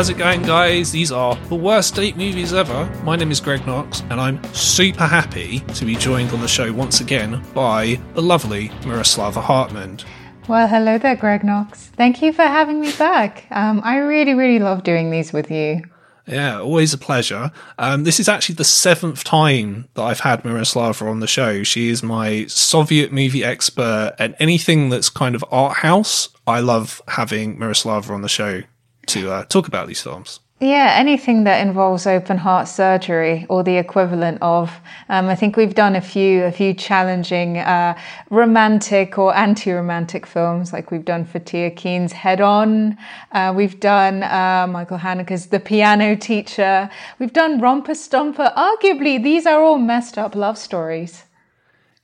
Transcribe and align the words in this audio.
how's 0.00 0.08
it 0.08 0.16
going, 0.16 0.40
guys? 0.40 0.90
These 0.90 1.12
are 1.12 1.34
the 1.50 1.54
worst 1.54 1.94
date 1.94 2.16
movies 2.16 2.54
ever. 2.54 2.86
My 3.04 3.16
name 3.16 3.30
is 3.30 3.38
Greg 3.38 3.66
Knox, 3.66 4.00
and 4.08 4.18
I'm 4.18 4.42
super 4.54 5.04
happy 5.04 5.60
to 5.74 5.84
be 5.84 5.94
joined 5.94 6.30
on 6.30 6.40
the 6.40 6.48
show 6.48 6.72
once 6.72 7.02
again 7.02 7.44
by 7.52 8.00
the 8.14 8.22
lovely 8.22 8.70
Myroslava 8.80 9.42
Hartmond. 9.42 10.06
Well, 10.48 10.66
hello 10.68 10.96
there, 10.96 11.16
Greg 11.16 11.44
Knox. 11.44 11.88
Thank 11.88 12.22
you 12.22 12.32
for 12.32 12.40
having 12.40 12.80
me 12.80 12.92
back. 12.92 13.44
Um, 13.50 13.82
I 13.84 13.98
really, 13.98 14.32
really 14.32 14.58
love 14.58 14.84
doing 14.84 15.10
these 15.10 15.34
with 15.34 15.50
you. 15.50 15.82
Yeah, 16.26 16.60
always 16.60 16.94
a 16.94 16.98
pleasure. 16.98 17.52
Um, 17.78 18.04
this 18.04 18.18
is 18.18 18.26
actually 18.26 18.54
the 18.54 18.64
seventh 18.64 19.22
time 19.22 19.86
that 19.92 20.02
I've 20.02 20.20
had 20.20 20.44
Myroslava 20.44 21.10
on 21.10 21.20
the 21.20 21.26
show. 21.26 21.62
She 21.62 21.90
is 21.90 22.02
my 22.02 22.46
Soviet 22.46 23.12
movie 23.12 23.44
expert, 23.44 24.14
and 24.18 24.34
anything 24.38 24.88
that's 24.88 25.10
kind 25.10 25.34
of 25.34 25.44
art 25.50 25.76
house, 25.76 26.30
I 26.46 26.60
love 26.60 27.02
having 27.06 27.58
Myroslava 27.58 28.08
on 28.08 28.22
the 28.22 28.30
show 28.30 28.62
to 29.10 29.30
uh, 29.30 29.44
talk 29.44 29.68
about 29.68 29.86
these 29.88 30.00
films. 30.00 30.40
Yeah, 30.62 30.92
anything 30.94 31.44
that 31.44 31.66
involves 31.66 32.06
open 32.06 32.36
heart 32.36 32.68
surgery 32.68 33.46
or 33.48 33.62
the 33.64 33.78
equivalent 33.78 34.42
of. 34.42 34.70
Um, 35.08 35.30
I 35.30 35.34
think 35.34 35.56
we've 35.56 35.74
done 35.74 35.96
a 35.96 36.02
few 36.02 36.44
a 36.44 36.52
few 36.52 36.74
challenging 36.74 37.56
uh, 37.56 37.98
romantic 38.28 39.16
or 39.16 39.34
anti-romantic 39.34 40.26
films, 40.26 40.70
like 40.74 40.90
we've 40.90 41.06
done 41.06 41.24
Fatih 41.24 41.68
Akin's 41.68 42.12
Head 42.12 42.42
On. 42.42 42.98
Uh, 43.32 43.54
we've 43.56 43.80
done 43.80 44.22
uh, 44.22 44.66
Michael 44.68 44.98
Haneke's 44.98 45.46
The 45.46 45.60
Piano 45.60 46.14
Teacher. 46.14 46.90
We've 47.18 47.32
done 47.32 47.58
Romper 47.58 47.94
Stomper. 47.94 48.54
Arguably, 48.54 49.22
these 49.22 49.46
are 49.46 49.62
all 49.62 49.78
messed 49.78 50.18
up 50.18 50.34
love 50.34 50.58
stories. 50.58 51.24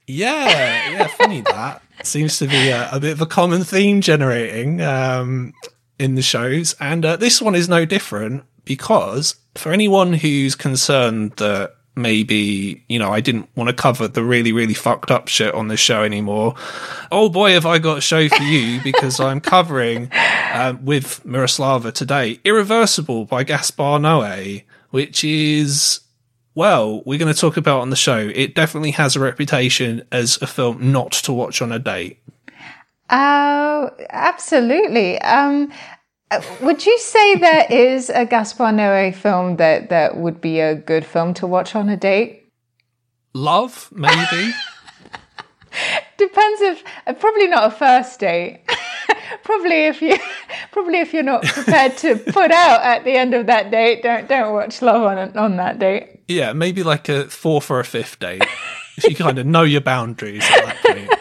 Yeah, 0.07 0.93
yeah, 0.93 1.07
funny 1.09 1.43
that 1.43 1.83
seems 2.05 2.39
to 2.39 2.47
be 2.47 2.69
a, 2.71 2.89
a, 2.91 3.01
bit 3.01 3.13
of 3.13 3.21
a 3.21 3.27
common 3.27 3.65
theme 3.65 4.01
generating. 4.01 4.81
Um, 4.81 5.53
in 5.99 6.15
the 6.15 6.23
shows, 6.23 6.75
and 6.81 7.05
uh, 7.05 7.17
this 7.17 7.41
one 7.41 7.55
is 7.55 7.69
no 7.69 7.85
different 7.85 8.45
because 8.65 9.37
for 9.55 9.73
anyone 9.73 10.13
who's 10.13 10.55
concerned 10.55 11.33
that 11.37 11.75
maybe 11.97 12.85
you 12.89 12.99
know 12.99 13.11
I 13.11 13.21
didn't 13.21 13.49
want 13.57 13.69
to 13.69 13.75
cover 13.75 14.07
the 14.07 14.23
really 14.23 14.53
really 14.53 14.75
fucked 14.75 15.11
up 15.11 15.29
shit 15.29 15.55
on 15.55 15.69
this 15.69 15.81
show 15.81 16.03
anymore. 16.03 16.55
Oh 17.11 17.29
boy, 17.29 17.53
have 17.53 17.67
I 17.67 17.79
got 17.79 17.99
a 17.99 18.03
show 18.03 18.29
for 18.29 18.43
you 18.43 18.81
because 18.85 19.19
I'm 19.19 19.41
covering 19.41 20.11
um, 20.53 20.85
with 20.85 21.25
Myroslava 21.25 21.93
today, 21.93 22.39
"Irreversible" 22.45 23.25
by 23.25 23.43
Gaspar 23.43 23.99
Noé, 23.99 24.65
which 24.91 25.25
is. 25.25 26.01
Well, 26.55 27.03
we're 27.05 27.19
going 27.19 27.31
to 27.31 27.39
talk 27.39 27.59
about 27.59 27.83
on 27.83 27.91
the 27.91 27.97
show. 27.97 28.31
It 28.35 28.55
definitely 28.55 28.93
has 28.93 29.15
a 29.15 29.21
reputation 29.21 30.07
as 30.11 30.41
a 30.41 30.47
film 30.47 30.91
not 30.91 31.13
to 31.13 31.33
watch 31.35 31.61
on 31.61 31.71
a 31.71 31.79
date. 31.79 32.19
Oh, 33.11 33.91
absolutely. 34.11 35.21
Um, 35.21 35.73
would 36.61 36.85
you 36.85 36.99
say 36.99 37.37
there 37.37 37.67
is 37.71 38.11
a 38.11 38.27
Gaspar 38.27 38.65
Noé 38.65 39.15
film 39.15 39.57
that, 39.57 39.91
that 39.91 40.17
would 40.17 40.41
be 40.41 40.61
a 40.61 40.75
good 40.75 41.05
film 41.05 41.35
to 41.35 41.47
watch 41.47 41.75
on 41.75 41.89
a 41.89 41.97
date? 41.97 42.45
Love, 43.35 43.89
maybe. 43.93 44.53
Depends 46.17 46.61
if 46.63 46.83
uh, 47.07 47.13
probably 47.13 47.49
not 47.49 47.65
a 47.65 47.71
first 47.71 48.19
date. 48.19 48.63
probably 49.45 49.85
if 49.85 50.01
you 50.01 50.17
probably 50.73 51.01
if 51.01 51.13
you're 51.13 51.23
not 51.23 51.43
prepared 51.45 51.97
to 51.99 52.17
put 52.17 52.51
out 52.51 52.83
at 52.83 53.05
the 53.05 53.13
end 53.13 53.35
of 53.35 53.47
that 53.47 53.71
date, 53.71 54.03
don't 54.03 54.27
don't 54.27 54.55
watch 54.55 54.81
Love 54.81 55.03
on 55.03 55.37
on 55.37 55.57
that 55.57 55.79
date. 55.79 56.21
Yeah, 56.29 56.55
maybe 56.55 56.83
like 56.83 57.11
a 57.11 57.29
fourth 57.29 57.71
or 57.71 57.79
a 57.79 57.85
fifth 57.85 58.19
date. 58.19 58.43
if 58.97 59.05
you 59.05 59.15
kind 59.15 59.39
of 59.39 59.45
know 59.45 59.63
your 59.63 59.83
boundaries 59.83 60.43
at 60.51 60.65
that 60.65 60.83
point. 60.83 61.21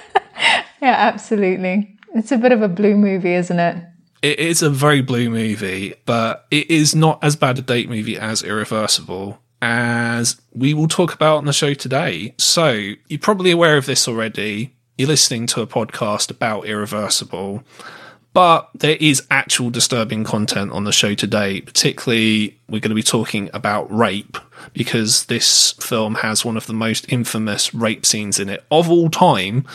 Yeah, 0.86 0.98
absolutely. 0.98 1.98
It's 2.14 2.32
a 2.32 2.38
bit 2.38 2.52
of 2.52 2.62
a 2.62 2.68
blue 2.68 2.96
movie, 2.96 3.34
isn't 3.34 3.60
it? 3.60 3.84
It 4.22 4.38
is 4.38 4.62
a 4.62 4.70
very 4.70 5.02
blue 5.02 5.32
movie, 5.32 5.96
but 6.06 6.46
it 6.52 6.70
is 6.70 6.94
not 6.94 7.18
as 7.24 7.36
bad 7.36 7.58
a 7.58 7.64
date 7.64 7.90
movie 7.90 8.20
as 8.20 8.44
Irreversible, 8.44 9.40
as 9.64 10.40
we 10.54 10.76
will 10.76 10.88
talk 10.88 11.12
about 11.12 11.38
on 11.38 11.46
the 11.46 11.54
show 11.54 11.74
today. 11.74 12.36
So, 12.38 12.92
you're 13.08 13.18
probably 13.18 13.50
aware 13.50 13.78
of 13.78 13.88
this 13.88 14.08
already. 14.08 14.76
You're 14.96 15.08
listening 15.08 15.48
to 15.48 15.62
a 15.62 15.68
podcast 15.68 16.30
about 16.30 16.68
Irreversible, 16.68 17.64
but 18.34 18.70
there 18.76 18.98
is 19.00 19.26
actual 19.32 19.72
disturbing 19.72 20.24
content 20.24 20.72
on 20.72 20.84
the 20.84 20.92
show 20.92 21.16
today. 21.16 21.62
Particularly, 21.62 22.60
we're 22.70 22.80
going 22.80 22.90
to 22.90 22.96
be 22.96 23.02
talking 23.02 23.50
about 23.56 23.92
rape 23.92 24.38
because 24.74 25.26
this 25.26 25.72
film 25.80 26.14
has 26.16 26.46
one 26.46 26.58
of 26.58 26.68
the 26.68 26.74
most 26.74 27.12
infamous 27.12 27.74
rape 27.74 28.06
scenes 28.06 28.40
in 28.40 28.50
it 28.50 28.64
of 28.70 28.88
all 28.88 29.10
time 29.10 29.66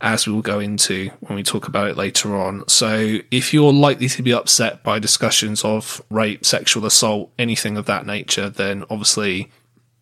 as 0.00 0.26
we 0.26 0.32
will 0.32 0.42
go 0.42 0.58
into 0.60 1.10
when 1.20 1.36
we 1.36 1.42
talk 1.42 1.68
about 1.68 1.88
it 1.88 1.96
later 1.96 2.36
on. 2.36 2.66
So, 2.68 3.18
if 3.30 3.52
you're 3.52 3.72
likely 3.72 4.08
to 4.08 4.22
be 4.22 4.32
upset 4.32 4.82
by 4.82 4.98
discussions 4.98 5.64
of 5.64 6.02
rape, 6.10 6.44
sexual 6.44 6.86
assault, 6.86 7.32
anything 7.38 7.76
of 7.76 7.86
that 7.86 8.06
nature, 8.06 8.48
then 8.48 8.84
obviously 8.90 9.50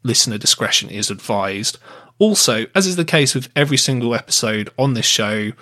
listener 0.02 0.38
discretion 0.38 0.88
is 0.88 1.10
advised. 1.10 1.78
Also, 2.18 2.66
as 2.74 2.86
is 2.86 2.96
the 2.96 3.04
case 3.04 3.34
with 3.34 3.48
every 3.54 3.76
single 3.76 4.14
episode 4.14 4.70
on 4.78 4.94
this 4.94 5.06
show, 5.06 5.52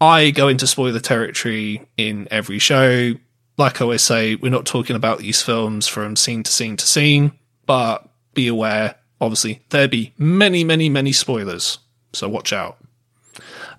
I 0.00 0.30
go 0.30 0.48
into 0.48 0.66
spoiler 0.66 1.00
territory 1.00 1.86
in 1.96 2.28
every 2.30 2.58
show. 2.58 3.14
Like 3.58 3.80
I 3.80 3.84
always 3.84 4.02
say, 4.02 4.36
we're 4.36 4.50
not 4.50 4.66
talking 4.66 4.96
about 4.96 5.18
these 5.18 5.42
films 5.42 5.86
from 5.86 6.16
scene 6.16 6.42
to 6.42 6.50
scene 6.50 6.76
to 6.76 6.86
scene, 6.86 7.32
but 7.66 8.08
be 8.32 8.48
aware, 8.48 8.96
obviously, 9.20 9.62
there 9.70 9.88
be 9.88 10.14
many, 10.16 10.64
many, 10.64 10.88
many 10.88 11.12
spoilers. 11.12 11.78
So 12.12 12.28
watch 12.28 12.52
out. 12.52 12.79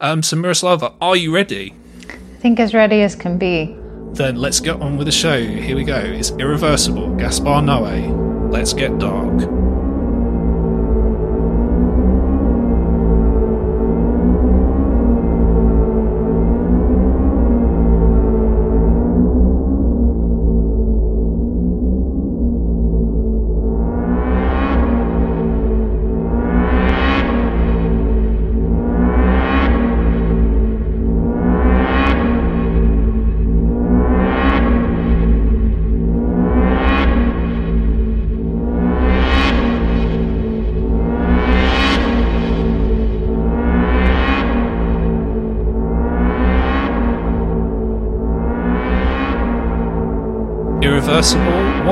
Um, 0.01 0.23
so, 0.23 0.35
Myroslava, 0.35 0.95
are 0.99 1.15
you 1.15 1.33
ready? 1.33 1.75
I 2.09 2.41
think 2.41 2.59
as 2.59 2.73
ready 2.73 3.03
as 3.03 3.15
can 3.15 3.37
be. 3.37 3.77
Then 4.13 4.35
let's 4.35 4.59
get 4.59 4.81
on 4.81 4.97
with 4.97 5.05
the 5.05 5.11
show. 5.11 5.39
Here 5.39 5.75
we 5.75 5.83
go. 5.83 5.95
It's 5.95 6.31
Irreversible, 6.31 7.15
Gaspar 7.17 7.61
Noé. 7.61 8.51
Let's 8.51 8.73
get 8.73 8.97
dark. 8.97 9.47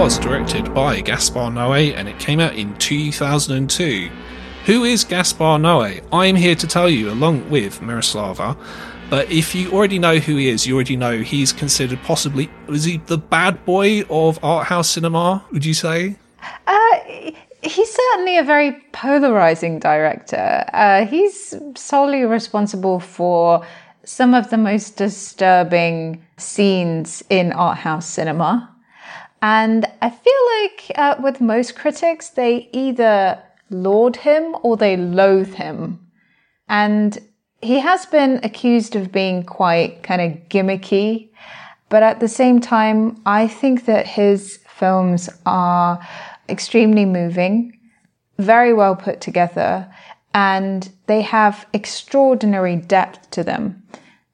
Was 0.09 0.17
directed 0.17 0.73
by 0.73 1.01
Gaspar 1.01 1.51
Noé 1.51 1.93
and 1.95 2.09
it 2.09 2.17
came 2.17 2.39
out 2.39 2.55
in 2.55 2.75
2002. 2.79 4.09
Who 4.65 4.83
is 4.83 5.03
Gaspar 5.03 5.59
Noé? 5.59 6.03
I'm 6.11 6.35
here 6.35 6.55
to 6.55 6.65
tell 6.65 6.89
you, 6.89 7.11
along 7.11 7.47
with 7.51 7.79
Myroslava. 7.79 8.57
But 9.11 9.31
if 9.31 9.53
you 9.53 9.71
already 9.71 9.99
know 9.99 10.17
who 10.17 10.37
he 10.37 10.49
is, 10.49 10.65
you 10.65 10.73
already 10.73 10.95
know 10.95 11.19
he's 11.19 11.53
considered 11.53 12.01
possibly, 12.01 12.49
is 12.69 12.85
he 12.85 12.97
the 12.97 13.19
bad 13.19 13.63
boy 13.65 14.01
of 14.09 14.43
art 14.43 14.65
house 14.65 14.89
cinema, 14.89 15.45
would 15.51 15.63
you 15.63 15.75
say? 15.75 16.15
Uh, 16.65 16.99
he's 17.61 17.93
certainly 17.93 18.39
a 18.39 18.43
very 18.43 18.71
polarizing 18.91 19.77
director. 19.77 20.65
Uh, 20.73 21.05
he's 21.05 21.53
solely 21.75 22.23
responsible 22.23 22.99
for 22.99 23.63
some 24.05 24.33
of 24.33 24.49
the 24.49 24.57
most 24.57 24.97
disturbing 24.97 26.25
scenes 26.37 27.23
in 27.29 27.51
art 27.51 27.77
house 27.77 28.09
cinema. 28.09 28.75
And 29.41 29.85
I 30.01 30.09
feel 30.09 30.33
like 30.61 30.97
uh, 30.97 31.21
with 31.21 31.41
most 31.41 31.75
critics, 31.75 32.29
they 32.29 32.69
either 32.73 33.41
laud 33.69 34.17
him 34.17 34.55
or 34.63 34.75
they 34.75 34.97
loathe 34.97 35.53
him. 35.55 35.99
And 36.67 37.17
he 37.61 37.79
has 37.79 38.05
been 38.05 38.39
accused 38.43 38.95
of 38.95 39.11
being 39.11 39.43
quite 39.43 40.03
kind 40.03 40.21
of 40.21 40.49
gimmicky. 40.49 41.29
But 41.89 42.03
at 42.03 42.19
the 42.19 42.27
same 42.27 42.59
time, 42.59 43.21
I 43.25 43.47
think 43.47 43.85
that 43.85 44.05
his 44.07 44.59
films 44.67 45.29
are 45.45 45.99
extremely 46.47 47.05
moving, 47.05 47.77
very 48.37 48.73
well 48.73 48.95
put 48.95 49.21
together, 49.21 49.91
and 50.33 50.89
they 51.07 51.21
have 51.21 51.65
extraordinary 51.73 52.75
depth 52.75 53.29
to 53.31 53.43
them. 53.43 53.83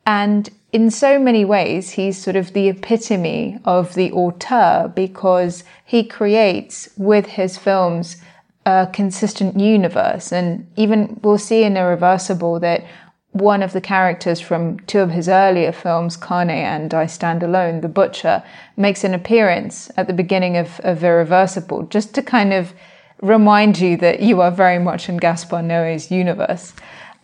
And 0.06 0.50
in 0.75 0.92
so 0.92 1.18
many 1.18 1.45
ways, 1.45 1.92
he's 1.92 2.22
sort 2.22 2.36
of 2.36 2.51
the 2.51 2.68
epitome 2.68 3.57
of 3.63 3.94
the 3.94 4.12
auteur 4.12 4.92
because 4.94 5.63
he 5.86 6.04
creates 6.04 6.89
with 6.98 7.25
his 7.27 7.57
films 7.57 8.18
a 8.66 8.89
consistent 8.92 9.57
universe. 9.57 10.33
And 10.33 10.69
even 10.75 11.18
we'll 11.24 11.38
see 11.38 11.63
in 11.63 11.77
Irreversible 11.77 12.60
that 12.60 12.83
one 13.31 13.63
of 13.63 13.72
the 13.72 13.80
characters 13.80 14.42
from 14.42 14.80
two 14.81 15.00
of 15.00 15.12
his 15.12 15.30
earlier 15.30 15.72
films, 15.72 16.18
Carne 16.18 16.50
and 16.50 16.94
I 16.94 17.06
Stand 17.06 17.42
Alone, 17.42 17.80
the 17.80 17.88
butcher, 17.88 18.44
makes 18.75 19.06
an 19.06 19.13
appearance 19.13 19.89
at 19.95 20.07
the 20.07 20.13
beginning 20.13 20.57
of, 20.57 20.81
of 20.81 21.06
Irreversible, 21.06 21.83
just 21.83 22.13
to 22.16 22.21
kind 22.21 22.51
of 22.51 22.74
remind 23.21 23.80
you 23.80 23.95
that 23.95 24.19
you 24.19 24.42
are 24.42 24.51
very 24.51 24.80
much 24.80 25.07
in 25.07 25.16
Gaspar 25.16 25.62
Noé's 25.62 26.12
universe. 26.12 26.74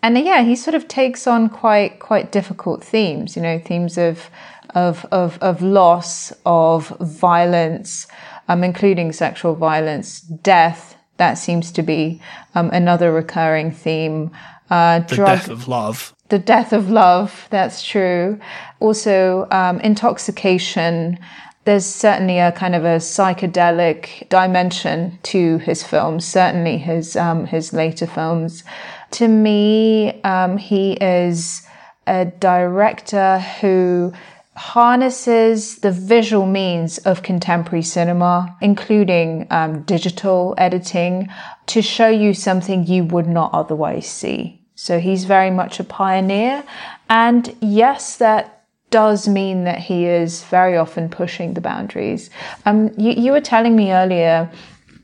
And 0.04 0.18
yeah, 0.18 0.44
he 0.44 0.56
sort 0.56 0.76
of 0.76 0.88
takes 0.88 1.28
on 1.28 1.50
quite 1.50 2.00
quite 2.00 2.32
difficult 2.32 2.84
themes, 2.84 3.36
you 3.36 3.42
know, 3.42 3.60
themes 3.60 3.98
of 3.98 4.30
of 4.74 5.06
of, 5.12 5.38
of 5.42 5.62
loss, 5.62 6.34
of 6.46 6.90
violence, 7.00 8.08
um, 8.48 8.64
including 8.64 9.12
sexual 9.12 9.56
violence, 9.56 10.22
death. 10.22 10.96
That 11.18 11.36
seems 11.36 11.72
to 11.74 11.84
be 11.84 12.20
um, 12.56 12.70
another 12.72 13.12
recurring 13.12 13.72
theme. 13.72 14.32
Uh, 14.72 15.00
the 15.00 15.16
drug, 15.16 15.28
death 15.28 15.50
of 15.50 15.68
love. 15.68 16.16
The 16.30 16.40
death 16.40 16.74
of 16.74 16.90
love. 16.90 17.48
That's 17.52 17.84
true. 17.84 18.40
Also, 18.80 19.48
um, 19.52 19.80
intoxication. 19.82 21.20
There's 21.66 21.86
certainly 21.86 22.40
a 22.40 22.52
kind 22.52 22.74
of 22.74 22.84
a 22.84 22.98
psychedelic 22.98 24.28
dimension 24.30 25.20
to 25.24 25.60
his 25.60 25.84
films. 25.84 26.26
Certainly, 26.26 26.80
his 26.80 27.16
um, 27.16 27.46
his 27.46 27.72
later 27.72 28.08
films. 28.08 28.64
To 29.12 29.28
me, 29.28 30.22
um, 30.24 30.58
he 30.58 30.94
is 30.94 31.68
a 32.08 32.26
director 32.26 33.40
who 33.40 34.14
harnesses 34.56 35.78
the 35.78 35.92
visual 35.92 36.46
means 36.46 36.98
of 37.00 37.24
contemporary 37.24 37.82
cinema, 37.82 38.56
including 38.62 39.48
um, 39.50 39.82
digital 39.84 40.54
editing, 40.58 41.30
to 41.68 41.82
show 41.82 42.10
you 42.10 42.34
something 42.34 42.86
you 42.86 43.06
would 43.06 43.28
not 43.28 43.52
otherwise 43.54 44.08
see. 44.08 44.62
So 44.76 45.00
he's 45.00 45.26
very 45.26 45.52
much 45.52 45.80
a 45.80 45.84
pioneer. 45.84 46.64
And 47.10 47.56
yes, 47.62 48.18
that 48.18 48.66
does 48.90 49.28
mean 49.28 49.64
that 49.64 49.80
he 49.80 50.06
is 50.06 50.44
very 50.44 50.78
often 50.78 51.08
pushing 51.10 51.54
the 51.54 51.62
boundaries. 51.62 52.30
Um, 52.66 52.92
you, 52.98 53.12
you 53.12 53.32
were 53.32 53.42
telling 53.42 53.76
me 53.76 53.94
earlier 53.94 54.52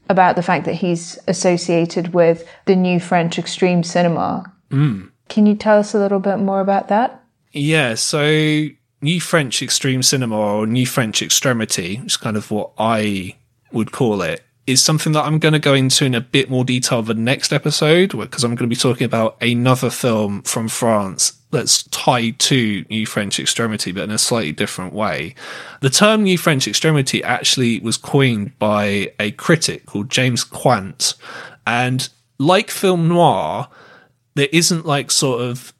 about 0.09 0.35
the 0.35 0.43
fact 0.43 0.65
that 0.65 0.75
he's 0.75 1.19
associated 1.27 2.13
with 2.13 2.47
the 2.65 2.75
new 2.75 2.99
French 2.99 3.37
extreme 3.37 3.83
cinema. 3.83 4.51
Mm. 4.69 5.11
Can 5.27 5.45
you 5.45 5.55
tell 5.55 5.77
us 5.79 5.93
a 5.93 5.99
little 5.99 6.19
bit 6.19 6.37
more 6.37 6.61
about 6.61 6.87
that? 6.87 7.23
Yeah, 7.51 7.95
so 7.95 8.67
new 9.01 9.21
French 9.21 9.61
extreme 9.61 10.03
cinema 10.03 10.37
or 10.37 10.67
new 10.67 10.85
French 10.85 11.21
extremity, 11.21 11.97
which 11.97 12.13
is 12.13 12.17
kind 12.17 12.37
of 12.37 12.51
what 12.51 12.71
I 12.77 13.35
would 13.71 13.91
call 13.91 14.21
it, 14.21 14.43
is 14.65 14.83
something 14.83 15.13
that 15.13 15.23
I'm 15.23 15.39
going 15.39 15.53
to 15.53 15.59
go 15.59 15.73
into 15.73 16.05
in 16.05 16.15
a 16.15 16.21
bit 16.21 16.49
more 16.49 16.65
detail 16.65 17.01
the 17.01 17.13
next 17.13 17.53
episode 17.53 18.11
because 18.11 18.43
I'm 18.43 18.55
going 18.55 18.69
to 18.69 18.75
be 18.75 18.79
talking 18.79 19.05
about 19.05 19.41
another 19.41 19.89
film 19.89 20.41
from 20.43 20.67
France 20.67 21.36
that's 21.51 21.83
tied 21.83 22.39
to 22.39 22.85
New 22.89 23.05
French 23.05 23.39
Extremity, 23.39 23.91
but 23.91 24.03
in 24.03 24.11
a 24.11 24.17
slightly 24.17 24.51
different 24.51 24.93
way. 24.93 25.35
The 25.81 25.89
term 25.89 26.23
New 26.23 26.37
French 26.37 26.67
Extremity 26.67 27.23
actually 27.23 27.79
was 27.79 27.97
coined 27.97 28.57
by 28.59 29.13
a 29.19 29.31
critic 29.31 29.85
called 29.85 30.09
James 30.09 30.43
Quandt. 30.43 31.13
And 31.65 32.09
like 32.37 32.69
film 32.69 33.07
noir, 33.07 33.69
there 34.35 34.49
isn't 34.51 34.85
like 34.85 35.09
sort 35.09 35.41
of, 35.41 35.73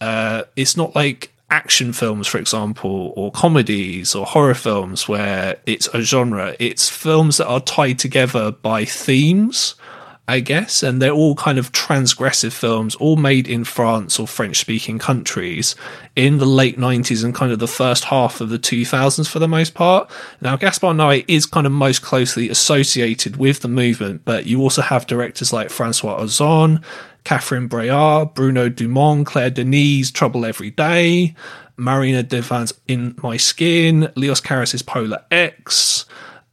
uh, 0.00 0.42
it's 0.56 0.76
not 0.76 0.94
like 0.94 1.32
action 1.50 1.92
films, 1.92 2.26
for 2.26 2.38
example, 2.38 3.12
or 3.16 3.30
comedies 3.30 4.14
or 4.14 4.26
horror 4.26 4.54
films 4.54 5.08
where 5.08 5.56
it's 5.66 5.86
a 5.88 6.02
genre. 6.02 6.56
It's 6.58 6.88
films 6.88 7.36
that 7.36 7.46
are 7.46 7.60
tied 7.60 7.98
together 8.00 8.50
by 8.50 8.84
themes, 8.84 9.76
I 10.26 10.40
guess, 10.40 10.82
and 10.82 11.02
they're 11.02 11.10
all 11.10 11.34
kind 11.34 11.58
of 11.58 11.70
transgressive 11.72 12.52
films, 12.52 12.94
all 12.94 13.16
made 13.16 13.46
in 13.46 13.64
France 13.64 14.18
or 14.18 14.26
French 14.26 14.58
speaking 14.58 14.98
countries 14.98 15.76
in 16.16 16.38
the 16.38 16.46
late 16.46 16.78
90s 16.78 17.22
and 17.22 17.34
kind 17.34 17.52
of 17.52 17.58
the 17.58 17.68
first 17.68 18.04
half 18.04 18.40
of 18.40 18.48
the 18.48 18.58
2000s 18.58 19.28
for 19.28 19.38
the 19.38 19.48
most 19.48 19.74
part. 19.74 20.10
Now, 20.40 20.56
Gaspar 20.56 20.94
Noé 20.94 21.26
is 21.28 21.44
kind 21.44 21.66
of 21.66 21.72
most 21.72 22.00
closely 22.00 22.48
associated 22.48 23.36
with 23.36 23.60
the 23.60 23.68
movement, 23.68 24.22
but 24.24 24.46
you 24.46 24.62
also 24.62 24.80
have 24.80 25.06
directors 25.06 25.52
like 25.52 25.68
Francois 25.68 26.18
Ozon, 26.18 26.82
Catherine 27.24 27.68
Breillat, 27.68 28.34
Bruno 28.34 28.70
Dumont, 28.70 29.26
Claire 29.26 29.50
Denis, 29.50 30.10
Trouble 30.10 30.46
Every 30.46 30.70
Day, 30.70 31.34
Marina 31.76 32.22
de 32.22 32.40
Van's 32.40 32.72
In 32.88 33.14
My 33.22 33.36
Skin, 33.36 34.10
Leos 34.14 34.40
Carax's 34.40 34.82
Pola 34.82 35.22
X, 35.30 36.06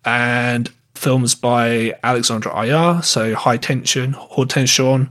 and 0.03 0.69
films 1.01 1.35
by 1.35 1.93
Alexandre 2.03 2.51
Aja, 2.51 3.01
so 3.01 3.35
High 3.35 3.57
Tension, 3.57 4.13
Haute 4.13 4.49
Tension, 4.49 5.09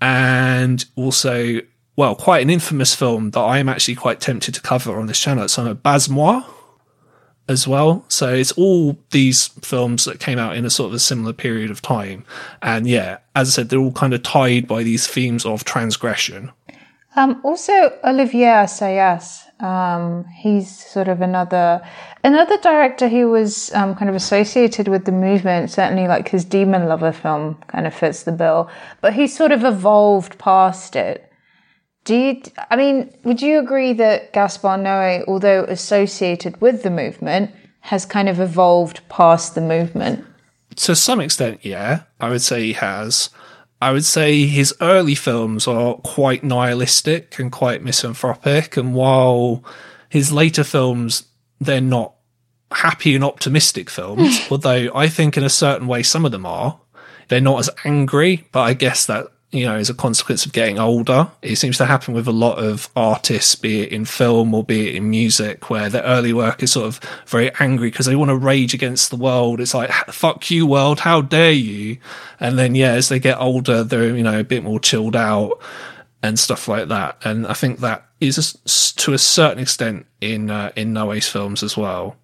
and 0.00 0.84
also, 0.96 1.60
well, 1.96 2.14
quite 2.14 2.42
an 2.42 2.50
infamous 2.50 2.94
film 2.94 3.30
that 3.30 3.40
I 3.40 3.58
am 3.58 3.68
actually 3.68 3.94
quite 3.94 4.20
tempted 4.20 4.54
to 4.54 4.60
cover 4.60 4.98
on 4.98 5.06
this 5.06 5.18
channel. 5.18 5.44
It's 5.44 5.58
on 5.58 5.72
Baise-moi, 5.74 6.42
as 7.48 7.68
well. 7.68 8.04
So 8.08 8.32
it's 8.32 8.52
all 8.52 8.98
these 9.10 9.48
films 9.48 10.04
that 10.04 10.20
came 10.20 10.38
out 10.38 10.56
in 10.56 10.64
a 10.64 10.70
sort 10.70 10.88
of 10.88 10.94
a 10.94 10.98
similar 10.98 11.32
period 11.32 11.70
of 11.70 11.82
time. 11.82 12.24
And 12.62 12.86
yeah, 12.86 13.18
as 13.34 13.48
I 13.48 13.52
said, 13.52 13.68
they're 13.68 13.78
all 13.78 13.92
kind 13.92 14.14
of 14.14 14.22
tied 14.22 14.66
by 14.66 14.82
these 14.82 15.06
themes 15.06 15.44
of 15.44 15.64
transgression. 15.64 16.52
Um, 17.16 17.40
also, 17.44 17.92
Olivier 18.02 18.64
Assayas, 18.64 19.43
um, 19.64 20.26
he's 20.26 20.70
sort 20.70 21.08
of 21.08 21.22
another 21.22 21.80
another 22.22 22.58
director 22.58 23.08
who 23.08 23.30
was 23.30 23.72
um, 23.72 23.94
kind 23.94 24.10
of 24.10 24.14
associated 24.14 24.88
with 24.88 25.06
the 25.06 25.12
movement. 25.12 25.70
Certainly, 25.70 26.06
like 26.06 26.28
his 26.28 26.44
Demon 26.44 26.86
Lover 26.86 27.12
film 27.12 27.56
kind 27.68 27.86
of 27.86 27.94
fits 27.94 28.24
the 28.24 28.32
bill, 28.32 28.68
but 29.00 29.14
he 29.14 29.26
sort 29.26 29.52
of 29.52 29.64
evolved 29.64 30.38
past 30.38 30.96
it. 30.96 31.32
Do 32.04 32.14
you, 32.14 32.42
I 32.70 32.76
mean, 32.76 33.16
would 33.24 33.40
you 33.40 33.58
agree 33.58 33.94
that 33.94 34.34
Gaspar 34.34 34.76
Noé, 34.76 35.24
although 35.26 35.64
associated 35.64 36.60
with 36.60 36.82
the 36.82 36.90
movement, 36.90 37.50
has 37.80 38.04
kind 38.04 38.28
of 38.28 38.40
evolved 38.40 39.00
past 39.08 39.54
the 39.54 39.62
movement? 39.62 40.26
To 40.76 40.94
some 40.94 41.20
extent, 41.20 41.64
yeah, 41.64 42.02
I 42.20 42.28
would 42.28 42.42
say 42.42 42.62
he 42.62 42.72
has. 42.74 43.30
I 43.80 43.92
would 43.92 44.04
say 44.04 44.46
his 44.46 44.74
early 44.80 45.14
films 45.14 45.66
are 45.66 45.94
quite 45.96 46.42
nihilistic 46.42 47.38
and 47.38 47.52
quite 47.52 47.82
misanthropic, 47.82 48.76
and 48.76 48.94
while 48.94 49.62
his 50.08 50.32
later 50.32 50.64
films, 50.64 51.24
they're 51.60 51.80
not 51.80 52.14
happy 52.72 53.14
and 53.14 53.24
optimistic 53.24 53.90
films, 53.90 54.40
although 54.50 54.90
I 54.94 55.08
think 55.08 55.36
in 55.36 55.44
a 55.44 55.50
certain 55.50 55.86
way 55.86 56.02
some 56.02 56.24
of 56.24 56.32
them 56.32 56.46
are. 56.46 56.80
They're 57.28 57.40
not 57.40 57.60
as 57.60 57.70
angry, 57.84 58.46
but 58.52 58.62
I 58.62 58.74
guess 58.74 59.06
that 59.06 59.28
you 59.54 59.64
know, 59.64 59.76
as 59.76 59.88
a 59.88 59.94
consequence 59.94 60.44
of 60.44 60.52
getting 60.52 60.80
older. 60.80 61.30
It 61.40 61.56
seems 61.56 61.78
to 61.78 61.86
happen 61.86 62.12
with 62.12 62.26
a 62.26 62.32
lot 62.32 62.58
of 62.58 62.90
artists, 62.96 63.54
be 63.54 63.82
it 63.82 63.92
in 63.92 64.04
film 64.04 64.52
or 64.52 64.64
be 64.64 64.88
it 64.88 64.96
in 64.96 65.08
music, 65.08 65.70
where 65.70 65.88
their 65.88 66.02
early 66.02 66.32
work 66.32 66.60
is 66.60 66.72
sort 66.72 66.86
of 66.86 67.00
very 67.26 67.52
angry 67.60 67.88
because 67.88 68.06
they 68.06 68.16
want 68.16 68.30
to 68.30 68.36
rage 68.36 68.74
against 68.74 69.10
the 69.10 69.16
world. 69.16 69.60
It's 69.60 69.72
like, 69.72 69.92
fuck 70.10 70.50
you, 70.50 70.66
world, 70.66 71.00
how 71.00 71.20
dare 71.20 71.52
you? 71.52 71.98
And 72.40 72.58
then, 72.58 72.74
yeah, 72.74 72.92
as 72.92 73.08
they 73.08 73.20
get 73.20 73.38
older, 73.38 73.84
they're, 73.84 74.16
you 74.16 74.24
know, 74.24 74.40
a 74.40 74.44
bit 74.44 74.64
more 74.64 74.80
chilled 74.80 75.14
out 75.14 75.62
and 76.20 76.36
stuff 76.36 76.66
like 76.66 76.88
that. 76.88 77.16
And 77.24 77.46
I 77.46 77.52
think 77.52 77.78
that 77.78 78.08
is 78.20 78.92
to 78.96 79.12
a 79.12 79.18
certain 79.18 79.60
extent 79.60 80.06
in, 80.20 80.50
uh, 80.50 80.72
in 80.74 80.92
Noé's 80.92 81.28
films 81.28 81.62
as 81.62 81.76
well. 81.76 82.16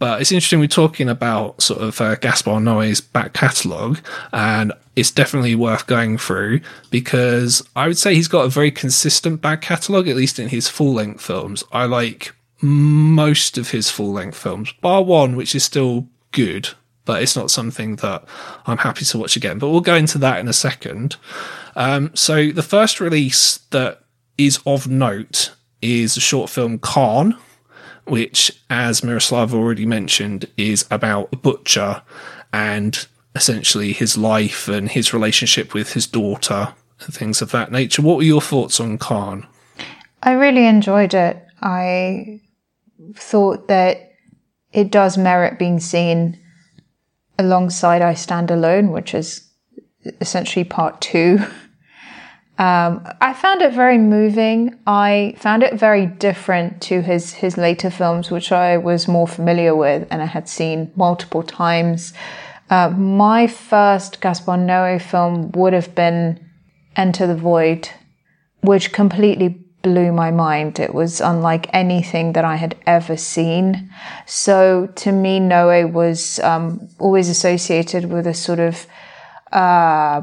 But 0.00 0.22
it's 0.22 0.32
interesting 0.32 0.60
we're 0.60 0.66
talking 0.66 1.10
about 1.10 1.60
sort 1.60 1.82
of 1.82 2.00
uh, 2.00 2.14
Gaspar 2.16 2.52
Noé's 2.52 3.02
back 3.02 3.34
catalogue, 3.34 4.00
and 4.32 4.72
it's 4.96 5.10
definitely 5.10 5.54
worth 5.54 5.86
going 5.86 6.16
through 6.16 6.62
because 6.90 7.62
I 7.76 7.86
would 7.86 7.98
say 7.98 8.14
he's 8.14 8.26
got 8.26 8.46
a 8.46 8.48
very 8.48 8.70
consistent 8.70 9.42
back 9.42 9.60
catalogue, 9.60 10.08
at 10.08 10.16
least 10.16 10.38
in 10.38 10.48
his 10.48 10.68
full 10.68 10.94
length 10.94 11.20
films. 11.20 11.62
I 11.70 11.84
like 11.84 12.34
most 12.62 13.58
of 13.58 13.70
his 13.72 13.90
full 13.90 14.10
length 14.10 14.38
films, 14.38 14.72
bar 14.80 15.02
one, 15.02 15.36
which 15.36 15.54
is 15.54 15.64
still 15.64 16.08
good, 16.32 16.70
but 17.04 17.22
it's 17.22 17.36
not 17.36 17.50
something 17.50 17.96
that 17.96 18.24
I'm 18.66 18.78
happy 18.78 19.04
to 19.04 19.18
watch 19.18 19.36
again. 19.36 19.58
But 19.58 19.68
we'll 19.68 19.82
go 19.82 19.96
into 19.96 20.16
that 20.16 20.38
in 20.38 20.48
a 20.48 20.54
second. 20.54 21.16
Um, 21.76 22.10
so 22.14 22.50
the 22.52 22.62
first 22.62 23.00
release 23.00 23.58
that 23.70 24.00
is 24.38 24.60
of 24.64 24.88
note 24.88 25.52
is 25.82 26.14
the 26.14 26.20
short 26.22 26.48
film 26.48 26.78
Carne 26.78 27.36
which, 28.06 28.52
as 28.68 29.04
Miroslav 29.04 29.54
already 29.54 29.86
mentioned, 29.86 30.46
is 30.56 30.86
about 30.90 31.28
a 31.32 31.36
butcher 31.36 32.02
and 32.52 33.06
essentially 33.34 33.92
his 33.92 34.16
life 34.16 34.68
and 34.68 34.90
his 34.90 35.14
relationship 35.14 35.72
with 35.74 35.92
his 35.92 36.06
daughter 36.06 36.74
and 37.00 37.14
things 37.14 37.40
of 37.40 37.50
that 37.52 37.70
nature. 37.70 38.02
What 38.02 38.16
were 38.16 38.22
your 38.22 38.40
thoughts 38.40 38.80
on 38.80 38.98
Carne? 38.98 39.46
I 40.22 40.32
really 40.32 40.66
enjoyed 40.66 41.14
it. 41.14 41.42
I 41.62 42.40
thought 43.14 43.68
that 43.68 44.12
it 44.72 44.90
does 44.90 45.16
merit 45.16 45.58
being 45.58 45.80
seen 45.80 46.38
alongside 47.38 48.02
I 48.02 48.14
Stand 48.14 48.50
Alone, 48.50 48.92
which 48.92 49.14
is 49.14 49.48
essentially 50.20 50.64
part 50.64 51.00
two 51.00 51.40
Um, 52.60 53.08
I 53.22 53.32
found 53.32 53.62
it 53.62 53.72
very 53.72 53.96
moving. 53.96 54.78
I 54.86 55.34
found 55.38 55.62
it 55.62 55.72
very 55.80 56.04
different 56.04 56.82
to 56.82 57.00
his 57.00 57.32
his 57.32 57.56
later 57.56 57.88
films, 57.88 58.30
which 58.30 58.52
I 58.52 58.76
was 58.76 59.08
more 59.08 59.26
familiar 59.26 59.74
with 59.74 60.06
and 60.10 60.20
I 60.20 60.26
had 60.26 60.46
seen 60.46 60.92
multiple 60.94 61.42
times. 61.42 62.12
Uh, 62.68 62.90
my 62.90 63.46
first 63.46 64.20
Gaspar 64.20 64.58
Noé 64.58 65.00
film 65.00 65.52
would 65.52 65.72
have 65.72 65.94
been 65.94 66.38
Enter 66.96 67.26
the 67.26 67.34
Void, 67.34 67.88
which 68.60 68.92
completely 68.92 69.64
blew 69.80 70.12
my 70.12 70.30
mind. 70.30 70.78
It 70.78 70.94
was 70.94 71.22
unlike 71.22 71.66
anything 71.72 72.34
that 72.34 72.44
I 72.44 72.56
had 72.56 72.76
ever 72.86 73.16
seen. 73.16 73.90
So 74.26 74.86
to 74.96 75.12
me, 75.12 75.40
Noe 75.40 75.86
was 75.86 76.38
um, 76.40 76.90
always 76.98 77.30
associated 77.30 78.04
with 78.04 78.26
a 78.26 78.34
sort 78.34 78.60
of 78.60 78.86
uh, 79.50 80.20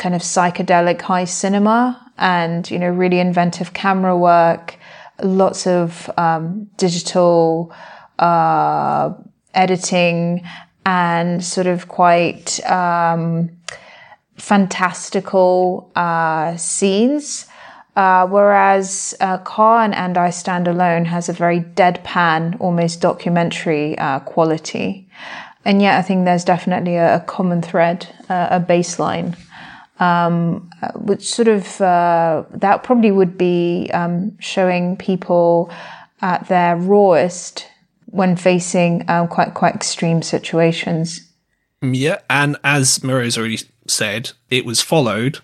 kind 0.00 0.14
of 0.14 0.22
psychedelic 0.22 1.00
high 1.02 1.26
cinema 1.26 2.10
and, 2.16 2.70
you 2.70 2.78
know, 2.78 2.88
really 2.88 3.20
inventive 3.20 3.74
camera 3.74 4.16
work, 4.16 4.76
lots 5.22 5.66
of 5.66 6.10
um, 6.16 6.68
digital 6.78 7.72
uh, 8.18 9.12
editing 9.54 10.42
and 10.86 11.44
sort 11.44 11.66
of 11.66 11.86
quite 11.88 12.64
um, 12.64 13.50
fantastical 14.36 15.92
uh, 15.94 16.56
scenes. 16.56 17.46
Uh, 17.94 18.26
whereas 18.26 19.14
uh, 19.20 19.36
Carne 19.38 19.92
and 19.92 20.16
I 20.16 20.30
Stand 20.30 20.66
Alone 20.66 21.04
has 21.04 21.28
a 21.28 21.34
very 21.34 21.60
deadpan, 21.60 22.58
almost 22.58 23.02
documentary 23.02 23.98
uh, 23.98 24.20
quality. 24.20 25.08
And 25.64 25.82
yet, 25.82 25.98
I 25.98 26.02
think 26.02 26.24
there's 26.24 26.44
definitely 26.44 26.96
a, 26.96 27.16
a 27.16 27.20
common 27.20 27.60
thread, 27.60 28.08
uh, 28.30 28.48
a 28.52 28.60
baseline, 28.60 29.36
um, 30.00 30.70
uh, 30.82 30.92
which 30.92 31.24
sort 31.32 31.46
of 31.46 31.80
uh, 31.80 32.44
that 32.50 32.82
probably 32.82 33.12
would 33.12 33.38
be 33.38 33.90
um, 33.92 34.36
showing 34.40 34.96
people 34.96 35.70
at 36.22 36.48
their 36.48 36.76
rawest 36.76 37.66
when 38.06 38.34
facing 38.34 39.08
um, 39.08 39.28
quite 39.28 39.54
quite 39.54 39.74
extreme 39.74 40.22
situations. 40.22 41.30
Yeah, 41.82 42.18
and 42.28 42.56
as 42.64 43.02
Miro's 43.04 43.38
already 43.38 43.58
said, 43.86 44.32
it 44.50 44.64
was 44.64 44.80
followed 44.80 45.38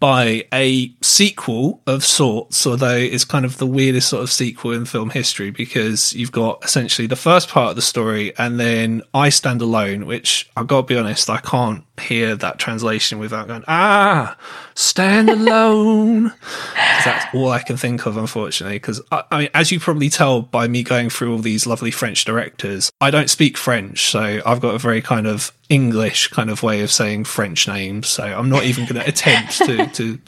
by 0.00 0.44
a 0.52 0.92
sequel 1.00 1.80
of 1.86 2.04
sorts, 2.04 2.66
although 2.66 2.96
it's 2.96 3.24
kind 3.24 3.44
of 3.44 3.56
the 3.56 3.66
weirdest 3.66 4.10
sort 4.10 4.22
of 4.22 4.30
sequel 4.30 4.72
in 4.72 4.84
film 4.84 5.10
history 5.10 5.50
because 5.50 6.12
you've 6.12 6.32
got 6.32 6.62
essentially 6.62 7.06
the 7.06 7.16
first 7.16 7.48
part 7.48 7.70
of 7.70 7.76
the 7.76 7.82
story 7.82 8.36
and 8.36 8.60
then 8.60 9.02
I 9.14 9.30
Stand 9.30 9.62
Alone, 9.62 10.04
which 10.04 10.50
I've 10.56 10.66
got 10.66 10.82
to 10.82 10.94
be 10.94 10.98
honest, 10.98 11.30
I 11.30 11.38
can't 11.38 11.84
hear 12.00 12.34
that 12.36 12.58
translation 12.58 13.18
without 13.18 13.46
going, 13.46 13.64
ah, 13.68 14.36
stand 14.74 15.30
alone. 15.30 16.32
that's 17.04 17.34
all 17.34 17.50
I 17.50 17.60
can 17.60 17.76
think 17.76 18.06
of, 18.06 18.16
unfortunately. 18.16 18.76
Because 18.76 19.00
I, 19.12 19.24
I, 19.30 19.38
mean, 19.38 19.48
as 19.54 19.70
you 19.70 19.80
probably 19.80 20.10
tell 20.10 20.42
by 20.42 20.68
me 20.68 20.82
going 20.82 21.10
through 21.10 21.32
all 21.32 21.38
these 21.38 21.66
lovely 21.66 21.90
French 21.90 22.24
directors, 22.24 22.90
I 23.00 23.10
don't 23.10 23.30
speak 23.30 23.56
French, 23.56 24.10
so 24.10 24.40
I've 24.44 24.60
got 24.60 24.74
a 24.74 24.78
very 24.78 25.02
kind 25.02 25.26
of 25.26 25.52
English 25.68 26.28
kind 26.28 26.50
of 26.50 26.62
way 26.62 26.82
of 26.82 26.90
saying 26.90 27.24
French 27.24 27.68
names. 27.68 28.08
So 28.08 28.24
I'm 28.24 28.48
not 28.48 28.64
even 28.64 28.86
going 28.86 29.02
to 29.02 29.08
attempt 29.08 29.58
to 29.58 29.86
to 29.86 30.18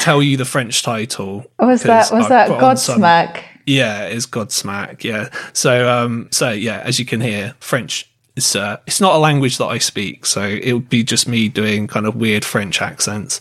tell 0.00 0.22
you 0.22 0.36
the 0.36 0.44
French 0.44 0.82
title. 0.82 1.50
Was 1.58 1.82
that 1.82 2.10
was 2.12 2.28
that 2.28 2.48
Godsmack? 2.48 3.42
Yeah, 3.66 4.04
it's 4.04 4.26
Godsmack. 4.26 5.04
Yeah. 5.04 5.30
So 5.52 5.88
um 5.88 6.28
so 6.30 6.50
yeah, 6.50 6.80
as 6.80 6.98
you 6.98 7.04
can 7.04 7.20
hear, 7.20 7.54
French 7.60 8.10
it's 8.36 8.56
uh, 8.56 8.78
it's 8.86 9.00
not 9.00 9.14
a 9.14 9.18
language 9.18 9.58
that 9.58 9.66
I 9.66 9.78
speak, 9.78 10.26
so 10.26 10.42
it 10.42 10.72
would 10.72 10.88
be 10.88 11.04
just 11.04 11.28
me 11.28 11.48
doing 11.48 11.86
kind 11.86 12.06
of 12.06 12.16
weird 12.16 12.44
French 12.44 12.82
accents, 12.82 13.40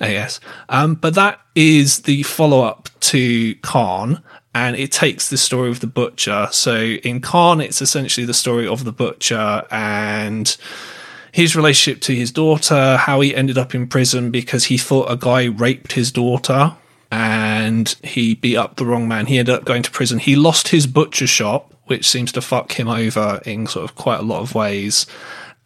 I 0.00 0.12
guess. 0.12 0.40
Um, 0.68 0.96
but 0.96 1.14
that 1.14 1.40
is 1.54 2.02
the 2.02 2.24
follow 2.24 2.62
up 2.62 2.88
to 3.00 3.54
Carne, 3.56 4.20
and 4.54 4.74
it 4.76 4.90
takes 4.90 5.28
the 5.30 5.38
story 5.38 5.70
of 5.70 5.80
the 5.80 5.86
butcher. 5.86 6.48
So 6.50 6.76
in 6.76 7.20
Carne, 7.20 7.60
it's 7.60 7.80
essentially 7.80 8.26
the 8.26 8.34
story 8.34 8.66
of 8.66 8.84
the 8.84 8.92
butcher 8.92 9.64
and 9.70 10.56
his 11.30 11.54
relationship 11.56 12.02
to 12.02 12.14
his 12.14 12.30
daughter, 12.30 12.96
how 12.96 13.20
he 13.20 13.34
ended 13.34 13.56
up 13.56 13.74
in 13.74 13.86
prison 13.86 14.30
because 14.30 14.64
he 14.64 14.76
thought 14.76 15.10
a 15.10 15.16
guy 15.16 15.44
raped 15.44 15.92
his 15.92 16.12
daughter 16.12 16.76
and 17.10 17.96
he 18.02 18.34
beat 18.34 18.56
up 18.56 18.76
the 18.76 18.84
wrong 18.84 19.08
man. 19.08 19.26
He 19.26 19.38
ended 19.38 19.54
up 19.54 19.64
going 19.64 19.82
to 19.82 19.90
prison. 19.90 20.18
He 20.18 20.36
lost 20.36 20.68
his 20.68 20.86
butcher 20.86 21.26
shop 21.26 21.71
which 21.86 22.08
seems 22.08 22.32
to 22.32 22.40
fuck 22.40 22.72
him 22.72 22.88
over 22.88 23.40
in 23.44 23.66
sort 23.66 23.84
of 23.84 23.94
quite 23.94 24.20
a 24.20 24.24
lot 24.24 24.40
of 24.40 24.54
ways. 24.54 25.06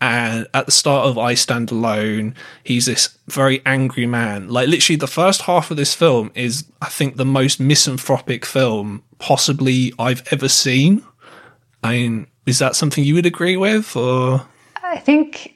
And 0.00 0.46
at 0.52 0.66
the 0.66 0.72
start 0.72 1.06
of 1.06 1.16
I 1.16 1.34
Stand 1.34 1.70
Alone, 1.70 2.34
he's 2.62 2.86
this 2.86 3.16
very 3.28 3.62
angry 3.64 4.06
man. 4.06 4.48
Like, 4.48 4.68
literally, 4.68 4.96
the 4.96 5.06
first 5.06 5.42
half 5.42 5.70
of 5.70 5.78
this 5.78 5.94
film 5.94 6.30
is, 6.34 6.64
I 6.82 6.88
think, 6.88 7.16
the 7.16 7.24
most 7.24 7.60
misanthropic 7.60 8.44
film 8.44 9.02
possibly 9.18 9.94
I've 9.98 10.22
ever 10.30 10.48
seen. 10.48 11.02
I 11.82 11.92
mean, 11.92 12.26
is 12.44 12.58
that 12.58 12.76
something 12.76 13.04
you 13.04 13.14
would 13.14 13.26
agree 13.26 13.56
with, 13.56 13.96
or? 13.96 14.46
I 14.82 14.98
think 14.98 15.54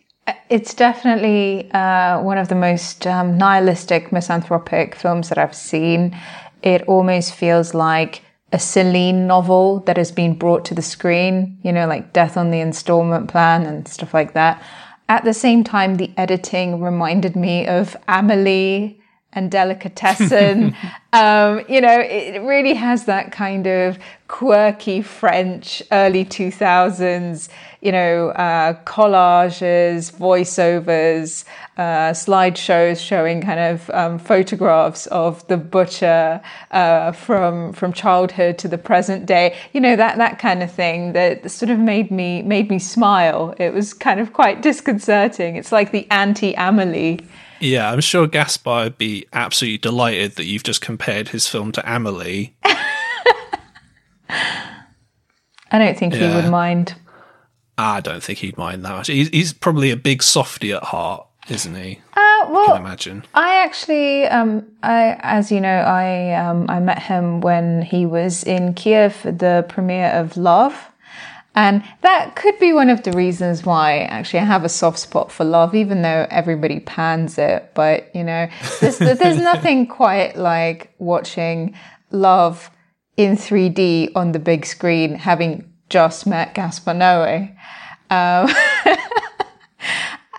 it's 0.48 0.74
definitely 0.74 1.70
uh, 1.72 2.20
one 2.22 2.38
of 2.38 2.48
the 2.48 2.54
most 2.54 3.06
um, 3.06 3.36
nihilistic, 3.36 4.10
misanthropic 4.10 4.94
films 4.94 5.28
that 5.28 5.38
I've 5.38 5.54
seen. 5.54 6.18
It 6.62 6.82
almost 6.82 7.34
feels 7.34 7.74
like 7.74 8.22
a 8.52 8.58
Celine 8.58 9.26
novel 9.26 9.80
that 9.80 9.96
has 9.96 10.10
been 10.10 10.34
brought 10.34 10.64
to 10.66 10.74
the 10.74 10.82
screen, 10.82 11.58
you 11.62 11.72
know, 11.72 11.86
like 11.86 12.12
Death 12.12 12.36
on 12.36 12.50
the 12.50 12.60
Installment 12.60 13.28
Plan 13.28 13.64
and 13.64 13.86
stuff 13.86 14.12
like 14.12 14.34
that. 14.34 14.62
At 15.08 15.24
the 15.24 15.34
same 15.34 15.64
time, 15.64 15.96
the 15.96 16.10
editing 16.16 16.80
reminded 16.80 17.36
me 17.36 17.66
of 17.66 17.96
Amelie 18.08 19.00
and 19.32 19.50
Delicatessen. 19.50 20.76
um, 21.12 21.64
you 21.68 21.80
know, 21.80 22.00
it 22.00 22.40
really 22.42 22.74
has 22.74 23.04
that 23.04 23.32
kind 23.32 23.66
of 23.66 23.98
quirky 24.28 25.02
French 25.02 25.82
early 25.92 26.24
2000s, 26.24 27.48
you 27.80 27.92
know, 27.92 28.30
uh, 28.30 28.74
collages, 28.84 30.12
voiceovers, 30.12 31.44
uh, 31.80 32.12
slideshows 32.12 33.02
showing 33.02 33.40
kind 33.40 33.58
of 33.58 33.88
um, 33.94 34.18
photographs 34.18 35.06
of 35.06 35.46
the 35.46 35.56
butcher 35.56 36.42
uh, 36.72 37.10
from 37.12 37.72
from 37.72 37.90
childhood 37.90 38.58
to 38.58 38.68
the 38.68 38.76
present 38.76 39.24
day. 39.24 39.56
You 39.72 39.80
know, 39.80 39.96
that 39.96 40.18
that 40.18 40.38
kind 40.38 40.62
of 40.62 40.70
thing 40.70 41.14
that 41.14 41.50
sort 41.50 41.70
of 41.70 41.78
made 41.78 42.10
me 42.10 42.42
made 42.42 42.68
me 42.68 42.78
smile. 42.78 43.54
It 43.58 43.72
was 43.72 43.94
kind 43.94 44.20
of 44.20 44.34
quite 44.34 44.60
disconcerting. 44.60 45.56
It's 45.56 45.72
like 45.72 45.90
the 45.90 46.06
anti 46.10 46.52
Amelie. 46.52 47.20
Yeah, 47.60 47.90
I'm 47.90 48.02
sure 48.02 48.26
Gaspar 48.26 48.84
would 48.84 48.98
be 48.98 49.26
absolutely 49.32 49.78
delighted 49.78 50.36
that 50.36 50.44
you've 50.44 50.62
just 50.62 50.82
compared 50.82 51.28
his 51.28 51.48
film 51.48 51.72
to 51.72 51.82
Amelie. 51.90 52.56
I 55.72 55.78
don't 55.78 55.96
think 55.96 56.12
yeah. 56.12 56.28
he 56.28 56.34
would 56.34 56.50
mind. 56.50 56.94
I 57.78 58.00
don't 58.00 58.22
think 58.22 58.40
he'd 58.40 58.58
mind 58.58 58.84
that 58.84 58.90
much. 58.90 59.06
He's, 59.06 59.28
he's 59.28 59.54
probably 59.54 59.90
a 59.90 59.96
big 59.96 60.22
softy 60.22 60.72
at 60.72 60.82
heart, 60.82 61.26
isn't 61.50 61.74
he? 61.74 62.00
Uh, 62.12 62.46
well, 62.50 62.72
I 62.72 62.76
can 62.76 62.86
imagine. 62.86 63.24
I 63.34 63.64
actually, 63.64 64.26
um, 64.26 64.66
I, 64.82 65.16
as 65.20 65.50
you 65.50 65.60
know, 65.60 65.68
I 65.68 66.34
um, 66.34 66.68
I 66.68 66.80
met 66.80 67.02
him 67.02 67.40
when 67.40 67.82
he 67.82 68.06
was 68.06 68.44
in 68.44 68.74
Kiev 68.74 69.14
for 69.14 69.32
the 69.32 69.64
premiere 69.68 70.10
of 70.10 70.36
Love. 70.36 70.90
And 71.54 71.82
that 72.02 72.36
could 72.36 72.58
be 72.60 72.72
one 72.72 72.90
of 72.90 73.02
the 73.02 73.12
reasons 73.12 73.66
why 73.66 74.02
actually 74.02 74.38
I 74.38 74.44
have 74.44 74.64
a 74.64 74.68
soft 74.68 75.00
spot 75.00 75.32
for 75.32 75.44
love, 75.44 75.74
even 75.74 76.02
though 76.02 76.26
everybody 76.30 76.78
pans 76.78 77.38
it. 77.38 77.72
But, 77.74 78.14
you 78.14 78.22
know, 78.22 78.48
there's, 78.80 78.98
there's 78.98 79.38
nothing 79.38 79.88
quite 79.88 80.36
like 80.36 80.94
watching 80.98 81.74
love 82.12 82.70
in 83.16 83.36
3D 83.36 84.12
on 84.14 84.32
the 84.32 84.38
big 84.38 84.64
screen, 84.64 85.16
having 85.16 85.70
just 85.88 86.26
met 86.26 86.54
Gaspar 86.54 86.94
Noé. 86.94 87.54
Um, 88.10 88.48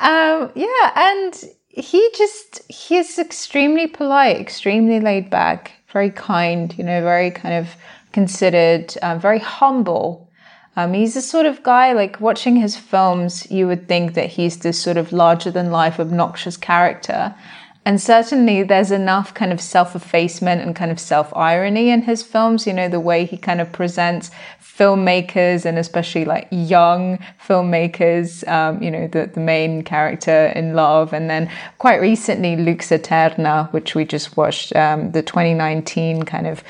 um, 0.01 0.51
yeah, 0.55 0.91
and 0.95 1.43
he 1.69 2.09
just, 2.17 2.61
he's 2.69 3.17
extremely 3.17 3.87
polite, 3.87 4.37
extremely 4.37 4.99
laid 4.99 5.29
back, 5.29 5.71
very 5.93 6.09
kind, 6.11 6.77
you 6.77 6.83
know, 6.83 7.01
very 7.01 7.31
kind 7.31 7.55
of 7.55 7.75
considered, 8.11 8.95
uh, 9.01 9.17
very 9.17 9.39
humble 9.39 10.31
um, 10.75 10.93
he's 10.93 11.15
the 11.15 11.21
sort 11.21 11.45
of 11.45 11.63
guy, 11.63 11.91
like 11.91 12.21
watching 12.21 12.55
his 12.55 12.77
films, 12.77 13.49
you 13.51 13.67
would 13.67 13.87
think 13.87 14.13
that 14.13 14.29
he's 14.29 14.57
this 14.57 14.81
sort 14.81 14.97
of 14.97 15.11
larger 15.11 15.51
than 15.51 15.71
life, 15.71 15.99
obnoxious 15.99 16.55
character. 16.55 17.35
And 17.83 17.99
certainly 17.99 18.61
there's 18.61 18.91
enough 18.91 19.33
kind 19.33 19.51
of 19.51 19.59
self 19.59 19.95
effacement 19.95 20.61
and 20.61 20.75
kind 20.75 20.91
of 20.91 20.99
self 20.99 21.35
irony 21.35 21.89
in 21.89 22.03
his 22.03 22.21
films, 22.21 22.67
you 22.67 22.73
know, 22.73 22.87
the 22.87 22.99
way 22.99 23.25
he 23.25 23.37
kind 23.37 23.59
of 23.59 23.71
presents 23.71 24.29
filmmakers 24.61 25.65
and 25.65 25.77
especially 25.77 26.25
like 26.25 26.47
young 26.51 27.17
filmmakers, 27.45 28.47
um, 28.47 28.81
you 28.81 28.91
know, 28.91 29.07
the, 29.07 29.29
the 29.33 29.39
main 29.39 29.83
character 29.83 30.47
in 30.55 30.75
Love. 30.75 31.11
And 31.13 31.29
then 31.29 31.51
quite 31.79 32.01
recently, 32.01 32.55
Lux 32.55 32.89
Aeterna, 32.89 33.71
which 33.73 33.95
we 33.95 34.05
just 34.05 34.37
watched, 34.37 34.75
um, 34.75 35.11
the 35.11 35.23
2019 35.23 36.23
kind 36.23 36.47
of 36.47 36.63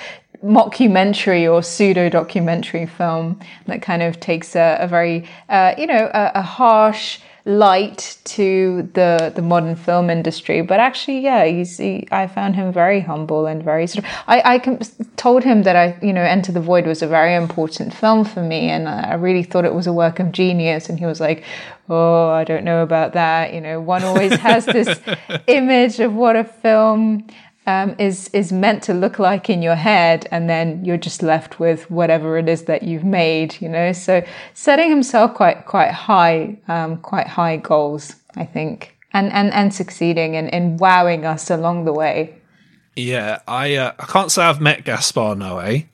mockumentary 0.44 1.52
or 1.52 1.62
pseudo 1.62 2.10
documentary 2.10 2.86
film 2.86 3.40
that 3.68 3.82
kind 3.82 4.02
of 4.02 4.20
takes 4.20 4.56
a, 4.56 4.78
a 4.80 4.88
very, 4.88 5.28
uh, 5.50 5.74
you 5.78 5.86
know, 5.86 6.10
a, 6.14 6.32
a, 6.36 6.42
harsh 6.42 7.20
light 7.46 8.18
to 8.24 8.90
the 8.94 9.32
the 9.36 9.42
modern 9.42 9.76
film 9.76 10.10
industry. 10.10 10.62
But 10.62 10.80
actually, 10.80 11.20
yeah, 11.20 11.46
he's, 11.46 11.78
he, 11.78 12.08
I 12.12 12.28
found 12.28 12.56
him 12.56 12.72
very 12.72 13.00
humble 13.00 13.48
and 13.48 13.64
very 13.64 13.88
sort 13.88 14.06
of. 14.06 14.12
I, 14.28 14.42
I 14.56 14.80
told 15.18 15.44
him 15.44 15.64
that 15.64 15.76
I, 15.76 15.98
you 16.02 16.14
know, 16.14 16.24
Enter 16.24 16.52
the 16.52 16.62
Void 16.62 16.86
was 16.86 17.02
a 17.02 17.08
very 17.08 17.36
important 17.36 17.94
film 17.94 18.26
for 18.26 18.42
me, 18.42 18.70
and 18.70 18.88
I 18.88 19.16
really 19.16 19.44
thought 19.44 19.66
it 19.66 19.74
was 19.74 19.88
a 19.88 19.94
work 19.94 20.20
of 20.20 20.32
genius. 20.32 20.90
And 20.90 21.00
he 21.00 21.06
was 21.06 21.20
like, 21.20 21.44
"Oh, 21.90 22.30
I 22.30 22.44
don't 22.44 22.64
know 22.64 22.84
about 22.84 23.14
that." 23.14 23.54
You 23.54 23.62
know, 23.62 23.80
one 23.80 24.04
always 24.04 24.34
has 24.34 24.66
this 24.66 25.00
image 25.48 26.00
of 26.00 26.14
what 26.14 26.36
a 26.36 26.44
film 26.44 27.28
um, 27.68 27.96
is 28.00 28.30
is 28.30 28.52
meant 28.52 28.84
to 28.84 28.94
look 28.94 29.20
like 29.20 29.50
in 29.50 29.62
your 29.62 29.76
head, 29.76 30.28
and 30.32 30.50
then 30.50 30.84
you're 30.84 30.98
just 30.98 31.22
left 31.22 31.60
with 31.60 31.90
whatever 31.92 32.38
it 32.38 32.50
is 32.50 32.64
that 32.64 32.84
you've 32.84 33.04
made. 33.04 33.62
You 33.62 33.70
know, 33.70 33.92
so 33.94 34.24
setting 34.54 34.90
himself 34.90 35.34
quite 35.34 35.66
quite 35.66 35.92
high, 35.92 36.58
um, 36.68 36.98
quite 36.98 37.28
high 37.28 37.58
goals, 37.58 38.16
I 38.36 38.46
think, 38.46 38.98
and 39.14 39.32
and 39.32 39.52
and 39.54 39.74
succeeding 39.74 40.36
and 40.36 40.50
in, 40.50 40.72
in 40.72 40.78
wowing 40.78 41.26
us 41.26 41.50
along 41.50 41.86
the 41.86 41.94
way. 41.94 42.36
Yeah, 42.96 43.40
I 43.48 43.76
uh, 43.76 43.94
I 44.00 44.06
can't 44.06 44.32
say 44.32 44.44
I've 44.44 44.62
met 44.62 44.84
Gaspar 44.84 45.36
Noé, 45.36 45.88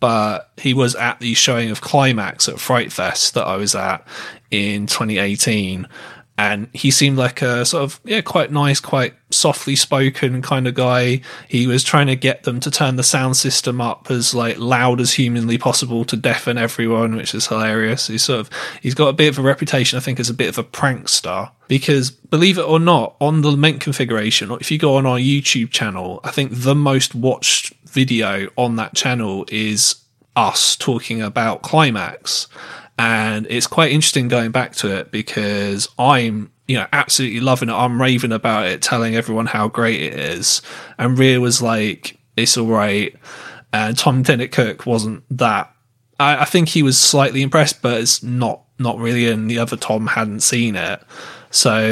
but 0.00 0.50
he 0.58 0.74
was 0.74 0.94
at 0.94 1.20
the 1.20 1.34
showing 1.34 1.70
of 1.70 1.80
Climax 1.80 2.48
at 2.48 2.60
Fright 2.60 2.92
Fest 2.92 3.34
that 3.34 3.46
I 3.46 3.56
was 3.56 3.74
at 3.74 4.06
in 4.50 4.86
2018 4.86 5.88
and 6.36 6.68
he 6.72 6.90
seemed 6.90 7.16
like 7.16 7.42
a 7.42 7.64
sort 7.64 7.84
of 7.84 8.00
yeah 8.04 8.20
quite 8.20 8.50
nice 8.50 8.80
quite 8.80 9.14
softly 9.30 9.76
spoken 9.76 10.42
kind 10.42 10.66
of 10.66 10.74
guy. 10.74 11.20
He 11.48 11.66
was 11.66 11.84
trying 11.84 12.08
to 12.08 12.16
get 12.16 12.42
them 12.42 12.60
to 12.60 12.70
turn 12.70 12.96
the 12.96 13.02
sound 13.02 13.36
system 13.36 13.80
up 13.80 14.10
as 14.10 14.34
like 14.34 14.58
loud 14.58 15.00
as 15.00 15.12
humanly 15.12 15.58
possible 15.58 16.04
to 16.06 16.16
deafen 16.16 16.58
everyone 16.58 17.14
which 17.14 17.34
is 17.34 17.46
hilarious. 17.46 18.08
He's 18.08 18.24
sort 18.24 18.40
of 18.40 18.50
he's 18.80 18.94
got 18.94 19.08
a 19.08 19.12
bit 19.12 19.28
of 19.28 19.38
a 19.38 19.42
reputation 19.42 19.96
i 19.96 20.00
think 20.00 20.18
as 20.18 20.30
a 20.30 20.34
bit 20.34 20.48
of 20.48 20.58
a 20.58 20.64
prankster. 20.64 21.50
Because 21.68 22.10
believe 22.10 22.58
it 22.58 22.62
or 22.62 22.80
not 22.80 23.16
on 23.20 23.40
the 23.40 23.50
Lament 23.50 23.80
configuration 23.80 24.50
or 24.50 24.58
if 24.60 24.70
you 24.70 24.78
go 24.78 24.96
on 24.96 25.06
our 25.06 25.18
youtube 25.18 25.70
channel 25.70 26.20
i 26.22 26.30
think 26.30 26.50
the 26.52 26.74
most 26.74 27.14
watched 27.14 27.72
video 27.84 28.48
on 28.56 28.76
that 28.76 28.94
channel 28.94 29.46
is 29.48 29.96
us 30.36 30.76
talking 30.76 31.22
about 31.22 31.62
climax 31.62 32.48
and 32.98 33.46
it's 33.50 33.66
quite 33.66 33.92
interesting 33.92 34.28
going 34.28 34.50
back 34.50 34.74
to 34.76 34.94
it 34.94 35.10
because 35.10 35.88
I'm, 35.98 36.52
you 36.68 36.76
know, 36.76 36.86
absolutely 36.92 37.40
loving 37.40 37.68
it. 37.68 37.72
I'm 37.72 38.00
raving 38.00 38.32
about 38.32 38.66
it, 38.66 38.82
telling 38.82 39.16
everyone 39.16 39.46
how 39.46 39.68
great 39.68 40.00
it 40.00 40.14
is. 40.14 40.62
And 40.98 41.18
Rhea 41.18 41.40
was 41.40 41.60
like, 41.60 42.18
it's 42.36 42.56
all 42.56 42.66
right. 42.66 43.14
And 43.72 43.98
Tom 43.98 44.22
Tennant 44.22 44.52
Cook 44.52 44.86
wasn't 44.86 45.24
that. 45.36 45.74
I, 46.20 46.42
I 46.42 46.44
think 46.44 46.68
he 46.68 46.82
was 46.82 46.96
slightly 46.96 47.42
impressed, 47.42 47.82
but 47.82 48.00
it's 48.00 48.22
not, 48.22 48.62
not 48.78 48.98
really. 48.98 49.28
And 49.28 49.50
the 49.50 49.58
other 49.58 49.76
Tom 49.76 50.06
hadn't 50.06 50.40
seen 50.40 50.76
it. 50.76 51.02
So 51.54 51.86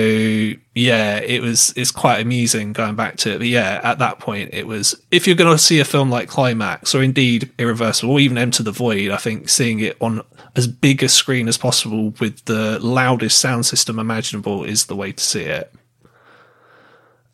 yeah, 0.74 1.18
it 1.18 1.40
was 1.40 1.72
it's 1.76 1.92
quite 1.92 2.20
amusing 2.20 2.72
going 2.72 2.96
back 2.96 3.16
to 3.18 3.34
it. 3.34 3.38
But 3.38 3.46
yeah, 3.46 3.80
at 3.84 4.00
that 4.00 4.18
point 4.18 4.50
it 4.52 4.66
was 4.66 5.00
if 5.12 5.28
you're 5.28 5.36
gonna 5.36 5.56
see 5.56 5.78
a 5.78 5.84
film 5.84 6.10
like 6.10 6.28
Climax 6.28 6.96
or 6.96 7.02
indeed 7.02 7.52
Irreversible 7.58 8.12
or 8.12 8.18
even 8.18 8.38
Enter 8.38 8.64
the 8.64 8.72
Void, 8.72 9.12
I 9.12 9.18
think 9.18 9.48
seeing 9.48 9.78
it 9.78 9.96
on 10.00 10.22
as 10.56 10.66
big 10.66 11.04
a 11.04 11.08
screen 11.08 11.46
as 11.46 11.56
possible 11.56 12.12
with 12.18 12.44
the 12.46 12.80
loudest 12.80 13.38
sound 13.38 13.64
system 13.64 14.00
imaginable 14.00 14.64
is 14.64 14.86
the 14.86 14.96
way 14.96 15.12
to 15.12 15.22
see 15.22 15.42
it. 15.42 15.72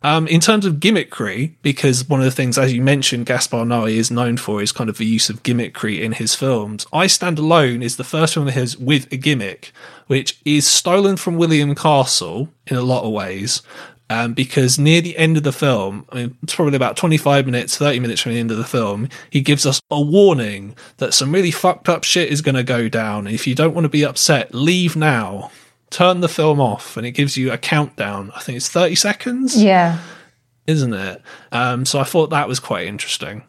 Um, 0.01 0.27
in 0.27 0.39
terms 0.39 0.65
of 0.65 0.75
gimmickry, 0.75 1.55
because 1.61 2.07
one 2.07 2.21
of 2.21 2.25
the 2.25 2.31
things, 2.31 2.57
as 2.57 2.71
you 2.71 2.81
mentioned, 2.81 3.25
Gaspar 3.25 3.65
Noé 3.65 3.95
is 3.95 4.09
known 4.09 4.37
for 4.37 4.61
is 4.61 4.71
kind 4.71 4.89
of 4.89 4.97
the 4.97 5.05
use 5.05 5.29
of 5.29 5.43
gimmickry 5.43 5.99
in 5.99 6.13
his 6.13 6.35
films. 6.35 6.87
I 6.93 7.07
Stand 7.07 7.37
Alone 7.37 7.83
is 7.83 7.97
the 7.97 8.05
first 8.05 8.35
film 8.35 8.47
of 8.47 8.53
his 8.53 8.77
with 8.77 9.11
a 9.11 9.17
gimmick, 9.17 9.73
which 10.07 10.39
is 10.45 10.65
stolen 10.65 11.17
from 11.17 11.37
William 11.37 11.75
Castle 11.75 12.49
in 12.67 12.77
a 12.77 12.81
lot 12.81 13.03
of 13.03 13.11
ways. 13.11 13.61
Um, 14.11 14.33
because 14.33 14.79
near 14.79 15.01
the 15.01 15.17
end 15.17 15.37
of 15.37 15.43
the 15.43 15.51
film, 15.51 16.05
I 16.09 16.15
mean, 16.15 16.37
it's 16.41 16.55
probably 16.55 16.75
about 16.75 16.97
25 16.97 17.45
minutes, 17.45 17.77
30 17.77 17.99
minutes 17.99 18.21
from 18.21 18.33
the 18.33 18.39
end 18.39 18.49
of 18.49 18.57
the 18.57 18.63
film, 18.63 19.07
he 19.29 19.41
gives 19.41 19.67
us 19.67 19.79
a 19.91 20.01
warning 20.01 20.75
that 20.97 21.13
some 21.13 21.31
really 21.31 21.51
fucked 21.51 21.87
up 21.87 22.03
shit 22.03 22.31
is 22.31 22.41
going 22.41 22.55
to 22.55 22.63
go 22.63 22.89
down. 22.89 23.27
If 23.27 23.45
you 23.45 23.53
don't 23.53 23.75
want 23.75 23.85
to 23.85 23.89
be 23.89 24.03
upset, 24.03 24.55
leave 24.55 24.95
now 24.95 25.51
turn 25.89 26.21
the 26.21 26.29
film 26.29 26.59
off 26.59 26.97
and 26.97 27.05
it 27.05 27.11
gives 27.11 27.37
you 27.37 27.51
a 27.51 27.57
countdown. 27.57 28.31
I 28.35 28.41
think 28.41 28.57
it's 28.57 28.69
30 28.69 28.95
seconds. 28.95 29.61
Yeah. 29.61 29.99
Isn't 30.67 30.93
it? 30.93 31.21
Um, 31.51 31.85
so 31.85 31.99
I 31.99 32.03
thought 32.03 32.29
that 32.29 32.47
was 32.47 32.59
quite 32.59 32.87
interesting. 32.87 33.43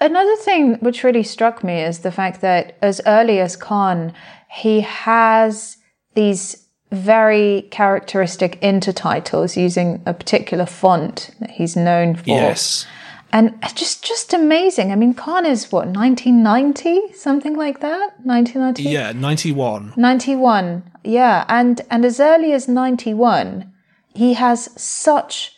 Another 0.00 0.36
thing 0.36 0.74
which 0.76 1.02
really 1.02 1.22
struck 1.22 1.64
me 1.64 1.80
is 1.80 2.00
the 2.00 2.12
fact 2.12 2.40
that 2.42 2.76
as 2.82 3.00
early 3.06 3.40
as 3.40 3.56
Carne, 3.56 4.12
he 4.50 4.80
has 4.82 5.76
these 6.14 6.68
very 6.92 7.66
characteristic 7.70 8.60
intertitles 8.60 9.56
using 9.56 10.02
a 10.06 10.14
particular 10.14 10.66
font 10.66 11.30
that 11.40 11.50
he's 11.50 11.76
known 11.76 12.14
for. 12.14 12.28
Yes 12.28 12.86
and 13.30 13.54
just 13.74 14.04
just 14.04 14.32
amazing. 14.32 14.90
I 14.90 14.96
mean, 14.96 15.12
Carne 15.14 15.44
is 15.44 15.70
what 15.70 15.86
1990, 15.86 17.12
something 17.14 17.56
like 17.56 17.80
that. 17.80 18.14
1990. 18.24 18.82
Yeah, 18.84 19.12
91. 19.12 19.94
91. 19.96 20.90
Yeah, 21.04 21.44
and 21.48 21.80
and 21.90 22.04
as 22.04 22.20
early 22.20 22.52
as 22.52 22.68
91, 22.68 23.72
he 24.14 24.34
has 24.34 24.70
such. 24.80 25.54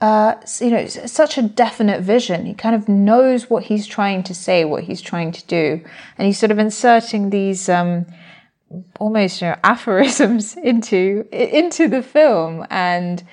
Uh, 0.00 0.36
you 0.60 0.70
know, 0.70 0.86
such 0.86 1.36
a 1.38 1.42
definite 1.42 2.02
vision. 2.02 2.46
He 2.46 2.54
kind 2.54 2.76
of 2.76 2.88
knows 2.88 3.50
what 3.50 3.64
he's 3.64 3.84
trying 3.84 4.22
to 4.22 4.32
say, 4.32 4.64
what 4.64 4.84
he's 4.84 5.00
trying 5.00 5.32
to 5.32 5.44
do, 5.46 5.84
and 6.16 6.24
he's 6.24 6.38
sort 6.38 6.52
of 6.52 6.60
inserting 6.60 7.30
these 7.30 7.68
um, 7.68 8.06
almost 9.00 9.42
you 9.42 9.48
know 9.48 9.56
aphorisms 9.64 10.56
into 10.56 11.26
into 11.32 11.88
the 11.88 12.00
film, 12.00 12.64
and 12.70 13.24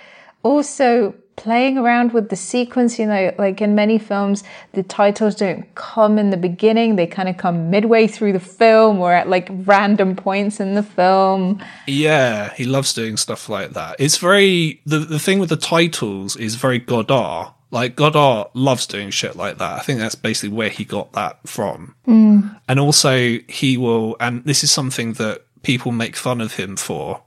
also 0.42 1.14
playing 1.36 1.78
around 1.78 2.14
with 2.14 2.30
the 2.30 2.36
sequence. 2.36 2.98
You 3.00 3.08
know, 3.08 3.34
like 3.38 3.62
in 3.62 3.76
many 3.76 3.98
films, 3.98 4.44
the 4.74 4.84
titles 4.84 5.36
don't 5.36 5.74
come 5.76 6.18
in 6.18 6.30
the 6.30 6.38
beginning, 6.38 6.96
they 6.96 7.08
kind 7.08 7.30
of 7.30 7.38
come 7.38 7.70
midway 7.70 8.08
through 8.08 8.34
the 8.34 8.40
film 8.40 9.00
or 9.00 9.14
at 9.14 9.30
like 9.30 9.50
random 9.50 10.16
points 10.16 10.60
in 10.60 10.76
the 10.76 10.84
film. 10.84 11.64
Yeah, 11.88 12.54
he 12.54 12.66
loves 12.66 12.94
doing 12.94 13.18
stuff 13.18 13.50
like 13.50 13.72
that. 13.72 13.96
It's 14.00 14.18
very, 14.18 14.82
the, 14.86 15.00
the 15.00 15.20
thing 15.20 15.40
with 15.40 15.50
the 15.50 15.58
titles 15.58 16.36
is 16.36 16.56
very 16.56 16.80
Godard. 16.80 17.50
Like 17.72 17.96
Godard 17.96 18.48
loves 18.54 18.86
doing 18.88 19.10
shit 19.10 19.36
like 19.36 19.58
that. 19.58 19.74
I 19.74 19.80
think 19.80 20.00
that's 20.00 20.16
basically 20.16 20.56
where 20.56 20.70
he 20.70 20.86
got 20.86 21.12
that 21.14 21.46
from. 21.48 21.96
Mm. 22.08 22.58
And 22.70 22.80
also, 22.80 23.40
he 23.50 23.78
will, 23.78 24.16
and 24.20 24.46
this 24.46 24.64
is 24.64 24.72
something 24.72 25.14
that 25.14 25.44
people 25.64 25.92
make 25.92 26.16
fun 26.16 26.40
of 26.40 26.56
him 26.56 26.78
for. 26.78 27.22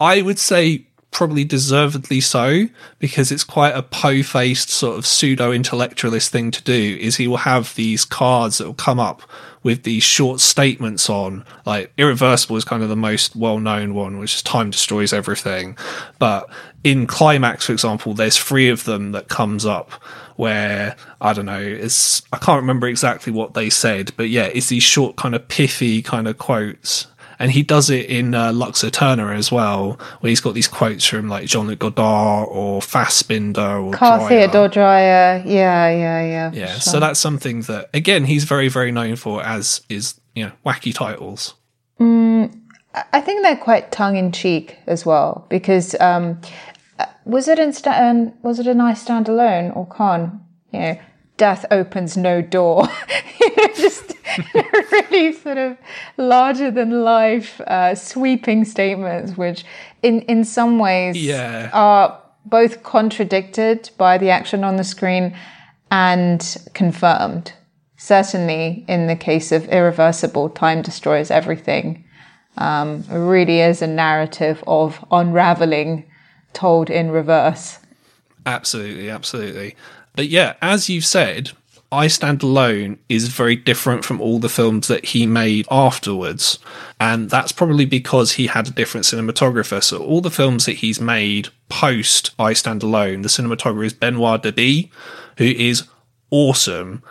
I 0.00 0.22
would 0.22 0.38
say 0.38 0.87
probably 1.18 1.42
deservedly 1.42 2.20
so 2.20 2.68
because 3.00 3.32
it's 3.32 3.42
quite 3.42 3.74
a 3.74 3.82
po-faced 3.82 4.70
sort 4.70 4.96
of 4.96 5.04
pseudo 5.04 5.50
intellectualist 5.50 6.30
thing 6.30 6.52
to 6.52 6.62
do 6.62 6.96
is 7.00 7.16
he 7.16 7.26
will 7.26 7.38
have 7.38 7.74
these 7.74 8.04
cards 8.04 8.58
that 8.58 8.66
will 8.68 8.74
come 8.74 9.00
up 9.00 9.22
with 9.64 9.82
these 9.82 10.04
short 10.04 10.38
statements 10.38 11.10
on. 11.10 11.44
Like 11.66 11.92
irreversible 11.98 12.54
is 12.56 12.64
kind 12.64 12.84
of 12.84 12.88
the 12.88 12.94
most 12.94 13.34
well-known 13.34 13.94
one 13.94 14.20
which 14.20 14.36
is 14.36 14.42
time 14.44 14.70
destroys 14.70 15.12
everything. 15.12 15.76
But 16.20 16.48
in 16.84 17.04
climax 17.08 17.66
for 17.66 17.72
example 17.72 18.14
there's 18.14 18.38
three 18.38 18.68
of 18.68 18.84
them 18.84 19.10
that 19.10 19.26
comes 19.26 19.66
up 19.66 19.90
where 20.36 20.94
I 21.20 21.32
don't 21.32 21.46
know, 21.46 21.60
it's 21.60 22.22
I 22.32 22.36
can't 22.36 22.60
remember 22.60 22.86
exactly 22.86 23.32
what 23.32 23.54
they 23.54 23.70
said, 23.70 24.12
but 24.16 24.28
yeah, 24.28 24.44
it's 24.44 24.68
these 24.68 24.84
short 24.84 25.16
kind 25.16 25.34
of 25.34 25.48
pithy 25.48 26.00
kind 26.00 26.28
of 26.28 26.38
quotes 26.38 27.08
and 27.38 27.52
he 27.52 27.62
does 27.62 27.88
it 27.90 28.06
in 28.06 28.34
uh, 28.34 28.52
Lux 28.52 28.82
Aeterna 28.82 29.34
as 29.36 29.52
well, 29.52 29.98
where 30.20 30.28
he's 30.28 30.40
got 30.40 30.54
these 30.54 30.68
quotes 30.68 31.04
from 31.04 31.28
like 31.28 31.46
Jean 31.46 31.66
Luc 31.66 31.78
Godard 31.78 32.48
or 32.50 32.80
Fassbinder 32.80 33.84
or 33.84 33.92
Carl 33.92 34.26
Dreyer. 34.26 34.48
Theodor 34.48 34.68
Dreyer. 34.68 35.42
Yeah, 35.46 35.88
yeah, 35.90 36.26
yeah. 36.26 36.50
Yeah. 36.52 36.66
Sure. 36.72 36.80
So 36.80 37.00
that's 37.00 37.20
something 37.20 37.62
that 37.62 37.90
again 37.94 38.24
he's 38.24 38.44
very, 38.44 38.68
very 38.68 38.90
known 38.90 39.16
for, 39.16 39.42
as 39.42 39.82
is 39.88 40.20
you 40.34 40.46
know 40.46 40.52
wacky 40.66 40.94
titles. 40.94 41.54
Mm, 42.00 42.60
I 43.12 43.20
think 43.20 43.42
they're 43.42 43.56
quite 43.56 43.92
tongue 43.92 44.16
in 44.16 44.32
cheek 44.32 44.78
as 44.86 45.04
well 45.04 45.46
because 45.48 45.94
um, 46.00 46.40
uh, 46.98 47.06
was 47.24 47.48
it 47.48 47.58
in 47.58 47.72
sta- 47.72 48.32
was 48.42 48.58
it 48.58 48.66
a 48.66 48.74
nice 48.74 49.04
standalone 49.04 49.76
or 49.76 49.86
con? 49.86 50.44
You 50.72 50.80
know, 50.80 50.98
death 51.36 51.64
opens 51.70 52.16
no 52.16 52.42
door. 52.42 52.88
you 53.40 53.56
know, 53.56 53.68
just 53.74 54.12
really 54.54 55.32
sort 55.32 55.58
of 55.58 55.76
larger 56.16 56.70
than 56.70 57.02
life, 57.02 57.60
uh, 57.62 57.94
sweeping 57.94 58.64
statements, 58.64 59.36
which 59.36 59.64
in, 60.02 60.20
in 60.22 60.44
some 60.44 60.78
ways 60.78 61.16
yeah. 61.16 61.70
are 61.72 62.20
both 62.44 62.82
contradicted 62.82 63.90
by 63.98 64.18
the 64.18 64.30
action 64.30 64.64
on 64.64 64.76
the 64.76 64.84
screen 64.84 65.36
and 65.90 66.56
confirmed. 66.74 67.52
Certainly, 67.96 68.84
in 68.88 69.06
the 69.06 69.16
case 69.16 69.50
of 69.52 69.68
Irreversible, 69.68 70.50
Time 70.50 70.82
Destroys 70.82 71.30
Everything, 71.30 72.04
um, 72.56 73.04
really 73.10 73.60
is 73.60 73.82
a 73.82 73.86
narrative 73.86 74.62
of 74.66 75.04
unraveling 75.10 76.04
told 76.52 76.90
in 76.90 77.10
reverse. 77.10 77.78
Absolutely, 78.46 79.10
absolutely. 79.10 79.76
But 80.14 80.28
yeah, 80.28 80.54
as 80.62 80.88
you've 80.88 81.04
said, 81.04 81.52
I 81.90 82.08
Stand 82.08 82.42
Alone 82.42 82.98
is 83.08 83.28
very 83.28 83.56
different 83.56 84.04
from 84.04 84.20
all 84.20 84.38
the 84.38 84.50
films 84.50 84.88
that 84.88 85.06
he 85.06 85.26
made 85.26 85.66
afterwards. 85.70 86.58
And 87.00 87.30
that's 87.30 87.52
probably 87.52 87.86
because 87.86 88.32
he 88.32 88.48
had 88.48 88.68
a 88.68 88.72
different 88.72 89.06
cinematographer. 89.06 89.82
So 89.82 90.02
all 90.02 90.20
the 90.20 90.30
films 90.30 90.66
that 90.66 90.76
he's 90.76 91.00
made 91.00 91.48
post 91.70 92.32
I 92.38 92.52
Stand 92.52 92.82
Alone, 92.82 93.22
the 93.22 93.28
cinematographer 93.28 93.86
is 93.86 93.94
Benoit 93.94 94.42
Debie, 94.42 94.90
who 95.38 95.44
is 95.44 95.88
awesome. 96.30 97.02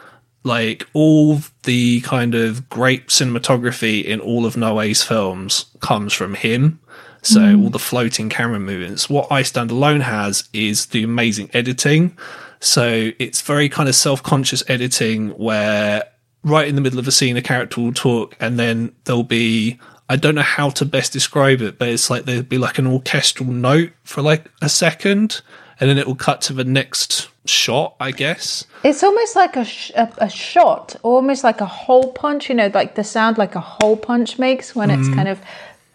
Like 0.44 0.86
all 0.94 1.42
the 1.64 2.02
kind 2.02 2.36
of 2.36 2.70
great 2.70 3.08
cinematography 3.08 4.04
in 4.04 4.20
all 4.20 4.46
of 4.46 4.56
Noé's 4.56 5.04
films 5.04 5.66
comes 5.80 6.14
from 6.14 6.36
him. 6.36 6.80
So 7.24 7.40
mm. 7.40 7.64
all 7.64 7.70
the 7.72 7.80
floating 7.80 8.30
camera 8.30 8.60
movements. 8.60 9.10
What 9.10 9.32
I 9.32 9.42
Stand 9.42 9.72
Alone 9.72 10.02
has 10.02 10.48
is 10.54 10.88
the 10.88 11.04
amazing 11.04 11.50
editing 11.52 12.16
So 12.60 13.12
it's 13.20 13.42
very 13.42 13.70
kind 13.70 13.88
of 13.88 13.96
self 13.96 14.24
conscious 14.24 14.64
editing 14.68 15.30
where 15.32 16.04
right 16.44 16.68
in 16.68 16.76
the 16.76 16.82
middle 16.82 17.00
of 17.00 17.08
a 17.08 17.12
scene, 17.12 17.38
a 17.38 17.42
character 17.42 17.82
will 17.82 17.94
talk 17.94 18.36
and 18.40 18.58
then 18.58 18.94
there'll 19.04 19.24
be, 19.24 19.80
I 20.10 20.16
don't 20.16 20.36
know 20.36 20.42
how 20.42 20.70
to 20.72 20.86
best 20.86 21.14
describe 21.14 21.62
it, 21.62 21.78
but 21.78 21.90
it's 21.90 22.10
like 22.10 22.26
there'll 22.26 22.44
be 22.44 22.58
like 22.58 22.78
an 22.78 22.88
orchestral 22.88 23.50
note 23.52 23.92
for 24.04 24.22
like 24.22 24.46
a 24.62 24.70
second 24.70 25.42
and 25.80 25.90
then 25.90 25.98
it 25.98 26.08
will 26.08 26.16
cut 26.16 26.42
to 26.42 26.54
the 26.54 26.64
next 26.64 27.30
shot, 27.46 27.96
I 28.00 28.12
guess. 28.12 28.66
It's 28.84 29.04
almost 29.04 29.36
like 29.36 29.56
a, 29.56 29.66
sh- 29.66 29.92
a, 29.96 30.12
a 30.18 30.30
shot, 30.30 30.96
almost 31.04 31.44
like 31.44 31.62
a 31.62 31.66
hole 31.66 32.12
punch, 32.14 32.50
you 32.50 32.56
know, 32.56 32.72
like 32.74 32.96
the 32.96 33.04
sound 33.04 33.38
like 33.38 33.56
a 33.56 33.60
hole 33.60 33.98
punch 33.98 34.40
makes 34.40 34.76
when 34.76 34.90
it's 34.90 35.08
mm. 35.08 35.16
kind 35.16 35.28
of 35.28 35.40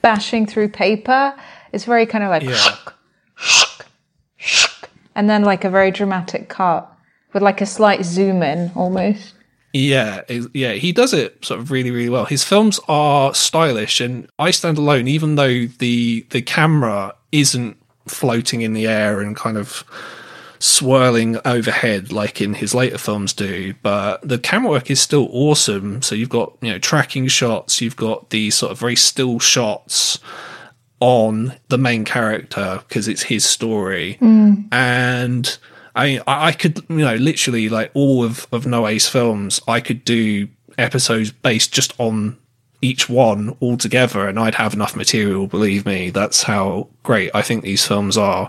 bashing 0.02 0.46
through 0.46 0.68
paper. 0.68 1.34
It's 1.72 1.84
very 1.84 2.06
kind 2.06 2.22
of 2.22 2.30
like, 2.30 2.42
Yeah. 2.42 2.76
And 5.14 5.28
then 5.28 5.44
like 5.44 5.64
a 5.64 5.70
very 5.70 5.90
dramatic 5.90 6.48
cut 6.48 6.90
with 7.32 7.42
like 7.42 7.60
a 7.60 7.66
slight 7.66 8.04
zoom 8.04 8.42
in 8.42 8.70
almost. 8.74 9.34
Yeah, 9.72 10.22
yeah, 10.52 10.72
he 10.72 10.92
does 10.92 11.14
it 11.14 11.42
sort 11.44 11.60
of 11.60 11.70
really, 11.70 11.90
really 11.90 12.10
well. 12.10 12.26
His 12.26 12.44
films 12.44 12.78
are 12.88 13.34
stylish, 13.34 14.02
and 14.02 14.28
I 14.38 14.50
Stand 14.50 14.76
Alone, 14.76 15.08
even 15.08 15.36
though 15.36 15.64
the 15.66 16.26
the 16.30 16.42
camera 16.42 17.14
isn't 17.32 17.78
floating 18.06 18.60
in 18.60 18.74
the 18.74 18.86
air 18.86 19.20
and 19.20 19.34
kind 19.34 19.56
of 19.56 19.84
swirling 20.58 21.38
overhead 21.44 22.12
like 22.12 22.40
in 22.40 22.54
his 22.54 22.74
later 22.74 22.98
films 22.98 23.32
do, 23.32 23.72
but 23.82 24.20
the 24.28 24.38
camera 24.38 24.70
work 24.70 24.90
is 24.90 25.00
still 25.00 25.28
awesome. 25.32 26.02
So 26.02 26.14
you've 26.14 26.28
got 26.28 26.54
you 26.60 26.72
know 26.72 26.78
tracking 26.78 27.28
shots, 27.28 27.80
you've 27.80 27.96
got 27.96 28.28
the 28.28 28.50
sort 28.50 28.72
of 28.72 28.78
very 28.78 28.96
still 28.96 29.38
shots 29.38 30.18
on 31.02 31.52
the 31.68 31.76
main 31.76 32.04
character 32.04 32.80
because 32.86 33.08
it's 33.08 33.24
his 33.24 33.44
story. 33.44 34.16
And 34.70 35.58
I 35.96 36.22
I 36.28 36.48
I 36.48 36.52
could 36.52 36.78
you 36.88 36.98
know 36.98 37.16
literally 37.16 37.68
like 37.68 37.90
all 37.92 38.22
of 38.22 38.46
of 38.52 38.64
Noé's 38.66 39.08
films 39.08 39.60
I 39.66 39.80
could 39.80 40.04
do 40.04 40.48
episodes 40.78 41.32
based 41.32 41.72
just 41.72 41.92
on 41.98 42.38
each 42.84 43.08
one 43.08 43.56
all 43.60 43.76
together 43.76 44.26
and 44.28 44.38
I'd 44.38 44.56
have 44.56 44.74
enough 44.74 44.94
material 44.96 45.46
believe 45.48 45.86
me. 45.86 46.10
That's 46.10 46.44
how 46.44 46.88
great 47.02 47.30
I 47.34 47.42
think 47.42 47.62
these 47.62 47.84
films 47.84 48.16
are. 48.16 48.48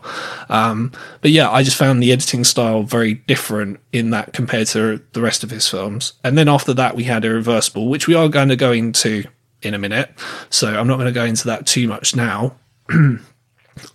Um 0.50 0.92
but 1.22 1.32
yeah 1.32 1.50
I 1.50 1.64
just 1.64 1.78
found 1.78 2.04
the 2.04 2.12
editing 2.12 2.44
style 2.44 2.84
very 2.84 3.16
different 3.16 3.80
in 3.92 4.12
that 4.12 4.32
compared 4.32 4.68
to 4.68 5.02
the 5.14 5.22
rest 5.22 5.44
of 5.44 5.50
his 5.50 5.68
films. 5.68 6.14
And 6.24 6.38
then 6.38 6.48
after 6.48 6.74
that 6.76 6.96
we 6.96 7.06
had 7.06 7.26
Irreversible 7.26 7.90
which 7.90 8.08
we 8.08 8.14
are 8.14 8.30
going 8.30 8.50
to 8.50 8.56
go 8.56 8.72
into 8.72 9.24
in 9.64 9.74
a 9.74 9.80
minute 9.80 10.12
so 10.50 10.68
I'm 10.68 10.88
not 10.88 10.96
going 10.96 11.08
to 11.08 11.14
go 11.14 11.26
into 11.26 11.46
that 11.48 11.66
too 11.66 11.88
much 11.88 12.16
now 12.16 12.56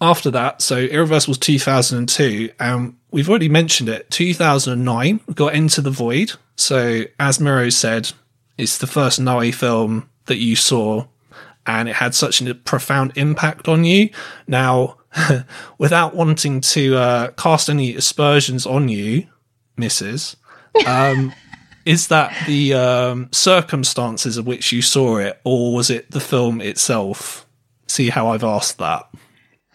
after 0.00 0.30
that, 0.30 0.62
so 0.62 0.76
Irreversible 0.76 1.32
was 1.32 1.38
2002, 1.38 2.50
and 2.58 2.96
we've 3.10 3.28
already 3.28 3.48
mentioned 3.48 3.88
it. 3.88 4.10
2009, 4.10 5.20
we 5.26 5.34
got 5.34 5.54
Enter 5.54 5.80
the 5.80 5.90
Void. 5.90 6.32
So, 6.56 7.04
as 7.18 7.40
Miro 7.40 7.68
said, 7.70 8.12
it's 8.56 8.78
the 8.78 8.86
first 8.86 9.20
Noe 9.20 9.52
film 9.52 10.08
that 10.26 10.38
you 10.38 10.56
saw, 10.56 11.06
and 11.66 11.88
it 11.88 11.96
had 11.96 12.14
such 12.14 12.40
a 12.40 12.54
profound 12.54 13.12
impact 13.16 13.68
on 13.68 13.84
you. 13.84 14.10
Now, 14.46 14.98
without 15.78 16.14
wanting 16.14 16.60
to 16.60 16.96
uh, 16.96 17.30
cast 17.32 17.70
any 17.70 17.94
aspersions 17.94 18.66
on 18.66 18.88
you, 18.88 19.26
Mrs., 19.76 20.36
um, 20.86 21.32
is 21.88 22.08
that 22.08 22.36
the 22.46 22.74
um, 22.74 23.28
circumstances 23.32 24.36
of 24.36 24.46
which 24.46 24.72
you 24.72 24.82
saw 24.82 25.16
it, 25.16 25.40
or 25.42 25.74
was 25.74 25.88
it 25.88 26.10
the 26.10 26.20
film 26.20 26.60
itself? 26.60 27.46
See 27.86 28.10
how 28.10 28.28
I've 28.28 28.44
asked 28.44 28.76
that. 28.76 29.08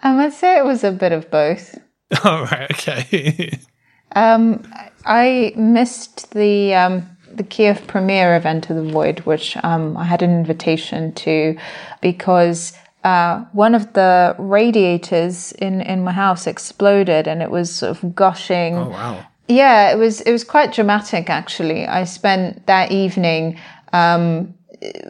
Um, 0.03 0.19
I'd 0.19 0.31
say 0.31 0.59
it 0.59 0.63
was 0.63 0.83
a 0.83 0.91
bit 0.91 1.11
of 1.11 1.31
both. 1.31 1.75
All 2.23 2.43
right. 2.43 2.71
Okay. 2.71 3.59
Um, 4.15 4.71
I 5.05 5.53
missed 5.55 6.33
the 6.33 6.75
um, 6.75 7.09
the 7.33 7.41
Kiev 7.41 7.87
premiere 7.87 8.35
event 8.35 8.69
of 8.69 8.75
Enter 8.75 8.83
the 8.85 8.91
Void, 8.91 9.21
which 9.21 9.57
um, 9.63 9.97
I 9.97 10.03
had 10.03 10.21
an 10.21 10.29
invitation 10.29 11.13
to, 11.13 11.57
because 11.99 12.73
uh, 13.03 13.43
one 13.53 13.73
of 13.73 13.93
the 13.93 14.35
radiators 14.37 15.51
in 15.53 15.81
in 15.81 16.03
my 16.03 16.11
house 16.11 16.45
exploded 16.45 17.27
and 17.27 17.41
it 17.41 17.49
was 17.49 17.73
sort 17.73 18.03
of 18.03 18.13
gushing. 18.13 18.75
oh 18.75 18.89
wow. 18.89 19.25
Yeah, 19.47 19.91
it 19.91 19.97
was 19.97 20.21
it 20.21 20.31
was 20.31 20.43
quite 20.43 20.73
dramatic 20.73 21.29
actually. 21.29 21.85
I 21.85 22.05
spent 22.05 22.65
that 22.67 22.91
evening 22.91 23.59
um, 23.91 24.53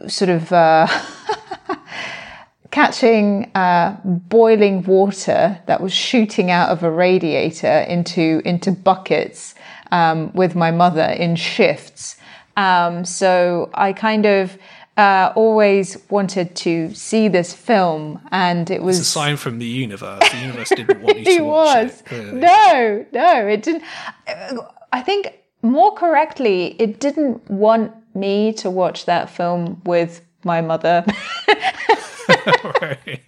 sort 0.08 0.28
of 0.28 0.52
uh, 0.52 0.88
catching 2.70 3.50
uh, 3.54 3.96
boiling 4.04 4.82
water 4.82 5.60
that 5.66 5.80
was 5.80 5.92
shooting 5.92 6.50
out 6.50 6.70
of 6.70 6.82
a 6.82 6.90
radiator 6.90 7.86
into 7.88 8.42
into 8.44 8.72
buckets 8.72 9.54
um, 9.92 10.32
with 10.34 10.56
my 10.56 10.72
mother 10.72 11.04
in 11.04 11.36
shifts. 11.36 12.16
Um, 12.56 13.04
so 13.04 13.70
I 13.74 13.92
kind 13.92 14.26
of 14.26 14.58
uh, 14.96 15.32
always 15.34 15.98
wanted 16.08 16.54
to 16.56 16.94
see 16.94 17.28
this 17.28 17.52
film, 17.52 18.20
and 18.30 18.70
it 18.70 18.82
was 18.82 18.98
It's 18.98 19.08
a 19.08 19.10
sign 19.10 19.36
from 19.36 19.58
the 19.58 19.66
universe. 19.66 20.22
The 20.30 20.38
universe 20.38 20.68
didn't 20.70 21.00
want 21.02 21.18
you 21.18 21.24
to 21.38 21.42
watch 21.42 21.84
was. 21.84 22.00
it. 22.00 22.04
clearly. 22.06 22.40
No, 22.40 23.06
no, 23.12 23.46
it 23.48 23.62
didn't. 23.62 23.82
I 24.92 25.00
think 25.02 25.34
more 25.62 25.92
correctly, 25.94 26.76
it 26.78 27.00
didn't 27.00 27.50
want 27.50 27.92
me 28.14 28.52
to 28.52 28.70
watch 28.70 29.06
that 29.06 29.28
film 29.30 29.80
with 29.84 30.20
my 30.44 30.60
mother. 30.60 31.04
Right. 32.80 33.20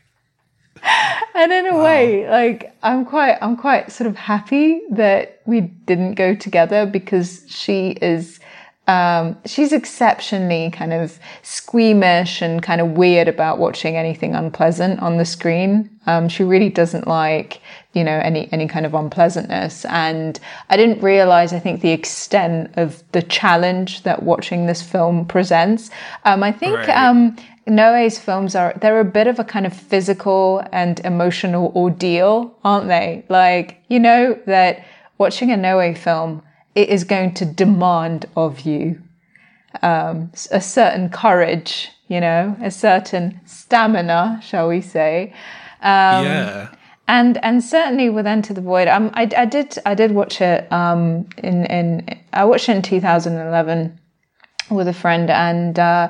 and 1.34 1.52
in 1.52 1.66
a 1.66 1.76
way, 1.82 2.28
like 2.30 2.74
I'm 2.82 3.04
quite, 3.04 3.36
I'm 3.42 3.56
quite 3.56 3.90
sort 3.92 4.08
of 4.08 4.16
happy 4.16 4.80
that 4.90 5.40
we 5.46 5.60
didn't 5.62 6.14
go 6.14 6.34
together 6.34 6.86
because 6.86 7.44
she 7.48 7.90
is. 8.00 8.40
Um, 8.88 9.36
she's 9.44 9.72
exceptionally 9.72 10.70
kind 10.70 10.92
of 10.92 11.18
squeamish 11.42 12.40
and 12.40 12.62
kind 12.62 12.80
of 12.80 12.92
weird 12.92 13.26
about 13.26 13.58
watching 13.58 13.96
anything 13.96 14.34
unpleasant 14.34 15.00
on 15.00 15.16
the 15.16 15.24
screen. 15.24 15.90
Um, 16.06 16.28
she 16.28 16.44
really 16.44 16.68
doesn't 16.68 17.08
like, 17.08 17.60
you 17.94 18.04
know, 18.04 18.16
any, 18.22 18.48
any 18.52 18.68
kind 18.68 18.86
of 18.86 18.94
unpleasantness. 18.94 19.84
And 19.86 20.38
I 20.70 20.76
didn't 20.76 21.02
realize, 21.02 21.52
I 21.52 21.58
think, 21.58 21.80
the 21.80 21.90
extent 21.90 22.70
of 22.76 23.02
the 23.10 23.22
challenge 23.22 24.04
that 24.04 24.22
watching 24.22 24.66
this 24.66 24.82
film 24.82 25.26
presents. 25.26 25.90
Um, 26.24 26.44
I 26.44 26.52
think, 26.52 26.76
Right. 26.78 26.90
um, 26.90 27.36
Noé's 27.66 28.20
films 28.20 28.54
are, 28.54 28.72
they're 28.80 29.00
a 29.00 29.04
bit 29.04 29.26
of 29.26 29.40
a 29.40 29.44
kind 29.44 29.66
of 29.66 29.72
physical 29.72 30.62
and 30.70 31.00
emotional 31.00 31.72
ordeal, 31.74 32.56
aren't 32.62 32.86
they? 32.86 33.24
Like, 33.28 33.82
you 33.88 33.98
know, 33.98 34.38
that 34.46 34.84
watching 35.18 35.50
a 35.50 35.56
Noé 35.56 35.98
film, 35.98 36.42
it 36.76 36.90
is 36.90 37.04
going 37.04 37.32
to 37.34 37.44
demand 37.46 38.26
of 38.36 38.60
you 38.60 39.02
um, 39.82 40.30
a 40.52 40.60
certain 40.60 41.08
courage, 41.08 41.90
you 42.08 42.20
know, 42.20 42.56
a 42.62 42.70
certain 42.70 43.40
stamina, 43.46 44.40
shall 44.42 44.68
we 44.68 44.80
say? 44.80 45.32
Um, 45.80 46.24
yeah. 46.24 46.74
and 47.08 47.42
and 47.42 47.64
certainly 47.64 48.10
with 48.10 48.26
Enter 48.26 48.54
the 48.54 48.60
Void, 48.60 48.88
um, 48.88 49.10
I, 49.14 49.28
I 49.36 49.46
did 49.46 49.78
I 49.86 49.94
did 49.94 50.12
watch 50.12 50.40
it 50.40 50.70
um, 50.70 51.28
in 51.38 51.64
in 51.66 52.20
I 52.32 52.44
watched 52.44 52.68
it 52.68 52.76
in 52.76 52.82
2011 52.82 53.98
with 54.70 54.88
a 54.88 54.92
friend, 54.92 55.30
and 55.30 55.78
uh, 55.78 56.08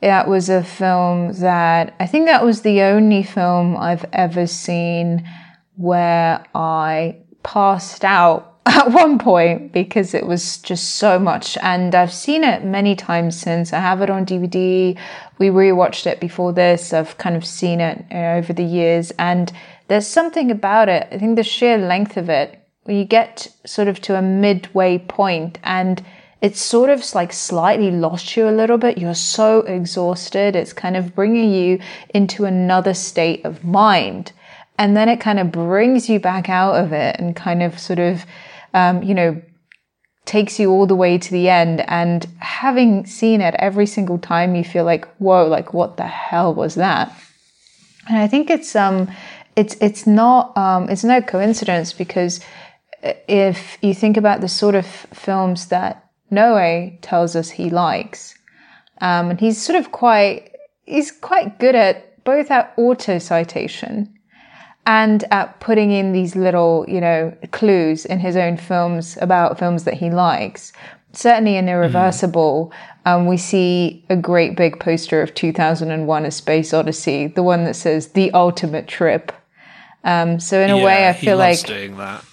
that 0.00 0.28
was 0.28 0.48
a 0.48 0.64
film 0.64 1.32
that 1.34 1.94
I 2.00 2.06
think 2.06 2.26
that 2.26 2.44
was 2.44 2.62
the 2.62 2.82
only 2.82 3.22
film 3.22 3.76
I've 3.76 4.06
ever 4.12 4.46
seen 4.46 5.28
where 5.76 6.44
I 6.54 7.16
passed 7.42 8.04
out 8.04 8.55
at 8.68 8.90
one 8.90 9.16
point 9.16 9.72
because 9.72 10.12
it 10.12 10.26
was 10.26 10.58
just 10.58 10.96
so 10.96 11.20
much 11.20 11.56
and 11.62 11.94
I've 11.94 12.12
seen 12.12 12.42
it 12.42 12.64
many 12.64 12.96
times 12.96 13.38
since 13.38 13.72
I 13.72 13.78
have 13.78 14.02
it 14.02 14.10
on 14.10 14.26
DVD 14.26 14.98
we 15.38 15.48
rewatched 15.48 16.06
it 16.06 16.18
before 16.18 16.52
this 16.52 16.92
I've 16.92 17.16
kind 17.16 17.36
of 17.36 17.44
seen 17.44 17.80
it 17.80 18.04
uh, 18.10 18.38
over 18.38 18.52
the 18.52 18.64
years 18.64 19.12
and 19.18 19.52
there's 19.86 20.08
something 20.08 20.50
about 20.50 20.88
it 20.88 21.06
I 21.12 21.18
think 21.18 21.36
the 21.36 21.44
sheer 21.44 21.78
length 21.78 22.16
of 22.16 22.28
it 22.28 22.60
when 22.82 22.96
you 22.96 23.04
get 23.04 23.46
sort 23.64 23.86
of 23.86 24.00
to 24.02 24.16
a 24.16 24.22
midway 24.22 24.98
point 24.98 25.58
and 25.62 26.04
it's 26.40 26.60
sort 26.60 26.90
of 26.90 27.02
like 27.14 27.32
slightly 27.32 27.90
lost 27.90 28.36
you 28.36 28.48
a 28.48 28.50
little 28.50 28.76
bit. 28.78 28.98
You're 28.98 29.14
so 29.14 29.60
exhausted. 29.60 30.54
It's 30.54 30.72
kind 30.72 30.96
of 30.96 31.14
bringing 31.14 31.52
you 31.52 31.80
into 32.10 32.44
another 32.44 32.94
state 32.94 33.44
of 33.44 33.64
mind. 33.64 34.32
And 34.78 34.96
then 34.96 35.08
it 35.08 35.20
kind 35.20 35.38
of 35.38 35.50
brings 35.50 36.08
you 36.08 36.20
back 36.20 36.48
out 36.48 36.74
of 36.74 36.92
it 36.92 37.16
and 37.18 37.34
kind 37.34 37.62
of 37.62 37.78
sort 37.78 37.98
of, 37.98 38.24
um, 38.74 39.02
you 39.02 39.14
know, 39.14 39.40
takes 40.26 40.58
you 40.58 40.70
all 40.70 40.86
the 40.86 40.96
way 40.96 41.16
to 41.16 41.30
the 41.30 41.48
end. 41.48 41.82
And 41.88 42.26
having 42.38 43.06
seen 43.06 43.40
it 43.40 43.54
every 43.58 43.86
single 43.86 44.18
time, 44.18 44.54
you 44.54 44.64
feel 44.64 44.84
like, 44.84 45.06
whoa, 45.16 45.46
like 45.46 45.72
what 45.72 45.96
the 45.96 46.06
hell 46.06 46.52
was 46.52 46.74
that? 46.74 47.12
And 48.08 48.18
I 48.18 48.26
think 48.26 48.50
it's, 48.50 48.76
um, 48.76 49.10
it's, 49.54 49.76
it's 49.80 50.06
not, 50.06 50.56
um, 50.56 50.88
it's 50.90 51.04
no 51.04 51.22
coincidence 51.22 51.92
because 51.92 52.40
if 53.02 53.78
you 53.82 53.94
think 53.94 54.16
about 54.16 54.40
the 54.40 54.48
sort 54.48 54.74
of 54.74 54.86
films 54.86 55.68
that 55.68 56.04
Noe 56.30 56.90
tells 57.02 57.36
us 57.36 57.50
he 57.50 57.70
likes. 57.70 58.34
Um, 59.00 59.30
and 59.30 59.40
he's 59.40 59.62
sort 59.62 59.78
of 59.78 59.92
quite, 59.92 60.56
he's 60.84 61.12
quite 61.12 61.58
good 61.58 61.74
at 61.74 62.24
both 62.24 62.50
at 62.50 62.72
auto 62.76 63.18
citation, 63.18 64.12
and 64.86 65.24
at 65.32 65.58
putting 65.58 65.90
in 65.90 66.12
these 66.12 66.36
little, 66.36 66.84
you 66.88 67.00
know, 67.00 67.36
clues 67.50 68.04
in 68.06 68.20
his 68.20 68.36
own 68.36 68.56
films 68.56 69.18
about 69.20 69.58
films 69.58 69.84
that 69.84 69.94
he 69.94 70.10
likes. 70.10 70.72
Certainly 71.12 71.56
in 71.56 71.68
Irreversible, 71.68 72.72
mm. 73.04 73.10
um, 73.10 73.26
we 73.26 73.36
see 73.36 74.04
a 74.08 74.16
great 74.16 74.56
big 74.56 74.78
poster 74.78 75.22
of 75.22 75.34
2001 75.34 76.24
A 76.24 76.30
Space 76.30 76.72
Odyssey, 76.72 77.26
the 77.26 77.42
one 77.42 77.64
that 77.64 77.74
says 77.74 78.08
the 78.08 78.30
ultimate 78.30 78.86
trip. 78.86 79.32
Um, 80.04 80.38
so 80.38 80.60
in 80.60 80.70
a 80.70 80.76
yeah, 80.76 80.84
way, 80.84 81.08
I 81.08 81.12
feel 81.14 81.36
like 81.36 81.66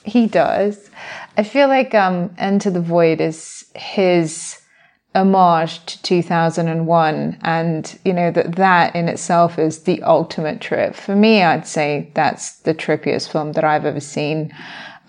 he 0.06 0.28
does. 0.28 0.92
I 1.38 1.44
feel 1.44 1.68
like 1.68 1.96
um, 1.96 2.36
Enter 2.38 2.70
the 2.70 2.82
Void 2.82 3.20
is 3.20 3.66
his 3.74 4.60
homage 5.16 5.86
to 5.86 6.02
2001 6.02 7.38
and 7.44 8.00
you 8.04 8.14
know 8.14 8.32
that 8.32 8.56
that 8.56 8.96
in 8.96 9.08
itself 9.08 9.60
is 9.60 9.84
the 9.84 10.02
ultimate 10.04 10.60
trip. 10.60 10.96
For 10.96 11.16
me 11.16 11.44
i'd 11.44 11.68
say 11.68 12.12
that's 12.16 12.60
the 12.60 12.74
trippiest 12.74 13.32
film 13.32 13.52
that 13.54 13.64
i've 13.64 13.86
ever 13.86 14.00
seen 14.00 14.54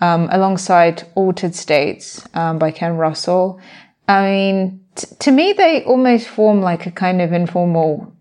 um, 0.01 0.27
alongside 0.31 1.07
altered 1.15 1.55
states 1.55 2.27
um, 2.33 2.59
by 2.59 2.71
ken 2.71 2.97
russell. 2.97 3.59
I 4.07 4.25
mean 4.25 4.85
t- 4.95 5.07
to 5.19 5.31
me 5.31 5.53
they 5.53 5.83
almost 5.83 6.27
form 6.27 6.61
like 6.61 6.85
a 6.85 6.91
kind 6.91 7.21
of 7.21 7.33
informal 7.33 8.13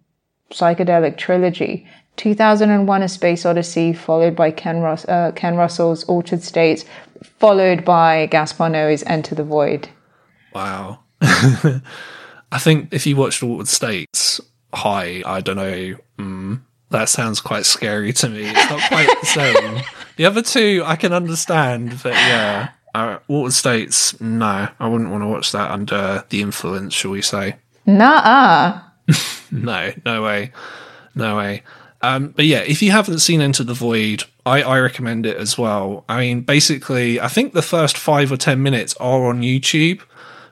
psychedelic 0.51 1.19
trilogy. 1.19 1.87
2001 2.17 3.03
a 3.03 3.09
space 3.09 3.45
odyssey 3.45 3.93
followed 3.93 4.37
by 4.37 4.51
ken, 4.51 4.81
Rus- 4.81 5.05
uh, 5.07 5.33
ken 5.35 5.57
russell's 5.57 6.05
altered 6.05 6.43
states 6.43 6.85
followed 7.39 7.85
by 7.85 8.27
gaspar 8.27 8.71
noé's 8.71 9.03
enter 9.07 9.35
the 9.35 9.45
void. 9.45 9.89
Wow 10.55 11.01
I 12.53 12.59
think 12.59 12.93
if 12.93 13.07
you 13.07 13.17
watched 13.17 13.43
Altered 13.43 13.69
States 13.69 14.41
High, 14.73 15.23
I 15.25 15.41
don't 15.41 15.57
know, 15.57 15.97
mm, 16.19 16.61
that 16.91 17.09
sounds 17.09 17.41
quite 17.41 17.65
scary 17.65 18.13
to 18.13 18.29
me. 18.29 18.47
It's 18.47 18.71
not 18.71 18.89
quite 18.89 19.09
the 19.21 19.27
same. 19.27 19.83
The 20.17 20.27
other 20.27 20.43
two 20.43 20.83
I 20.85 20.97
can 20.97 21.13
understand, 21.13 21.99
but 22.03 22.13
yeah, 22.13 22.71
uh, 22.95 23.19
Altered 23.29 23.53
States, 23.53 24.21
no, 24.21 24.69
I 24.79 24.89
wouldn't 24.89 25.11
want 25.11 25.23
to 25.23 25.29
watch 25.29 25.53
that 25.53 25.71
under 25.71 26.25
the 26.29 26.43
influence, 26.43 26.95
shall 26.95 27.11
we 27.13 27.23
say? 27.23 27.57
Nah. 27.87 28.81
no, 29.51 29.93
no 30.05 30.23
way, 30.23 30.53
no 31.15 31.37
way. 31.37 31.63
Um, 32.03 32.29
but 32.29 32.45
yeah, 32.45 32.61
if 32.61 32.83
you 32.83 32.91
haven't 32.91 33.21
seen 33.21 33.41
Enter 33.41 33.65
the 33.65 33.73
Void, 33.73 34.25
I, 34.45 34.63
I 34.63 34.79
recommend 34.79 35.25
it 35.25 35.39
as 35.39 35.57
well. 35.57 36.05
I 36.07 36.21
mean, 36.21 36.43
basically, 36.43 37.19
I 37.19 37.29
think 37.29 37.55
the 37.55 37.63
first 37.63 37.97
five 37.97 38.31
or 38.31 38.37
ten 38.37 38.63
minutes 38.63 38.95
are 39.01 39.25
on 39.27 39.41
YouTube. 39.41 40.03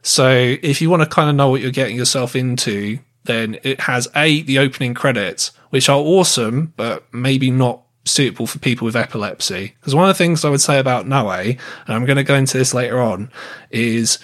So 0.03 0.57
if 0.63 0.81
you 0.81 0.91
want 0.91 1.03
to 1.03 1.09
kind 1.09 1.31
of 1.31 1.37
know 1.37 1.49
what 1.49 1.61
you're 1.61 1.71
getting 1.71 1.97
yourself 1.97 2.37
into, 2.37 2.99
then 3.25 3.59
it 3.63 3.81
has 3.81 4.09
a 4.17 4.43
the 4.43 4.59
opening 4.59 4.95
credits, 4.95 5.53
which 5.71 5.89
are 5.89 5.99
awesome, 5.99 6.73
but 6.77 7.05
maybe 7.13 7.51
not 7.51 7.83
suitable 8.05 8.47
for 8.47 8.59
people 8.59 8.85
with 8.85 8.97
epilepsy. 8.97 9.75
Because 9.81 9.95
one 9.95 10.09
of 10.09 10.17
the 10.17 10.19
things 10.19 10.45
I 10.45 10.51
would 10.51 10.61
say 10.61 10.79
about 10.79 11.07
Noe, 11.07 11.31
and 11.31 11.59
I'm 11.89 12.05
going 12.05 12.17
to 12.17 12.25
go 12.25 12.35
into 12.35 12.59
this 12.59 12.75
later 12.75 13.01
on, 13.01 13.31
is 13.71 14.19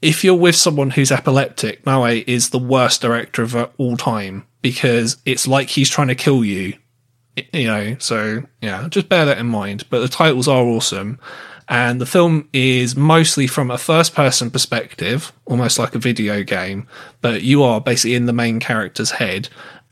if 0.00 0.22
you're 0.22 0.34
with 0.34 0.54
someone 0.54 0.90
who's 0.90 1.10
epileptic, 1.10 1.84
Noe 1.84 2.04
is 2.04 2.50
the 2.50 2.58
worst 2.58 3.02
director 3.02 3.42
of 3.42 3.56
all 3.76 3.96
time 3.96 4.46
because 4.62 5.16
it's 5.24 5.48
like 5.48 5.70
he's 5.70 5.90
trying 5.90 6.08
to 6.08 6.14
kill 6.14 6.44
you. 6.44 6.74
You 7.52 7.66
know, 7.66 7.96
so 7.98 8.42
yeah, 8.60 8.88
just 8.88 9.08
bear 9.08 9.24
that 9.24 9.38
in 9.38 9.46
mind. 9.46 9.84
But 9.90 10.00
the 10.00 10.08
titles 10.08 10.48
are 10.48 10.64
awesome. 10.64 11.20
And 11.68 12.00
the 12.00 12.06
film 12.06 12.48
is 12.52 12.96
mostly 12.96 13.46
from 13.46 13.70
a 13.70 13.76
first 13.76 14.14
person 14.14 14.50
perspective, 14.50 15.32
almost 15.44 15.78
like 15.78 15.94
a 15.94 15.98
video 15.98 16.42
game, 16.42 16.88
but 17.20 17.42
you 17.42 17.62
are 17.62 17.80
basically 17.80 18.14
in 18.14 18.24
the 18.24 18.32
main 18.32 18.58
character's 18.58 19.12
head. 19.12 19.50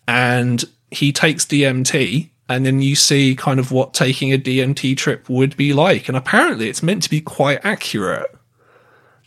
And 0.09 0.65
he 0.91 1.12
takes 1.12 1.45
DMT, 1.45 2.31
and 2.49 2.65
then 2.65 2.81
you 2.81 2.97
see 2.97 3.37
kind 3.37 3.61
of 3.61 3.73
what 3.73 3.93
taking 3.93 4.33
a 4.33 4.39
DMT 4.39 4.97
trip 4.97 5.29
would 5.29 5.57
be 5.57 5.75
like. 5.75 6.09
And 6.09 6.17
apparently, 6.17 6.71
it's 6.71 6.83
meant 6.83 7.03
to 7.03 7.11
be 7.11 7.21
quite 7.21 7.61
accurate 7.62 8.35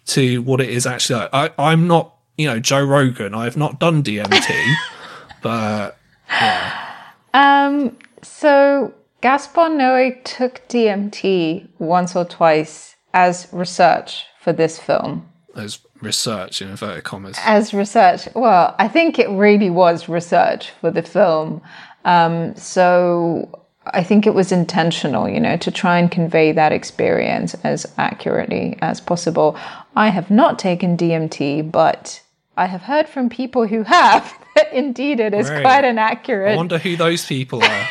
to 0.07 0.41
what 0.41 0.59
it 0.59 0.69
is 0.69 0.87
actually 0.87 1.27
like. 1.31 1.53
I, 1.59 1.71
am 1.71 1.87
not, 1.87 2.15
you 2.37 2.47
know, 2.47 2.59
Joe 2.59 2.83
Rogan. 2.83 3.35
I 3.35 3.43
have 3.43 3.57
not 3.57 3.79
done 3.79 4.01
DMT, 4.01 4.75
but 5.43 5.97
yeah. 6.29 7.03
Um. 7.33 7.95
So 8.23 8.93
Gaspar 9.21 9.69
Noé 9.69 10.23
took 10.23 10.61
DMT 10.69 11.67
once 11.77 12.15
or 12.15 12.25
twice 12.25 12.95
as 13.13 13.47
research 13.51 14.25
for 14.39 14.53
this 14.53 14.79
film. 14.79 15.27
As 15.55 15.79
research 16.01 16.61
in 16.61 16.69
inverted 16.69 17.03
commas. 17.03 17.37
As 17.43 17.73
research. 17.73 18.29
Well, 18.33 18.75
I 18.79 18.87
think 18.87 19.19
it 19.19 19.29
really 19.29 19.69
was 19.69 20.07
research 20.07 20.71
for 20.79 20.91
the 20.91 21.01
film. 21.01 21.61
Um, 22.05 22.55
so 22.55 23.65
I 23.87 24.03
think 24.03 24.25
it 24.25 24.33
was 24.33 24.51
intentional, 24.51 25.27
you 25.27 25.39
know, 25.39 25.57
to 25.57 25.71
try 25.71 25.99
and 25.99 26.09
convey 26.09 26.51
that 26.53 26.71
experience 26.71 27.55
as 27.63 27.91
accurately 27.97 28.77
as 28.81 29.01
possible. 29.01 29.57
I 29.95 30.09
have 30.09 30.31
not 30.31 30.59
taken 30.59 30.95
DMT, 30.95 31.69
but 31.71 32.21
I 32.55 32.67
have 32.67 32.81
heard 32.81 33.09
from 33.09 33.29
people 33.29 33.67
who 33.67 33.83
have 33.83 34.33
that 34.55 34.71
indeed 34.71 35.19
it 35.19 35.33
is 35.33 35.49
right. 35.49 35.61
quite 35.61 35.83
inaccurate. 35.83 36.53
I 36.53 36.57
wonder 36.57 36.77
who 36.77 36.95
those 36.95 37.25
people 37.25 37.63
are. 37.63 37.87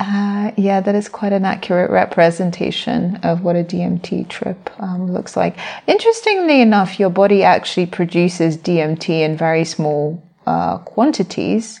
Uh, 0.00 0.50
yeah, 0.56 0.80
that 0.80 0.94
is 0.94 1.10
quite 1.10 1.34
an 1.34 1.44
accurate 1.44 1.90
representation 1.90 3.16
of 3.16 3.42
what 3.42 3.54
a 3.54 3.62
DMT 3.62 4.26
trip 4.30 4.70
um, 4.78 5.12
looks 5.12 5.36
like. 5.36 5.58
Interestingly 5.86 6.62
enough, 6.62 6.98
your 6.98 7.10
body 7.10 7.42
actually 7.42 7.84
produces 7.84 8.56
DMT 8.56 9.10
in 9.10 9.36
very 9.36 9.62
small 9.62 10.22
uh, 10.46 10.78
quantities. 10.78 11.80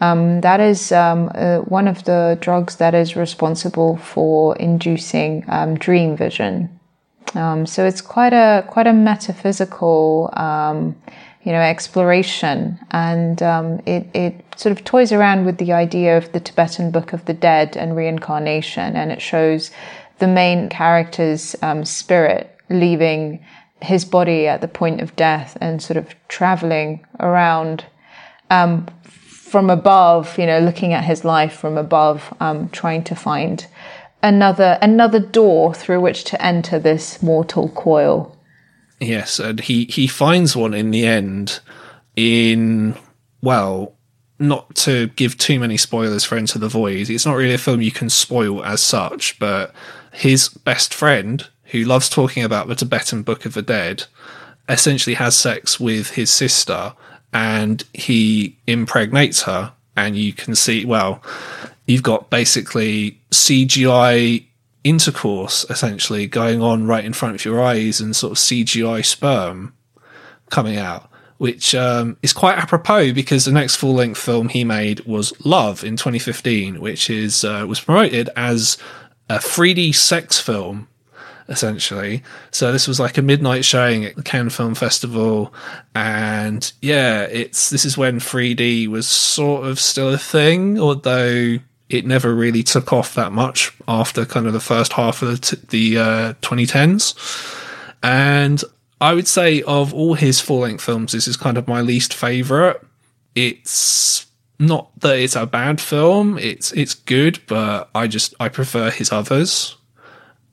Um, 0.00 0.40
that 0.40 0.58
is 0.58 0.90
um, 0.90 1.30
uh, 1.32 1.58
one 1.58 1.86
of 1.86 2.02
the 2.04 2.36
drugs 2.40 2.76
that 2.76 2.92
is 2.92 3.14
responsible 3.14 3.98
for 3.98 4.56
inducing 4.56 5.44
um, 5.46 5.76
dream 5.76 6.16
vision. 6.16 6.80
Um, 7.36 7.66
so 7.66 7.86
it's 7.86 8.00
quite 8.00 8.32
a 8.32 8.64
quite 8.66 8.88
a 8.88 8.92
metaphysical 8.92 10.30
um, 10.32 10.96
you 11.42 11.52
know, 11.52 11.60
exploration. 11.60 12.78
And 12.90 13.42
um, 13.42 13.80
it, 13.86 14.06
it 14.14 14.44
sort 14.56 14.76
of 14.76 14.84
toys 14.84 15.12
around 15.12 15.46
with 15.46 15.58
the 15.58 15.72
idea 15.72 16.16
of 16.16 16.32
the 16.32 16.40
Tibetan 16.40 16.90
Book 16.90 17.12
of 17.12 17.24
the 17.24 17.34
Dead 17.34 17.76
and 17.76 17.96
reincarnation. 17.96 18.96
And 18.96 19.10
it 19.10 19.22
shows 19.22 19.70
the 20.18 20.28
main 20.28 20.68
character's 20.68 21.56
um, 21.62 21.84
spirit 21.84 22.56
leaving 22.68 23.44
his 23.82 24.04
body 24.04 24.46
at 24.46 24.60
the 24.60 24.68
point 24.68 25.00
of 25.00 25.16
death 25.16 25.56
and 25.60 25.82
sort 25.82 25.96
of 25.96 26.14
traveling 26.28 27.04
around 27.18 27.86
um, 28.50 28.86
from 29.02 29.70
above, 29.70 30.38
you 30.38 30.46
know, 30.46 30.60
looking 30.60 30.92
at 30.92 31.04
his 31.04 31.24
life 31.24 31.54
from 31.54 31.78
above, 31.78 32.32
um, 32.40 32.68
trying 32.68 33.02
to 33.04 33.14
find 33.14 33.66
another 34.22 34.78
another 34.82 35.18
door 35.18 35.72
through 35.72 36.00
which 36.00 36.24
to 36.24 36.44
enter 36.44 36.78
this 36.78 37.22
mortal 37.22 37.68
coil. 37.70 38.36
Yes, 39.00 39.38
and 39.38 39.60
he 39.60 39.86
he 39.86 40.06
finds 40.06 40.54
one 40.54 40.74
in 40.74 40.90
the 40.90 41.06
end. 41.06 41.60
In 42.16 42.96
well, 43.40 43.94
not 44.38 44.74
to 44.74 45.08
give 45.08 45.38
too 45.38 45.58
many 45.58 45.76
spoilers 45.76 46.24
for 46.24 46.36
Enter 46.36 46.58
the 46.58 46.68
Void. 46.68 47.08
It's 47.08 47.26
not 47.26 47.34
really 47.36 47.54
a 47.54 47.58
film 47.58 47.80
you 47.80 47.90
can 47.90 48.10
spoil 48.10 48.64
as 48.64 48.82
such, 48.82 49.38
but 49.38 49.74
his 50.12 50.48
best 50.48 50.92
friend, 50.92 51.46
who 51.64 51.84
loves 51.84 52.08
talking 52.08 52.42
about 52.42 52.68
the 52.68 52.74
Tibetan 52.74 53.22
Book 53.22 53.46
of 53.46 53.54
the 53.54 53.62
Dead, 53.62 54.04
essentially 54.68 55.14
has 55.14 55.36
sex 55.36 55.80
with 55.80 56.10
his 56.10 56.30
sister, 56.30 56.94
and 57.32 57.84
he 57.94 58.56
impregnates 58.66 59.42
her. 59.42 59.72
And 59.96 60.16
you 60.16 60.32
can 60.32 60.54
see, 60.54 60.84
well, 60.84 61.22
you've 61.86 62.02
got 62.02 62.30
basically 62.30 63.18
CGI 63.30 64.44
intercourse 64.84 65.66
essentially 65.68 66.26
going 66.26 66.62
on 66.62 66.86
right 66.86 67.04
in 67.04 67.12
front 67.12 67.34
of 67.34 67.44
your 67.44 67.60
eyes 67.60 68.00
and 68.00 68.14
sort 68.16 68.32
of 68.32 68.38
CGI 68.38 69.04
sperm 69.04 69.74
coming 70.50 70.76
out, 70.76 71.10
which 71.38 71.74
um, 71.74 72.16
is 72.22 72.32
quite 72.32 72.58
apropos 72.58 73.12
because 73.12 73.44
the 73.44 73.52
next 73.52 73.76
full 73.76 73.94
length 73.94 74.18
film 74.18 74.48
he 74.48 74.64
made 74.64 75.00
was 75.00 75.32
Love 75.44 75.84
in 75.84 75.96
2015, 75.96 76.80
which 76.80 77.10
is 77.10 77.44
uh, 77.44 77.64
was 77.68 77.80
promoted 77.80 78.30
as 78.36 78.78
a 79.28 79.38
3D 79.38 79.94
sex 79.94 80.38
film 80.38 80.88
essentially. 81.50 82.22
So 82.52 82.72
this 82.72 82.86
was 82.86 83.00
like 83.00 83.18
a 83.18 83.22
midnight 83.22 83.64
showing 83.64 84.04
at 84.04 84.14
the 84.14 84.22
Cannes 84.22 84.50
Film 84.50 84.74
Festival, 84.74 85.52
and 85.94 86.72
yeah, 86.80 87.22
it's 87.22 87.70
this 87.70 87.84
is 87.84 87.98
when 87.98 88.20
3D 88.20 88.86
was 88.86 89.08
sort 89.08 89.66
of 89.66 89.78
still 89.80 90.14
a 90.14 90.18
thing, 90.18 90.78
although 90.78 91.58
it 91.90 92.06
never 92.06 92.34
really 92.34 92.62
took 92.62 92.92
off 92.92 93.14
that 93.16 93.32
much 93.32 93.72
after 93.88 94.24
kind 94.24 94.46
of 94.46 94.52
the 94.52 94.60
first 94.60 94.92
half 94.92 95.22
of 95.22 95.28
the, 95.28 95.56
t- 95.56 95.66
the 95.68 95.98
uh, 95.98 96.32
2010s. 96.34 97.58
And 98.02 98.62
I 99.00 99.12
would 99.12 99.26
say 99.26 99.62
of 99.62 99.92
all 99.92 100.14
his 100.14 100.40
full 100.40 100.60
length 100.60 100.84
films, 100.84 101.12
this 101.12 101.26
is 101.26 101.36
kind 101.36 101.58
of 101.58 101.66
my 101.66 101.80
least 101.80 102.14
favorite. 102.14 102.80
It's 103.34 104.26
not 104.60 104.88
that 105.00 105.18
it's 105.18 105.34
a 105.34 105.46
bad 105.46 105.80
film. 105.80 106.38
It's, 106.38 106.70
it's 106.72 106.94
good, 106.94 107.40
but 107.48 107.90
I 107.94 108.06
just, 108.06 108.34
I 108.38 108.48
prefer 108.48 108.90
his 108.90 109.10
others. 109.10 109.76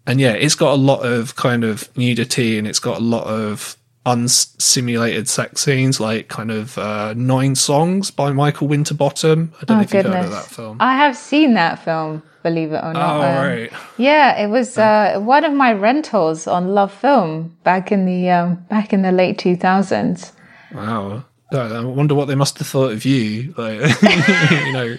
And 0.08 0.20
yeah, 0.20 0.34
it's 0.34 0.56
got 0.56 0.74
a 0.74 0.82
lot 0.82 1.06
of 1.06 1.36
kind 1.36 1.64
of 1.64 1.96
nudity 1.96 2.58
and 2.58 2.68
it's 2.68 2.80
got 2.80 2.98
a 2.98 3.04
lot 3.04 3.28
of 3.28 3.77
unsimulated 4.08 5.28
sex 5.28 5.62
scenes, 5.62 6.00
like 6.00 6.30
kind 6.30 6.50
of 6.50 6.78
uh, 6.78 7.14
Nine 7.16 7.56
Songs 7.56 8.10
by 8.10 8.32
Michael 8.32 8.70
Winterbottom. 8.70 9.54
I 9.62 9.66
don't 9.66 9.78
know 9.78 9.82
Oh 9.82 9.84
if 9.84 9.94
you've 9.94 10.06
heard 10.06 10.26
of 10.26 10.32
that 10.32 10.46
film. 10.46 10.78
I 10.80 10.96
have 10.96 11.16
seen 11.16 11.54
that 11.56 11.84
film. 11.84 12.24
Believe 12.42 12.72
it 12.72 12.78
or 12.78 12.86
oh, 12.86 12.92
not. 12.94 13.16
Um, 13.16 13.46
right. 13.46 13.74
Yeah, 13.98 14.42
it 14.42 14.48
was 14.48 14.78
uh, 14.78 15.20
one 15.20 15.44
of 15.44 15.52
my 15.52 15.74
rentals 15.74 16.48
on 16.48 16.70
Love 16.70 16.94
Film 16.94 17.58
back 17.64 17.92
in 17.92 18.06
the 18.06 18.30
um, 18.30 18.56
back 18.70 18.94
in 18.94 19.02
the 19.02 19.12
late 19.12 19.38
two 19.38 19.58
thousands. 19.58 20.32
Wow. 20.72 21.26
I 21.52 21.84
wonder 21.84 22.16
what 22.16 22.26
they 22.26 22.36
must 22.36 22.58
have 22.60 22.68
thought 22.68 22.92
of 22.92 23.06
you, 23.06 23.54
like 23.58 23.80
you 24.52 24.74
know, 24.74 24.98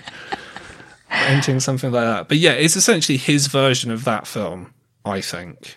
renting 1.10 1.60
something 1.60 1.90
like 1.90 2.04
that. 2.04 2.28
But 2.28 2.38
yeah, 2.38 2.52
it's 2.52 2.76
essentially 2.76 3.16
his 3.18 3.46
version 3.46 3.90
of 3.90 4.04
that 4.04 4.26
film, 4.26 4.74
I 5.04 5.20
think. 5.20 5.76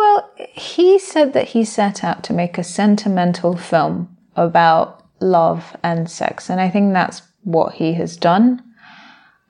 Well, 0.00 0.30
he 0.38 0.98
said 0.98 1.34
that 1.34 1.48
he 1.48 1.62
set 1.62 2.02
out 2.02 2.24
to 2.24 2.32
make 2.32 2.56
a 2.56 2.64
sentimental 2.64 3.54
film 3.54 4.16
about 4.34 5.04
love 5.20 5.76
and 5.82 6.10
sex, 6.10 6.48
and 6.48 6.58
I 6.58 6.70
think 6.70 6.94
that's 6.94 7.20
what 7.44 7.74
he 7.74 7.92
has 7.92 8.16
done. 8.16 8.62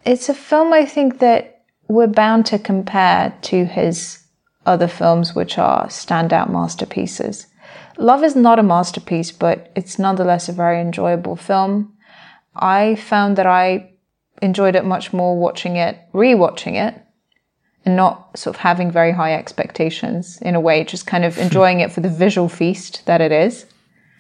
It's 0.05 0.29
a 0.29 0.35
film 0.35 0.73
I 0.73 0.87
think 0.87 1.21
that 1.21 1.63
we're 1.87 2.09
bound 2.09 2.47
to 2.47 2.59
compare 2.59 3.33
to 3.43 3.65
his 3.65 4.25
other 4.67 4.89
films, 4.89 5.37
which 5.37 5.57
are 5.57 5.87
standout 5.87 6.51
masterpieces. 6.51 7.47
Love 7.97 8.25
is 8.25 8.35
not 8.35 8.59
a 8.59 8.65
masterpiece, 8.65 9.31
but 9.31 9.71
it's 9.77 10.01
nonetheless 10.01 10.49
a 10.49 10.53
very 10.53 10.81
enjoyable 10.81 11.37
film. 11.37 11.93
I 12.57 12.97
found 12.97 13.39
that 13.39 13.47
I 13.47 13.93
enjoyed 14.43 14.75
it 14.75 14.85
much 14.85 15.13
more 15.13 15.39
watching 15.39 15.77
it, 15.77 15.97
rewatching 16.13 16.75
it, 16.75 17.01
and 17.85 17.97
not 17.97 18.37
sort 18.39 18.57
of 18.57 18.61
having 18.61 18.91
very 18.91 19.13
high 19.13 19.35
expectations 19.35 20.39
in 20.43 20.55
a 20.55 20.61
way, 20.61 20.85
just 20.85 21.07
kind 21.07 21.25
of 21.25 21.39
enjoying 21.39 21.81
it 21.81 21.93
for 21.93 22.01
the 22.01 22.09
visual 22.09 22.49
feast 22.49 23.05
that 23.07 23.21
it 23.21 23.33
is. 23.33 23.67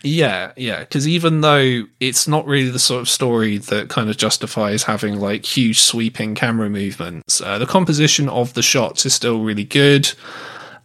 Yeah, 0.03 0.53
yeah, 0.57 0.81
because 0.81 1.07
even 1.07 1.43
though 1.43 1.83
it's 1.99 2.27
not 2.27 2.47
really 2.47 2.71
the 2.71 2.79
sort 2.79 3.03
of 3.03 3.09
story 3.09 3.59
that 3.59 3.91
kind 3.91 4.09
of 4.09 4.17
justifies 4.17 4.85
having 4.85 5.21
like 5.21 5.45
huge 5.45 5.79
sweeping 5.79 6.35
camera 6.35 6.71
movements, 6.71 7.43
uh, 7.43 7.59
the 7.59 7.67
composition 7.67 8.29
of 8.29 8.55
the 8.55 8.63
shots 8.63 9.05
is 9.05 9.15
still 9.15 9.43
really 9.43 9.65
good. 9.65 10.11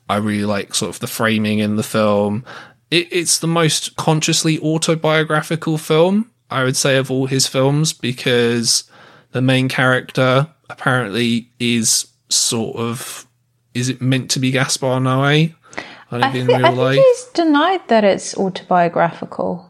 I 0.10 0.18
really 0.18 0.46
like 0.46 0.76
sort 0.76 0.94
of 0.94 1.00
the 1.00 1.08
framing 1.08 1.60
in 1.60 1.78
the 1.78 1.84
film. 1.84 2.44
It, 2.92 3.08
it's 3.12 3.40
the 3.40 3.48
most 3.48 3.96
consciously 3.96 4.60
autobiographical 4.60 5.78
film, 5.78 6.30
I 6.52 6.64
would 6.64 6.76
say, 6.76 6.98
of 6.98 7.10
all 7.10 7.28
his 7.28 7.48
films 7.48 7.94
because 7.94 8.84
the 9.32 9.42
main 9.42 9.70
character 9.70 10.48
apparently 10.70 11.52
is 11.58 12.08
sort 12.30 12.76
of 12.78 13.28
is 13.74 13.90
it 13.90 14.02
meant 14.02 14.32
to 14.32 14.40
be 14.40 14.52
Gaspar 14.52 15.00
Noé? 15.00 15.54
I 16.12 16.18
don't 16.18 16.24
I, 16.24 16.32
think 16.32 16.48
thi- 16.48 16.54
in 16.54 16.66
I 16.66 16.74
think 16.74 17.06
he's 17.06 17.26
denied 17.34 17.88
that 17.90 18.04
it's 18.04 18.38
autobiographical. 18.38 19.70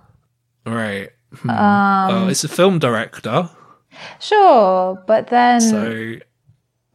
Right. 0.65 1.09
Hmm. 1.33 1.49
Um, 1.49 2.07
well, 2.07 2.29
it's 2.29 2.43
a 2.43 2.47
film 2.49 2.79
director, 2.79 3.49
Sure, 4.19 5.01
but 5.07 5.27
then 5.27 5.61
so 5.61 6.15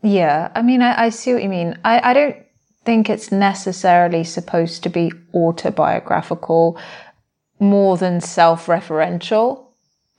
Yeah, 0.03 0.51
I 0.55 0.63
mean, 0.63 0.83
I, 0.83 1.05
I 1.05 1.09
see 1.09 1.33
what 1.33 1.43
you 1.43 1.49
mean. 1.49 1.79
I, 1.85 2.11
I 2.11 2.13
don't 2.13 2.37
think 2.85 3.11
it's 3.11 3.31
necessarily 3.31 4.25
supposed 4.25 4.83
to 4.83 4.89
be 4.89 5.13
autobiographical 5.35 6.79
more 7.59 7.97
than 7.97 8.21
self 8.21 8.67
referential. 8.67 9.67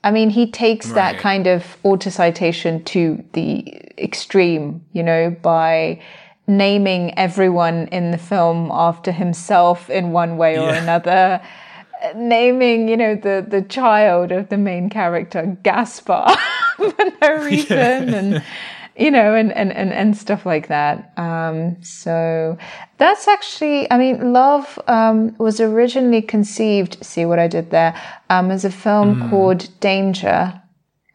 I 0.04 0.10
mean, 0.10 0.30
he 0.30 0.50
takes 0.50 0.92
that 0.92 1.18
kind 1.18 1.46
of 1.46 1.76
autocitation 1.84 2.84
to 2.86 3.22
the 3.34 3.80
extreme, 3.98 4.84
you 4.92 5.02
know, 5.02 5.30
by 5.42 6.00
naming 6.48 7.16
everyone 7.16 7.86
in 7.88 8.10
the 8.10 8.18
film 8.18 8.70
after 8.72 9.12
himself 9.12 9.88
in 9.88 10.10
one 10.10 10.36
way 10.36 10.58
or 10.58 10.70
Yeah. 10.72 10.82
another. 10.82 11.40
Naming, 12.16 12.88
you 12.88 12.96
know, 12.96 13.14
the, 13.14 13.46
the 13.48 13.62
child 13.62 14.32
of 14.32 14.48
the 14.48 14.56
main 14.58 14.90
character, 14.90 15.56
Gaspar, 15.62 16.26
for 16.76 16.92
no 17.20 17.34
reason. 17.44 18.12
And 18.12 18.42
you 18.96 19.10
know, 19.10 19.34
and, 19.34 19.52
and, 19.52 19.72
and, 19.72 19.92
and 19.92 20.16
stuff 20.16 20.44
like 20.44 20.68
that. 20.68 21.12
Um, 21.16 21.82
so 21.82 22.58
that's 22.98 23.26
actually, 23.26 23.90
I 23.90 23.98
mean, 23.98 24.32
Love 24.32 24.78
um, 24.86 25.34
was 25.38 25.60
originally 25.60 26.22
conceived, 26.22 27.04
see 27.04 27.24
what 27.24 27.38
I 27.38 27.48
did 27.48 27.70
there, 27.70 27.94
um, 28.28 28.50
as 28.50 28.64
a 28.64 28.70
film 28.70 29.30
called 29.30 29.68
Danger. 29.80 30.60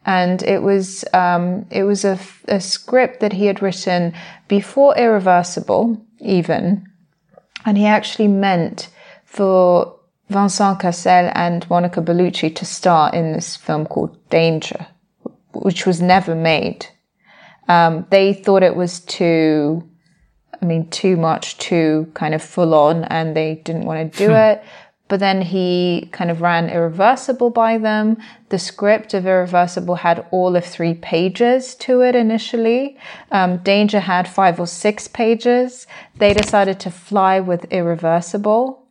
And 0.04 0.42
it 0.42 0.62
was, 0.62 1.04
um, 1.12 1.66
it 1.70 1.84
was 1.84 2.04
a, 2.04 2.18
a 2.48 2.60
script 2.60 3.20
that 3.20 3.32
he 3.32 3.46
had 3.46 3.62
written 3.62 4.14
before 4.48 4.96
Irreversible, 4.96 6.04
even. 6.20 6.86
And 7.64 7.76
he 7.76 7.86
actually 7.86 8.28
meant 8.28 8.88
for 9.24 9.98
Vincent 10.30 10.80
Cassel 10.80 11.30
and 11.34 11.68
Monica 11.70 12.00
Bellucci 12.00 12.54
to 12.56 12.64
star 12.64 13.14
in 13.14 13.32
this 13.32 13.56
film 13.56 13.86
called 13.86 14.16
Danger, 14.30 14.86
which 15.52 15.86
was 15.86 16.00
never 16.00 16.34
made. 16.34 16.86
Um, 17.68 18.06
they 18.10 18.32
thought 18.32 18.62
it 18.62 18.76
was 18.76 19.00
too, 19.00 19.88
I 20.60 20.64
mean, 20.64 20.88
too 20.90 21.16
much, 21.16 21.58
too 21.58 22.10
kind 22.14 22.34
of 22.34 22.42
full 22.42 22.74
on, 22.74 23.04
and 23.04 23.36
they 23.36 23.56
didn't 23.64 23.84
want 23.84 24.12
to 24.12 24.18
do 24.18 24.32
it. 24.32 24.64
But 25.08 25.20
then 25.20 25.40
he 25.40 26.08
kind 26.12 26.30
of 26.30 26.42
ran 26.42 26.68
Irreversible 26.68 27.48
by 27.50 27.78
them. 27.78 28.18
The 28.50 28.58
script 28.58 29.14
of 29.14 29.26
Irreversible 29.26 29.94
had 29.96 30.26
all 30.30 30.54
of 30.54 30.64
three 30.64 30.94
pages 30.94 31.74
to 31.76 32.02
it 32.02 32.14
initially. 32.14 32.98
Um, 33.30 33.56
Danger 33.58 34.00
had 34.00 34.28
five 34.28 34.60
or 34.60 34.66
six 34.66 35.08
pages. 35.08 35.86
They 36.16 36.34
decided 36.34 36.78
to 36.80 36.90
fly 36.90 37.40
with 37.40 37.64
Irreversible. 37.72 38.86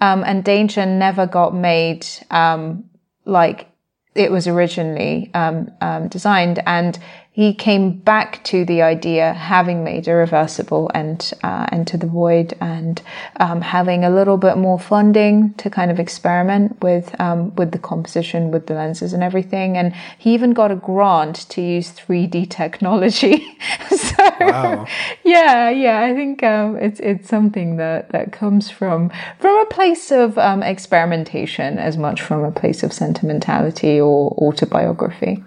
Um, 0.00 0.24
and 0.24 0.42
Danger 0.42 0.86
never 0.86 1.26
got 1.26 1.54
made 1.54 2.06
um, 2.30 2.84
like 3.26 3.68
it 4.14 4.32
was 4.32 4.48
originally 4.48 5.30
um, 5.34 5.70
um, 5.82 6.08
designed. 6.08 6.62
And 6.66 6.98
he 7.38 7.54
came 7.54 7.92
back 7.92 8.42
to 8.42 8.64
the 8.64 8.82
idea, 8.82 9.32
having 9.32 9.84
made 9.84 10.08
Irreversible 10.08 10.90
and 10.92 11.32
uh, 11.44 11.66
Enter 11.70 11.96
the 11.96 12.08
Void, 12.08 12.54
and 12.60 13.00
um, 13.38 13.60
having 13.60 14.02
a 14.02 14.10
little 14.10 14.38
bit 14.38 14.56
more 14.56 14.76
funding 14.76 15.54
to 15.54 15.70
kind 15.70 15.92
of 15.92 16.00
experiment 16.00 16.82
with 16.82 17.14
um, 17.20 17.54
with 17.54 17.70
the 17.70 17.78
composition, 17.78 18.50
with 18.50 18.66
the 18.66 18.74
lenses 18.74 19.12
and 19.12 19.22
everything. 19.22 19.76
And 19.76 19.94
he 20.18 20.34
even 20.34 20.52
got 20.52 20.72
a 20.72 20.74
grant 20.74 21.48
to 21.50 21.62
use 21.62 21.92
3D 21.92 22.50
technology. 22.50 23.56
so 23.96 24.16
Wow. 24.40 24.86
yeah, 25.22 25.70
yeah, 25.70 26.00
I 26.00 26.14
think 26.14 26.42
um, 26.42 26.74
it's 26.74 26.98
it's 26.98 27.28
something 27.28 27.76
that 27.76 28.10
that 28.10 28.32
comes 28.32 28.68
from 28.68 29.12
from 29.38 29.60
a 29.60 29.66
place 29.66 30.10
of 30.10 30.38
um, 30.38 30.64
experimentation 30.64 31.78
as 31.78 31.96
much 31.96 32.20
from 32.20 32.42
a 32.42 32.50
place 32.50 32.82
of 32.82 32.92
sentimentality 32.92 34.00
or 34.00 34.32
autobiography. 34.38 35.44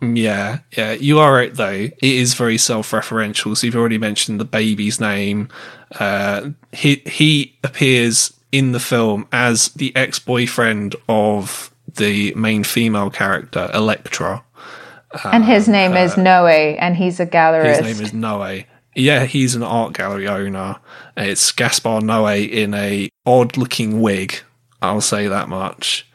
Yeah, 0.00 0.58
yeah. 0.76 0.92
You 0.92 1.18
are 1.18 1.32
right 1.32 1.54
though. 1.54 1.70
It 1.72 1.94
is 2.02 2.34
very 2.34 2.58
self-referential. 2.58 3.56
So 3.56 3.66
you've 3.66 3.76
already 3.76 3.98
mentioned 3.98 4.40
the 4.40 4.44
baby's 4.44 5.00
name. 5.00 5.48
Uh, 5.98 6.50
he 6.72 6.96
he 7.06 7.58
appears 7.64 8.32
in 8.52 8.72
the 8.72 8.80
film 8.80 9.26
as 9.32 9.68
the 9.70 9.94
ex-boyfriend 9.96 10.96
of 11.08 11.72
the 11.96 12.32
main 12.34 12.64
female 12.64 13.10
character, 13.10 13.70
Electra. 13.74 14.44
and 15.24 15.44
his 15.44 15.68
name 15.68 15.96
is 15.96 16.16
Noe, 16.16 16.46
and 16.46 16.96
he's 16.96 17.18
a 17.20 17.26
gallerist. 17.26 17.80
Uh, 17.80 17.82
His 17.84 17.98
name 17.98 18.04
is 18.06 18.12
Noe. 18.12 18.62
Yeah, 18.94 19.24
he's 19.24 19.54
an 19.54 19.62
art 19.62 19.92
gallery 19.92 20.26
owner. 20.26 20.76
It's 21.16 21.52
Gaspar 21.52 22.00
Noe 22.00 22.26
in 22.28 22.74
a 22.74 23.08
odd 23.26 23.56
looking 23.56 24.00
wig. 24.00 24.34
I'll 24.82 25.00
say 25.00 25.28
that 25.28 25.48
much. 25.48 26.06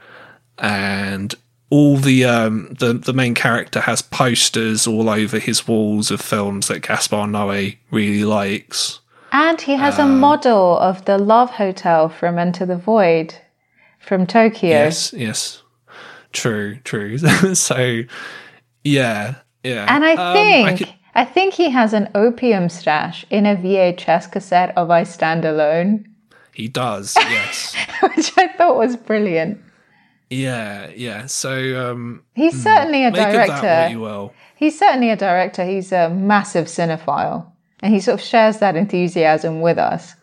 And 0.57 1.33
all 1.69 1.97
the 1.97 2.23
um 2.25 2.67
the 2.79 2.93
the 2.93 3.13
main 3.13 3.33
character 3.33 3.79
has 3.81 4.01
posters 4.01 4.85
all 4.87 5.09
over 5.09 5.39
his 5.39 5.67
walls 5.67 6.11
of 6.11 6.21
films 6.21 6.67
that 6.67 6.81
Gaspar 6.81 7.27
Noe 7.27 7.71
really 7.91 8.23
likes. 8.23 8.99
and 9.31 9.59
he 9.61 9.73
has 9.75 9.97
Um, 9.99 10.11
a 10.11 10.15
model 10.15 10.77
of 10.79 11.05
the 11.05 11.17
Love 11.17 11.51
Hotel 11.51 12.07
from 12.09 12.37
Enter 12.39 12.65
the 12.65 12.77
Void 12.77 13.35
from 13.99 14.25
Tokyo. 14.27 14.69
Yes, 14.69 15.11
yes. 15.13 15.61
True, 16.31 16.77
true. 16.83 17.17
so 17.53 18.01
yeah, 18.83 19.35
yeah. 19.63 19.85
And 19.89 20.05
I 20.05 20.13
Um, 20.13 20.33
think 20.35 20.77
could- 20.79 20.93
I 21.17 21.23
think 21.25 21.53
he 21.53 21.69
has 21.69 21.93
an 21.93 22.09
opium 22.13 22.67
stash 22.69 23.25
in 23.29 23.45
a 23.45 23.55
VHS 23.55 24.29
cassette 24.31 24.73
of 24.77 24.91
I 24.91 25.03
Stand 25.03 25.45
Alone, 25.45 26.05
he 26.53 26.67
does, 26.67 27.15
yes. 27.15 27.73
which 28.01 28.31
I 28.37 28.49
thought 28.49 28.75
was 28.77 28.97
brilliant. 28.97 29.57
Yeah, 30.29 30.89
yeah. 30.95 31.25
So 31.27 31.91
um 31.91 32.23
He's 32.33 32.61
certainly 32.61 33.05
a 33.05 33.11
make 33.11 33.21
of 33.21 33.33
that 33.33 33.47
director. 33.47 33.81
what 33.83 33.91
you 33.91 33.99
will. 33.99 34.33
He's 34.55 34.77
certainly 34.77 35.09
a 35.09 35.15
director. 35.15 35.65
He's 35.65 35.91
a 35.91 36.09
massive 36.09 36.67
cinephile. 36.67 37.51
And 37.81 37.93
he 37.93 37.99
sort 37.99 38.19
of 38.19 38.25
shares 38.25 38.59
that 38.59 38.75
enthusiasm 38.75 39.61
with 39.61 39.77
us. 39.77 40.15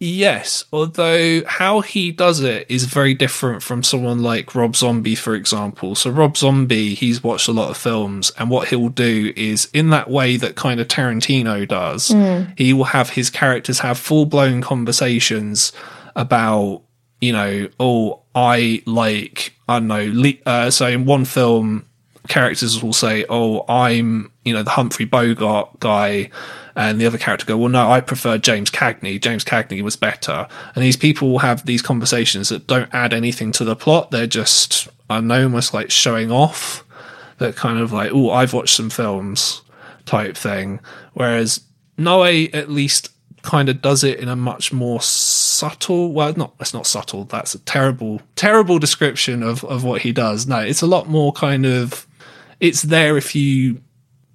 Yes, 0.00 0.64
although 0.72 1.42
how 1.46 1.80
he 1.80 2.10
does 2.10 2.40
it 2.40 2.66
is 2.68 2.84
very 2.84 3.14
different 3.14 3.62
from 3.62 3.82
someone 3.82 4.22
like 4.22 4.54
Rob 4.54 4.76
Zombie, 4.76 5.14
for 5.14 5.34
example. 5.34 5.94
So, 5.94 6.10
Rob 6.10 6.36
Zombie, 6.36 6.94
he's 6.94 7.22
watched 7.22 7.48
a 7.48 7.52
lot 7.52 7.70
of 7.70 7.76
films, 7.76 8.32
and 8.36 8.50
what 8.50 8.68
he'll 8.68 8.88
do 8.88 9.32
is 9.36 9.70
in 9.72 9.90
that 9.90 10.10
way 10.10 10.36
that 10.36 10.56
kind 10.56 10.80
of 10.80 10.88
Tarantino 10.88 11.66
does, 11.66 12.08
he 12.58 12.72
will 12.72 12.84
have 12.84 13.10
his 13.10 13.30
characters 13.30 13.78
have 13.78 13.96
full 13.96 14.26
blown 14.26 14.60
conversations 14.60 15.72
about, 16.16 16.82
you 17.20 17.32
know, 17.32 17.68
oh, 17.78 18.23
I 18.34 18.82
like, 18.86 19.54
I 19.68 19.78
don't 19.78 19.88
know, 19.88 20.10
le- 20.12 20.42
uh, 20.46 20.70
so 20.70 20.86
in 20.88 21.04
one 21.04 21.24
film, 21.24 21.86
characters 22.28 22.82
will 22.82 22.92
say, 22.92 23.24
oh, 23.28 23.64
I'm, 23.68 24.32
you 24.44 24.54
know, 24.54 24.62
the 24.62 24.70
Humphrey 24.70 25.04
Bogart 25.04 25.80
guy. 25.80 26.30
And 26.76 27.00
the 27.00 27.06
other 27.06 27.18
character 27.18 27.46
go, 27.46 27.56
well, 27.56 27.68
no, 27.68 27.88
I 27.88 28.00
prefer 28.00 28.36
James 28.36 28.70
Cagney. 28.70 29.20
James 29.20 29.44
Cagney 29.44 29.80
was 29.82 29.94
better. 29.94 30.48
And 30.74 30.82
these 30.82 30.96
people 30.96 31.30
will 31.30 31.38
have 31.38 31.66
these 31.66 31.82
conversations 31.82 32.48
that 32.48 32.66
don't 32.66 32.92
add 32.92 33.12
anything 33.12 33.52
to 33.52 33.64
the 33.64 33.76
plot. 33.76 34.10
They're 34.10 34.26
just, 34.26 34.88
I 35.08 35.20
know, 35.20 35.44
almost 35.44 35.72
like 35.72 35.90
showing 35.92 36.32
off. 36.32 36.82
That 37.38 37.56
kind 37.56 37.78
of 37.78 37.92
like, 37.92 38.10
oh, 38.12 38.30
I've 38.30 38.52
watched 38.52 38.76
some 38.76 38.90
films 38.90 39.62
type 40.04 40.36
thing. 40.36 40.80
Whereas 41.12 41.60
Noe 41.98 42.24
at 42.24 42.70
least 42.70 43.10
kind 43.42 43.68
of 43.68 43.82
does 43.82 44.02
it 44.02 44.18
in 44.18 44.28
a 44.28 44.36
much 44.36 44.72
more 44.72 45.00
subtle 45.54 46.12
well 46.12 46.34
not 46.36 46.54
it's 46.60 46.74
not 46.74 46.86
subtle 46.86 47.24
that's 47.24 47.54
a 47.54 47.58
terrible 47.60 48.20
terrible 48.36 48.78
description 48.78 49.42
of 49.42 49.64
of 49.64 49.84
what 49.84 50.02
he 50.02 50.12
does. 50.12 50.46
No 50.46 50.58
it's 50.58 50.82
a 50.82 50.86
lot 50.86 51.08
more 51.08 51.32
kind 51.32 51.64
of 51.66 52.06
it's 52.60 52.82
there 52.82 53.16
if 53.16 53.34
you 53.34 53.80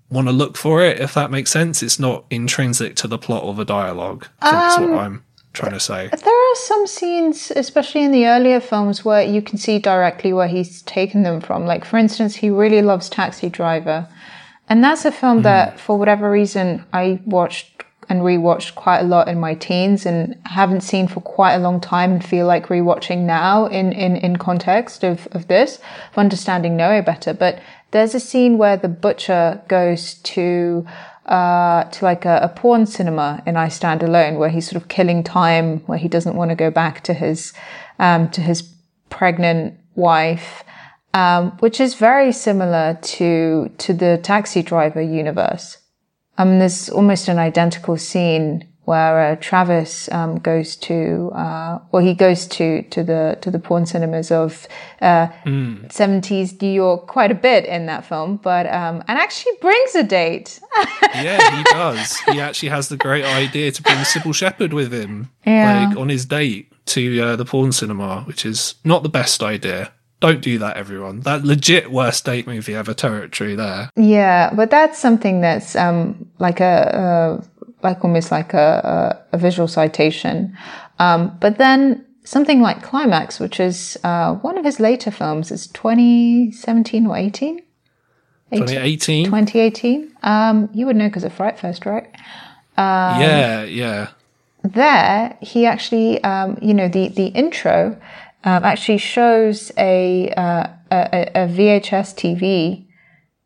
want 0.09 0.28
to 0.28 0.34
look 0.34 0.57
for 0.57 0.84
it 0.84 0.99
if 0.99 1.13
that 1.13 1.32
makes 1.32 1.51
sense. 1.51 1.84
It's 1.84 1.99
not 1.99 2.26
intrinsic 2.30 2.95
to 2.97 3.07
the 3.07 3.17
plot 3.17 3.43
or 3.43 3.53
the 3.53 3.65
dialogue. 3.65 4.24
Think 4.41 4.53
that's 4.53 4.80
what 4.80 4.89
um, 4.89 4.97
i'm 4.97 5.24
trying 5.53 5.74
to 5.74 5.80
say. 5.80 6.07
There 6.07 6.51
are 6.51 6.55
some 6.55 6.88
scenes, 6.88 7.51
especially 7.55 8.03
in 8.03 8.11
the 8.11 8.28
earlier 8.28 8.59
films, 8.59 9.03
where 9.03 9.24
you 9.24 9.41
can 9.41 9.57
see 9.57 9.80
directly 9.80 10.34
where 10.34 10.47
he's 10.47 10.82
taken 10.84 11.24
them 11.24 11.41
from. 11.41 11.65
Like, 11.65 11.86
for 11.86 11.97
instance, 11.97 12.36
he 12.36 12.49
really 12.49 12.82
loves 12.82 13.09
Taxi 13.09 13.49
Driver. 13.49 14.07
And 14.67 14.84
that's 14.84 15.05
a 15.05 15.11
film 15.11 15.41
that, 15.41 15.76
mm. 15.76 15.80
for 15.80 15.97
whatever 15.97 16.30
reason, 16.30 16.86
I 16.93 17.20
watched 17.26 17.84
and 18.10 18.22
rewatched 18.22 18.74
quite 18.74 18.99
a 18.99 19.03
lot 19.03 19.28
in 19.28 19.39
my 19.39 19.53
teens 19.53 20.05
and 20.05 20.36
haven't 20.45 20.82
seen 20.82 21.07
for 21.07 21.22
quite 21.22 21.53
a 21.53 21.60
long 21.60 21.80
time 21.80 22.12
and 22.12 22.26
feel 22.26 22.47
like 22.47 22.68
rewatching 22.68 23.20
now 23.20 23.68
in, 23.68 23.93
in, 23.93 24.18
in 24.18 24.36
context 24.36 25.03
of, 25.03 25.28
of 25.32 25.47
this, 25.47 25.78
of 26.12 26.18
understanding 26.18 26.76
Noe 26.76 27.03
better. 27.03 27.34
But 27.34 27.62
there's 27.91 28.16
a 28.16 28.20
scene 28.20 28.57
where 28.57 28.78
the 28.78 28.89
butcher 28.89 29.62
goes 29.68 30.16
to 30.16 30.86
uh, 31.26 31.84
to 31.84 32.05
like 32.05 32.26
a, 32.26 32.39
a 32.41 32.49
porn 32.49 32.88
cinema 32.88 33.43
in 33.45 33.55
I 33.55 33.68
Stand 33.68 34.01
Alone, 34.01 34.39
where 34.39 34.49
he's 34.49 34.68
sort 34.68 34.82
of 34.82 34.89
killing 34.89 35.24
time, 35.24 35.82
where 35.82 35.99
he 35.99 36.07
doesn't 36.07 36.36
want 36.36 36.49
to 36.49 36.55
go 36.55 36.72
back 36.72 37.03
to 37.03 37.14
his 37.14 37.53
um, 37.99 38.30
to 38.32 38.41
his 38.41 38.64
pregnant 39.12 39.80
wife, 39.93 40.64
um, 41.14 41.51
which 41.60 41.80
is 41.80 41.93
very 41.93 42.32
similar 42.32 42.97
to 43.01 43.70
to 43.78 43.93
the 43.93 44.20
Taxi 44.24 44.64
Driver 44.64 45.01
universe. 45.01 45.78
Um, 46.40 46.58
there's 46.60 46.90
almost 46.90 47.28
an 47.28 47.38
identical 47.38 47.98
scene 47.98 48.66
where 48.86 49.34
uh, 49.34 49.36
Travis 49.40 50.12
um, 50.12 50.40
goes 50.40 50.76
to, 50.78 51.30
uh, 51.36 51.78
well, 51.92 52.02
he 52.04 52.16
goes 52.16 52.48
to 52.48 52.82
to 52.90 53.04
the 53.04 53.38
to 53.42 53.52
the 53.52 53.60
porn 53.60 53.86
cinemas 53.86 54.32
of 54.32 54.68
uh, 55.02 55.28
70s 55.46 56.60
New 56.62 56.72
York 56.72 57.06
quite 57.08 57.30
a 57.30 57.36
bit 57.36 57.66
in 57.66 57.86
that 57.86 58.06
film, 58.06 58.38
but 58.38 58.66
um, 58.68 59.04
and 59.08 59.20
actually 59.20 59.54
brings 59.62 59.94
a 59.96 60.04
date. 60.04 60.60
yeah 61.14 61.58
he 61.58 61.64
does 61.64 62.18
he 62.32 62.40
actually 62.40 62.70
has 62.70 62.90
the 62.90 62.98
great 62.98 63.26
idea 63.26 63.72
to 63.72 63.82
bring 63.82 63.98
Cybill 63.98 64.34
Shepherd 64.34 64.74
with 64.74 64.94
him 64.94 65.30
Yeah. 65.46 65.88
like 65.90 65.98
on 65.98 66.10
his 66.10 66.26
date 66.26 66.72
to 66.86 67.22
uh, 67.22 67.36
the 67.36 67.46
porn 67.46 67.72
cinema 67.72 68.22
which 68.28 68.46
is 68.46 68.76
not 68.84 69.04
the 69.04 69.10
best 69.10 69.42
idea 69.44 69.92
don't 70.20 70.41
do 70.41 70.57
that 70.59 70.76
everyone 70.78 71.22
that 71.22 71.43
legit 71.43 71.91
worst 71.91 72.26
date 72.26 72.45
movie 72.45 72.76
ever 72.76 72.93
territory 72.93 73.55
there 73.55 73.89
Yeah, 73.95 74.53
but 74.53 74.70
that's 74.70 74.99
something 74.99 75.41
that's 75.41 75.76
um, 75.76 76.30
like 76.39 76.59
a, 76.59 77.41
a 77.43 77.84
like 77.84 78.03
almost 78.03 78.32
like 78.32 78.53
a, 78.53 79.22
a, 79.32 79.36
a 79.36 79.38
visual 79.38 79.67
citation. 79.67 80.57
Um, 80.99 81.38
but 81.39 81.57
then 81.57 82.05
something 82.24 82.61
like 82.61 82.84
Climax, 82.84 83.39
which 83.39 83.59
is 83.59 83.97
uh, 84.03 84.36
one 84.36 84.57
of 84.57 84.65
his 84.65 84.80
later 84.80 85.11
films, 85.11 85.51
is 85.51 85.67
2017 85.67 87.07
or 87.07 87.15
18? 87.15 87.61
2018 88.51 89.26
2018. 89.26 90.11
Um, 90.24 90.70
you 90.74 90.86
would 90.86 90.95
know 90.95 91.07
because 91.07 91.24
of 91.24 91.34
Fright 91.34 91.59
Fest, 91.59 91.86
right? 91.86 92.07
yeah 92.78 93.63
yeah 93.63 94.09
there 94.63 95.38
he 95.41 95.65
actually 95.65 96.24
um, 96.24 96.57
you 96.61 96.74
know 96.74 96.88
the 96.88 97.09
the 97.09 97.28
intro 97.28 97.99
um, 98.44 98.64
actually 98.64 98.98
shows 98.98 99.72
a, 99.78 100.30
uh, 100.32 100.68
a 100.92 101.32
a 101.36 101.48
VHS 101.48 102.16
TV 102.16 102.86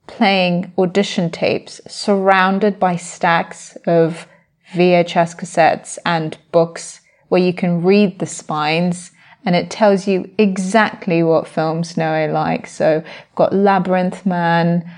playing 0.08 0.72
audition 0.78 1.30
tapes 1.30 1.82
surrounded 1.88 2.80
by 2.80 2.96
stacks 2.96 3.76
of 3.88 4.28
VHS 4.74 5.38
cassettes 5.38 5.98
and 6.06 6.38
books 6.52 7.02
where 7.30 7.42
you 7.42 7.54
can 7.54 7.84
read 7.84 8.20
the 8.20 8.26
spines 8.26 9.12
and 9.46 9.56
it 9.56 9.70
tells 9.70 10.08
you 10.08 10.30
exactly 10.38 11.22
what 11.22 11.48
films 11.48 11.98
Noe 11.98 12.30
likes. 12.32 12.72
So 12.72 13.00
we've 13.00 13.36
got 13.36 13.54
Labyrinth 13.54 14.26
Man, 14.26 14.90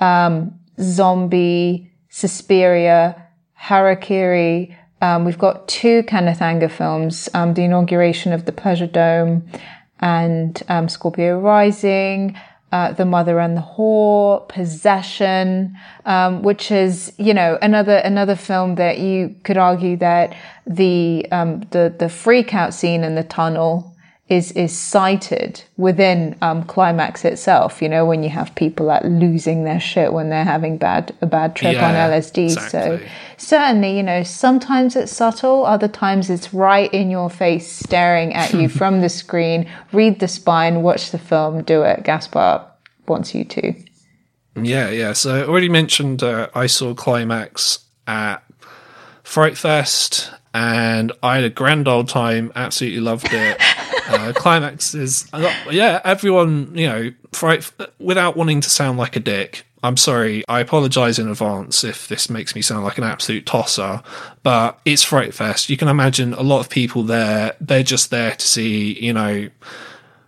um, 0.00 0.58
Zombie, 0.80 1.92
Suspiria, 2.08 3.28
Harakiri. 3.60 4.76
Um, 5.02 5.24
we've 5.24 5.38
got 5.38 5.66
two 5.66 6.04
Kenneth 6.04 6.40
Anger 6.40 6.68
films, 6.68 7.28
um, 7.34 7.54
the 7.54 7.64
inauguration 7.64 8.32
of 8.32 8.44
the 8.44 8.52
Pleasure 8.52 8.86
Dome 8.86 9.44
and 9.98 10.62
um, 10.68 10.88
Scorpio 10.88 11.40
Rising, 11.40 12.38
uh, 12.70 12.92
The 12.92 13.04
Mother 13.04 13.40
and 13.40 13.56
the 13.56 13.62
Whore, 13.62 14.48
Possession, 14.48 15.76
um, 16.06 16.42
which 16.42 16.70
is, 16.70 17.12
you 17.18 17.34
know, 17.34 17.58
another 17.60 17.96
another 17.96 18.36
film 18.36 18.76
that 18.76 18.98
you 18.98 19.34
could 19.42 19.56
argue 19.58 19.96
that 19.96 20.36
the 20.66 21.26
um, 21.32 21.60
the 21.72 21.92
the 21.98 22.08
freak 22.08 22.54
out 22.54 22.72
scene 22.72 23.02
in 23.02 23.16
the 23.16 23.24
tunnel 23.24 23.91
is 24.28 24.52
is 24.52 24.76
cited 24.76 25.62
within 25.76 26.36
um, 26.42 26.62
climax 26.64 27.24
itself. 27.24 27.82
You 27.82 27.88
know, 27.88 28.06
when 28.06 28.22
you 28.22 28.30
have 28.30 28.54
people 28.54 28.86
like 28.86 29.02
losing 29.04 29.64
their 29.64 29.80
shit 29.80 30.12
when 30.12 30.30
they're 30.30 30.44
having 30.44 30.78
bad 30.78 31.14
a 31.20 31.26
bad 31.26 31.54
trip 31.56 31.76
on 31.82 31.94
Yeah, 31.94 32.08
LSD. 32.08 32.70
So 32.70 33.00
certainly, 33.36 33.96
you 33.96 34.02
know, 34.02 34.22
sometimes 34.22 34.96
it's 34.96 35.12
subtle, 35.12 35.66
other 35.66 35.88
times 35.88 36.30
it's 36.30 36.54
right 36.54 36.92
in 36.94 37.10
your 37.10 37.28
face, 37.28 37.70
staring 37.70 38.32
at 38.32 38.52
you 38.52 38.68
from 38.80 39.00
the 39.00 39.08
screen. 39.08 39.68
Read 39.92 40.20
the 40.20 40.28
spine, 40.28 40.82
watch 40.82 41.10
the 41.10 41.18
film, 41.18 41.62
do 41.62 41.82
it. 41.82 42.04
Gaspar 42.04 42.64
wants 43.06 43.34
you 43.34 43.44
to. 43.44 43.74
Yeah, 44.54 44.90
yeah. 44.90 45.12
So 45.14 45.34
I 45.34 45.46
already 45.46 45.68
mentioned 45.68 46.22
uh, 46.22 46.48
I 46.54 46.66
saw 46.66 46.94
Climax 46.94 47.80
at 48.06 48.42
Fright 49.22 49.56
Fest, 49.56 50.30
and 50.54 51.12
I 51.22 51.36
had 51.36 51.44
a 51.44 51.50
grand 51.50 51.88
old 51.88 52.08
time. 52.08 52.52
Absolutely 52.54 53.00
loved 53.00 53.28
it. 53.30 53.60
uh, 54.08 54.32
Climax 54.34 54.94
is, 54.94 55.28
yeah. 55.70 56.00
Everyone, 56.04 56.76
you 56.76 56.86
know, 56.86 57.12
Fright. 57.32 57.70
Without 57.98 58.36
wanting 58.36 58.60
to 58.60 58.70
sound 58.70 58.98
like 58.98 59.16
a 59.16 59.20
dick, 59.20 59.64
I'm 59.82 59.96
sorry. 59.96 60.44
I 60.48 60.60
apologise 60.60 61.18
in 61.18 61.28
advance 61.28 61.82
if 61.84 62.08
this 62.08 62.30
makes 62.30 62.54
me 62.54 62.62
sound 62.62 62.84
like 62.84 62.98
an 62.98 63.04
absolute 63.04 63.46
tosser, 63.46 64.02
but 64.42 64.78
it's 64.84 65.02
Fright 65.02 65.34
Fest. 65.34 65.70
You 65.70 65.76
can 65.76 65.88
imagine 65.88 66.34
a 66.34 66.42
lot 66.42 66.60
of 66.60 66.68
people 66.68 67.02
there. 67.02 67.56
They're 67.60 67.82
just 67.82 68.10
there 68.10 68.32
to 68.32 68.46
see, 68.46 68.98
you 69.04 69.12
know 69.12 69.48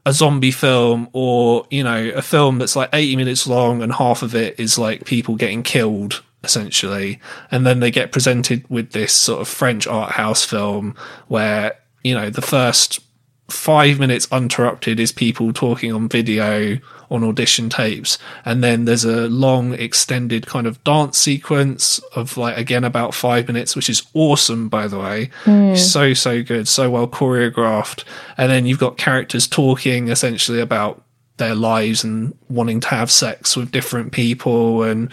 a 0.06 0.12
zombie 0.12 0.50
film 0.50 1.08
or 1.12 1.66
you 1.70 1.82
know 1.82 2.10
a 2.10 2.22
film 2.22 2.58
that's 2.58 2.76
like 2.76 2.90
80 2.92 3.16
minutes 3.16 3.46
long 3.46 3.82
and 3.82 3.92
half 3.92 4.22
of 4.22 4.34
it 4.34 4.58
is 4.60 4.78
like 4.78 5.04
people 5.06 5.34
getting 5.36 5.62
killed 5.62 6.22
essentially 6.42 7.20
and 7.50 7.66
then 7.66 7.80
they 7.80 7.90
get 7.90 8.12
presented 8.12 8.68
with 8.68 8.92
this 8.92 9.14
sort 9.14 9.40
of 9.40 9.48
french 9.48 9.86
art 9.86 10.12
house 10.12 10.44
film 10.44 10.94
where 11.28 11.78
you 12.02 12.14
know 12.14 12.28
the 12.28 12.42
first 12.42 13.00
five 13.48 14.00
minutes 14.00 14.26
uninterrupted 14.32 14.98
is 14.98 15.12
people 15.12 15.52
talking 15.52 15.92
on 15.92 16.08
video 16.08 16.78
on 17.10 17.22
audition 17.22 17.68
tapes. 17.68 18.18
And 18.44 18.64
then 18.64 18.86
there's 18.86 19.04
a 19.04 19.28
long 19.28 19.74
extended 19.74 20.46
kind 20.46 20.66
of 20.66 20.82
dance 20.82 21.18
sequence 21.18 21.98
of 22.14 22.36
like 22.36 22.56
again 22.56 22.84
about 22.84 23.14
five 23.14 23.46
minutes 23.46 23.76
which 23.76 23.90
is 23.90 24.02
awesome 24.14 24.68
by 24.68 24.88
the 24.88 24.98
way. 24.98 25.30
Hmm. 25.44 25.74
So 25.74 26.14
so 26.14 26.42
good 26.42 26.68
so 26.68 26.90
well 26.90 27.06
choreographed. 27.06 28.04
And 28.38 28.50
then 28.50 28.66
you've 28.66 28.78
got 28.78 28.96
characters 28.96 29.46
talking 29.46 30.08
essentially 30.08 30.60
about 30.60 31.02
their 31.36 31.54
lives 31.54 32.04
and 32.04 32.36
wanting 32.48 32.80
to 32.80 32.88
have 32.88 33.10
sex 33.10 33.56
with 33.56 33.72
different 33.72 34.12
people 34.12 34.82
and 34.82 35.12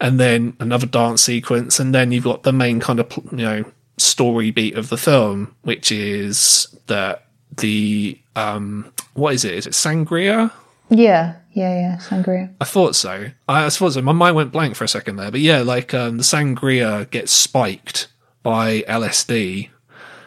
and 0.00 0.18
then 0.18 0.56
another 0.60 0.86
dance 0.86 1.22
sequence. 1.22 1.78
And 1.78 1.94
then 1.94 2.10
you've 2.10 2.24
got 2.24 2.42
the 2.42 2.52
main 2.52 2.80
kind 2.80 3.00
of 3.00 3.12
you 3.30 3.44
know 3.44 3.64
story 3.98 4.50
beat 4.50 4.76
of 4.76 4.88
the 4.88 4.96
film 4.96 5.54
which 5.60 5.92
is 5.92 6.66
that 6.86 7.26
the 7.60 8.18
um 8.36 8.90
what 9.14 9.34
is 9.34 9.44
it 9.44 9.54
is 9.54 9.66
it 9.66 9.72
sangria 9.72 10.50
Yeah, 10.88 11.36
yeah, 11.52 11.74
yeah. 11.74 11.96
Sangria. 11.98 12.52
I 12.60 12.64
thought 12.64 12.96
so. 12.96 13.30
I, 13.48 13.66
I 13.66 13.70
thought 13.70 13.92
so. 13.92 14.02
My 14.02 14.12
mind 14.12 14.34
went 14.36 14.50
blank 14.52 14.74
for 14.76 14.84
a 14.84 14.88
second 14.88 15.16
there, 15.16 15.30
but 15.30 15.40
yeah, 15.40 15.62
like 15.62 15.94
um, 15.94 16.16
the 16.18 16.24
sangria 16.24 17.08
gets 17.10 17.30
spiked 17.32 18.08
by 18.42 18.82
LSD, 18.88 19.68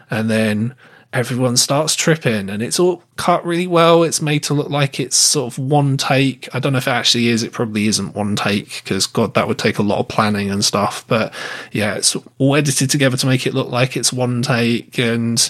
and 0.09 0.29
then 0.29 0.75
everyone 1.13 1.55
starts 1.55 1.95
tripping 1.95 2.49
and 2.49 2.63
it's 2.63 2.79
all 2.79 3.03
cut 3.15 3.45
really 3.45 3.67
well. 3.67 4.03
It's 4.03 4.21
made 4.21 4.43
to 4.43 4.55
look 4.55 4.69
like 4.69 4.99
it's 4.99 5.15
sort 5.15 5.53
of 5.53 5.59
one 5.59 5.95
take. 5.95 6.53
I 6.53 6.59
don't 6.59 6.73
know 6.73 6.79
if 6.79 6.87
it 6.87 6.91
actually 6.91 7.27
is. 7.27 7.43
It 7.43 7.51
probably 7.51 7.87
isn't 7.87 8.15
one 8.15 8.35
take 8.35 8.83
because 8.83 9.05
God, 9.05 9.35
that 9.35 9.47
would 9.47 9.59
take 9.59 9.77
a 9.77 9.83
lot 9.83 9.99
of 9.99 10.07
planning 10.07 10.49
and 10.49 10.65
stuff. 10.65 11.05
But 11.07 11.33
yeah, 11.71 11.93
it's 11.93 12.17
all 12.39 12.55
edited 12.55 12.89
together 12.89 13.15
to 13.15 13.27
make 13.27 13.45
it 13.45 13.53
look 13.53 13.69
like 13.69 13.95
it's 13.95 14.11
one 14.11 14.41
take. 14.41 14.97
And 14.97 15.49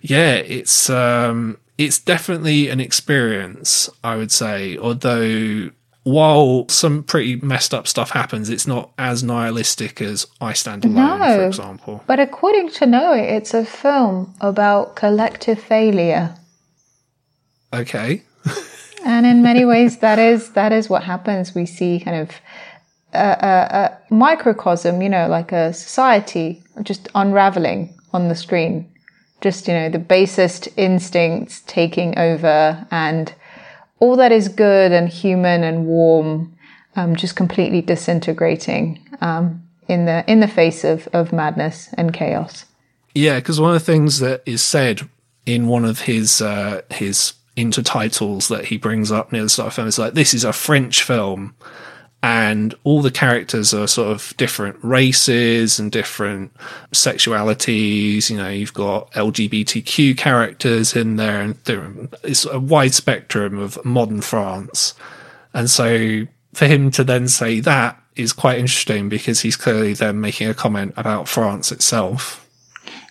yeah, 0.00 0.34
it's, 0.34 0.88
um, 0.88 1.58
it's 1.76 1.98
definitely 1.98 2.68
an 2.68 2.80
experience, 2.80 3.90
I 4.04 4.16
would 4.16 4.30
say, 4.30 4.78
although 4.78 5.70
while 6.04 6.68
some 6.68 7.02
pretty 7.02 7.36
messed 7.36 7.72
up 7.72 7.88
stuff 7.88 8.10
happens, 8.10 8.50
it's 8.50 8.66
not 8.66 8.92
as 8.98 9.22
nihilistic 9.22 10.02
as 10.02 10.26
I 10.40 10.52
Stand 10.52 10.84
Alone, 10.84 11.18
no, 11.18 11.36
for 11.36 11.46
example. 11.46 12.04
But 12.06 12.20
according 12.20 12.70
to 12.72 12.86
Noe, 12.86 13.14
it's 13.14 13.54
a 13.54 13.64
film 13.64 14.34
about 14.40 14.96
collective 14.96 15.58
failure. 15.58 16.36
Okay. 17.72 18.22
and 19.04 19.24
in 19.24 19.42
many 19.42 19.64
ways, 19.64 19.98
that 19.98 20.18
is 20.18 20.50
that 20.50 20.72
is 20.72 20.90
what 20.90 21.04
happens. 21.04 21.54
We 21.54 21.64
see 21.64 21.98
kind 22.00 22.20
of 22.20 22.30
a, 23.14 23.18
a, 23.18 23.78
a 23.78 24.14
microcosm, 24.14 25.00
you 25.00 25.08
know, 25.08 25.26
like 25.26 25.52
a 25.52 25.72
society 25.72 26.62
just 26.82 27.08
unraveling 27.14 27.94
on 28.12 28.28
the 28.28 28.34
screen. 28.34 28.90
Just 29.40 29.68
you 29.68 29.74
know, 29.74 29.88
the 29.88 29.98
basest 29.98 30.68
instincts 30.76 31.62
taking 31.66 32.18
over 32.18 32.86
and 32.90 33.32
all 34.04 34.16
that 34.16 34.32
is 34.32 34.48
good 34.48 34.92
and 34.92 35.08
human 35.08 35.64
and 35.64 35.86
warm 35.86 36.54
um, 36.94 37.16
just 37.16 37.36
completely 37.36 37.80
disintegrating 37.80 39.00
um, 39.22 39.62
in 39.88 40.04
the 40.04 40.30
in 40.30 40.40
the 40.40 40.46
face 40.46 40.84
of, 40.84 41.08
of 41.14 41.32
madness 41.32 41.88
and 41.96 42.12
chaos. 42.12 42.66
Yeah, 43.14 43.36
because 43.36 43.58
one 43.58 43.74
of 43.74 43.80
the 43.80 43.92
things 43.92 44.18
that 44.20 44.42
is 44.44 44.62
said 44.62 45.08
in 45.46 45.68
one 45.68 45.86
of 45.86 46.02
his 46.02 46.42
uh, 46.42 46.82
his 46.90 47.32
intertitles 47.56 48.48
that 48.48 48.66
he 48.66 48.76
brings 48.76 49.10
up 49.10 49.32
near 49.32 49.42
the 49.42 49.48
start 49.48 49.68
of 49.68 49.72
the 49.72 49.76
film 49.76 49.88
is 49.88 49.98
like, 49.98 50.12
"This 50.12 50.34
is 50.34 50.44
a 50.44 50.52
French 50.52 51.02
film." 51.02 51.54
And 52.24 52.74
all 52.84 53.02
the 53.02 53.10
characters 53.10 53.74
are 53.74 53.86
sort 53.86 54.10
of 54.10 54.34
different 54.38 54.82
races 54.82 55.78
and 55.78 55.92
different 55.92 56.54
sexualities. 56.90 58.30
You 58.30 58.38
know, 58.38 58.48
you've 58.48 58.72
got 58.72 59.12
LGBTQ 59.12 60.16
characters 60.16 60.96
in 60.96 61.16
there, 61.16 61.42
and 61.42 62.08
it's 62.22 62.46
a 62.46 62.58
wide 62.58 62.94
spectrum 62.94 63.58
of 63.58 63.84
modern 63.84 64.22
France. 64.22 64.94
And 65.52 65.68
so 65.68 66.26
for 66.54 66.66
him 66.66 66.90
to 66.92 67.04
then 67.04 67.28
say 67.28 67.60
that 67.60 68.02
is 68.16 68.32
quite 68.32 68.58
interesting 68.58 69.10
because 69.10 69.40
he's 69.40 69.56
clearly 69.56 69.92
then 69.92 70.18
making 70.18 70.48
a 70.48 70.54
comment 70.54 70.94
about 70.96 71.28
France 71.28 71.70
itself. 71.70 72.43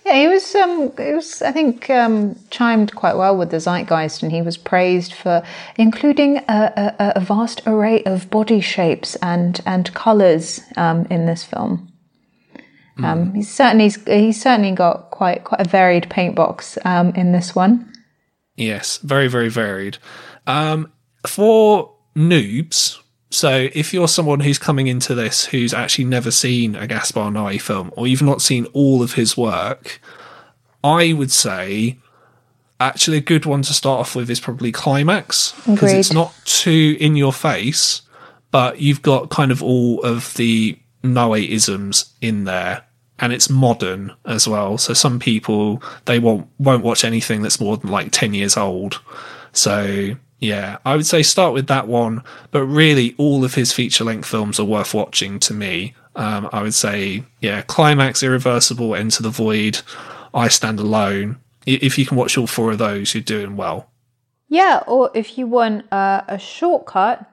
Yeah, 0.05 0.19
he 0.19 0.27
was. 0.27 0.53
Um, 0.55 0.91
it 0.97 1.15
was. 1.15 1.41
I 1.41 1.51
think 1.51 1.89
um, 1.89 2.35
chimed 2.49 2.93
quite 2.93 3.15
well 3.15 3.37
with 3.37 3.51
the 3.51 3.57
zeitgeist, 3.57 4.21
and 4.21 4.31
he 4.31 4.41
was 4.41 4.57
praised 4.57 5.13
for 5.13 5.43
including 5.77 6.37
a, 6.49 6.93
a, 6.99 7.13
a 7.15 7.19
vast 7.21 7.61
array 7.65 8.03
of 8.03 8.29
body 8.29 8.59
shapes 8.59 9.15
and 9.17 9.61
and 9.65 9.93
colours 9.93 10.61
um, 10.75 11.05
in 11.09 11.25
this 11.25 11.43
film. 11.43 11.89
Mm. 12.97 13.35
he's 13.35 13.51
certainly 13.51 13.89
he's 13.89 14.41
certainly 14.41 14.71
got 14.71 15.09
quite 15.09 15.45
quite 15.45 15.61
a 15.61 15.67
varied 15.67 16.09
paint 16.09 16.35
box 16.35 16.77
um, 16.85 17.09
in 17.15 17.31
this 17.31 17.55
one. 17.55 17.91
Yes, 18.55 18.97
very 18.97 19.27
very 19.27 19.49
varied. 19.49 19.97
Um, 20.45 20.91
for 21.25 21.95
noobs, 22.15 22.99
so 23.33 23.69
if 23.73 23.93
you're 23.93 24.07
someone 24.07 24.41
who's 24.41 24.59
coming 24.59 24.85
into 24.85 25.15
this 25.15 25.45
who's 25.45 25.73
actually 25.73 26.05
never 26.05 26.29
seen 26.29 26.75
a 26.75 26.85
Gaspar 26.85 27.31
Noé 27.31 27.59
film 27.59 27.91
or 27.97 28.07
you've 28.07 28.21
not 28.21 28.43
seen 28.43 28.65
all 28.73 29.01
of 29.01 29.13
his 29.13 29.35
work, 29.35 29.99
I 30.83 31.13
would 31.13 31.31
say 31.31 31.97
actually 32.79 33.17
a 33.17 33.21
good 33.21 33.47
one 33.47 33.63
to 33.63 33.73
start 33.73 34.01
off 34.01 34.15
with 34.15 34.29
is 34.29 34.39
probably 34.39 34.71
Climax 34.71 35.53
because 35.65 35.93
it's 35.93 36.13
not 36.13 36.35
too 36.45 36.95
in 36.99 37.15
your 37.15 37.33
face, 37.33 38.03
but 38.51 38.79
you've 38.79 39.01
got 39.01 39.31
kind 39.31 39.51
of 39.51 39.63
all 39.63 39.99
of 40.03 40.35
the 40.35 40.77
Noé 41.03 41.49
isms 41.49 42.13
in 42.21 42.43
there 42.43 42.83
and 43.17 43.33
it's 43.33 43.49
modern 43.49 44.13
as 44.25 44.47
well. 44.47 44.77
So 44.77 44.93
some 44.93 45.19
people 45.19 45.81
they 46.05 46.19
won't 46.19 46.47
won't 46.59 46.83
watch 46.83 47.03
anything 47.03 47.41
that's 47.41 47.59
more 47.59 47.77
than 47.77 47.89
like 47.89 48.11
10 48.11 48.35
years 48.35 48.57
old. 48.57 49.01
So 49.53 50.15
yeah, 50.43 50.77
I 50.83 50.97
would 50.97 51.05
say 51.05 51.23
start 51.23 51.53
with 51.53 51.67
that 51.67 51.87
one, 51.87 52.21
but 52.51 52.65
really 52.65 53.15
all 53.17 53.45
of 53.45 53.55
his 53.55 53.71
feature 53.71 54.03
length 54.03 54.27
films 54.27 54.59
are 54.59 54.65
worth 54.65 54.93
watching 54.93 55.39
to 55.39 55.53
me. 55.53 55.95
Um, 56.15 56.49
I 56.51 56.61
would 56.61 56.73
say, 56.73 57.23
yeah, 57.39 57.61
Climax, 57.61 58.21
Irreversible, 58.21 58.93
Enter 58.93 59.23
the 59.23 59.29
Void, 59.29 59.81
I 60.33 60.49
Stand 60.49 60.79
Alone. 60.79 61.37
If 61.65 61.97
you 61.97 62.05
can 62.05 62.17
watch 62.17 62.37
all 62.37 62.45
four 62.45 62.73
of 62.73 62.77
those, 62.77 63.13
you're 63.13 63.23
doing 63.23 63.55
well. 63.55 63.89
Yeah, 64.49 64.83
or 64.85 65.09
if 65.15 65.37
you 65.37 65.47
want 65.47 65.91
uh, 65.91 66.23
a 66.27 66.37
shortcut 66.37 67.25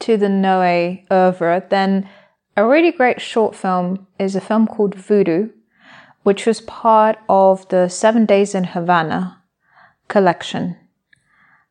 to 0.00 0.16
the 0.16 0.30
Noe 0.30 0.98
oeuvre, 1.12 1.66
then 1.68 2.08
a 2.56 2.66
really 2.66 2.90
great 2.90 3.20
short 3.20 3.54
film 3.54 4.06
is 4.18 4.34
a 4.34 4.40
film 4.40 4.66
called 4.66 4.94
Voodoo, 4.94 5.50
which 6.22 6.46
was 6.46 6.62
part 6.62 7.18
of 7.28 7.68
the 7.68 7.88
Seven 7.88 8.24
Days 8.24 8.54
in 8.54 8.64
Havana 8.64 9.42
collection. 10.08 10.76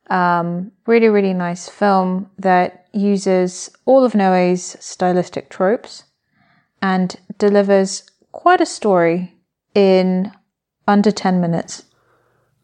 Um, 0.10 0.72
really, 0.88 1.08
really 1.08 1.34
nice 1.34 1.70
film 1.70 2.30
that 2.40 2.88
uses 2.94 3.70
all 3.86 4.04
of 4.04 4.14
Noé's 4.14 4.76
stylistic 4.80 5.50
tropes 5.50 6.04
and 6.82 7.16
delivers 7.38 8.04
quite 8.32 8.62
a 8.62 8.66
story 8.66 9.36
in 9.76 10.32
under 10.88 11.12
10 11.12 11.40
minutes. 11.40 11.84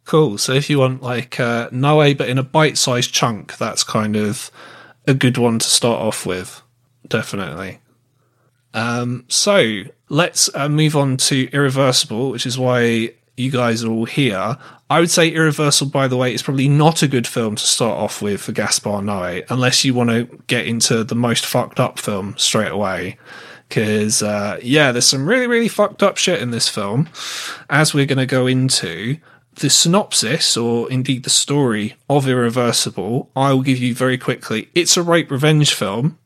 Cool. 0.05 0.37
So 0.37 0.53
if 0.53 0.69
you 0.69 0.79
want 0.79 1.01
like 1.01 1.39
uh, 1.39 1.69
Noé, 1.69 2.17
but 2.17 2.29
in 2.29 2.37
a 2.37 2.43
bite 2.43 2.77
sized 2.77 3.13
chunk, 3.13 3.57
that's 3.57 3.83
kind 3.83 4.15
of 4.15 4.51
a 5.07 5.13
good 5.13 5.37
one 5.37 5.59
to 5.59 5.67
start 5.67 5.99
off 5.99 6.25
with. 6.25 6.61
Definitely. 7.07 7.79
Um, 8.73 9.25
so 9.27 9.83
let's 10.09 10.53
uh, 10.53 10.69
move 10.69 10.95
on 10.95 11.17
to 11.17 11.49
Irreversible, 11.51 12.29
which 12.29 12.45
is 12.45 12.57
why 12.57 13.13
you 13.37 13.51
guys 13.51 13.83
are 13.83 13.91
all 13.91 14.05
here. 14.05 14.57
I 14.89 14.99
would 14.99 15.09
say 15.09 15.29
Irreversible, 15.29 15.91
by 15.91 16.07
the 16.07 16.17
way, 16.17 16.33
is 16.33 16.43
probably 16.43 16.69
not 16.69 17.01
a 17.01 17.07
good 17.07 17.25
film 17.27 17.55
to 17.55 17.63
start 17.63 17.97
off 17.97 18.21
with 18.21 18.41
for 18.41 18.51
Gaspar 18.51 19.01
Noé, 19.01 19.45
unless 19.49 19.83
you 19.83 19.93
want 19.93 20.09
to 20.11 20.25
get 20.47 20.67
into 20.67 21.03
the 21.03 21.15
most 21.15 21.45
fucked 21.45 21.79
up 21.79 21.99
film 21.99 22.35
straight 22.37 22.71
away. 22.71 23.17
Because, 23.67 24.21
uh, 24.21 24.59
yeah, 24.61 24.91
there's 24.91 25.07
some 25.07 25.27
really, 25.27 25.47
really 25.47 25.67
fucked 25.67 26.03
up 26.03 26.17
shit 26.17 26.41
in 26.41 26.51
this 26.51 26.69
film, 26.69 27.09
as 27.69 27.93
we're 27.93 28.05
going 28.05 28.19
to 28.19 28.25
go 28.25 28.47
into. 28.47 29.17
The 29.55 29.69
synopsis, 29.69 30.57
or 30.57 30.91
indeed 30.91 31.23
the 31.23 31.29
story 31.29 31.95
of 32.09 32.27
Irreversible, 32.27 33.31
I 33.37 33.53
will 33.53 33.61
give 33.61 33.77
you 33.77 33.95
very 33.95 34.17
quickly. 34.17 34.69
It's 34.75 34.97
a 34.97 35.01
rape 35.01 35.31
revenge 35.31 35.73
film. 35.73 36.19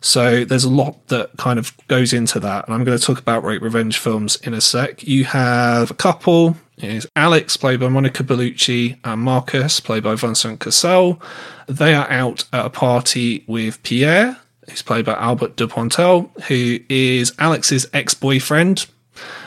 So 0.00 0.44
there's 0.44 0.64
a 0.64 0.70
lot 0.70 1.06
that 1.08 1.36
kind 1.36 1.58
of 1.58 1.76
goes 1.88 2.12
into 2.12 2.40
that. 2.40 2.66
And 2.66 2.74
I'm 2.74 2.84
going 2.84 2.98
to 2.98 3.04
talk 3.04 3.18
about 3.18 3.44
rape 3.44 3.62
revenge 3.62 3.98
films 3.98 4.36
in 4.36 4.54
a 4.54 4.60
sec. 4.60 5.02
You 5.06 5.24
have 5.24 5.90
a 5.90 5.94
couple. 5.94 6.56
Is 6.78 7.08
Alex, 7.16 7.56
played 7.56 7.80
by 7.80 7.88
Monica 7.88 8.22
Bellucci, 8.22 8.98
and 9.02 9.20
Marcus, 9.22 9.80
played 9.80 10.04
by 10.04 10.14
Vincent 10.14 10.60
Cassel. 10.60 11.20
They 11.66 11.92
are 11.92 12.08
out 12.08 12.44
at 12.52 12.66
a 12.66 12.70
party 12.70 13.42
with 13.48 13.82
Pierre, 13.82 14.38
who's 14.68 14.82
played 14.82 15.04
by 15.04 15.14
Albert 15.14 15.56
Dupontel, 15.56 16.30
who 16.44 16.78
is 16.88 17.32
Alex's 17.40 17.88
ex-boyfriend. 17.92 18.86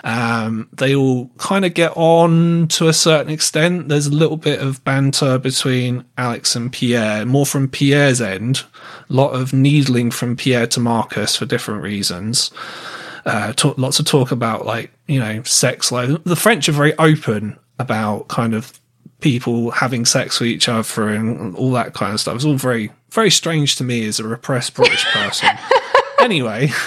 Um, 0.03 0.69
they 0.73 0.95
all 0.95 1.29
kind 1.37 1.65
of 1.65 1.73
get 1.73 1.93
on 1.95 2.67
to 2.69 2.87
a 2.87 2.93
certain 2.93 3.31
extent. 3.31 3.89
There's 3.89 4.07
a 4.07 4.11
little 4.11 4.37
bit 4.37 4.59
of 4.59 4.83
banter 4.83 5.37
between 5.37 6.05
Alex 6.17 6.55
and 6.55 6.71
Pierre, 6.71 7.25
more 7.25 7.45
from 7.45 7.67
Pierre's 7.67 8.21
end, 8.21 8.63
a 9.09 9.13
lot 9.13 9.31
of 9.31 9.53
needling 9.53 10.11
from 10.11 10.35
Pierre 10.35 10.67
to 10.67 10.79
Marcus 10.79 11.35
for 11.35 11.45
different 11.45 11.83
reasons. 11.83 12.51
Uh, 13.25 13.53
talk, 13.53 13.77
lots 13.77 13.99
of 13.99 14.05
talk 14.05 14.31
about 14.31 14.65
like 14.65 14.91
you 15.07 15.19
know 15.19 15.43
sex. 15.43 15.91
Like 15.91 16.23
the 16.23 16.35
French 16.35 16.67
are 16.67 16.73
very 16.73 16.97
open 16.97 17.57
about 17.77 18.27
kind 18.27 18.55
of 18.55 18.79
people 19.19 19.69
having 19.69 20.05
sex 20.05 20.39
with 20.39 20.49
each 20.49 20.67
other 20.67 21.09
and 21.09 21.55
all 21.55 21.71
that 21.71 21.93
kind 21.93 22.13
of 22.13 22.19
stuff. 22.19 22.35
It's 22.35 22.45
all 22.45 22.55
very 22.55 22.91
very 23.11 23.29
strange 23.29 23.75
to 23.75 23.83
me 23.83 24.07
as 24.07 24.19
a 24.19 24.23
repressed 24.23 24.73
British 24.73 25.05
person. 25.05 25.49
anyway. 26.19 26.69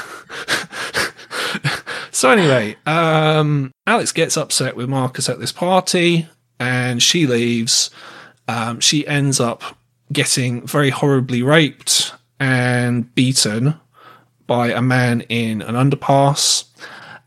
so 2.25 2.31
anyway, 2.31 2.77
um, 2.87 3.71
Alex 3.87 4.13
gets 4.13 4.37
upset 4.37 4.77
with 4.77 4.89
Marcus 4.89 5.29
at 5.29 5.39
this 5.39 5.53
party 5.53 6.27
and 6.59 7.03
she 7.03 7.27
leaves. 7.27 7.91
Um, 8.49 8.81
she 8.81 9.07
ends 9.07 9.41
up 9.41 9.63
getting 10.11 10.67
very 10.67 10.89
horribly 10.91 11.43
raped 11.43 12.15
and 12.41 13.15
beaten 13.15 13.75
by 14.47 14.71
a 14.71 14.81
man 14.81 15.21
in 15.23 15.61
an 15.61 15.75
underpass. 15.75 16.65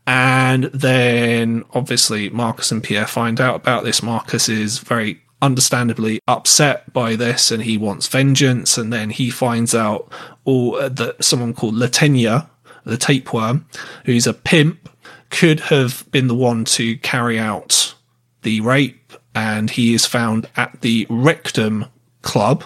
And 0.06 0.64
then 0.64 1.64
obviously 1.74 2.28
Marcus 2.30 2.72
and 2.72 2.82
Pierre 2.82 3.06
find 3.06 3.40
out 3.40 3.54
about 3.54 3.84
this. 3.84 4.02
Marcus 4.02 4.48
is 4.48 4.78
very 4.78 5.22
understandably 5.40 6.18
upset 6.26 6.92
by 6.92 7.14
this 7.14 7.52
and 7.52 7.62
he 7.62 7.78
wants 7.78 8.08
vengeance. 8.08 8.76
And 8.76 8.92
then 8.92 9.10
he 9.10 9.30
finds 9.30 9.74
out 9.74 10.10
all 10.44 10.74
uh, 10.76 10.88
that 10.88 11.22
someone 11.22 11.54
called 11.54 11.74
Latenya, 11.74 12.48
the 12.88 12.96
tapeworm, 12.96 13.66
who's 14.04 14.26
a 14.26 14.34
pimp, 14.34 14.88
could 15.30 15.60
have 15.60 16.04
been 16.10 16.26
the 16.26 16.34
one 16.34 16.64
to 16.64 16.96
carry 16.98 17.38
out 17.38 17.94
the 18.42 18.60
rape 18.60 19.12
and 19.34 19.70
he 19.70 19.94
is 19.94 20.06
found 20.06 20.48
at 20.56 20.80
the 20.80 21.06
Rectum 21.08 21.86
Club. 22.22 22.64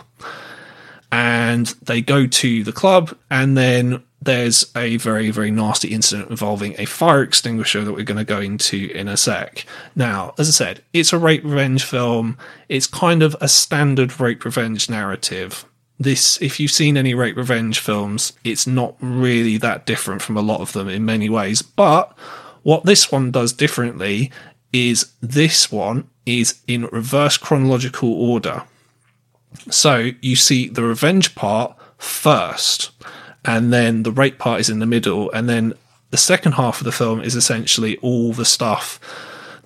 And 1.10 1.66
they 1.82 2.00
go 2.00 2.26
to 2.26 2.64
the 2.64 2.72
club, 2.72 3.14
and 3.30 3.54
then 3.54 4.02
there's 4.22 4.72
a 4.74 4.96
very, 4.96 5.30
very 5.30 5.50
nasty 5.50 5.88
incident 5.88 6.30
involving 6.30 6.74
a 6.78 6.86
fire 6.86 7.22
extinguisher 7.22 7.84
that 7.84 7.92
we're 7.92 8.04
going 8.04 8.16
to 8.16 8.24
go 8.24 8.40
into 8.40 8.90
in 8.94 9.08
a 9.08 9.18
sec. 9.18 9.66
Now, 9.94 10.32
as 10.38 10.48
I 10.48 10.52
said, 10.52 10.82
it's 10.94 11.12
a 11.12 11.18
rape 11.18 11.44
revenge 11.44 11.84
film. 11.84 12.38
It's 12.70 12.86
kind 12.86 13.22
of 13.22 13.36
a 13.42 13.48
standard 13.48 14.18
rape 14.18 14.46
revenge 14.46 14.88
narrative. 14.88 15.66
This, 16.02 16.40
if 16.42 16.58
you've 16.58 16.70
seen 16.70 16.96
any 16.96 17.14
rape 17.14 17.36
revenge 17.36 17.78
films, 17.78 18.32
it's 18.44 18.66
not 18.66 18.96
really 19.00 19.56
that 19.58 19.86
different 19.86 20.22
from 20.22 20.36
a 20.36 20.42
lot 20.42 20.60
of 20.60 20.72
them 20.72 20.88
in 20.88 21.04
many 21.04 21.28
ways. 21.28 21.62
But 21.62 22.16
what 22.62 22.84
this 22.84 23.12
one 23.12 23.30
does 23.30 23.52
differently 23.52 24.32
is 24.72 25.12
this 25.20 25.70
one 25.70 26.08
is 26.26 26.60
in 26.66 26.86
reverse 26.86 27.36
chronological 27.36 28.12
order. 28.12 28.64
So 29.70 30.10
you 30.20 30.36
see 30.36 30.68
the 30.68 30.82
revenge 30.82 31.34
part 31.34 31.76
first 31.98 32.90
and 33.44 33.72
then 33.72 34.02
the 34.02 34.12
rape 34.12 34.38
part 34.38 34.60
is 34.60 34.70
in 34.70 34.78
the 34.78 34.86
middle, 34.86 35.30
and 35.32 35.48
then 35.48 35.74
the 36.10 36.16
second 36.16 36.52
half 36.52 36.80
of 36.80 36.84
the 36.84 36.92
film 36.92 37.20
is 37.20 37.34
essentially 37.34 37.96
all 37.98 38.32
the 38.32 38.44
stuff 38.44 39.00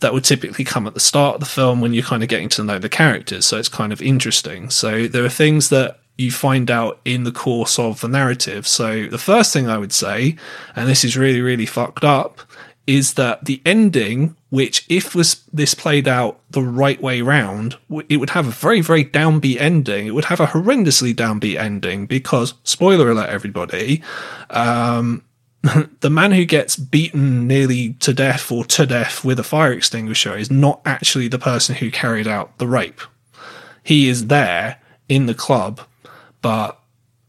that 0.00 0.12
would 0.12 0.24
typically 0.24 0.64
come 0.64 0.86
at 0.86 0.94
the 0.94 1.00
start 1.00 1.34
of 1.34 1.40
the 1.40 1.46
film 1.46 1.80
when 1.80 1.92
you're 1.92 2.02
kind 2.02 2.22
of 2.22 2.28
getting 2.28 2.48
to 2.50 2.64
know 2.64 2.78
the 2.78 2.88
characters. 2.88 3.46
So 3.46 3.58
it's 3.58 3.68
kind 3.68 3.92
of 3.92 4.02
interesting. 4.02 4.70
So 4.70 5.06
there 5.06 5.24
are 5.24 5.30
things 5.30 5.68
that 5.70 5.98
you 6.16 6.30
find 6.30 6.70
out 6.70 7.00
in 7.04 7.24
the 7.24 7.32
course 7.32 7.78
of 7.78 8.00
the 8.00 8.08
narrative. 8.08 8.66
So 8.66 9.06
the 9.06 9.18
first 9.18 9.52
thing 9.52 9.68
I 9.68 9.78
would 9.78 9.92
say, 9.92 10.36
and 10.74 10.88
this 10.88 11.04
is 11.04 11.16
really, 11.16 11.40
really 11.40 11.66
fucked 11.66 12.04
up, 12.04 12.40
is 12.86 13.14
that 13.14 13.44
the 13.44 13.60
ending, 13.66 14.36
which 14.50 14.86
if 14.88 15.14
was 15.14 15.42
this 15.52 15.74
played 15.74 16.06
out 16.06 16.40
the 16.50 16.62
right 16.62 17.00
way 17.02 17.20
round, 17.20 17.76
it 18.08 18.18
would 18.18 18.30
have 18.30 18.46
a 18.46 18.52
very, 18.52 18.80
very 18.80 19.04
downbeat 19.04 19.60
ending. 19.60 20.06
It 20.06 20.14
would 20.14 20.26
have 20.26 20.40
a 20.40 20.46
horrendously 20.46 21.12
downbeat 21.14 21.58
ending 21.58 22.06
because, 22.06 22.54
spoiler 22.62 23.10
alert, 23.10 23.28
everybody, 23.28 24.02
um, 24.50 25.24
the 26.00 26.10
man 26.10 26.32
who 26.32 26.44
gets 26.44 26.76
beaten 26.76 27.46
nearly 27.46 27.94
to 27.94 28.14
death 28.14 28.52
or 28.52 28.64
to 28.64 28.86
death 28.86 29.24
with 29.24 29.38
a 29.38 29.44
fire 29.44 29.72
extinguisher 29.72 30.36
is 30.36 30.50
not 30.50 30.80
actually 30.84 31.28
the 31.28 31.38
person 31.38 31.74
who 31.74 31.90
carried 31.90 32.28
out 32.28 32.56
the 32.58 32.68
rape. 32.68 33.00
He 33.82 34.08
is 34.08 34.28
there 34.28 34.80
in 35.08 35.26
the 35.26 35.34
club, 35.34 35.80
but 36.46 36.78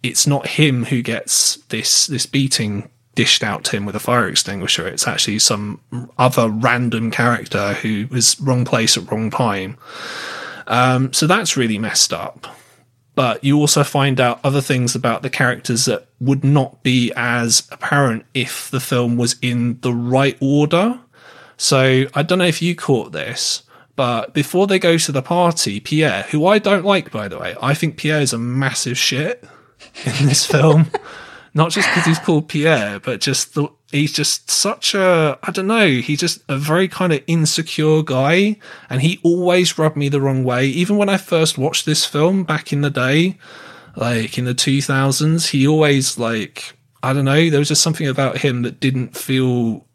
it's 0.03 0.27
not 0.27 0.45
him 0.45 0.85
who 0.85 1.01
gets 1.01 1.55
this 1.69 2.05
this 2.05 2.27
beating 2.27 2.87
dished 3.15 3.43
out 3.43 3.63
to 3.63 3.75
him 3.75 3.83
with 3.83 3.95
a 3.95 3.99
fire 3.99 4.27
extinguisher. 4.27 4.87
It's 4.87 5.07
actually 5.07 5.39
some 5.39 5.81
other 6.19 6.49
random 6.49 7.09
character 7.09 7.73
who 7.73 8.05
was 8.11 8.39
wrong 8.39 8.63
place 8.63 8.95
at 8.95 9.11
wrong 9.11 9.31
time. 9.31 9.75
Um, 10.67 11.13
so 11.13 11.25
that's 11.25 11.57
really 11.57 11.79
messed 11.79 12.13
up. 12.13 12.45
But 13.15 13.43
you 13.43 13.57
also 13.57 13.83
find 13.83 14.21
out 14.21 14.39
other 14.43 14.61
things 14.61 14.93
about 14.93 15.23
the 15.23 15.31
characters 15.31 15.85
that 15.85 16.09
would 16.19 16.43
not 16.43 16.83
be 16.83 17.11
as 17.15 17.67
apparent 17.71 18.23
if 18.35 18.69
the 18.69 18.79
film 18.79 19.17
was 19.17 19.35
in 19.41 19.79
the 19.81 19.93
right 19.93 20.37
order. 20.39 20.99
So 21.57 22.05
I 22.13 22.21
don't 22.21 22.37
know 22.37 22.45
if 22.45 22.61
you 22.61 22.75
caught 22.75 23.13
this, 23.13 23.63
but 23.97 24.31
before 24.35 24.67
they 24.67 24.77
go 24.77 24.97
to 24.99 25.11
the 25.11 25.23
party, 25.23 25.79
Pierre, 25.79 26.21
who 26.29 26.45
I 26.45 26.59
don't 26.59 26.85
like, 26.85 27.11
by 27.11 27.27
the 27.27 27.39
way, 27.39 27.55
I 27.59 27.73
think 27.73 27.97
Pierre 27.97 28.21
is 28.21 28.31
a 28.31 28.37
massive 28.37 28.95
shit 28.95 29.43
in 30.05 30.27
this 30.27 30.45
film. 30.51 30.91
Not 31.55 31.71
just 31.71 31.89
because 31.89 32.05
he's 32.05 32.19
called 32.19 32.47
Pierre, 32.47 32.99
but 32.99 33.19
just 33.19 33.55
the, 33.55 33.67
he's 33.91 34.13
just 34.13 34.51
such 34.51 34.93
a, 34.93 35.39
I 35.41 35.49
don't 35.49 35.65
know, 35.65 35.87
he's 35.87 36.19
just 36.19 36.43
a 36.47 36.57
very 36.57 36.87
kind 36.87 37.11
of 37.11 37.23
insecure 37.25 38.03
guy. 38.03 38.57
And 38.87 39.01
he 39.01 39.19
always 39.23 39.79
rubbed 39.79 39.97
me 39.97 40.09
the 40.09 40.21
wrong 40.21 40.43
way. 40.43 40.67
Even 40.67 40.97
when 40.97 41.09
I 41.09 41.17
first 41.17 41.57
watched 41.57 41.87
this 41.87 42.05
film 42.05 42.43
back 42.43 42.71
in 42.71 42.81
the 42.81 42.91
day, 42.91 43.39
like 43.95 44.37
in 44.37 44.45
the 44.45 44.53
2000s, 44.53 45.49
he 45.49 45.67
always 45.67 46.19
like, 46.19 46.77
I 47.01 47.13
don't 47.13 47.25
know, 47.25 47.49
there 47.49 47.57
was 47.57 47.69
just 47.69 47.81
something 47.81 48.07
about 48.07 48.37
him 48.37 48.61
that 48.61 48.79
didn't 48.79 49.17
feel 49.17 49.86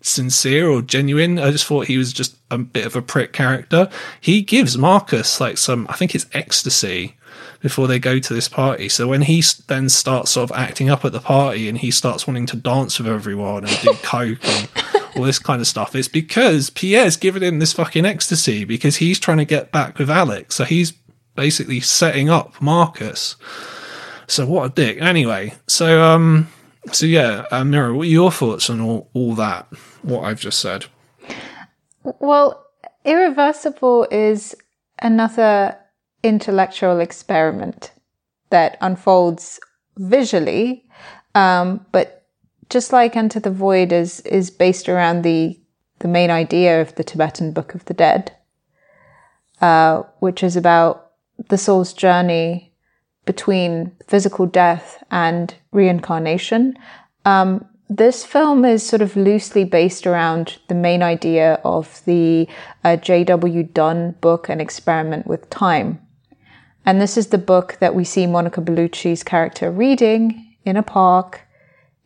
sincere 0.00 0.68
or 0.68 0.82
genuine. 0.82 1.38
I 1.38 1.50
just 1.50 1.66
thought 1.66 1.86
he 1.86 1.98
was 1.98 2.12
just 2.12 2.36
a 2.50 2.58
bit 2.58 2.86
of 2.86 2.96
a 2.96 3.02
prick 3.02 3.32
character. 3.32 3.88
He 4.20 4.42
gives 4.42 4.78
Marcus 4.78 5.40
like 5.40 5.58
some, 5.58 5.86
I 5.88 5.94
think 5.94 6.14
it's 6.14 6.26
ecstasy 6.32 7.16
before 7.60 7.86
they 7.86 7.98
go 7.98 8.18
to 8.18 8.34
this 8.34 8.48
party. 8.48 8.88
So 8.88 9.08
when 9.08 9.22
he 9.22 9.42
then 9.66 9.88
starts 9.88 10.30
sort 10.32 10.50
of 10.50 10.56
acting 10.56 10.88
up 10.88 11.04
at 11.04 11.12
the 11.12 11.20
party 11.20 11.68
and 11.68 11.78
he 11.78 11.90
starts 11.90 12.26
wanting 12.26 12.46
to 12.46 12.56
dance 12.56 12.98
with 12.98 13.08
everyone 13.08 13.64
and 13.64 13.80
do 13.80 13.92
coke 14.02 14.44
and 14.44 14.68
all 15.16 15.24
this 15.24 15.38
kind 15.38 15.60
of 15.60 15.66
stuff, 15.66 15.94
it's 15.94 16.08
because 16.08 16.70
Pierre's 16.70 17.16
given 17.16 17.42
him 17.42 17.58
this 17.58 17.72
fucking 17.72 18.06
ecstasy 18.06 18.64
because 18.64 18.96
he's 18.96 19.18
trying 19.18 19.38
to 19.38 19.44
get 19.44 19.72
back 19.72 19.98
with 19.98 20.10
Alex. 20.10 20.54
So 20.56 20.64
he's 20.64 20.92
basically 21.34 21.80
setting 21.80 22.30
up 22.30 22.60
Marcus. 22.60 23.36
So 24.26 24.46
what 24.46 24.70
a 24.70 24.74
dick. 24.74 25.00
Anyway, 25.00 25.54
so 25.66 26.02
um, 26.02 26.48
so 26.92 27.06
yeah, 27.06 27.46
uh, 27.50 27.64
Mira, 27.64 27.94
what 27.94 28.06
are 28.06 28.10
your 28.10 28.30
thoughts 28.30 28.70
on 28.70 28.80
all, 28.80 29.10
all 29.14 29.34
that? 29.34 29.66
What 30.02 30.24
I've 30.24 30.40
just 30.40 30.60
said. 30.60 30.86
Well, 32.20 32.64
irreversible 33.04 34.06
is 34.10 34.54
another 35.00 35.76
intellectual 36.22 37.00
experiment 37.00 37.92
that 38.50 38.76
unfolds 38.80 39.60
visually, 39.98 40.84
um, 41.34 41.84
but 41.92 42.26
just 42.70 42.92
like 42.92 43.16
Enter 43.16 43.40
the 43.40 43.50
Void 43.50 43.92
is 43.92 44.20
is 44.20 44.50
based 44.50 44.88
around 44.88 45.22
the 45.22 45.58
the 46.00 46.08
main 46.08 46.30
idea 46.30 46.80
of 46.80 46.94
the 46.96 47.04
Tibetan 47.04 47.52
Book 47.52 47.74
of 47.74 47.84
the 47.86 47.94
Dead, 47.94 48.32
uh, 49.60 50.02
which 50.20 50.42
is 50.42 50.56
about 50.56 51.12
the 51.48 51.58
soul's 51.58 51.92
journey 51.92 52.72
between 53.24 53.92
physical 54.06 54.46
death 54.46 55.02
and 55.10 55.54
reincarnation. 55.76 56.76
Um, 57.24 57.64
this 57.88 58.24
film 58.24 58.64
is 58.64 58.84
sort 58.84 59.02
of 59.02 59.14
loosely 59.14 59.64
based 59.64 60.06
around 60.06 60.58
the 60.66 60.74
main 60.74 61.02
idea 61.02 61.60
of 61.62 62.02
the 62.04 62.48
uh, 62.82 62.96
J.W. 62.96 63.62
Dunne 63.62 64.16
book, 64.20 64.48
An 64.48 64.60
Experiment 64.60 65.26
with 65.28 65.48
Time, 65.50 66.00
and 66.84 67.00
this 67.00 67.16
is 67.16 67.28
the 67.28 67.38
book 67.38 67.76
that 67.80 67.94
we 67.94 68.04
see 68.04 68.26
Monica 68.26 68.60
Bellucci's 68.60 69.22
character 69.22 69.70
reading 69.70 70.56
in 70.64 70.76
a 70.76 70.82
park 70.82 71.42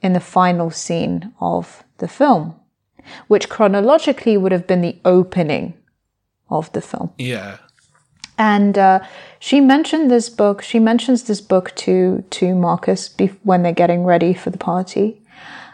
in 0.02 0.14
the 0.14 0.20
final 0.20 0.70
scene 0.70 1.32
of 1.40 1.84
the 1.98 2.08
film, 2.08 2.54
which 3.28 3.48
chronologically 3.48 4.36
would 4.36 4.52
have 4.52 4.66
been 4.66 4.80
the 4.80 4.98
opening 5.04 5.74
of 6.48 6.72
the 6.72 6.80
film. 6.80 7.12
Yeah. 7.18 7.58
And 8.41 8.78
uh, 8.78 9.01
she 9.38 9.61
mentioned 9.61 10.11
this 10.11 10.30
book. 10.30 10.62
She 10.62 10.78
mentions 10.78 11.24
this 11.24 11.41
book 11.41 11.74
to 11.76 12.24
to 12.30 12.55
Marcus 12.55 13.14
when 13.43 13.62
they're 13.62 13.72
getting 13.72 14.05
ready 14.05 14.32
for 14.32 14.49
the 14.49 14.59
party, 14.59 15.22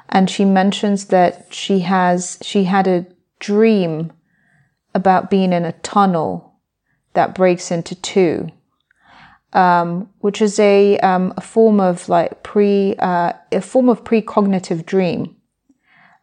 and 0.08 0.28
she 0.28 0.44
mentions 0.44 1.06
that 1.06 1.46
she 1.54 1.80
has 1.80 2.38
she 2.42 2.64
had 2.64 2.88
a 2.88 3.06
dream 3.38 4.12
about 4.94 5.30
being 5.30 5.52
in 5.52 5.64
a 5.64 5.72
tunnel 5.72 6.54
that 7.14 7.34
breaks 7.34 7.70
into 7.70 7.94
two 7.94 8.50
um, 9.56 10.10
which 10.18 10.42
is 10.42 10.58
a, 10.58 10.98
um, 10.98 11.32
a 11.36 11.40
form 11.40 11.80
of 11.80 12.08
like 12.08 12.42
pre 12.42 12.94
uh, 12.98 13.32
a 13.50 13.60
form 13.60 13.88
of 13.88 14.04
precognitive 14.04 14.84
dream, 14.84 15.34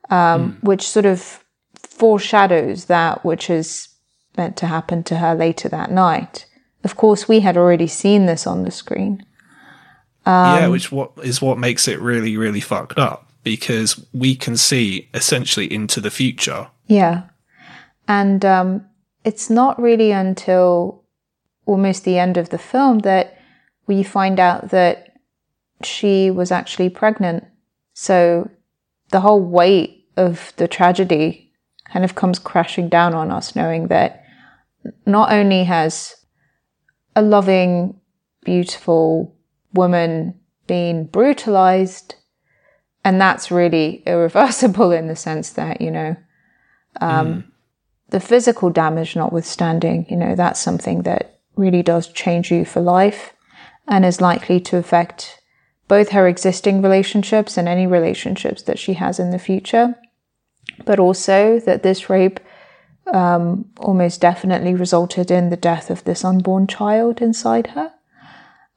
um, 0.10 0.54
mm. 0.54 0.64
which 0.64 0.88
sort 0.88 1.06
of 1.06 1.44
foreshadows 1.76 2.86
that 2.86 3.26
which 3.26 3.50
is 3.50 3.90
meant 4.38 4.58
to 4.58 4.68
happen 4.68 5.04
to 5.04 5.18
her 5.18 5.36
later 5.36 5.70
that 5.70 5.92
night. 5.92 6.46
Of 6.84 6.96
course, 6.96 7.28
we 7.28 7.42
had 7.42 7.58
already 7.58 7.88
seen 7.88 8.26
this 8.26 8.46
on 8.46 8.64
the 8.64 8.72
screen. 8.72 9.26
yeah, 10.26 10.66
um, 10.66 10.72
which 10.72 10.92
what 10.92 11.12
is 11.24 11.42
what 11.42 11.58
makes 11.58 11.88
it 11.88 12.00
really 12.00 12.38
really 12.38 12.62
fucked 12.62 12.98
up 12.98 13.30
because 13.44 14.06
we 14.14 14.36
can 14.36 14.56
see 14.58 15.10
essentially 15.14 15.72
into 15.72 16.00
the 16.00 16.12
future. 16.12 16.68
Yeah, 16.88 17.24
and 18.08 18.44
um, 18.44 18.86
it's 19.24 19.50
not 19.50 19.82
really 19.82 20.12
until 20.12 21.04
almost 21.66 22.04
the 22.04 22.20
end 22.20 22.38
of 22.38 22.50
the 22.50 22.58
film 22.58 23.00
that 23.00 23.38
we 23.88 24.04
find 24.04 24.40
out 24.40 24.70
that 24.70 25.18
she 25.84 26.32
was 26.32 26.52
actually 26.52 26.90
pregnant. 26.90 27.46
So 27.94 28.50
the 29.10 29.22
whole 29.22 29.42
weight 29.42 30.08
of 30.18 30.54
the 30.58 30.68
tragedy 30.68 31.52
kind 31.92 32.06
of 32.06 32.16
comes 32.16 32.40
crashing 32.40 32.90
down 32.90 33.14
on 33.14 33.32
us, 33.32 33.56
knowing 33.56 33.88
that 33.88 34.23
not 35.06 35.32
only 35.32 35.64
has 35.64 36.16
a 37.16 37.22
loving, 37.22 38.00
beautiful 38.44 39.36
woman 39.74 40.40
been 40.68 41.06
brutalized, 41.06 42.16
and 43.04 43.20
that's 43.20 43.52
really 43.52 44.04
irreversible 44.06 44.92
in 44.92 45.08
the 45.08 45.16
sense 45.16 45.52
that, 45.52 45.82
you 45.82 45.92
know, 45.92 46.16
um, 47.02 47.28
mm. 47.28 47.44
the 48.10 48.20
physical 48.20 48.70
damage 48.70 49.16
notwithstanding, 49.16 50.06
you 50.10 50.16
know, 50.16 50.36
that's 50.36 50.60
something 50.60 51.04
that 51.04 51.40
really 51.56 51.84
does 51.84 52.08
change 52.08 52.52
you 52.52 52.66
for 52.66 52.82
life 52.82 53.34
and 53.88 54.06
is 54.06 54.22
likely 54.22 54.60
to 54.60 54.78
affect 54.78 55.42
both 55.88 56.10
her 56.10 56.28
existing 56.28 56.82
relationships 56.82 57.58
and 57.58 57.68
any 57.68 57.86
relationships 57.86 58.64
that 58.64 58.80
she 58.80 58.94
has 58.94 59.20
in 59.20 59.32
the 59.32 59.40
future. 59.40 59.96
But 60.86 61.00
also 61.00 61.60
that 61.60 61.84
this 61.84 62.10
rape 62.10 62.40
um, 63.08 63.66
almost 63.78 64.22
definitely 64.22 64.76
resulted 64.76 65.32
in 65.32 65.50
the 65.50 65.58
death 65.58 65.90
of 65.90 66.04
this 66.04 66.24
unborn 66.24 66.68
child 66.68 67.22
inside 67.22 67.68
her. 67.68 67.92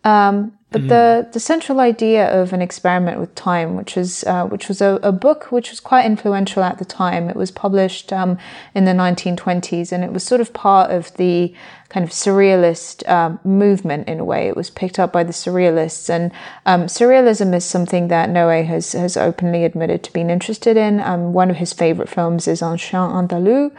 Um, 0.04 0.56
but 0.72 0.82
mm. 0.82 0.88
the, 0.88 1.28
the 1.32 1.40
central 1.40 1.80
idea 1.80 2.26
of 2.28 2.52
an 2.52 2.60
experiment 2.60 3.20
with 3.20 3.34
time, 3.34 3.76
which 3.76 3.96
is 3.96 4.24
uh, 4.24 4.46
which 4.46 4.68
was 4.68 4.80
a, 4.80 4.98
a, 5.02 5.12
book 5.12 5.50
which 5.52 5.70
was 5.70 5.78
quite 5.78 6.04
influential 6.04 6.62
at 6.64 6.78
the 6.78 6.84
time. 6.84 7.30
It 7.30 7.36
was 7.36 7.52
published 7.52 8.12
um, 8.12 8.36
in 8.74 8.84
the 8.84 8.92
1920s, 8.92 9.92
and 9.92 10.02
it 10.02 10.12
was 10.12 10.24
sort 10.24 10.40
of 10.40 10.52
part 10.52 10.90
of 10.90 11.16
the 11.16 11.54
kind 11.88 12.04
of 12.04 12.10
surrealist 12.10 13.08
um, 13.08 13.38
movement 13.44 14.08
in 14.08 14.18
a 14.18 14.24
way. 14.24 14.48
It 14.48 14.56
was 14.56 14.70
picked 14.70 14.98
up 14.98 15.12
by 15.12 15.22
the 15.22 15.32
surrealists, 15.32 16.10
and 16.10 16.32
um, 16.66 16.86
surrealism 16.86 17.54
is 17.54 17.64
something 17.64 18.08
that 18.08 18.28
Noé 18.28 18.66
has 18.66 18.92
has 18.92 19.16
openly 19.16 19.64
admitted 19.64 20.02
to 20.02 20.12
being 20.12 20.30
interested 20.30 20.76
in. 20.76 21.00
Um, 21.00 21.32
one 21.32 21.48
of 21.48 21.56
his 21.56 21.72
favorite 21.72 22.08
films 22.08 22.48
is 22.48 22.58
Chien 22.58 22.76
Andalou. 22.76 23.72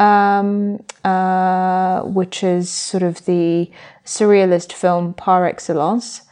Um, 0.00 0.82
uh, 1.04 2.00
which 2.04 2.42
is 2.42 2.70
sort 2.70 3.02
of 3.02 3.26
the 3.26 3.70
surrealist 4.06 4.72
film 4.72 5.12
par 5.12 5.44
excellence. 5.44 6.22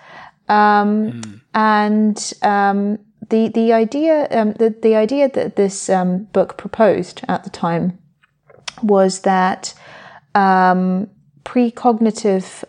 Um, 0.48 1.12
mm. 1.12 1.40
And 1.52 2.32
um, 2.42 2.98
the 3.28 3.48
the 3.48 3.72
idea 3.74 4.26
um, 4.30 4.54
the 4.54 4.74
the 4.82 4.96
idea 4.96 5.28
that 5.28 5.56
this 5.56 5.90
um, 5.90 6.24
book 6.32 6.56
proposed 6.56 7.20
at 7.28 7.44
the 7.44 7.50
time 7.50 7.98
was 8.82 9.20
that 9.20 9.74
um, 10.34 11.10
precognitive 11.44 12.64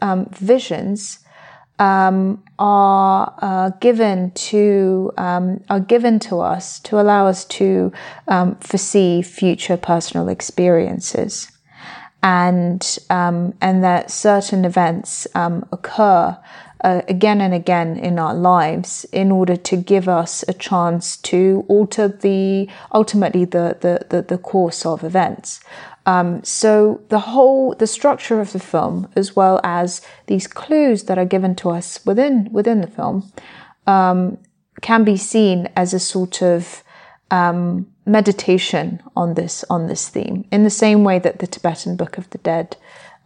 um, 1.80 2.44
are 2.60 3.34
uh, 3.42 3.70
given 3.80 4.32
to 4.32 5.12
are 5.18 5.80
given 5.88 6.20
to 6.20 6.40
us 6.42 6.80
to 6.82 7.00
allow 7.00 7.28
us 7.28 7.46
to 7.46 7.92
foresee 8.60 9.22
future 9.22 9.78
personal 9.78 10.28
experiences 10.30 11.52
and 12.22 13.00
um, 13.10 13.54
and 13.62 13.84
that 13.84 14.12
certain 14.12 14.66
events 14.66 15.28
um, 15.36 15.66
occur 15.72 16.38
uh, 16.84 17.02
again 17.08 17.42
and 17.42 17.54
again 17.54 17.98
in 17.98 18.20
our 18.20 18.34
lives 18.34 19.06
in 19.12 19.32
order 19.32 19.56
to 19.56 19.78
give 19.78 20.08
us 20.08 20.44
a 20.48 20.54
chance 20.54 21.18
to 21.18 21.66
alter 21.68 22.08
the 22.08 22.68
ultimately 22.94 23.46
the 23.46 23.78
the 23.82 24.06
the, 24.10 24.22
the 24.22 24.38
course 24.38 24.86
of 24.86 25.04
events. 25.04 25.62
Um, 26.10 26.44
so 26.44 27.02
the 27.10 27.20
whole 27.20 27.76
the 27.76 27.86
structure 27.86 28.42
of 28.42 28.52
the 28.52 28.60
film, 28.60 29.08
as 29.16 29.36
well 29.36 29.62
as 29.64 30.02
these 30.26 30.48
clues 30.48 31.04
that 31.04 31.20
are 31.20 31.32
given 31.36 31.54
to 31.58 31.70
us 31.70 32.04
within 32.04 32.50
within 32.52 32.82
the 32.82 32.88
film, 32.88 33.32
um, 33.86 34.40
can 34.82 35.04
be 35.04 35.18
seen 35.18 35.70
as 35.76 35.94
a 35.94 36.00
sort 36.00 36.42
of 36.42 36.84
um, 37.30 37.86
meditation 38.08 39.04
on 39.16 39.36
this 39.36 39.64
on 39.70 39.86
this 39.86 40.10
theme, 40.10 40.46
in 40.52 40.64
the 40.64 40.78
same 40.84 41.04
way 41.04 41.20
that 41.20 41.38
the 41.40 41.48
Tibetan 41.48 41.96
Book 41.96 42.18
of 42.18 42.28
the 42.32 42.40
Dead 42.40 42.76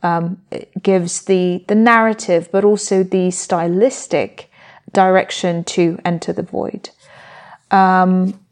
um, 0.02 0.42
gives 0.82 1.22
the 1.22 1.64
the 1.70 1.76
narrative, 1.76 2.50
but 2.52 2.66
also 2.66 3.02
the 3.02 3.32
stylistic 3.32 4.52
direction 4.92 5.64
to 5.64 5.98
enter 6.04 6.34
the 6.34 6.44
void. 6.44 6.90
Um, 7.72 8.43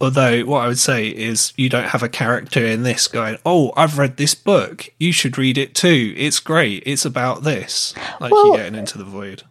Although 0.00 0.42
what 0.42 0.60
I 0.60 0.68
would 0.68 0.78
say 0.78 1.08
is 1.08 1.52
you 1.56 1.68
don't 1.68 1.88
have 1.88 2.02
a 2.02 2.08
character 2.08 2.64
in 2.64 2.82
this 2.82 3.08
going, 3.08 3.38
"Oh, 3.46 3.72
I've 3.76 3.98
read 3.98 4.16
this 4.16 4.34
book. 4.34 4.88
You 4.98 5.10
should 5.12 5.38
read 5.38 5.56
it 5.56 5.74
too. 5.74 6.14
It's 6.16 6.38
great. 6.38 6.82
It's 6.84 7.04
about 7.04 7.44
this." 7.44 7.94
Like 8.20 8.32
well, 8.32 8.48
you 8.48 8.56
getting 8.56 8.78
into 8.78 8.98
the 8.98 9.04
void. 9.04 9.44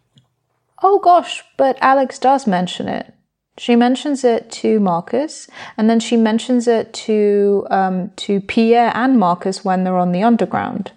Oh 0.84 1.00
gosh, 1.00 1.44
but 1.58 1.78
Alex 1.82 2.20
does 2.20 2.46
mention 2.46 2.88
it. 2.88 3.12
She 3.58 3.76
mentions 3.76 4.24
it 4.24 4.52
to 4.52 4.80
Marcus, 4.80 5.48
and 5.78 5.90
then 5.90 6.00
she 6.00 6.18
mentions 6.18 6.68
it 6.68 6.94
to 6.94 7.66
um, 7.72 8.12
to 8.18 8.42
Pierre 8.42 8.92
and 8.94 9.18
Marcus 9.18 9.66
when 9.66 9.84
they're 9.84 9.98
on 9.98 10.12
the 10.12 10.24
underground. 10.24 10.92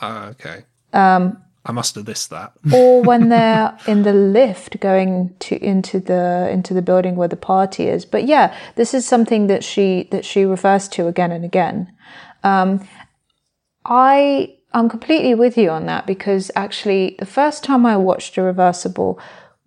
Uh, 0.00 0.28
okay. 0.30 0.64
Um, 0.92 1.42
I 1.68 1.72
must 1.72 1.94
have 1.96 2.06
missed 2.06 2.30
that. 2.30 2.54
or 2.72 3.02
when 3.02 3.28
they're 3.28 3.76
in 3.86 4.02
the 4.02 4.12
lift 4.14 4.80
going 4.80 5.34
to 5.40 5.62
into 5.62 6.00
the 6.00 6.48
into 6.50 6.72
the 6.72 6.82
building 6.82 7.14
where 7.14 7.28
the 7.28 7.36
party 7.36 7.88
is. 7.88 8.06
But 8.06 8.26
yeah, 8.26 8.56
this 8.76 8.94
is 8.94 9.06
something 9.06 9.46
that 9.48 9.62
she 9.62 10.08
that 10.10 10.24
she 10.24 10.44
refers 10.44 10.88
to 10.88 11.06
again 11.06 11.30
and 11.30 11.44
again. 11.44 11.92
Um, 12.42 12.88
I 13.84 14.56
I'm 14.72 14.88
completely 14.88 15.34
with 15.34 15.58
you 15.58 15.68
on 15.70 15.86
that 15.86 16.06
because 16.06 16.50
actually 16.56 17.16
the 17.18 17.26
first 17.26 17.62
time 17.62 17.84
I 17.84 17.98
watched 17.98 18.38
Irreversible 18.38 19.20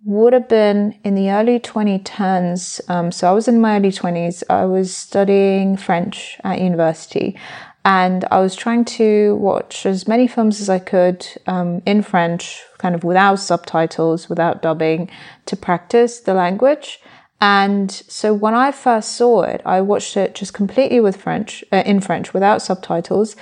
would 0.04 0.32
have 0.32 0.48
been 0.48 0.98
in 1.04 1.14
the 1.14 1.30
early 1.30 1.60
2010s. 1.60 2.80
Um, 2.90 3.12
so 3.12 3.28
I 3.28 3.32
was 3.32 3.46
in 3.46 3.60
my 3.60 3.76
early 3.76 3.92
20s. 3.92 4.42
I 4.50 4.64
was 4.64 4.92
studying 4.92 5.76
French 5.76 6.38
at 6.42 6.60
university 6.60 7.38
and 7.84 8.24
I 8.30 8.38
was 8.40 8.54
trying 8.54 8.84
to 8.84 9.34
watch 9.36 9.86
as 9.86 10.06
many 10.06 10.28
films 10.28 10.60
as 10.60 10.68
I 10.68 10.78
could 10.78 11.26
um, 11.46 11.82
in 11.84 12.02
French, 12.02 12.62
kind 12.78 12.94
of 12.94 13.02
without 13.02 13.36
subtitles, 13.36 14.28
without 14.28 14.62
dubbing, 14.62 15.10
to 15.46 15.56
practice 15.56 16.20
the 16.20 16.34
language. 16.34 17.00
And 17.40 17.90
so 17.90 18.32
when 18.32 18.54
I 18.54 18.70
first 18.70 19.16
saw 19.16 19.42
it, 19.42 19.62
I 19.64 19.80
watched 19.80 20.16
it 20.16 20.36
just 20.36 20.54
completely 20.54 21.00
with 21.00 21.16
French, 21.16 21.64
uh, 21.72 21.82
in 21.84 22.00
French, 22.00 22.32
without 22.32 22.62
subtitles. 22.62 23.34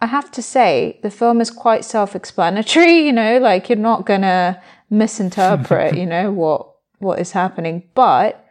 I 0.00 0.06
have 0.06 0.32
to 0.32 0.42
say, 0.42 0.98
the 1.04 1.10
film 1.10 1.40
is 1.40 1.50
quite 1.50 1.84
self-explanatory. 1.84 2.98
You 3.06 3.12
know, 3.12 3.38
like 3.38 3.68
you're 3.68 3.78
not 3.78 4.06
gonna 4.06 4.60
misinterpret, 4.90 5.96
you 5.96 6.06
know, 6.06 6.32
what 6.32 6.66
what 6.98 7.20
is 7.20 7.32
happening. 7.32 7.84
But 7.94 8.44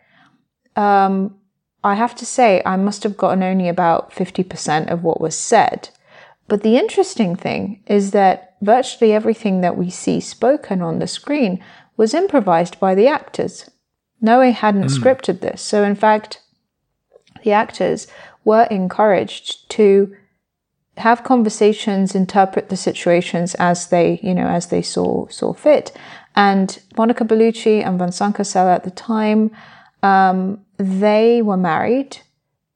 um, 0.76 1.36
I 1.84 1.96
have 1.96 2.16
to 2.16 2.26
say, 2.26 2.62
I 2.66 2.76
must 2.76 3.04
have 3.04 3.18
gotten 3.18 3.44
only 3.44 3.70
about 3.70 4.12
50% 4.12 4.92
of 4.92 5.04
what 5.04 5.22
was 5.22 5.38
said. 5.38 5.90
But 6.48 6.64
the 6.64 6.78
interesting 6.78 7.36
thing 7.36 7.84
is 7.86 8.12
that 8.12 8.58
virtually 8.62 9.14
everything 9.14 9.62
that 9.62 9.78
we 9.78 9.90
see 9.90 10.20
spoken 10.20 10.82
on 10.82 11.00
the 11.00 11.08
screen 11.08 11.64
was 11.96 12.14
improvised 12.14 12.80
by 12.80 12.96
the 12.96 13.08
actors. 13.08 13.70
Noé 14.22 14.54
hadn't 14.54 14.86
mm. 14.86 14.98
scripted 14.98 15.40
this. 15.42 15.62
So, 15.62 15.84
in 15.84 15.96
fact, 15.96 16.42
the 17.44 17.52
actors 17.54 18.08
were 18.44 18.64
encouraged 18.64 19.70
to 19.72 20.16
have 20.98 21.24
conversations, 21.24 22.14
interpret 22.14 22.70
the 22.70 22.76
situations 22.76 23.56
as 23.56 23.88
they, 23.88 24.20
you 24.22 24.34
know, 24.34 24.48
as 24.48 24.68
they 24.68 24.82
saw 24.82 25.28
saw 25.28 25.54
fit. 25.54 25.96
And 26.36 26.78
Monica 26.98 27.24
Bellucci 27.24 27.86
and 27.86 27.98
Vincent 27.98 28.36
Cassel 28.36 28.68
at 28.68 28.84
the 28.84 28.92
time 28.92 29.52
um, 30.04 30.66
they 30.80 31.42
were 31.42 31.58
married, 31.58 32.18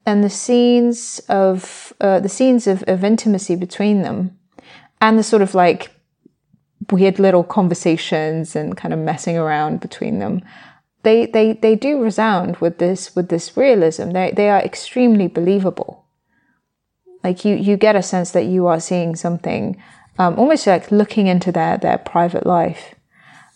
and 0.06 0.24
the 0.24 0.30
scenes 0.30 1.22
of 1.30 1.93
uh, 2.01 2.20
the 2.20 2.30
scenes 2.30 2.68
of, 2.68 2.84
of 2.88 3.04
intimacy 3.04 3.56
between 3.56 4.01
them, 4.01 4.38
and 5.01 5.18
the 5.18 5.24
sort 5.24 5.41
of 5.41 5.56
like 5.56 5.89
weird 6.91 7.18
little 7.18 7.43
conversations 7.43 8.56
and 8.56 8.76
kind 8.76 8.93
of 8.93 8.99
messing 8.99 9.38
around 9.38 9.80
between 9.80 10.20
them, 10.20 10.41
they 11.04 11.26
they 11.28 11.54
they 11.54 11.76
do 11.76 12.01
resound 12.01 12.58
with 12.58 12.78
this 12.78 13.16
with 13.16 13.30
this 13.30 13.56
realism. 13.56 14.12
They 14.12 14.32
they 14.32 14.49
are 14.49 14.60
extremely 14.60 15.28
believable. 15.28 16.06
Like 17.24 17.45
you 17.45 17.56
you 17.56 17.78
get 17.78 17.95
a 17.95 18.04
sense 18.04 18.32
that 18.32 18.45
you 18.45 18.68
are 18.68 18.82
seeing 18.82 19.16
something, 19.16 19.82
um, 20.20 20.38
almost 20.38 20.68
like 20.68 20.91
looking 20.91 21.28
into 21.28 21.54
their 21.54 21.78
their 21.78 21.97
private 21.97 22.45
life. 22.45 22.95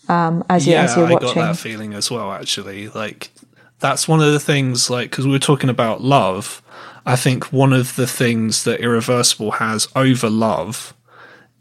Um, 0.09 0.45
as 0.49 0.65
you 0.65 0.71
yeah, 0.71 0.83
as 0.83 0.95
you're 0.95 1.09
watching. 1.09 1.29
I 1.29 1.33
got 1.33 1.55
that 1.55 1.57
feeling 1.57 1.93
as 1.93 2.09
well. 2.09 2.31
Actually, 2.31 2.87
like 2.87 3.31
that's 3.79 4.07
one 4.07 4.21
of 4.21 4.31
the 4.31 4.39
things 4.39 4.89
like 4.89 5.09
because 5.09 5.25
we 5.25 5.31
were 5.31 5.39
talking 5.39 5.69
about 5.69 6.01
love 6.01 6.61
i 7.05 7.15
think 7.15 7.51
one 7.53 7.73
of 7.73 7.95
the 7.95 8.07
things 8.07 8.63
that 8.63 8.79
irreversible 8.79 9.51
has 9.51 9.87
over 9.95 10.29
love 10.29 10.93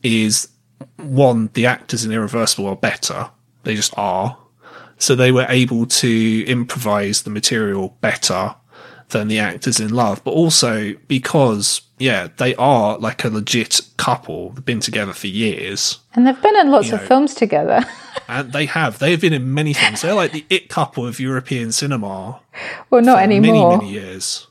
is 0.03 0.49
one 0.97 1.51
the 1.55 1.67
actors 1.67 2.05
in 2.05 2.13
irreversible 2.13 2.69
are 2.69 2.77
better. 2.77 3.31
They 3.65 3.75
just 3.75 3.97
are. 3.97 4.39
So 4.99 5.15
they 5.15 5.33
were 5.33 5.47
able 5.49 5.87
to 5.87 6.45
improvise 6.47 7.23
the 7.23 7.31
material 7.31 7.97
better 8.01 8.55
than 9.11 9.29
the 9.29 9.39
actors 9.39 9.81
in 9.81 9.93
love 9.93 10.23
but 10.25 10.33
also 10.33 10.95
because 11.09 11.83
yeah 11.99 12.29
they 12.39 12.55
are 12.57 12.99
like 12.99 13.25
a 13.25 13.29
legit 13.29 13.81
couple 13.97 14.51
they've 14.51 14.65
been 14.65 14.81
together 14.81 15.13
for 15.13 15.27
years 15.27 16.01
and 16.15 16.27
they've 16.27 16.43
been 16.43 16.57
in 16.57 16.71
lots 16.71 16.91
of 16.93 17.01
know. 17.01 17.07
films 17.07 17.35
together 17.35 17.85
and 18.29 18.53
they 18.53 18.67
have. 18.67 18.99
They've 18.99 19.21
been 19.21 19.33
in 19.33 19.53
many 19.55 19.73
things. 19.73 20.03
They're 20.03 20.15
like 20.15 20.33
the 20.33 20.45
it 20.51 20.69
couple 20.69 21.07
of 21.07 21.21
European 21.21 21.73
cinema. 21.73 22.41
Well, 22.91 23.03
not 23.03 23.23
anymore. 23.23 23.79
Many, 23.79 23.93
many 23.93 23.93
years. 23.93 24.47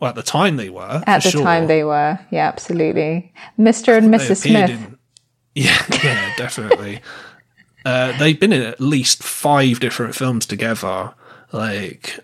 Well, 0.00 0.10
at 0.10 0.14
the 0.14 0.22
time 0.22 0.56
they 0.56 0.68
were. 0.68 1.02
At 1.06 1.22
the 1.22 1.30
sure. 1.30 1.42
time 1.42 1.66
they 1.66 1.84
were. 1.84 2.18
Yeah, 2.30 2.48
absolutely. 2.48 3.32
Mr. 3.58 3.96
and 3.96 4.12
Mrs. 4.12 4.42
Smith. 4.42 4.70
In, 4.70 4.98
yeah, 5.54 5.84
yeah, 6.02 6.34
definitely. 6.36 7.00
uh, 7.84 8.16
they've 8.18 8.38
been 8.38 8.52
in 8.52 8.62
at 8.62 8.80
least 8.80 9.22
five 9.22 9.80
different 9.80 10.14
films 10.14 10.46
together. 10.46 11.14
Like, 11.52 12.18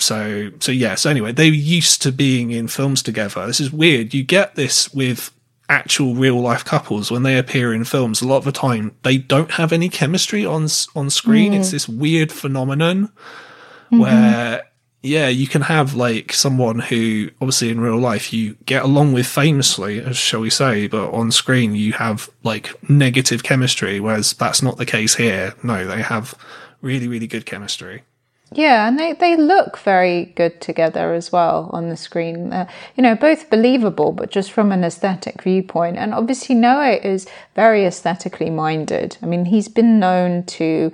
so, 0.00 0.50
so 0.60 0.72
yeah. 0.72 0.94
So 0.94 1.10
anyway, 1.10 1.32
they 1.32 1.48
used 1.48 2.02
to 2.02 2.12
being 2.12 2.50
in 2.50 2.68
films 2.68 3.02
together. 3.02 3.46
This 3.46 3.60
is 3.60 3.72
weird. 3.72 4.14
You 4.14 4.22
get 4.22 4.54
this 4.54 4.92
with 4.92 5.32
actual 5.68 6.14
real 6.14 6.40
life 6.40 6.64
couples 6.64 7.10
when 7.12 7.22
they 7.22 7.38
appear 7.38 7.72
in 7.72 7.84
films 7.84 8.20
a 8.20 8.26
lot 8.26 8.38
of 8.38 8.44
the 8.44 8.50
time 8.50 8.92
they 9.04 9.16
don't 9.16 9.52
have 9.52 9.72
any 9.72 9.88
chemistry 9.88 10.44
on 10.44 10.66
on 10.96 11.08
screen 11.08 11.52
mm. 11.52 11.60
it's 11.60 11.70
this 11.70 11.88
weird 11.88 12.32
phenomenon 12.32 13.06
mm-hmm. 13.06 14.00
where 14.00 14.64
yeah, 15.02 15.28
you 15.28 15.46
can 15.46 15.62
have 15.62 15.94
like 15.94 16.32
someone 16.32 16.78
who 16.78 17.30
obviously 17.40 17.70
in 17.70 17.80
real 17.80 17.96
life 17.96 18.32
you 18.32 18.56
get 18.66 18.82
along 18.82 19.12
with 19.12 19.26
famously, 19.26 20.00
as 20.00 20.16
shall 20.16 20.40
we 20.40 20.50
say, 20.50 20.88
but 20.88 21.10
on 21.10 21.32
screen 21.32 21.74
you 21.74 21.94
have 21.94 22.28
like 22.42 22.70
negative 22.88 23.42
chemistry, 23.42 23.98
whereas 23.98 24.34
that's 24.34 24.62
not 24.62 24.76
the 24.76 24.84
case 24.84 25.14
here. 25.14 25.54
No, 25.62 25.86
they 25.86 26.02
have 26.02 26.34
really, 26.82 27.08
really 27.08 27.26
good 27.26 27.46
chemistry. 27.46 28.02
Yeah, 28.52 28.88
and 28.88 28.98
they, 28.98 29.12
they 29.12 29.36
look 29.36 29.78
very 29.78 30.26
good 30.34 30.60
together 30.60 31.14
as 31.14 31.30
well 31.30 31.70
on 31.72 31.88
the 31.88 31.96
screen. 31.96 32.52
Uh, 32.52 32.68
you 32.96 33.02
know, 33.02 33.14
both 33.14 33.48
believable, 33.48 34.10
but 34.10 34.30
just 34.30 34.50
from 34.50 34.72
an 34.72 34.82
aesthetic 34.82 35.42
viewpoint. 35.42 35.96
And 35.98 36.12
obviously, 36.12 36.56
Noé 36.56 37.04
is 37.04 37.28
very 37.54 37.84
aesthetically 37.84 38.50
minded. 38.50 39.16
I 39.22 39.26
mean, 39.26 39.44
he's 39.44 39.68
been 39.68 40.00
known 40.00 40.44
to 40.46 40.92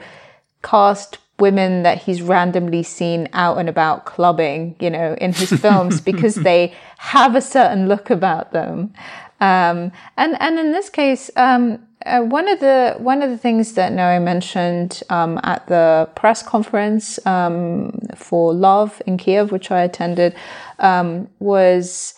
cast 0.63 1.19
women 1.39 1.83
that 1.83 2.03
he's 2.03 2.21
randomly 2.21 2.83
seen 2.83 3.29
out 3.33 3.57
and 3.57 3.69
about 3.69 4.05
clubbing, 4.05 4.77
you 4.79 4.91
know, 4.91 5.15
in 5.19 5.33
his 5.33 5.51
films 5.61 6.01
because 6.01 6.35
they 6.35 6.75
have 6.99 7.35
a 7.35 7.41
certain 7.41 7.89
look 7.89 8.11
about 8.11 8.53
them. 8.53 8.93
Um, 9.41 9.93
and 10.17 10.41
and 10.41 10.59
in 10.59 10.73
this 10.73 10.91
case, 10.91 11.31
um, 11.37 11.86
uh, 12.05 12.21
one 12.21 12.49
of 12.49 12.61
the 12.61 12.95
one 12.99 13.23
of 13.23 13.31
the 13.31 13.39
things 13.39 13.73
that 13.73 13.93
Noé 13.93 14.23
mentioned 14.23 15.03
um, 15.09 15.41
at 15.43 15.67
the 15.67 16.09
press 16.15 16.43
conference 16.43 17.25
um, 17.27 17.99
for 18.15 18.53
Love 18.53 19.01
in 19.07 19.17
Kiev, 19.17 19.51
which 19.51 19.71
I 19.71 19.83
attended, 19.83 20.35
um, 20.79 21.29
was 21.39 22.15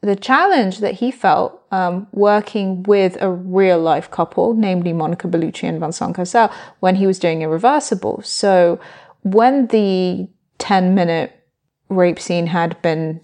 the 0.00 0.16
challenge 0.16 0.80
that 0.80 0.94
he 0.94 1.12
felt 1.12 1.62
um, 1.70 2.08
working 2.12 2.82
with 2.82 3.16
a 3.22 3.30
real 3.30 3.78
life 3.78 4.10
couple, 4.10 4.54
namely 4.54 4.92
Monica 4.92 5.28
Bellucci 5.28 5.68
and 5.68 5.78
Vincent 5.78 6.16
Cassel, 6.16 6.50
when 6.80 6.96
he 6.96 7.06
was 7.06 7.20
doing 7.20 7.42
Irreversible. 7.42 8.22
So 8.22 8.80
when 9.22 9.68
the 9.68 10.28
ten 10.58 10.94
minute 10.94 11.32
rape 11.88 12.18
scene 12.18 12.48
had 12.48 12.80
been 12.82 13.20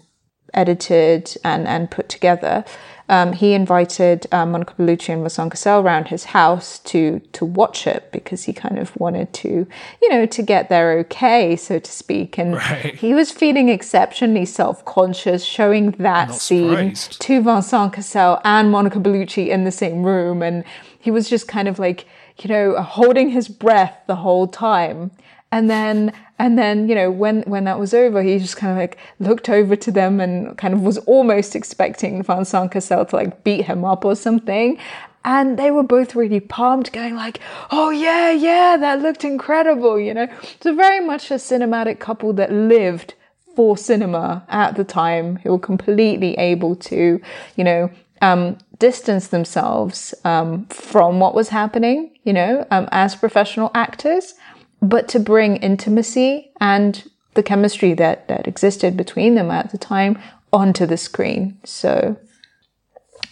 edited 0.53 1.35
and 1.43 1.67
and 1.67 1.91
put 1.91 2.09
together 2.09 2.63
um, 3.09 3.33
he 3.33 3.53
invited 3.53 4.27
um, 4.31 4.51
Monica 4.51 4.75
Bellucci 4.75 5.09
and 5.09 5.23
Vincent 5.23 5.51
Cassel 5.51 5.79
around 5.79 6.07
his 6.09 6.25
house 6.25 6.77
to 6.79 7.19
to 7.33 7.43
watch 7.43 7.87
it 7.87 8.11
because 8.11 8.43
he 8.43 8.53
kind 8.53 8.77
of 8.77 8.95
wanted 8.97 9.33
to, 9.33 9.67
you 10.01 10.09
know, 10.09 10.27
to 10.27 10.43
get 10.43 10.69
their 10.69 10.99
okay, 10.99 11.55
so 11.55 11.79
to 11.79 11.91
speak. 11.91 12.37
And 12.37 12.53
right. 12.53 12.95
he 12.95 13.15
was 13.15 13.31
feeling 13.31 13.67
exceptionally 13.67 14.45
self 14.45 14.85
conscious, 14.85 15.43
showing 15.43 15.91
that 15.91 16.35
scene 16.35 16.93
to 16.93 17.41
Vincent 17.41 17.93
Cassel 17.93 18.39
and 18.45 18.71
Monica 18.71 18.99
Bellucci 18.99 19.47
in 19.47 19.63
the 19.63 19.71
same 19.71 20.03
room, 20.03 20.43
and 20.43 20.63
he 20.99 21.09
was 21.09 21.27
just 21.27 21.47
kind 21.47 21.67
of 21.67 21.79
like, 21.79 22.05
you 22.37 22.47
know, 22.47 22.79
holding 22.79 23.29
his 23.29 23.47
breath 23.47 23.97
the 24.05 24.17
whole 24.17 24.47
time. 24.47 25.09
And 25.51 25.69
then 25.69 26.13
and 26.41 26.57
then, 26.57 26.87
you 26.87 26.95
know, 26.95 27.11
when, 27.11 27.41
when 27.41 27.65
that 27.65 27.77
was 27.77 27.93
over, 27.93 28.23
he 28.23 28.39
just 28.39 28.55
kind 28.55 28.71
of 28.71 28.77
like 28.77 28.97
looked 29.19 29.49
over 29.49 29.75
to 29.75 29.91
them 29.91 30.21
and 30.21 30.57
kind 30.57 30.73
of 30.73 30.81
was 30.81 30.97
almost 30.99 31.53
expecting 31.53 32.23
Vincent 32.23 32.71
Cassel 32.71 33.05
to 33.07 33.15
like 33.17 33.43
beat 33.43 33.65
him 33.65 33.83
up 33.83 34.05
or 34.05 34.15
something. 34.15 34.79
And 35.25 35.59
they 35.59 35.69
were 35.69 35.83
both 35.83 36.15
really 36.15 36.39
pumped, 36.39 36.93
going 36.93 37.13
like, 37.13 37.41
oh 37.71 37.89
yeah, 37.89 38.31
yeah, 38.31 38.77
that 38.77 39.01
looked 39.01 39.25
incredible, 39.25 39.99
you 39.99 40.13
know. 40.13 40.29
So 40.61 40.73
very 40.73 41.05
much 41.05 41.29
a 41.29 41.33
cinematic 41.33 41.99
couple 41.99 42.31
that 42.33 42.53
lived 42.53 43.15
for 43.53 43.75
cinema 43.75 44.45
at 44.47 44.77
the 44.77 44.85
time, 44.85 45.35
who 45.37 45.51
were 45.51 45.59
completely 45.59 46.35
able 46.35 46.77
to, 46.77 47.21
you 47.57 47.63
know, 47.65 47.91
um, 48.21 48.57
distance 48.79 49.27
themselves 49.27 50.13
um, 50.23 50.65
from 50.67 51.19
what 51.19 51.35
was 51.35 51.49
happening, 51.49 52.17
you 52.23 52.31
know, 52.31 52.65
um, 52.71 52.87
as 52.93 53.13
professional 53.13 53.71
actors 53.75 54.35
but 54.81 55.07
to 55.09 55.19
bring 55.19 55.57
intimacy 55.57 56.51
and 56.59 57.09
the 57.33 57.43
chemistry 57.43 57.93
that, 57.93 58.27
that 58.27 58.47
existed 58.47 58.97
between 58.97 59.35
them 59.35 59.51
at 59.51 59.71
the 59.71 59.77
time 59.77 60.19
onto 60.51 60.85
the 60.85 60.97
screen. 60.97 61.57
So, 61.63 62.17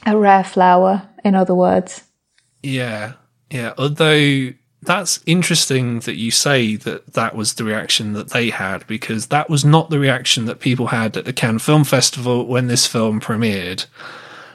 a 0.05 0.17
rare 0.17 0.43
flower, 0.43 1.07
in 1.23 1.35
other 1.35 1.55
words. 1.55 2.03
Yeah, 2.61 3.13
yeah. 3.49 3.73
Although 3.77 4.53
that's 4.81 5.19
interesting 5.25 5.99
that 6.01 6.15
you 6.15 6.31
say 6.31 6.75
that 6.75 7.13
that 7.13 7.35
was 7.35 7.55
the 7.55 7.63
reaction 7.63 8.13
that 8.13 8.29
they 8.29 8.49
had 8.49 8.85
because 8.87 9.27
that 9.27 9.49
was 9.49 9.65
not 9.65 9.89
the 9.89 9.99
reaction 9.99 10.45
that 10.45 10.59
people 10.59 10.87
had 10.87 11.17
at 11.17 11.25
the 11.25 11.33
Cannes 11.33 11.59
Film 11.59 11.83
Festival 11.83 12.45
when 12.45 12.67
this 12.67 12.85
film 12.85 13.19
premiered. 13.19 13.85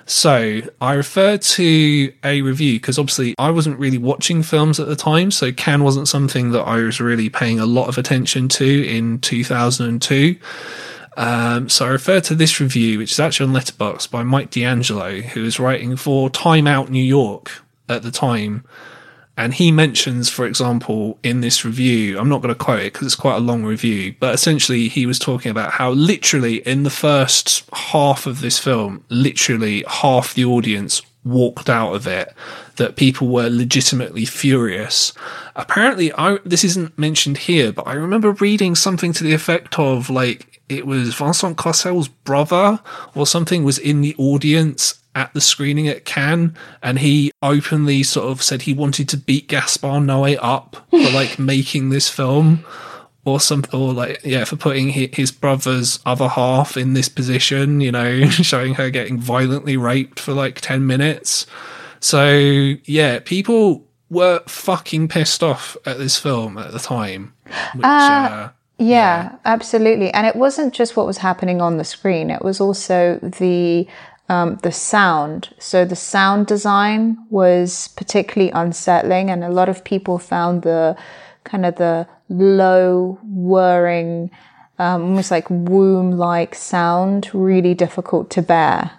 So 0.07 0.61
I 0.81 0.95
refer 0.95 1.37
to 1.37 2.13
a 2.25 2.43
review 2.43 2.75
because 2.75 2.99
obviously 2.99 3.35
I 3.39 3.51
wasn't 3.51 3.79
really 3.79 3.99
watching 3.99 4.43
films 4.43 4.81
at 4.81 4.89
the 4.89 4.97
time, 4.97 5.31
so 5.31 5.53
Cannes 5.53 5.83
wasn't 5.83 6.09
something 6.09 6.51
that 6.53 6.63
I 6.63 6.77
was 6.77 7.01
really 7.01 7.29
paying 7.29 7.61
a 7.61 7.67
lot 7.67 7.89
of 7.89 7.99
attention 7.99 8.49
to 8.51 8.87
in 8.89 9.21
2002. 9.21 10.37
Um, 11.17 11.69
so 11.69 11.87
I 11.87 11.91
refer 11.91 12.21
to 12.21 12.35
this 12.35 12.59
review, 12.61 12.99
which 12.99 13.13
is 13.13 13.21
actually 13.21 13.49
on 13.49 13.55
Letterboxd 13.55 14.11
by 14.11 14.23
Mike 14.23 14.51
D'Angelo, 14.51 15.21
who 15.21 15.43
was 15.43 15.61
writing 15.61 15.97
for 15.97 16.31
Time 16.31 16.67
Out 16.67 16.91
New 16.91 17.05
York 17.05 17.63
at 17.89 18.03
the 18.03 18.11
time. 18.11 18.65
And 19.37 19.55
he 19.55 19.72
mentions, 19.72 20.28
for 20.28 20.45
example, 20.45 21.18
in 21.22 21.41
this 21.41 21.64
review, 21.64 22.18
I'm 22.18 22.28
not 22.28 22.43
going 22.43 22.55
to 22.55 22.64
quote 22.64 22.80
it 22.80 22.93
because 22.93 23.07
it's 23.07 23.16
quite 23.16 23.37
a 23.37 23.41
long 23.41 23.64
review, 23.64 24.14
but 24.20 24.35
essentially 24.35 24.89
he 24.89 25.07
was 25.07 25.18
talking 25.18 25.51
about 25.51 25.72
how 25.72 25.91
literally 25.93 26.57
in 26.66 26.83
the 26.83 26.91
first 26.91 27.64
half 27.72 28.26
of 28.26 28.43
this 28.43 28.59
film, 28.59 29.05
literally 29.09 29.85
half 29.89 30.35
the 30.35 30.45
audience 30.45 31.01
walked 31.24 31.70
out 31.70 31.95
of 31.95 32.07
it, 32.07 32.35
that 32.76 32.97
people 32.97 33.28
were 33.28 33.49
legitimately 33.49 34.26
furious. 34.26 35.14
Apparently, 35.57 36.12
I, 36.12 36.39
this 36.45 36.64
isn't 36.64 36.99
mentioned 36.99 37.39
here, 37.39 37.72
but 37.72 37.87
I 37.87 37.95
remember 37.95 38.33
reading 38.33 38.74
something 38.74 39.12
to 39.14 39.24
the 39.24 39.33
effect 39.33 39.78
of 39.78 40.11
like, 40.11 40.61
it 40.68 40.87
was 40.87 41.14
Vincent 41.14 41.57
Cassel's 41.57 42.09
brother 42.09 42.80
or 43.14 43.26
something 43.26 43.64
was 43.64 43.78
in 43.78 44.01
the 44.01 44.14
audience 44.18 45.02
at 45.15 45.33
the 45.35 45.41
screening 45.41 45.89
at 45.89 46.05
Cannes, 46.05 46.55
and 46.83 46.99
he 46.99 47.33
openly 47.43 48.03
sort 48.03 48.31
of 48.31 48.43
said 48.43 48.63
he 48.63 48.75
wanted 48.75 49.09
to 49.11 49.17
beat 49.17 49.49
Gaspar 49.49 50.01
Noé 50.01 50.39
up 50.41 50.77
for 50.91 50.99
like 51.13 51.39
making 51.39 51.91
this 51.91 52.09
film, 52.09 52.65
or 53.25 53.41
something, 53.41 53.79
or 53.79 53.93
like 53.93 54.21
yeah, 54.25 54.45
for 54.45 54.57
putting 54.57 54.89
his 54.89 55.31
brother's 55.31 56.01
other 56.05 56.29
half 56.29 56.77
in 56.77 56.95
this 56.95 57.09
position. 57.09 57.81
You 57.81 57.93
know, 57.93 58.27
showing 58.31 58.75
her 58.75 58.91
getting 58.91 59.19
violently 59.19 59.77
raped 59.77 60.19
for 60.19 60.33
like 60.33 60.61
ten 60.61 60.87
minutes. 60.87 61.47
So 62.01 62.75
yeah, 62.85 63.21
people 63.21 63.87
were 64.11 64.43
fucking 64.47 65.09
pissed 65.09 65.43
off 65.43 65.77
at 65.87 65.99
this 65.99 66.19
film 66.19 66.59
at 66.59 66.73
the 66.73 66.79
time. 66.79 67.33
Which, 67.75 67.85
uh, 67.85 67.89
uh, 67.89 68.29
yeah, 68.29 68.51
yeah, 68.79 69.37
absolutely. 69.45 70.11
And 70.11 70.27
it 70.27 70.37
wasn't 70.37 70.75
just 70.75 70.97
what 70.97 71.07
was 71.07 71.19
happening 71.19 71.61
on 71.61 71.77
the 71.77 71.85
screen; 71.85 72.31
it 72.31 72.43
was 72.43 72.61
also 72.61 73.19
the 73.23 73.87
um, 74.29 74.59
the 74.62 74.73
sound. 74.73 75.55
So 75.59 75.85
the 75.85 75.97
sound 75.97 76.47
design 76.47 77.18
was 77.31 77.89
particularly 77.89 78.51
unsettling, 78.53 79.31
and 79.31 79.45
a 79.45 79.51
lot 79.51 79.68
of 79.68 79.85
people 79.85 80.18
found 80.18 80.62
the 80.62 80.97
kind 81.45 81.66
of 81.66 81.77
the 81.77 82.07
low 82.29 83.18
whirring, 83.25 84.31
um, 84.79 85.03
almost 85.03 85.31
like 85.31 85.51
womb-like 85.51 86.55
sound 86.55 87.31
really 87.35 87.75
difficult 87.75 88.31
to 88.31 88.43
bear. 88.43 88.93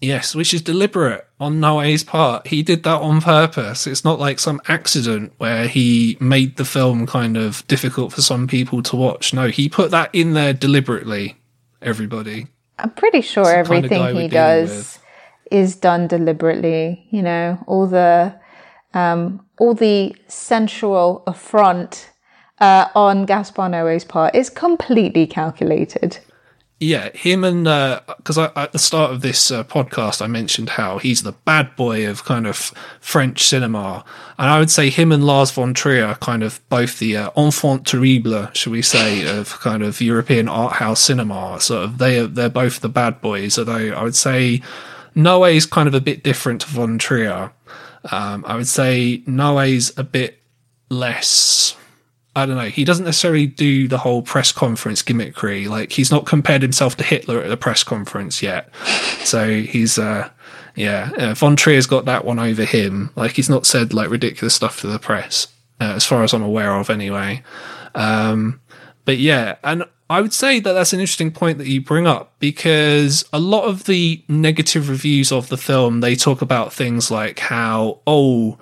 Yes, 0.00 0.34
which 0.34 0.54
is 0.54 0.62
deliberate 0.62 1.26
on 1.38 1.60
Noé's 1.60 2.02
part. 2.04 2.46
He 2.46 2.62
did 2.62 2.84
that 2.84 3.02
on 3.02 3.20
purpose. 3.20 3.86
It's 3.86 4.02
not 4.02 4.18
like 4.18 4.38
some 4.38 4.60
accident 4.66 5.34
where 5.36 5.68
he 5.68 6.16
made 6.20 6.56
the 6.56 6.64
film 6.64 7.06
kind 7.06 7.36
of 7.36 7.66
difficult 7.66 8.14
for 8.14 8.22
some 8.22 8.46
people 8.46 8.82
to 8.84 8.96
watch. 8.96 9.34
No, 9.34 9.48
he 9.48 9.68
put 9.68 9.90
that 9.90 10.08
in 10.14 10.32
there 10.32 10.54
deliberately. 10.54 11.36
Everybody. 11.82 12.46
I'm 12.82 12.90
pretty 12.90 13.20
sure 13.20 13.46
everything 13.46 14.16
he 14.16 14.28
does 14.28 14.98
is 15.50 15.76
done 15.76 16.06
deliberately. 16.06 17.06
You 17.10 17.22
know, 17.22 17.62
all 17.66 17.86
the 17.86 18.34
um, 18.94 19.46
all 19.58 19.74
the 19.74 20.16
sensual 20.28 21.22
affront 21.26 22.10
uh, 22.60 22.88
on 22.94 23.24
Gaspar 23.26 23.68
Noé's 23.68 24.04
part 24.04 24.34
is 24.34 24.50
completely 24.50 25.26
calculated. 25.26 26.18
Yeah, 26.82 27.10
him 27.12 27.44
and 27.44 27.64
because 28.16 28.38
uh, 28.38 28.50
at 28.56 28.72
the 28.72 28.78
start 28.78 29.12
of 29.12 29.20
this 29.20 29.50
uh, 29.50 29.64
podcast, 29.64 30.22
I 30.22 30.26
mentioned 30.26 30.70
how 30.70 30.96
he's 30.96 31.22
the 31.22 31.32
bad 31.32 31.76
boy 31.76 32.08
of 32.08 32.24
kind 32.24 32.46
of 32.46 32.72
French 33.00 33.42
cinema, 33.42 34.02
and 34.38 34.48
I 34.48 34.58
would 34.58 34.70
say 34.70 34.88
him 34.88 35.12
and 35.12 35.22
Lars 35.22 35.50
von 35.50 35.74
Trier 35.74 36.06
are 36.06 36.14
kind 36.14 36.42
of 36.42 36.66
both 36.70 36.98
the 36.98 37.18
uh, 37.18 37.30
enfant 37.36 37.86
terrible, 37.86 38.48
should 38.54 38.72
we 38.72 38.80
say, 38.80 39.28
of 39.28 39.60
kind 39.60 39.82
of 39.82 40.00
European 40.00 40.48
art 40.48 40.72
house 40.76 41.02
cinema. 41.02 41.60
Sort 41.60 41.84
of 41.84 41.98
they 41.98 42.18
are, 42.18 42.26
they're 42.26 42.48
both 42.48 42.80
the 42.80 42.88
bad 42.88 43.20
boys, 43.20 43.58
although 43.58 43.92
I 43.92 44.02
would 44.02 44.16
say 44.16 44.62
Noé 45.14 45.56
is 45.56 45.66
kind 45.66 45.86
of 45.86 45.92
a 45.92 46.00
bit 46.00 46.24
different 46.24 46.62
to 46.62 46.66
von 46.68 46.96
Trier. 46.96 47.52
Um, 48.10 48.42
I 48.46 48.56
would 48.56 48.68
say 48.68 49.22
Noé's 49.26 49.92
a 49.98 50.02
bit 50.02 50.40
less 50.88 51.76
I 52.36 52.46
don't 52.46 52.56
know. 52.56 52.68
He 52.68 52.84
doesn't 52.84 53.04
necessarily 53.04 53.46
do 53.46 53.88
the 53.88 53.98
whole 53.98 54.22
press 54.22 54.52
conference 54.52 55.02
gimmickry. 55.02 55.68
Like 55.68 55.92
he's 55.92 56.10
not 56.10 56.26
compared 56.26 56.62
himself 56.62 56.96
to 56.98 57.04
Hitler 57.04 57.42
at 57.42 57.48
the 57.48 57.56
press 57.56 57.82
conference 57.82 58.42
yet. 58.42 58.72
So 59.24 59.60
he's, 59.62 59.98
uh, 59.98 60.30
yeah, 60.76 61.10
uh, 61.18 61.34
Von 61.34 61.56
Trier's 61.56 61.86
got 61.86 62.04
that 62.04 62.24
one 62.24 62.38
over 62.38 62.64
him. 62.64 63.10
Like 63.16 63.32
he's 63.32 63.50
not 63.50 63.66
said 63.66 63.92
like 63.92 64.10
ridiculous 64.10 64.54
stuff 64.54 64.80
to 64.80 64.86
the 64.86 65.00
press, 65.00 65.48
uh, 65.80 65.92
as 65.96 66.06
far 66.06 66.22
as 66.22 66.32
I'm 66.32 66.42
aware 66.42 66.74
of, 66.76 66.88
anyway. 66.88 67.42
Um, 67.96 68.60
but 69.04 69.18
yeah, 69.18 69.56
and 69.64 69.84
I 70.08 70.20
would 70.20 70.32
say 70.32 70.60
that 70.60 70.72
that's 70.72 70.92
an 70.92 71.00
interesting 71.00 71.30
point 71.30 71.58
that 71.58 71.68
you 71.68 71.80
bring 71.80 72.06
up 72.06 72.34
because 72.38 73.24
a 73.32 73.38
lot 73.38 73.64
of 73.64 73.84
the 73.84 74.22
negative 74.28 74.88
reviews 74.88 75.32
of 75.32 75.48
the 75.48 75.56
film 75.56 76.00
they 76.00 76.16
talk 76.16 76.42
about 76.42 76.72
things 76.72 77.10
like 77.10 77.38
how 77.38 78.00
oh 78.08 78.58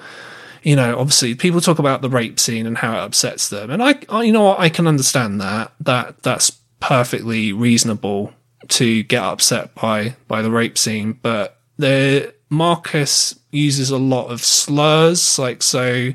you 0.62 0.76
know 0.76 0.98
obviously 0.98 1.34
people 1.34 1.60
talk 1.60 1.78
about 1.78 2.02
the 2.02 2.08
rape 2.08 2.38
scene 2.38 2.66
and 2.66 2.78
how 2.78 2.92
it 2.92 3.00
upsets 3.00 3.48
them. 3.48 3.70
And 3.70 3.82
I, 3.82 4.00
I 4.08 4.22
you 4.24 4.32
know 4.32 4.44
what? 4.44 4.60
I 4.60 4.68
can 4.68 4.86
understand 4.86 5.40
that. 5.40 5.72
That 5.80 6.22
that's 6.22 6.50
perfectly 6.80 7.52
reasonable 7.52 8.32
to 8.68 9.02
get 9.04 9.22
upset 9.22 9.74
by 9.74 10.16
by 10.26 10.42
the 10.42 10.50
rape 10.50 10.78
scene. 10.78 11.18
But 11.22 11.58
the 11.76 12.34
Marcus 12.50 13.38
uses 13.50 13.90
a 13.90 13.98
lot 13.98 14.28
of 14.28 14.42
slurs. 14.42 15.38
Like 15.38 15.62
so 15.62 16.10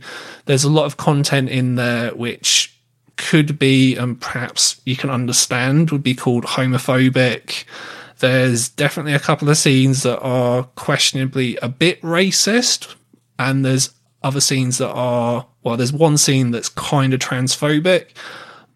there's 0.46 0.64
a 0.64 0.70
lot 0.70 0.86
of 0.86 0.98
content 0.98 1.50
in 1.50 1.76
there 1.76 2.12
which 2.12 2.74
could 3.16 3.60
be, 3.60 3.96
and 3.96 4.20
perhaps 4.20 4.82
you 4.86 4.96
can 4.96 5.10
understand, 5.10 5.92
would 5.92 6.04
be 6.04 6.16
called 6.16 6.44
homophobic. 6.44 7.66
There's 8.20 8.70
definitely 8.70 9.14
a 9.14 9.20
couple 9.20 9.50
of 9.50 9.58
scenes 9.58 10.04
that 10.04 10.20
are 10.20 10.64
questionably 10.76 11.58
a 11.62 11.70
bit 11.70 12.02
racist, 12.02 12.96
and 13.38 13.66
there's 13.66 13.92
other 14.24 14.42
scenes 14.42 14.78
that 14.78 14.92
are, 14.92 15.46
well, 15.64 15.78
there's 15.78 15.94
one 15.94 16.18
scene 16.18 16.52
that's 16.52 16.70
kind 16.70 17.14
of 17.14 17.20
transphobic, 17.20 18.10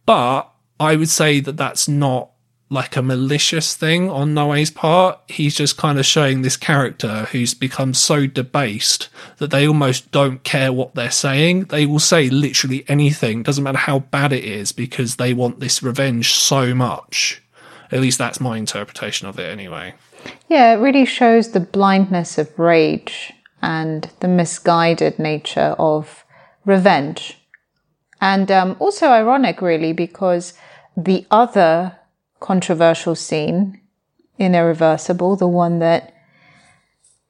but 0.06 0.52
I 0.80 0.95
would 0.95 1.10
say 1.10 1.39
that 1.39 1.58
that's 1.58 1.88
not 1.88 2.32
like 2.70 2.98
a 2.98 3.02
malicious 3.02 3.76
thing 3.76 4.10
on 4.10 4.36
Noé's 4.36 4.70
part. 4.70 5.20
He's 5.30 5.56
just 5.56 5.78
kind 5.78 5.98
of 5.98 6.06
showing 6.06 6.41
this 6.41 6.58
character 6.58 7.28
who's 7.32 7.54
become 7.54 7.93
so 7.93 8.28
debased 8.28 9.08
that 9.38 9.52
they 9.52 9.66
almost 9.66 10.12
don't 10.12 10.43
care 10.43 10.74
what 10.74 10.93
they're 10.93 11.10
saying. 11.10 11.66
They 11.66 11.86
will 11.86 12.00
say 12.00 12.30
literally 12.30 12.84
anything, 12.89 13.41
doesn't 13.41 13.64
matter 13.64 13.78
how 13.78 14.00
bad 14.00 14.34
it 14.34 14.43
is, 14.43 14.74
because 14.74 15.16
they 15.16 15.34
want 15.34 15.62
this 15.62 15.82
revenge 15.82 16.34
so 16.34 16.76
much. 16.76 17.41
At 17.89 18.02
least 18.02 18.18
that's 18.18 18.41
my 18.41 18.58
interpretation 18.58 19.30
of 19.30 19.39
it 19.39 19.50
anyway. 19.50 19.93
Yeah, 20.50 20.74
it 20.74 20.82
really 20.82 21.06
shows 21.06 21.52
the 21.52 21.62
blindness 21.62 22.38
of 22.38 22.60
rage 22.60 23.32
and 23.62 24.10
the 24.20 24.28
misguided 24.28 25.20
nature 25.20 25.76
of 25.80 26.24
revenge. 26.66 27.39
And 28.20 28.51
um, 28.51 28.76
also 28.80 29.08
ironic, 29.08 29.62
really, 29.62 29.93
because 29.93 30.53
the 30.95 31.26
other 31.30 31.97
controversial 32.39 33.16
scene 33.16 33.80
in 34.38 34.55
Irreversible, 34.55 35.36
the 35.36 35.47
one 35.47 35.80
that 35.80 36.14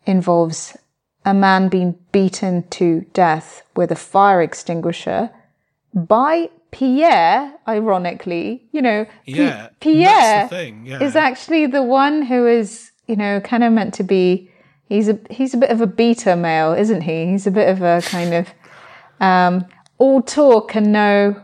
involves 0.06 0.78
a 1.26 1.34
man 1.34 1.68
being 1.68 1.98
beaten 2.12 2.68
to 2.70 3.02
death 3.14 3.64
with 3.76 3.92
a 3.92 3.96
fire 3.96 4.42
extinguisher 4.42 5.30
by 5.94 6.50
Pierre, 6.72 7.54
ironically, 7.68 8.64
you 8.72 8.82
know, 8.82 9.06
yeah, 9.26 9.68
P- 9.80 9.94
Pierre 9.94 10.50
yeah. 10.84 11.02
is 11.02 11.16
actually 11.16 11.66
the 11.66 11.82
one 11.84 12.22
who 12.22 12.46
is, 12.46 12.92
you 13.08 13.16
know, 13.16 13.40
kind 13.42 13.64
of 13.64 13.74
meant 13.74 13.94
to 13.96 14.04
be. 14.04 14.52
He's 14.90 15.10
a 15.10 15.20
he's 15.30 15.54
a 15.54 15.58
bit 15.58 15.70
of 15.70 15.82
a 15.82 15.88
beta 15.88 16.36
male, 16.36 16.74
isn't 16.74 17.02
he? 17.02 17.26
He's 17.28 17.46
a 17.48 17.52
bit 17.52 17.68
of 17.70 17.82
a 17.82 18.02
kind 18.06 18.34
of 18.34 18.48
um, 19.20 19.66
all 19.98 20.22
talk 20.22 20.76
and 20.76 20.92
no 20.94 21.44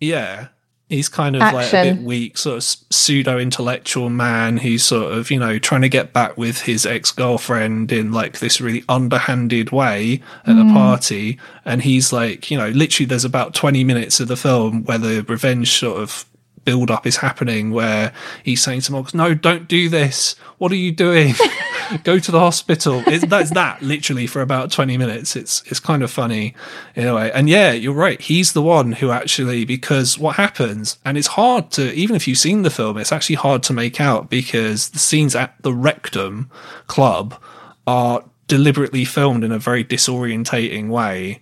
yeah 0.00 0.48
He's 0.88 1.08
kind 1.08 1.34
of 1.36 1.40
Action. 1.40 1.56
like 1.58 1.72
a 1.72 1.94
bit 1.94 2.02
weak, 2.04 2.36
sort 2.36 2.58
of 2.58 2.64
pseudo 2.64 3.38
intellectual 3.38 4.10
man 4.10 4.58
who's 4.58 4.84
sort 4.84 5.10
of, 5.10 5.30
you 5.30 5.38
know, 5.38 5.58
trying 5.58 5.80
to 5.80 5.88
get 5.88 6.12
back 6.12 6.36
with 6.36 6.60
his 6.60 6.84
ex 6.84 7.10
girlfriend 7.12 7.90
in 7.90 8.12
like 8.12 8.40
this 8.40 8.60
really 8.60 8.84
underhanded 8.90 9.70
way 9.70 10.20
at 10.44 10.54
Mm. 10.56 10.70
a 10.70 10.74
party. 10.74 11.38
And 11.64 11.80
he's 11.80 12.12
like, 12.12 12.50
you 12.50 12.58
know, 12.58 12.68
literally 12.68 13.06
there's 13.06 13.24
about 13.24 13.54
20 13.54 13.84
minutes 13.84 14.20
of 14.20 14.28
the 14.28 14.36
film 14.36 14.84
where 14.84 14.98
the 14.98 15.22
revenge 15.26 15.72
sort 15.78 15.98
of 15.98 16.26
build 16.66 16.90
up 16.90 17.06
is 17.06 17.16
happening 17.16 17.70
where 17.70 18.12
he's 18.42 18.60
saying 18.60 18.82
to 18.82 18.92
Marcus, 18.92 19.14
no, 19.14 19.32
don't 19.32 19.68
do 19.68 19.88
this. 19.88 20.36
What 20.58 20.72
are 20.72 20.76
you 20.76 20.92
doing? 20.92 21.32
Go 22.04 22.18
to 22.18 22.30
the 22.30 22.38
hospital. 22.38 23.02
That's 23.02 23.50
that 23.50 23.82
literally 23.82 24.26
for 24.26 24.42
about 24.42 24.70
20 24.70 24.96
minutes. 24.96 25.36
It's, 25.36 25.62
it's 25.66 25.80
kind 25.80 26.02
of 26.02 26.10
funny 26.10 26.54
in 26.94 27.06
a 27.06 27.14
way. 27.14 27.32
And 27.32 27.48
yeah, 27.48 27.72
you're 27.72 27.92
right. 27.92 28.20
He's 28.20 28.52
the 28.52 28.62
one 28.62 28.92
who 28.92 29.10
actually, 29.10 29.64
because 29.64 30.18
what 30.18 30.36
happens, 30.36 30.98
and 31.04 31.18
it's 31.18 31.28
hard 31.28 31.70
to, 31.72 31.92
even 31.92 32.16
if 32.16 32.26
you've 32.26 32.38
seen 32.38 32.62
the 32.62 32.70
film, 32.70 32.98
it's 32.98 33.12
actually 33.12 33.36
hard 33.36 33.62
to 33.64 33.72
make 33.72 34.00
out 34.00 34.30
because 34.30 34.90
the 34.90 34.98
scenes 34.98 35.34
at 35.34 35.54
the 35.62 35.72
Rectum 35.72 36.50
club 36.86 37.40
are 37.86 38.24
deliberately 38.48 39.04
filmed 39.04 39.44
in 39.44 39.52
a 39.52 39.58
very 39.58 39.84
disorientating 39.84 40.88
way. 40.88 41.40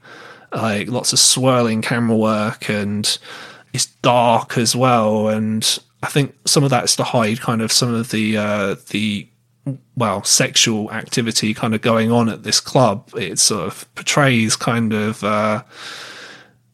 Like 0.52 0.88
lots 0.88 1.12
of 1.12 1.18
swirling 1.18 1.82
camera 1.82 2.16
work 2.16 2.68
and 2.68 3.18
it's 3.72 3.86
dark 3.86 4.58
as 4.58 4.74
well. 4.74 5.28
And 5.28 5.78
I 6.02 6.08
think 6.08 6.34
some 6.46 6.64
of 6.64 6.70
that's 6.70 6.96
to 6.96 7.04
hide 7.04 7.40
kind 7.40 7.62
of 7.62 7.70
some 7.70 7.94
of 7.94 8.10
the, 8.10 8.36
uh, 8.36 8.76
the, 8.88 9.28
well, 9.96 10.24
sexual 10.24 10.90
activity 10.92 11.54
kind 11.54 11.74
of 11.74 11.80
going 11.80 12.10
on 12.10 12.28
at 12.28 12.42
this 12.42 12.60
club. 12.60 13.10
It 13.16 13.38
sort 13.38 13.66
of 13.66 13.94
portrays 13.94 14.56
kind 14.56 14.92
of, 14.92 15.22
uh, 15.24 15.62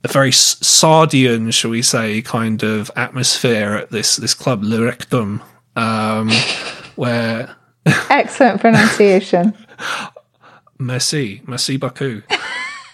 a 0.05 0.09
very 0.09 0.31
Sadean, 0.31 1.53
shall 1.53 1.71
we 1.71 1.83
say, 1.83 2.23
kind 2.23 2.63
of 2.63 2.91
atmosphere 2.95 3.73
at 3.73 3.91
this, 3.91 4.17
this 4.17 4.35
club, 4.35 4.63
Le 4.63 4.85
Rectum, 4.85 5.43
um, 5.75 6.31
where 6.97 7.57
excellent 8.11 8.61
pronunciation. 8.61 9.55
Merci, 10.79 11.43
merci 11.47 11.77
beaucoup. 11.77 12.23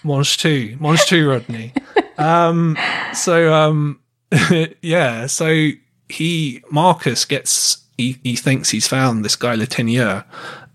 Mange 0.04 0.36
tu, 0.36 0.76
mange 0.80 1.04
tu, 1.06 1.28
Rodney. 1.28 1.72
Um, 2.18 2.76
so, 3.14 3.52
um, 3.52 4.00
yeah, 4.82 5.26
so 5.26 5.70
he, 6.08 6.62
Marcus 6.70 7.24
gets, 7.24 7.81
he, 8.02 8.18
he 8.22 8.36
thinks 8.36 8.70
he's 8.70 8.86
found 8.86 9.24
this 9.24 9.36
guy, 9.36 9.54
Le 9.54 9.66
Tenia, 9.66 10.24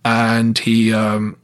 and 0.05 0.57
he, 0.57 0.93
um, 0.93 1.37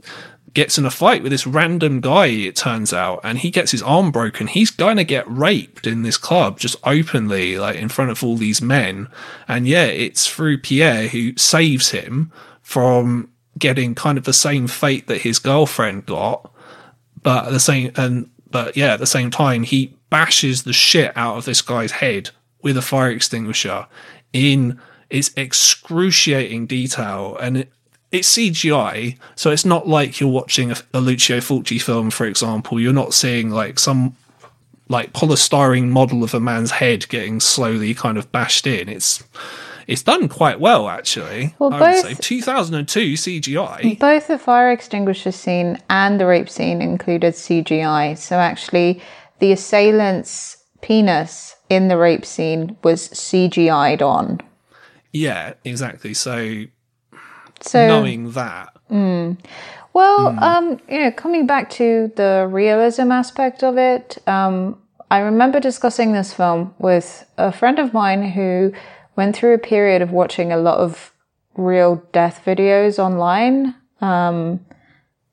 gets 0.54 0.78
in 0.78 0.86
a 0.86 0.92
fight 0.92 1.24
with 1.24 1.32
this 1.32 1.48
random 1.48 2.00
guy, 2.00 2.28
it 2.28 2.56
turns 2.56 2.94
out, 2.94 3.20
and 3.24 3.40
he 3.40 3.50
gets 3.50 3.72
his 3.72 3.82
arm 3.82 4.12
broken. 4.12 4.48
He's 4.48 4.70
going 4.70 4.98
to 4.98 5.04
get 5.04 5.30
raped 5.30 5.88
in 5.88 6.04
this 6.04 6.18
club 6.18 6.60
just 6.60 6.76
openly, 6.84 7.58
like 7.58 7.76
in 7.76 7.90
front 7.90 8.12
of 8.12 8.24
all 8.24 8.38
these 8.38 8.62
men. 8.62 9.08
And 9.48 9.68
yeah, 9.68 9.86
it's 9.86 10.28
through 10.28 10.60
Pierre 10.60 11.08
who 11.08 11.36
saves 11.38 11.90
him 11.90 12.32
from 12.62 13.32
getting 13.58 13.96
kind 13.96 14.18
of 14.18 14.26
the 14.26 14.34
same 14.34 14.68
fate 14.68 15.08
that 15.08 15.22
his 15.22 15.40
girlfriend 15.40 16.06
got. 16.06 16.52
But 17.24 17.48
at 17.48 17.52
the 17.52 17.60
same, 17.60 17.92
and, 17.96 18.30
but 18.50 18.78
yeah, 18.78 18.94
at 18.94 19.00
the 19.00 19.08
same 19.08 19.32
time, 19.32 19.64
he 19.64 19.98
bashes 20.10 20.64
the 20.64 20.74
shit 20.74 21.16
out 21.16 21.38
of 21.38 21.46
this 21.46 21.62
guy's 21.62 21.94
head 21.94 22.30
with 22.62 22.78
a 22.78 22.82
fire 22.82 23.10
extinguisher 23.10 23.88
in 24.34 24.80
its 25.14 25.32
excruciating 25.38 26.66
detail. 26.66 27.38
And 27.40 27.58
it, 27.58 27.72
it's 28.12 28.36
CGI, 28.36 29.18
so 29.36 29.52
it's 29.52 29.64
not 29.64 29.88
like 29.88 30.20
you're 30.20 30.30
watching 30.30 30.72
a, 30.72 30.76
a 30.94 31.00
Lucio 31.00 31.38
Fulci 31.38 31.82
film, 31.82 32.10
for 32.10 32.26
example. 32.26 32.80
You're 32.80 32.94
not 32.94 33.14
seeing 33.14 33.50
like 33.50 33.80
some 33.80 34.16
like 34.90 35.14
polystyrene 35.14 35.90
model 35.90 36.24
of 36.24 36.34
a 36.34 36.40
man's 36.40 36.72
head 36.72 37.08
getting 37.08 37.40
slowly 37.40 37.94
kind 37.94 38.18
of 38.18 38.32
bashed 38.32 38.68
in. 38.68 38.90
It's 38.90 39.24
it's 39.88 40.02
done 40.02 40.30
quite 40.30 40.60
well, 40.60 40.88
actually. 40.90 41.56
Well, 41.60 41.74
I 41.74 41.80
would 41.80 42.04
both- 42.04 42.06
say 42.06 42.14
2002 42.16 43.14
CGI. 43.14 44.00
Both 44.00 44.28
the 44.28 44.40
fire 44.40 44.72
extinguisher 44.72 45.32
scene 45.32 45.80
and 45.90 46.20
the 46.20 46.26
rape 46.26 46.50
scene 46.50 46.82
included 46.82 47.34
CGI. 47.34 48.18
So 48.18 48.38
actually, 48.38 49.02
the 49.40 49.52
assailant's 49.52 50.58
penis 50.82 51.56
in 51.70 51.88
the 51.88 51.98
rape 51.98 52.26
scene 52.26 52.78
was 52.84 53.10
CGI'd 53.10 54.02
on. 54.02 54.40
Yeah, 55.14 55.54
exactly. 55.64 56.14
So 56.14 56.66
So 57.62 57.88
knowing 57.88 58.32
that, 58.32 58.76
Well, 59.94 60.36
um, 60.40 60.80
you 60.90 61.00
know, 61.00 61.12
coming 61.12 61.46
back 61.46 61.70
to 61.72 62.12
the 62.16 62.48
realism 62.52 63.12
aspect 63.12 63.64
of 63.64 63.78
it, 63.78 64.18
um, 64.28 64.82
I 65.12 65.20
remember 65.20 65.60
discussing 65.60 66.14
this 66.14 66.34
film 66.34 66.74
with 66.80 67.26
a 67.38 67.52
friend 67.52 67.78
of 67.78 67.94
mine 67.94 68.32
who 68.32 68.74
went 69.16 69.36
through 69.36 69.54
a 69.54 69.60
period 69.60 70.02
of 70.02 70.12
watching 70.12 70.52
a 70.52 70.58
lot 70.58 70.80
of 70.80 71.14
real 71.56 72.04
death 72.12 72.42
videos 72.44 72.98
online. 72.98 73.76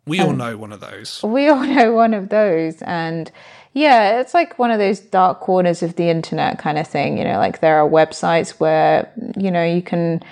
we 0.07 0.21
all 0.21 0.33
know 0.35 0.57
one 0.59 0.73
of 0.73 0.81
those. 0.81 1.23
We 1.23 1.49
all 1.49 1.65
know 1.75 1.93
one 1.93 2.13
of 2.13 2.29
those, 2.29 2.83
and 2.83 3.33
yeah, 3.73 4.21
it's 4.21 4.35
like 4.35 4.59
one 4.59 4.71
of 4.71 4.79
those 4.79 4.99
dark 5.01 5.41
corners 5.41 5.83
of 5.83 5.97
the 5.97 6.09
internet 6.09 6.59
kind 6.59 6.79
of 6.79 6.87
thing. 6.87 7.19
You 7.19 7.25
know, 7.25 7.39
like 7.39 7.61
there 7.61 7.79
are 7.79 7.89
websites 7.89 8.61
where 8.61 9.13
you 9.37 9.51
know 9.51 9.65
you 9.65 9.83
can 9.83 10.23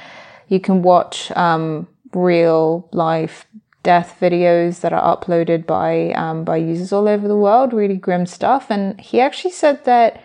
you 0.48 0.58
can 0.60 0.82
watch 0.82 1.30
um, 1.32 1.86
real 2.12 2.88
life 2.92 3.46
death 3.84 4.16
videos 4.20 4.80
that 4.80 4.92
are 4.92 5.16
uploaded 5.16 5.66
by 5.66 6.10
um, 6.12 6.44
by 6.44 6.56
users 6.56 6.92
all 6.92 7.08
over 7.08 7.28
the 7.28 7.36
world. 7.36 7.72
Really 7.72 7.96
grim 7.96 8.26
stuff, 8.26 8.70
and 8.70 9.00
he 9.00 9.20
actually 9.20 9.52
said 9.52 9.84
that 9.84 10.20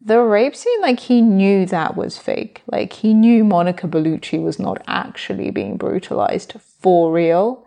the 0.00 0.20
rape 0.20 0.54
scene, 0.54 0.80
like 0.80 1.00
he 1.00 1.22
knew 1.22 1.66
that 1.66 1.96
was 1.96 2.18
fake. 2.18 2.62
Like 2.70 2.92
he 2.92 3.14
knew 3.14 3.42
Monica 3.42 3.88
Bellucci 3.88 4.40
was 4.40 4.58
not 4.58 4.82
actually 4.86 5.50
being 5.50 5.76
brutalized 5.76 6.54
for 6.60 7.10
real. 7.10 7.66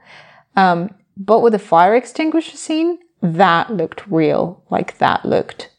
Um, 0.55 0.93
but 1.17 1.39
with 1.39 1.53
the 1.53 1.59
fire 1.59 1.95
extinguisher 1.95 2.55
scene, 2.55 2.99
that 3.21 3.73
looked 3.73 4.07
real. 4.07 4.63
Like 4.69 4.97
that 4.99 5.25
looked 5.25 5.71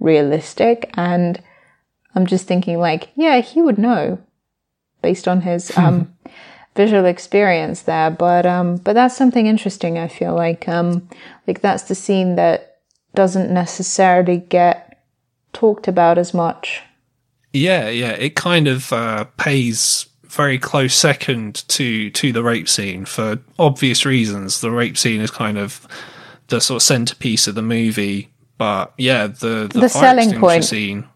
realistic. 0.00 0.90
And 0.94 1.42
I'm 2.14 2.26
just 2.26 2.46
thinking 2.46 2.78
like, 2.78 3.10
yeah, 3.14 3.40
he 3.40 3.62
would 3.62 3.78
know 3.78 4.18
based 5.02 5.28
on 5.28 5.42
his 5.42 5.76
um, 5.76 6.14
visual 6.74 7.04
experience 7.04 7.82
there. 7.82 8.10
But 8.10 8.46
um, 8.46 8.76
but 8.76 8.92
that's 8.94 9.16
something 9.16 9.46
interesting. 9.46 9.98
I 9.98 10.08
feel 10.08 10.34
like 10.34 10.68
um, 10.68 11.08
like 11.46 11.60
that's 11.60 11.84
the 11.84 11.94
scene 11.94 12.36
that 12.36 12.78
doesn't 13.14 13.52
necessarily 13.52 14.38
get 14.38 15.02
talked 15.52 15.88
about 15.88 16.18
as 16.18 16.34
much. 16.34 16.82
Yeah, 17.52 17.88
yeah, 17.88 18.10
it 18.10 18.36
kind 18.36 18.68
of 18.68 18.92
uh, 18.92 19.24
pays 19.38 20.06
very 20.24 20.58
close 20.58 20.94
second 20.94 21.66
to 21.68 22.10
to 22.10 22.32
the 22.32 22.42
rape 22.42 22.68
scene 22.68 23.06
for 23.06 23.38
obvious 23.58 24.04
reasons. 24.04 24.60
The 24.60 24.70
rape 24.70 24.98
scene 24.98 25.20
is 25.20 25.30
kind 25.30 25.56
of 25.56 25.86
the 26.48 26.60
sort 26.60 26.76
of 26.76 26.82
centerpiece 26.82 27.46
of 27.46 27.54
the 27.54 27.62
movie, 27.62 28.30
but 28.58 28.92
yeah, 28.98 29.26
the 29.26 29.68
the, 29.72 29.80
The 29.80 29.88
selling 29.88 30.38
point. 30.40 30.64
scene. 30.64 31.08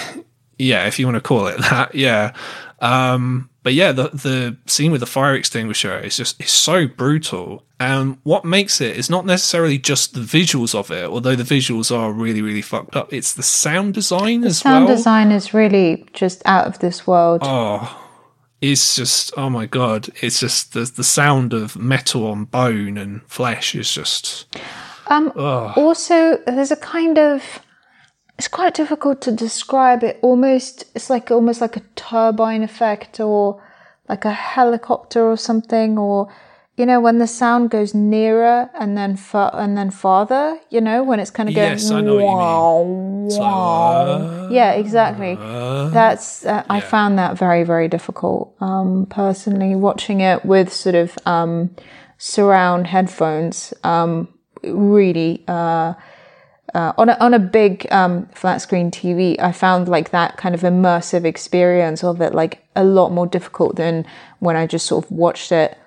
Yeah, 0.60 0.86
if 0.86 1.00
you 1.00 1.08
want 1.08 1.16
to 1.16 1.22
call 1.22 1.48
it 1.48 1.58
that, 1.58 1.96
yeah. 1.96 2.34
Um, 2.80 3.50
but 3.64 3.74
yeah, 3.74 3.92
the 3.92 4.10
the 4.10 4.56
scene 4.68 4.92
with 4.92 5.02
the 5.02 5.08
fire 5.08 5.34
extinguisher 5.34 5.98
is 6.00 6.16
just 6.16 6.40
is 6.42 6.52
so 6.52 6.88
brutal. 6.88 7.66
And 7.80 8.18
what 8.24 8.46
makes 8.46 8.80
it 8.80 8.96
is 8.96 9.10
not 9.10 9.26
necessarily 9.26 9.78
just 9.80 10.14
the 10.14 10.20
visuals 10.22 10.76
of 10.76 10.92
it, 10.92 11.06
although 11.10 11.36
the 11.36 11.44
visuals 11.44 11.94
are 11.94 12.14
really 12.14 12.42
really 12.42 12.62
fucked 12.62 12.96
up. 12.96 13.12
It's 13.12 13.34
the 13.34 13.44
sound 13.44 13.96
design 13.96 14.44
as 14.44 14.60
Sound 14.60 14.86
well. 14.86 14.88
Sound 14.90 14.98
design 14.98 15.32
is 15.32 15.54
really 15.56 16.06
just 16.14 16.44
out 16.46 16.68
of 16.68 16.80
this 16.80 17.08
world. 17.08 17.42
Oh, 17.44 18.03
it's 18.64 18.96
just 18.96 19.34
oh 19.36 19.50
my 19.50 19.66
god! 19.66 20.10
It's 20.22 20.40
just 20.40 20.74
the 20.74 20.86
the 20.86 21.04
sound 21.04 21.54
of 21.54 21.76
metal 21.76 22.26
on 22.28 22.46
bone 22.46 22.98
and 22.98 23.22
flesh 23.28 23.76
is 23.76 23.92
just 23.92 24.48
Um, 25.08 25.34
Also, 25.36 26.38
there's 26.48 26.72
a 26.72 26.78
kind 26.78 27.18
of 27.20 27.44
it's 28.40 28.48
quite 28.48 28.74
difficult 28.74 29.22
to 29.22 29.32
describe 29.32 30.04
it. 30.04 30.18
Almost, 30.22 30.86
it's 30.96 31.10
like 31.10 31.30
almost 31.30 31.62
like 31.62 31.76
a 31.78 31.84
turbine 31.96 32.64
effect, 32.64 33.20
or 33.20 33.62
like 34.08 34.26
a 34.26 34.32
helicopter 34.32 35.30
or 35.30 35.38
something, 35.38 35.98
or 35.98 36.34
you 36.76 36.86
know 36.86 37.00
when 37.00 37.20
the 37.20 37.28
sound 37.28 37.70
goes 37.70 37.94
nearer 37.94 38.70
and 38.74 38.98
then 38.98 39.16
far 39.16 39.52
and 39.54 39.78
then 39.78 39.92
farther. 39.92 40.60
You 40.70 40.82
know 40.82 41.04
when 41.04 41.20
it's 41.20 41.32
kind 41.32 41.50
of 41.50 41.56
going. 41.56 41.72
Yes, 41.72 41.92
I 41.92 42.02
know 42.02 42.16
what 42.16 42.22
you 42.22 42.28
mean. 42.28 43.40
wow, 43.40 44.08
like, 44.08 44.22
wow. 44.22 44.50
yeah, 44.50 44.72
exactly. 44.72 45.36
That's 45.36 46.46
uh, 46.46 46.64
I 46.70 46.80
found 46.80 47.20
that 47.20 47.38
very 47.38 47.64
very 47.64 47.88
difficult. 47.88 48.56
Um, 48.60 49.06
personally, 49.06 49.76
watching 49.76 50.22
it 50.22 50.46
with 50.46 50.74
sort 50.74 50.96
of 50.96 51.18
um, 51.26 51.76
surround 52.18 52.88
headphones. 52.88 53.74
Um, 53.84 54.30
really 54.64 55.44
uh, 55.48 55.94
uh, 56.74 56.94
on 56.98 57.10
a, 57.10 57.18
on 57.20 57.34
a 57.34 57.40
big 57.40 57.86
um, 57.92 58.28
flat 58.34 58.58
screen 58.58 58.90
TV, 58.90 59.40
I 59.40 59.52
found 59.52 59.88
like 59.88 60.10
that 60.10 60.38
kind 60.38 60.56
of 60.56 60.62
immersive 60.62 61.24
experience 61.26 62.04
of 62.04 62.20
it 62.22 62.34
like 62.34 62.64
a 62.76 62.84
lot 62.84 63.12
more 63.12 63.28
difficult 63.28 63.76
than 63.76 64.06
when 64.40 64.56
I 64.56 64.66
just 64.66 64.88
sort 64.88 65.06
of 65.06 65.12
watched 65.12 65.52
it 65.52 65.78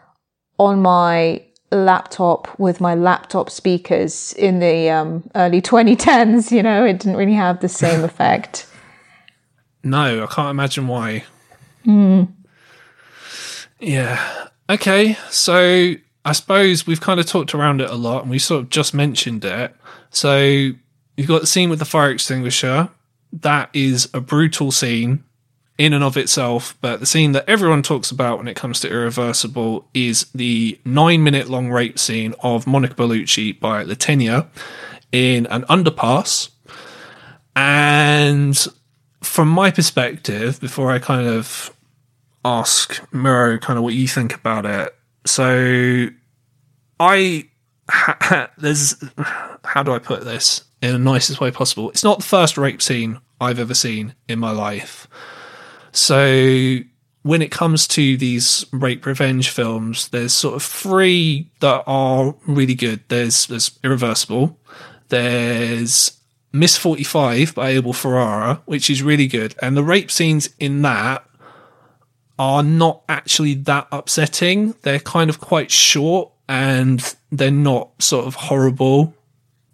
on 0.59 0.83
my 0.83 1.43
laptop 1.73 2.59
with 2.59 2.81
my 2.81 2.95
laptop 2.95 3.51
speakers 3.51 4.33
in 4.35 4.59
the 4.61 4.91
um, 4.91 5.29
early 5.35 5.61
2010s. 5.63 6.51
You 6.51 6.63
know, 6.63 6.85
it 6.85 6.99
didn't 6.99 7.17
really 7.17 7.35
have 7.35 7.61
the 7.61 7.69
same 7.69 8.05
effect. 8.11 8.67
no. 9.83 10.23
I 10.25 10.27
can't 10.27 10.51
imagine 10.51 10.87
why. 10.89 11.25
Hmm. 11.85 12.25
Yeah. 13.81 14.49
Okay. 14.71 15.17
So 15.31 15.95
I 16.25 16.33
suppose 16.33 16.87
we've 16.87 17.01
kind 17.01 17.21
of 17.21 17.27
talked 17.27 17.55
around 17.55 17.81
it 17.81 17.91
a 17.91 17.95
lot, 17.95 18.23
and 18.23 18.31
we 18.31 18.39
sort 18.39 18.63
of 18.63 18.71
just 18.71 18.95
mentioned 18.95 19.45
it. 19.45 19.75
So 20.11 20.39
you've 20.39 21.29
got 21.29 21.43
the 21.43 21.47
scene 21.47 21.71
with 21.71 21.79
the 21.79 21.85
fire 21.85 22.11
extinguisher. 22.11 22.89
That 23.33 23.71
is 23.73 24.09
a 24.15 24.21
brutal 24.21 24.73
scene 24.73 25.23
in 25.79 25.93
and 25.93 26.03
of 26.03 26.17
itself, 26.17 26.77
but 26.81 27.01
the 27.01 27.07
scene 27.07 27.33
that 27.33 27.49
everyone 27.49 27.83
talks 27.83 28.11
about 28.11 28.39
when 28.39 28.49
it 28.49 28.57
comes 28.57 28.81
to 28.81 28.91
Irreversible 28.91 29.87
is 29.93 30.27
the 30.35 30.79
nine 30.85 31.23
minute 31.23 31.49
long 31.49 31.71
rape 31.71 31.99
scene 31.99 32.35
of 32.41 32.67
Monica 32.67 32.95
Bellucci 32.95 33.59
by 33.59 33.83
Le 33.83 33.95
Tenia 33.95 34.47
in 35.13 35.47
an 35.47 35.63
underpass. 35.65 36.51
And 37.55 38.57
from 39.23 39.49
my 39.49 39.71
perspective, 39.71 40.61
before 40.61 40.91
I 40.91 40.99
kind 40.99 41.27
of 41.27 41.75
ask 42.45 43.03
Miro 43.13 43.59
kind 43.59 43.77
of 43.77 43.83
what 43.83 43.95
you 43.95 44.09
think 44.09 44.35
about 44.35 44.65
it, 44.65 44.95
so 45.27 46.09
I 46.99 47.49
there's 48.59 48.97
how 49.65 49.83
do 49.83 49.93
I 49.93 49.99
put 49.99 50.25
this 50.25 50.65
in 50.81 50.93
the 50.93 50.99
nicest 50.99 51.41
way 51.41 51.51
possible? 51.51 51.91
It's 51.91 52.05
not 52.05 52.19
the 52.19 52.25
first 52.25 52.57
rape 52.57 52.81
scene 52.81 53.21
I've 53.41 53.59
ever 53.59 53.75
seen 53.75 54.15
in 54.29 54.39
my 54.39 54.53
life. 54.53 55.07
So 55.97 56.79
when 57.23 57.41
it 57.43 57.51
comes 57.51 57.89
to 57.89 58.17
these 58.17 58.67
rape 58.71 59.07
revenge 59.07 59.49
films, 59.49 60.09
there's 60.09 60.33
sort 60.33 60.55
of 60.55 60.63
three 60.63 61.51
that 61.61 61.85
are 61.87 62.35
really 62.47 62.75
good. 62.75 63.01
There's 63.09 63.47
there's 63.47 63.79
Irreversible, 63.83 64.59
there's 65.09 66.21
Miss 66.53 66.77
Forty 66.77 67.03
Five 67.03 67.55
by 67.55 67.71
Abel 67.71 67.95
Ferrara, 67.95 68.63
which 68.67 68.91
is 68.91 69.03
really 69.03 69.27
good, 69.27 69.55
and 69.63 69.77
the 69.77 69.83
rape 69.83 70.11
scenes 70.11 70.51
in 70.61 70.83
that 70.83 71.27
are 72.39 72.63
not 72.63 73.03
actually 73.09 73.55
that 73.55 73.89
upsetting. 73.91 74.75
They're 74.83 75.01
kind 75.01 75.31
of 75.31 75.41
quite 75.41 75.71
short 75.71 76.31
and 76.47 77.17
they're 77.33 77.51
not 77.51 78.03
sort 78.03 78.27
of 78.27 78.35
horrible, 78.35 79.15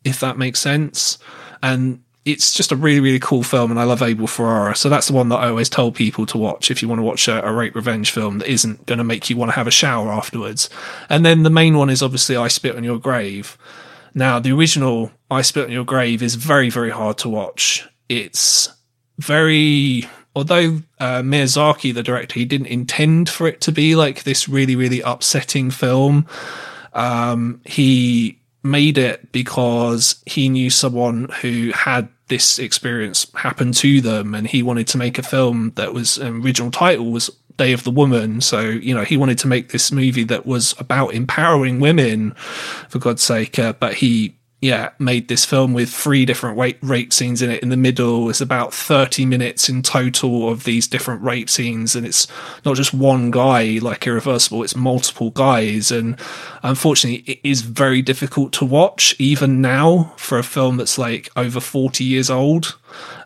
if 0.05 0.21
that 0.21 0.39
makes 0.39 0.61
sense. 0.61 1.19
And 1.63 2.05
it's 2.25 2.55
just 2.55 2.71
a 2.71 2.77
really, 2.77 3.01
really 3.01 3.19
cool 3.19 3.43
film, 3.43 3.71
and 3.71 3.81
I 3.81 3.85
love 3.85 4.03
Abel 4.03 4.27
Ferrara. 4.27 4.77
So 4.77 4.89
that's 4.89 5.09
the 5.09 5.13
one 5.13 5.29
that 5.31 5.39
I 5.39 5.49
always 5.49 5.69
tell 5.69 5.91
people 5.91 6.25
to 6.27 6.39
watch 6.39 6.71
if 6.71 6.81
you 6.81 6.89
want 6.89 7.01
to 7.01 7.05
watch 7.05 7.27
a, 7.27 7.45
a 7.45 7.53
rape 7.53 7.75
revenge 7.75 8.13
film 8.13 8.39
that 8.39 8.49
isn't 8.49 8.87
going 8.87 8.99
to 8.99 9.05
make 9.05 9.29
you 9.29 9.37
want 9.37 9.51
to 9.51 9.57
have 9.57 9.67
a 9.67 9.73
shower 9.73 10.13
afterwards. 10.13 10.71
And 11.09 11.27
then 11.27 11.43
the 11.43 11.51
main 11.51 11.77
one 11.77 11.91
is 11.91 12.03
obviously 12.03 12.37
I 12.37 12.49
Spit 12.49 12.77
on 12.77 12.85
Your 12.85 12.99
Grave. 12.99 13.59
Now, 14.15 14.39
the 14.39 14.53
original 14.53 15.11
I 15.31 15.43
Spit 15.43 15.67
on 15.67 15.73
Your 15.73 15.85
Grave 15.85 16.23
is 16.23 16.37
very, 16.37 16.71
very 16.71 16.91
hard 16.91 17.19
to 17.19 17.29
watch. 17.29 17.89
It's 18.09 18.69
very 19.19 20.07
although 20.35 20.81
uh, 20.99 21.23
Meir 21.23 21.45
Zarchi, 21.45 21.93
the 21.93 22.03
director, 22.03 22.39
he 22.39 22.45
didn't 22.45 22.69
intend 22.69 23.29
for 23.29 23.47
it 23.47 23.61
to 23.63 23.73
be 23.73 23.95
like 23.95 24.23
this 24.23 24.49
really, 24.49 24.77
really 24.77 25.01
upsetting 25.01 25.71
film. 25.71 26.27
Um, 26.93 27.61
he 27.65 28.42
made 28.63 28.99
it 28.99 29.33
because 29.33 30.23
he 30.27 30.49
knew 30.49 30.71
someone 30.71 31.29
who 31.41 31.73
had 31.75 32.09
this 32.29 32.59
experience 32.59 33.31
happen 33.35 33.73
to 33.73 34.01
them, 34.01 34.35
and 34.35 34.47
he 34.47 34.63
wanted 34.63 34.89
to 34.89 34.99
make 34.99 35.19
a 35.19 35.23
film 35.23 35.73
that 35.77 35.93
was 35.93 36.19
um, 36.19 36.43
original 36.45 36.71
title 36.71 37.11
was 37.11 37.31
Day 37.57 37.73
of 37.73 37.85
the 37.85 37.91
Woman. 37.91 38.41
So 38.41 38.61
you 38.61 38.95
know 38.95 39.05
he 39.05 39.17
wanted 39.17 39.39
to 39.39 39.49
make 39.49 39.71
this 39.71 39.93
movie 39.93 40.25
that 40.25 40.47
was 40.47 40.75
about 40.79 41.15
empowering 41.15 41.81
women, 41.81 42.33
for 42.89 42.99
God's 42.99 43.23
sake. 43.23 43.59
Uh, 43.59 43.75
but 43.75 43.95
he 43.95 44.37
yeah, 44.63 44.91
made 45.01 45.27
this 45.27 45.45
film 45.45 45.73
with 45.73 45.91
three 45.91 46.25
different 46.25 46.57
rape, 46.57 46.79
rape 46.83 47.13
scenes 47.13 47.43
in 47.43 47.51
it 47.51 47.65
in 47.65 47.69
the 47.71 47.77
middle. 47.77 48.31
It's 48.31 48.41
about 48.41 48.73
30 48.73 49.27
minutes 49.27 49.69
in 49.69 49.83
total 49.83 50.49
of 50.49 50.63
these 50.63 50.87
different 50.87 51.21
rape 51.21 51.51
scenes. 51.51 51.97
And 51.97 52.07
it's 52.07 52.29
not 52.65 52.77
just 52.77 52.95
one 52.95 53.33
guy 53.33 53.81
like 53.83 54.07
Irreversible, 54.07 54.63
it's 54.63 54.77
multiple 54.77 55.31
guys. 55.31 55.91
And 55.91 56.17
unfortunately, 56.63 57.25
it 57.27 57.41
is 57.43 57.63
very 57.63 58.03
difficult 58.03 58.53
to 58.53 58.65
watch 58.65 59.17
even 59.19 59.61
now 59.61 60.15
for 60.17 60.39
a 60.39 60.45
film 60.45 60.77
that's 60.77 60.97
like 60.97 61.29
over 61.35 61.59
40 61.59 62.05
years 62.05 62.31
old. 62.31 62.79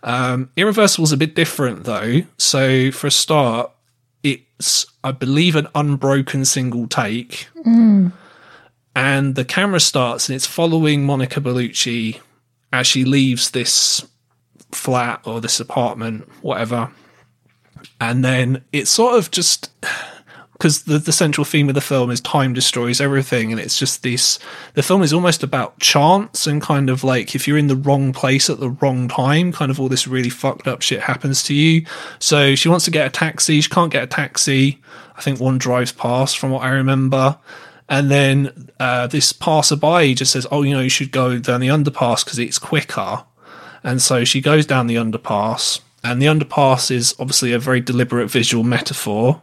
Um, 0.04 0.48
Irreversible's 0.56 1.12
a 1.12 1.18
bit 1.18 1.34
different 1.34 1.84
though. 1.84 2.22
So 2.38 2.90
for 2.90 3.08
a 3.08 3.10
start, 3.10 3.70
it's, 4.22 4.86
I 5.04 5.12
believe, 5.12 5.54
an 5.54 5.68
unbroken 5.74 6.46
single 6.46 6.86
take 6.86 7.48
and 8.96 9.34
the 9.34 9.44
camera 9.44 9.78
starts 9.78 10.26
and 10.26 10.34
it's 10.34 10.46
following 10.46 11.04
Monica 11.04 11.38
Bellucci 11.38 12.18
as 12.72 12.86
she 12.86 13.04
leaves 13.04 13.50
this 13.50 14.08
flat 14.72 15.20
or 15.26 15.38
this 15.38 15.60
apartment, 15.60 16.26
whatever. 16.40 16.90
And 18.00 18.24
then 18.24 18.64
it's 18.72 18.90
sort 18.90 19.18
of 19.18 19.30
just 19.30 19.70
because 20.52 20.84
the, 20.84 20.98
the 20.98 21.12
central 21.12 21.44
theme 21.44 21.68
of 21.68 21.74
the 21.74 21.82
film 21.82 22.10
is 22.10 22.22
time 22.22 22.54
destroys 22.54 22.98
everything, 22.98 23.52
and 23.52 23.60
it's 23.60 23.78
just 23.78 24.02
this. 24.02 24.38
The 24.72 24.82
film 24.82 25.02
is 25.02 25.12
almost 25.12 25.42
about 25.42 25.78
chance 25.78 26.46
and 26.46 26.62
kind 26.62 26.88
of 26.88 27.04
like 27.04 27.34
if 27.34 27.46
you're 27.46 27.58
in 27.58 27.66
the 27.66 27.76
wrong 27.76 28.14
place 28.14 28.48
at 28.48 28.60
the 28.60 28.70
wrong 28.70 29.08
time, 29.08 29.52
kind 29.52 29.70
of 29.70 29.78
all 29.78 29.90
this 29.90 30.08
really 30.08 30.30
fucked 30.30 30.66
up 30.66 30.80
shit 30.80 31.00
happens 31.00 31.42
to 31.44 31.54
you. 31.54 31.84
So 32.18 32.54
she 32.54 32.70
wants 32.70 32.86
to 32.86 32.90
get 32.90 33.06
a 33.06 33.10
taxi, 33.10 33.60
she 33.60 33.68
can't 33.68 33.92
get 33.92 34.04
a 34.04 34.06
taxi. 34.06 34.80
I 35.16 35.20
think 35.20 35.38
one 35.38 35.58
drives 35.58 35.92
past, 35.92 36.38
from 36.38 36.50
what 36.50 36.62
I 36.62 36.70
remember. 36.70 37.38
And 37.88 38.10
then 38.10 38.70
uh, 38.80 39.06
this 39.06 39.32
passerby 39.32 40.14
just 40.14 40.32
says, 40.32 40.46
"Oh, 40.50 40.62
you 40.62 40.74
know, 40.74 40.80
you 40.80 40.88
should 40.88 41.12
go 41.12 41.38
down 41.38 41.60
the 41.60 41.68
underpass 41.68 42.24
because 42.24 42.38
it's 42.38 42.58
quicker." 42.58 43.24
And 43.84 44.02
so 44.02 44.24
she 44.24 44.40
goes 44.40 44.66
down 44.66 44.88
the 44.88 44.96
underpass, 44.96 45.80
and 46.02 46.20
the 46.20 46.26
underpass 46.26 46.90
is 46.90 47.14
obviously 47.18 47.52
a 47.52 47.58
very 47.58 47.80
deliberate 47.80 48.28
visual 48.28 48.64
metaphor 48.64 49.40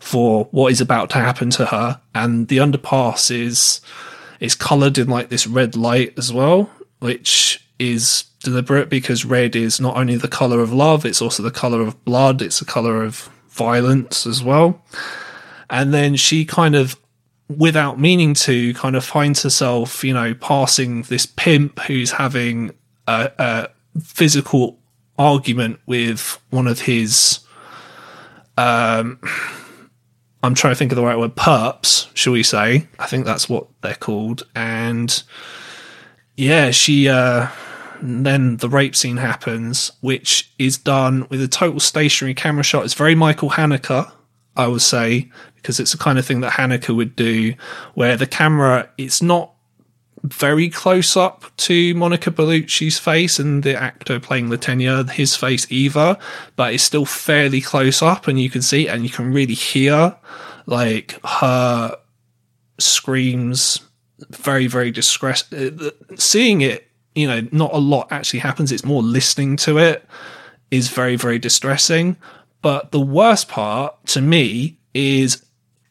for 0.00 0.46
what 0.50 0.72
is 0.72 0.80
about 0.80 1.10
to 1.10 1.18
happen 1.18 1.50
to 1.50 1.66
her. 1.66 2.00
And 2.14 2.48
the 2.48 2.58
underpass 2.58 3.30
is 3.30 3.80
is 4.40 4.54
coloured 4.54 4.98
in 4.98 5.08
like 5.08 5.28
this 5.28 5.46
red 5.46 5.76
light 5.76 6.14
as 6.18 6.32
well, 6.32 6.70
which 7.00 7.66
is 7.78 8.24
deliberate 8.40 8.88
because 8.88 9.24
red 9.24 9.56
is 9.56 9.80
not 9.80 9.96
only 9.96 10.16
the 10.16 10.28
color 10.28 10.60
of 10.60 10.72
love, 10.72 11.04
it's 11.04 11.22
also 11.22 11.42
the 11.42 11.50
color 11.50 11.80
of 11.80 12.04
blood, 12.04 12.42
it's 12.42 12.58
the 12.58 12.64
color 12.64 13.02
of 13.02 13.28
violence 13.48 14.26
as 14.26 14.42
well. 14.42 14.82
And 15.70 15.92
then 15.92 16.14
she 16.16 16.44
kind 16.44 16.74
of, 16.74 16.96
without 17.48 18.00
meaning 18.00 18.34
to, 18.34 18.74
kind 18.74 18.96
of 18.96 19.04
finds 19.04 19.42
herself, 19.42 20.02
you 20.02 20.14
know, 20.14 20.34
passing 20.34 21.02
this 21.02 21.26
pimp 21.26 21.80
who's 21.80 22.12
having 22.12 22.72
a, 23.06 23.30
a 23.38 23.68
physical 24.00 24.78
argument 25.18 25.78
with 25.86 26.40
one 26.50 26.66
of 26.66 26.80
his 26.80 27.38
um 28.56 29.18
I'm 30.42 30.54
trying 30.54 30.72
to 30.72 30.78
think 30.78 30.92
of 30.92 30.96
the 30.96 31.04
right 31.04 31.18
word, 31.18 31.36
perps, 31.36 32.14
shall 32.14 32.34
we 32.34 32.42
say. 32.42 32.86
I 32.98 33.06
think 33.06 33.24
that's 33.24 33.48
what 33.48 33.66
they're 33.80 33.94
called. 33.94 34.42
And 34.54 35.22
yeah, 36.36 36.70
she 36.70 37.08
uh 37.08 37.48
then 38.02 38.58
the 38.58 38.68
rape 38.68 38.94
scene 38.94 39.16
happens, 39.16 39.92
which 40.00 40.52
is 40.58 40.76
done 40.76 41.26
with 41.30 41.40
a 41.40 41.48
total 41.48 41.80
stationary 41.80 42.34
camera 42.34 42.64
shot. 42.64 42.84
It's 42.84 42.94
very 42.94 43.14
Michael 43.14 43.50
Haneke, 43.50 44.10
I 44.56 44.68
would 44.68 44.82
say, 44.82 45.30
because 45.56 45.80
it's 45.80 45.92
the 45.92 45.98
kind 45.98 46.18
of 46.18 46.26
thing 46.26 46.40
that 46.40 46.52
Haneke 46.52 46.94
would 46.94 47.16
do, 47.16 47.54
where 47.94 48.16
the 48.16 48.26
camera 48.26 48.88
it's 48.98 49.22
not 49.22 49.54
very 50.24 50.70
close 50.70 51.16
up 51.16 51.44
to 51.58 51.94
Monica 51.94 52.30
Bellucci's 52.30 52.98
face 52.98 53.38
and 53.38 53.62
the 53.62 53.78
actor 53.78 54.18
playing 54.18 54.48
Le 54.48 54.56
Tenia, 54.56 55.08
his 55.10 55.36
face 55.36 55.70
either, 55.70 56.16
but 56.56 56.72
it's 56.72 56.82
still 56.82 57.04
fairly 57.04 57.60
close 57.60 58.00
up 58.00 58.26
and 58.26 58.40
you 58.40 58.48
can 58.48 58.62
see 58.62 58.88
and 58.88 59.02
you 59.02 59.10
can 59.10 59.32
really 59.32 59.54
hear 59.54 60.16
like 60.66 61.18
her 61.24 61.96
screams 62.78 63.80
very, 64.30 64.66
very 64.66 64.90
distress. 64.90 65.52
Uh, 65.52 65.90
seeing 66.16 66.62
it, 66.62 66.88
you 67.14 67.26
know, 67.26 67.46
not 67.52 67.72
a 67.74 67.78
lot 67.78 68.08
actually 68.10 68.40
happens. 68.40 68.72
It's 68.72 68.84
more 68.84 69.02
listening 69.02 69.56
to 69.58 69.78
it 69.78 70.06
is 70.70 70.88
very, 70.88 71.16
very 71.16 71.38
distressing. 71.38 72.16
But 72.64 72.92
the 72.92 73.00
worst 73.00 73.48
part 73.48 74.06
to 74.06 74.22
me 74.22 74.78
is 74.94 75.44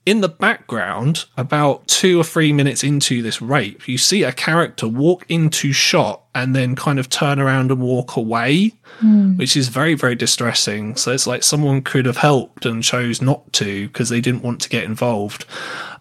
in 0.07 0.21
the 0.21 0.27
background, 0.27 1.25
about 1.37 1.87
two 1.87 2.19
or 2.19 2.23
three 2.23 2.51
minutes 2.51 2.83
into 2.83 3.21
this 3.21 3.43
rape, 3.43 3.87
you 3.87 3.99
see 3.99 4.23
a 4.23 4.31
character 4.31 4.87
walk 4.87 5.23
into 5.29 5.71
shot 5.71 6.23
and 6.33 6.55
then 6.55 6.75
kind 6.75 6.97
of 6.97 7.09
turn 7.09 7.39
around 7.39 7.69
and 7.69 7.79
walk 7.79 8.15
away, 8.15 8.71
mm. 8.99 9.37
which 9.37 9.55
is 9.55 9.67
very, 9.67 9.93
very 9.93 10.15
distressing. 10.15 10.95
So 10.95 11.11
it's 11.11 11.27
like 11.27 11.43
someone 11.43 11.83
could 11.83 12.07
have 12.07 12.17
helped 12.17 12.65
and 12.65 12.83
chose 12.83 13.21
not 13.21 13.53
to 13.53 13.87
because 13.87 14.09
they 14.09 14.19
didn't 14.19 14.41
want 14.41 14.59
to 14.61 14.69
get 14.69 14.83
involved. 14.83 15.45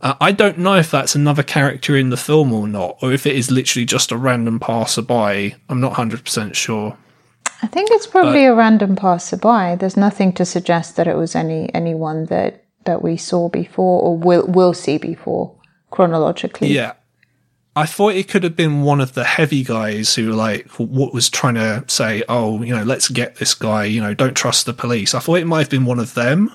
Uh, 0.01 0.15
I 0.23 0.33
don't 0.33 0.57
know 0.57 0.77
if 0.77 0.91
that's 0.91 1.15
another 1.15 1.43
character 1.43 1.99
in 1.99 2.09
the 2.09 2.17
film 2.17 2.51
or 2.51 2.67
not, 2.67 2.97
or 3.03 3.13
if 3.13 3.27
it 3.27 3.37
is 3.37 3.51
literally 3.51 3.85
just 3.85 4.11
a 4.11 4.17
random 4.17 4.59
passerby. 4.59 5.55
I'm 5.69 5.81
not 5.83 5.93
100% 5.93 6.55
sure. 6.55 6.97
I 7.63 7.69
think 7.69 7.91
it's 7.93 8.09
probably 8.09 8.45
but, 8.45 8.53
a 8.53 8.55
random 8.55 8.97
passerby. 8.97 9.77
There's 9.77 9.97
nothing 9.97 10.33
to 10.35 10.45
suggest 10.45 10.97
that 10.97 11.07
it 11.07 11.17
was 11.17 11.37
any 11.37 11.73
anyone 11.73 12.27
that 12.27 12.65
that 12.85 13.03
we 13.03 13.17
saw 13.17 13.49
before 13.49 14.03
or 14.03 14.17
will 14.17 14.47
will 14.47 14.75
see 14.75 14.99
before 14.99 15.55
chronologically. 15.91 16.69
Yeah. 16.69 16.95
I 17.75 17.87
thought 17.87 18.15
it 18.15 18.29
could 18.29 18.43
have 18.43 18.55
been 18.55 18.83
one 18.83 19.01
of 19.01 19.15
the 19.15 19.25
heavy 19.25 19.65
guys 19.65 20.15
who 20.15 20.33
like 20.33 20.69
what 20.73 21.15
was 21.15 21.31
trying 21.31 21.55
to 21.55 21.85
say, 21.87 22.23
"Oh, 22.29 22.63
you 22.63 22.75
know, 22.75 22.83
let's 22.83 23.09
get 23.09 23.37
this 23.37 23.55
guy, 23.55 23.85
you 23.85 24.01
know, 24.01 24.13
don't 24.13 24.37
trust 24.37 24.67
the 24.67 24.75
police." 24.75 25.15
I 25.15 25.21
thought 25.21 25.37
it 25.37 25.47
might 25.47 25.61
have 25.61 25.71
been 25.71 25.87
one 25.87 26.01
of 26.01 26.15
them. 26.15 26.53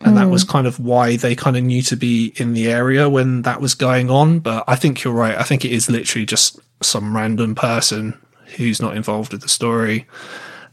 And 0.00 0.14
mm. 0.14 0.20
that 0.20 0.28
was 0.28 0.42
kind 0.42 0.66
of 0.66 0.80
why 0.80 1.16
they 1.16 1.36
kind 1.36 1.56
of 1.56 1.62
knew 1.62 1.80
to 1.82 1.96
be 1.96 2.32
in 2.36 2.54
the 2.54 2.68
area 2.68 3.08
when 3.08 3.42
that 3.42 3.60
was 3.60 3.74
going 3.74 4.10
on, 4.10 4.40
but 4.40 4.64
I 4.66 4.74
think 4.74 5.04
you're 5.04 5.14
right. 5.14 5.38
I 5.38 5.44
think 5.44 5.64
it 5.64 5.70
is 5.70 5.88
literally 5.88 6.26
just 6.26 6.58
some 6.82 7.16
random 7.16 7.54
person 7.54 8.20
who's 8.56 8.80
not 8.80 8.96
involved 8.96 9.32
with 9.32 9.42
the 9.42 9.48
story. 9.48 10.06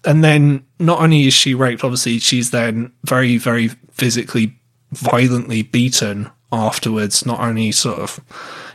And 0.06 0.24
then 0.24 0.64
not 0.80 1.02
only 1.02 1.28
is 1.28 1.34
she 1.34 1.54
raped, 1.54 1.84
obviously 1.84 2.20
she's 2.20 2.52
then 2.52 2.92
very, 3.04 3.38
very 3.38 3.70
physically 3.92 4.56
violently 4.92 5.62
beaten 5.62 6.30
afterwards, 6.52 7.26
not 7.26 7.40
only 7.40 7.72
sort 7.72 8.00
of 8.00 8.20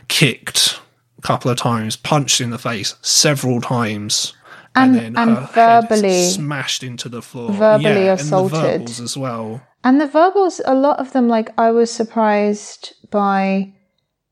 kicked 0.07 0.79
a 1.17 1.21
couple 1.21 1.49
of 1.51 1.57
times, 1.57 1.95
punched 1.95 2.41
in 2.41 2.51
the 2.51 2.57
face 2.57 2.95
several 3.01 3.61
times. 3.61 4.33
And, 4.77 4.97
and, 4.97 5.17
and 5.17 5.49
verbally 5.49 6.25
smashed 6.25 6.83
into 6.83 7.07
the 7.07 7.21
floor, 7.21 7.49
verbally 7.51 8.05
yeah, 8.05 8.13
assaulted 8.13 8.89
as 8.89 9.15
well. 9.15 9.61
And 9.85 10.01
the 10.01 10.07
verbals, 10.07 10.59
a 10.65 10.75
lot 10.75 10.99
of 10.99 11.13
them, 11.13 11.29
like 11.29 11.57
I 11.57 11.71
was 11.71 11.89
surprised 11.89 12.93
by 13.09 13.73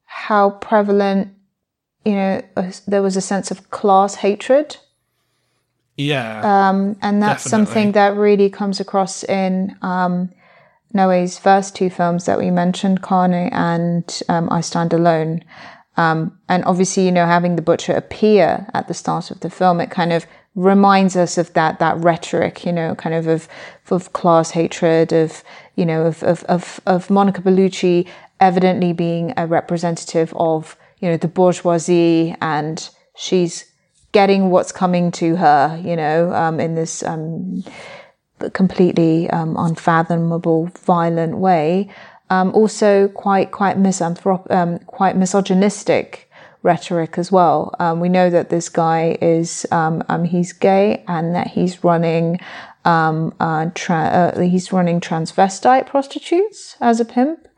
how 0.04 0.50
prevalent, 0.50 1.30
you 2.06 2.14
know, 2.14 2.42
there 2.88 3.02
was 3.02 3.16
a 3.16 3.22
sense 3.22 3.52
of 3.52 3.70
class 3.70 4.16
hatred 4.16 4.78
yeah. 5.98 6.70
Um, 6.70 6.98
and 7.02 7.22
that's 7.22 7.44
definitely. 7.44 7.66
something 7.66 7.92
that 7.94 8.16
really 8.16 8.50
comes 8.50 8.80
across 8.80 9.24
in 9.24 9.76
um, 9.82 10.32
Noé's 10.94 11.38
first 11.38 11.76
two 11.76 11.90
films 11.90 12.26
that 12.26 12.40
we 12.40 12.52
mentioned, 12.52 13.02
Carne 13.02 13.34
and 13.34 14.22
um, 14.30 14.50
I 14.52 14.62
Stand 14.62 14.94
Alone. 14.94 15.44
Um, 15.96 16.40
and 16.50 16.66
obviously, 16.66 17.06
you 17.06 17.12
know, 17.12 17.28
having 17.28 17.56
the 17.56 17.62
butcher 17.62 17.94
appear 17.94 18.68
at 18.74 18.88
the 18.88 18.96
start 18.96 19.30
of 19.30 19.42
the 19.42 19.50
film, 19.50 19.80
it 19.80 19.92
kind 19.92 20.12
of 20.12 20.26
reminds 20.56 21.16
us 21.16 21.38
of 21.38 21.54
that 21.54 21.80
that 21.80 21.98
rhetoric, 21.98 22.66
you 22.66 22.72
know, 22.72 22.96
kind 22.96 23.14
of 23.14 23.28
of 23.28 23.48
of 23.92 24.14
class 24.14 24.52
hatred, 24.52 25.14
of 25.14 25.44
you 25.76 25.86
know, 25.86 26.06
of 26.06 26.24
of 26.24 26.44
of, 26.46 26.80
of 26.88 27.12
Monica 27.12 27.42
Bellucci 27.42 28.08
evidently 28.40 28.92
being 28.94 29.34
a 29.38 29.46
representative 29.46 30.34
of 30.36 30.76
you 31.04 31.10
know 31.10 31.18
the 31.18 31.28
bourgeoisie, 31.28 32.34
and 32.42 32.90
she's 33.18 33.66
getting 34.14 34.50
what's 34.50 34.72
coming 34.72 35.12
to 35.12 35.36
her, 35.36 35.82
you 35.84 35.98
know, 35.98 36.34
um, 36.34 36.62
in 36.62 36.76
this 36.76 37.04
um, 37.04 37.62
completely 38.54 39.30
um, 39.32 39.58
unfathomable, 39.60 40.68
violent 40.86 41.40
way. 41.40 41.90
Um, 42.30 42.56
also, 42.56 43.10
quite 43.10 43.52
quite 43.52 43.78
misanthrop- 43.78 44.50
um, 44.50 44.80
quite 44.80 45.18
misogynistic 45.18 46.32
rhetoric 46.62 47.18
as 47.18 47.30
well. 47.30 47.76
Um, 47.80 48.00
we 48.00 48.08
know 48.08 48.30
that 48.30 48.50
this 48.50 48.70
guy 48.70 49.18
is 49.22 49.66
he's 50.26 50.54
gay 50.54 51.04
and 51.10 51.36
that 51.36 51.48
he's 51.48 51.84
running 51.84 52.40
uh, 52.86 53.70
tra- 53.76 54.34
uh, 54.36 54.40
he's 54.40 54.72
running 54.72 55.02
transvestite 55.02 55.86
prostitutes 55.86 56.78
as 56.80 57.02
a 57.02 57.06
pimp. 57.06 57.50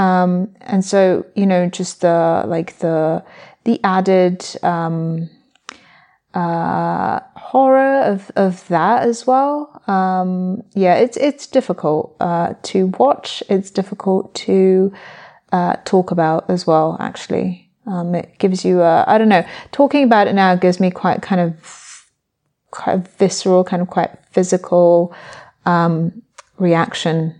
And 0.00 0.84
so, 0.84 1.26
you 1.34 1.46
know, 1.46 1.68
just 1.68 2.00
the 2.00 2.44
like 2.46 2.78
the 2.78 3.24
the 3.64 3.80
added 3.84 4.44
uh, 6.34 7.20
horror 7.36 8.02
of, 8.02 8.30
of 8.36 8.66
that 8.68 9.02
as 9.02 9.26
well. 9.26 9.82
Um, 9.86 10.62
yeah, 10.74 10.94
it's 10.94 11.16
it's 11.16 11.46
difficult 11.46 12.16
uh, 12.20 12.54
to 12.64 12.88
watch. 12.98 13.42
It's 13.48 13.70
difficult 13.70 14.34
to 14.46 14.92
uh, 15.52 15.76
talk 15.84 16.10
about 16.10 16.48
as 16.48 16.66
well. 16.66 16.96
Actually, 17.00 17.70
um, 17.86 18.14
it 18.14 18.38
gives 18.38 18.64
you 18.64 18.82
I 18.82 19.18
don't 19.18 19.28
know. 19.28 19.44
Talking 19.72 20.04
about 20.04 20.28
it 20.28 20.34
now 20.34 20.54
gives 20.54 20.80
me 20.80 20.90
quite 20.90 21.22
kind 21.22 21.40
of 21.40 22.06
quite 22.70 23.08
visceral, 23.18 23.64
kind 23.64 23.82
of 23.82 23.88
quite 23.88 24.10
physical 24.30 25.14
um, 25.66 26.22
reaction. 26.58 27.34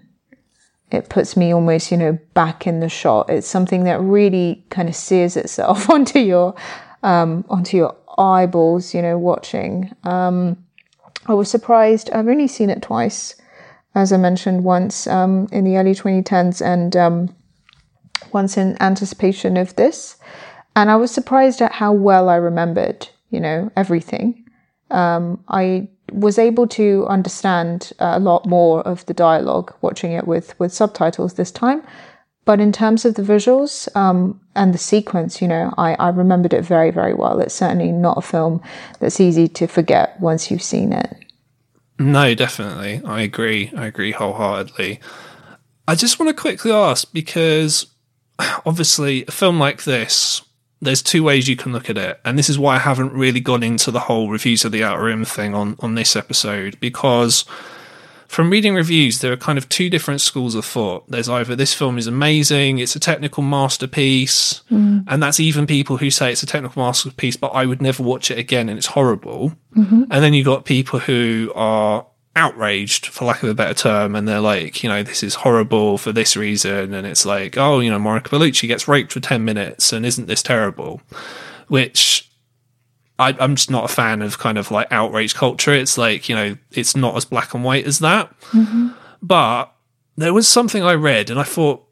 It 0.90 1.08
puts 1.08 1.36
me 1.36 1.52
almost, 1.52 1.90
you 1.90 1.96
know, 1.96 2.18
back 2.34 2.66
in 2.66 2.80
the 2.80 2.88
shot. 2.88 3.30
It's 3.30 3.46
something 3.46 3.84
that 3.84 4.00
really 4.00 4.64
kind 4.70 4.88
of 4.88 4.96
sears 4.96 5.36
itself 5.36 5.88
onto 5.94 6.18
your 6.18 6.54
um, 7.02 7.44
onto 7.48 7.76
your 7.76 7.96
eyeballs, 8.18 8.94
you 8.94 9.02
know, 9.02 9.16
watching. 9.16 9.94
Um, 10.04 10.56
I 11.26 11.34
was 11.34 11.50
surprised. 11.50 12.10
I've 12.10 12.28
only 12.28 12.48
seen 12.48 12.70
it 12.70 12.82
twice, 12.82 13.36
as 13.94 14.12
I 14.12 14.16
mentioned 14.16 14.64
once 14.64 15.06
um, 15.06 15.48
in 15.52 15.64
the 15.64 15.76
early 15.76 15.94
2010s 15.94 16.64
and 16.64 16.96
um, 16.96 17.34
once 18.32 18.56
in 18.56 18.80
anticipation 18.80 19.56
of 19.56 19.76
this. 19.76 20.16
And 20.76 20.90
I 20.90 20.96
was 20.96 21.10
surprised 21.10 21.60
at 21.62 21.72
how 21.72 21.92
well 21.92 22.28
I 22.28 22.36
remembered, 22.36 23.08
you 23.30 23.40
know, 23.40 23.70
everything. 23.76 24.44
Um, 24.90 25.42
I 25.48 25.88
was 26.12 26.38
able 26.38 26.66
to 26.68 27.06
understand 27.08 27.92
a 27.98 28.18
lot 28.18 28.46
more 28.46 28.80
of 28.82 29.04
the 29.06 29.14
dialogue 29.14 29.74
watching 29.80 30.12
it 30.12 30.26
with, 30.26 30.58
with 30.58 30.72
subtitles 30.72 31.34
this 31.34 31.50
time. 31.50 31.82
But 32.44 32.60
in 32.60 32.72
terms 32.72 33.04
of 33.04 33.14
the 33.14 33.22
visuals 33.22 33.94
um, 33.94 34.40
and 34.56 34.74
the 34.74 34.78
sequence, 34.78 35.40
you 35.40 35.48
know, 35.48 35.72
I, 35.76 35.94
I 35.94 36.08
remembered 36.08 36.52
it 36.52 36.64
very, 36.64 36.90
very 36.90 37.14
well. 37.14 37.38
It's 37.40 37.54
certainly 37.54 37.92
not 37.92 38.18
a 38.18 38.22
film 38.22 38.62
that's 38.98 39.20
easy 39.20 39.46
to 39.48 39.66
forget 39.66 40.18
once 40.20 40.50
you've 40.50 40.62
seen 40.62 40.92
it. 40.92 41.16
No, 41.98 42.34
definitely. 42.34 43.02
I 43.04 43.20
agree. 43.20 43.70
I 43.76 43.86
agree 43.86 44.12
wholeheartedly. 44.12 45.00
I 45.86 45.94
just 45.94 46.18
want 46.18 46.34
to 46.34 46.40
quickly 46.40 46.72
ask 46.72 47.12
because 47.12 47.86
obviously, 48.66 49.24
a 49.26 49.32
film 49.32 49.58
like 49.58 49.84
this, 49.84 50.42
there's 50.80 51.02
two 51.02 51.22
ways 51.22 51.48
you 51.48 51.56
can 51.56 51.72
look 51.72 51.90
at 51.90 51.98
it. 51.98 52.20
And 52.24 52.38
this 52.38 52.48
is 52.48 52.58
why 52.58 52.76
I 52.76 52.78
haven't 52.78 53.12
really 53.12 53.40
gone 53.40 53.62
into 53.62 53.90
the 53.90 54.00
whole 54.00 54.30
reviews 54.30 54.64
of 54.64 54.72
the 54.72 54.82
Outer 54.82 55.04
Rim 55.04 55.24
thing 55.24 55.54
on, 55.54 55.76
on 55.80 55.94
this 55.94 56.16
episode 56.16 56.78
because 56.80 57.44
from 58.30 58.48
reading 58.48 58.76
reviews, 58.76 59.18
there 59.18 59.32
are 59.32 59.36
kind 59.36 59.58
of 59.58 59.68
two 59.68 59.90
different 59.90 60.20
schools 60.20 60.54
of 60.54 60.64
thought. 60.64 61.04
There's 61.10 61.28
either 61.28 61.56
this 61.56 61.74
film 61.74 61.98
is 61.98 62.06
amazing, 62.06 62.78
it's 62.78 62.94
a 62.94 63.00
technical 63.00 63.42
masterpiece, 63.42 64.62
mm. 64.70 65.02
and 65.08 65.20
that's 65.20 65.40
even 65.40 65.66
people 65.66 65.96
who 65.96 66.12
say 66.12 66.30
it's 66.30 66.44
a 66.44 66.46
technical 66.46 66.80
masterpiece, 66.80 67.36
but 67.36 67.48
I 67.48 67.66
would 67.66 67.82
never 67.82 68.04
watch 68.04 68.30
it 68.30 68.38
again 68.38 68.68
and 68.68 68.78
it's 68.78 68.86
horrible. 68.86 69.52
Mm-hmm. 69.76 70.04
And 70.10 70.24
then 70.24 70.32
you've 70.32 70.46
got 70.46 70.64
people 70.64 71.00
who 71.00 71.50
are 71.56 72.06
outraged, 72.36 73.06
for 73.06 73.24
lack 73.24 73.42
of 73.42 73.48
a 73.48 73.54
better 73.54 73.74
term, 73.74 74.14
and 74.14 74.26
they're 74.26 74.40
like, 74.40 74.82
you 74.82 74.88
know, 74.88 75.02
this 75.02 75.22
is 75.22 75.34
horrible 75.34 75.98
for 75.98 76.12
this 76.12 76.36
reason. 76.36 76.94
And 76.94 77.06
it's 77.06 77.26
like, 77.26 77.56
oh, 77.56 77.80
you 77.80 77.90
know, 77.90 77.98
Monica 77.98 78.30
Bellucci 78.30 78.68
gets 78.68 78.88
raped 78.88 79.12
for 79.12 79.20
10 79.20 79.44
minutes, 79.44 79.92
and 79.92 80.06
isn't 80.06 80.26
this 80.26 80.42
terrible? 80.42 81.00
Which 81.68 82.30
I, 83.20 83.36
am 83.38 83.54
just 83.54 83.70
not 83.70 83.84
a 83.84 83.94
fan 83.94 84.22
of 84.22 84.38
kind 84.38 84.56
of 84.56 84.70
like 84.70 84.90
outrage 84.90 85.34
culture. 85.34 85.74
It's 85.74 85.98
like, 85.98 86.28
you 86.28 86.34
know, 86.34 86.56
it's 86.70 86.96
not 86.96 87.16
as 87.16 87.26
black 87.26 87.52
and 87.52 87.62
white 87.62 87.86
as 87.86 87.98
that. 87.98 88.32
Mm-hmm. 88.52 88.88
But 89.20 89.72
there 90.16 90.32
was 90.32 90.48
something 90.48 90.82
I 90.82 90.94
read 90.94 91.28
and 91.28 91.38
I 91.38 91.42
thought, 91.42 91.86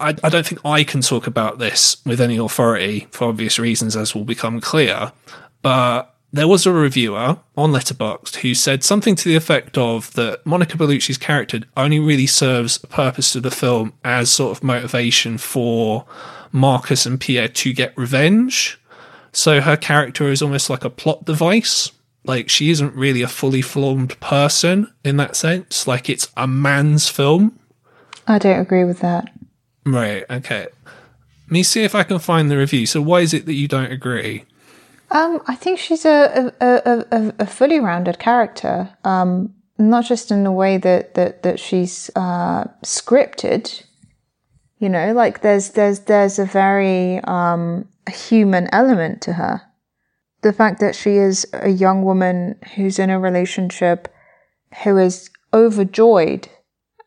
I, 0.00 0.16
I, 0.24 0.30
don't 0.30 0.46
think 0.46 0.62
I 0.64 0.82
can 0.82 1.02
talk 1.02 1.26
about 1.26 1.58
this 1.58 2.02
with 2.06 2.22
any 2.22 2.38
authority 2.38 3.06
for 3.10 3.28
obvious 3.28 3.58
reasons, 3.58 3.94
as 3.94 4.14
will 4.14 4.24
become 4.24 4.58
clear. 4.62 5.12
But 5.60 6.09
there 6.32 6.48
was 6.48 6.64
a 6.64 6.72
reviewer 6.72 7.38
on 7.56 7.72
Letterboxd 7.72 8.36
who 8.36 8.54
said 8.54 8.84
something 8.84 9.16
to 9.16 9.28
the 9.28 9.36
effect 9.36 9.76
of 9.76 10.12
that 10.14 10.44
Monica 10.46 10.76
Bellucci's 10.76 11.18
character 11.18 11.60
only 11.76 11.98
really 11.98 12.26
serves 12.26 12.82
a 12.82 12.86
purpose 12.86 13.32
to 13.32 13.40
the 13.40 13.50
film 13.50 13.92
as 14.04 14.30
sort 14.30 14.56
of 14.56 14.62
motivation 14.62 15.38
for 15.38 16.06
Marcus 16.52 17.04
and 17.04 17.20
Pierre 17.20 17.48
to 17.48 17.72
get 17.72 17.96
revenge. 17.96 18.80
So 19.32 19.60
her 19.60 19.76
character 19.76 20.28
is 20.28 20.42
almost 20.42 20.70
like 20.70 20.84
a 20.84 20.90
plot 20.90 21.24
device. 21.24 21.90
Like 22.24 22.48
she 22.48 22.70
isn't 22.70 22.94
really 22.94 23.22
a 23.22 23.28
fully 23.28 23.62
formed 23.62 24.18
person 24.20 24.92
in 25.04 25.16
that 25.16 25.34
sense. 25.34 25.86
Like 25.86 26.08
it's 26.08 26.30
a 26.36 26.46
man's 26.46 27.08
film. 27.08 27.58
I 28.28 28.38
don't 28.38 28.60
agree 28.60 28.84
with 28.84 29.00
that. 29.00 29.32
Right. 29.84 30.24
Okay. 30.30 30.66
Let 31.46 31.52
me 31.52 31.62
see 31.64 31.82
if 31.82 31.96
I 31.96 32.04
can 32.04 32.20
find 32.20 32.50
the 32.50 32.58
review. 32.58 32.86
So 32.86 33.02
why 33.02 33.20
is 33.20 33.34
it 33.34 33.46
that 33.46 33.54
you 33.54 33.66
don't 33.66 33.90
agree? 33.90 34.44
Um, 35.10 35.42
I 35.46 35.56
think 35.56 35.78
she's 35.78 36.04
a 36.04 36.52
a, 36.60 37.04
a, 37.10 37.34
a 37.40 37.46
fully 37.46 37.80
rounded 37.80 38.18
character. 38.18 38.90
Um, 39.04 39.54
not 39.78 40.04
just 40.04 40.30
in 40.30 40.44
the 40.44 40.52
way 40.52 40.76
that 40.78 41.14
that 41.14 41.42
that 41.42 41.58
she's 41.58 42.10
uh, 42.14 42.64
scripted. 42.84 43.82
You 44.78 44.88
know, 44.88 45.12
like 45.12 45.42
there's 45.42 45.70
there's 45.70 46.00
there's 46.00 46.38
a 46.38 46.44
very 46.44 47.20
um, 47.24 47.88
human 48.08 48.68
element 48.72 49.22
to 49.22 49.34
her. 49.34 49.62
The 50.42 50.52
fact 50.52 50.80
that 50.80 50.94
she 50.94 51.16
is 51.16 51.46
a 51.52 51.68
young 51.68 52.02
woman 52.02 52.58
who's 52.74 52.98
in 52.98 53.10
a 53.10 53.20
relationship 53.20 54.08
who 54.84 54.96
is 54.96 55.28
overjoyed 55.52 56.48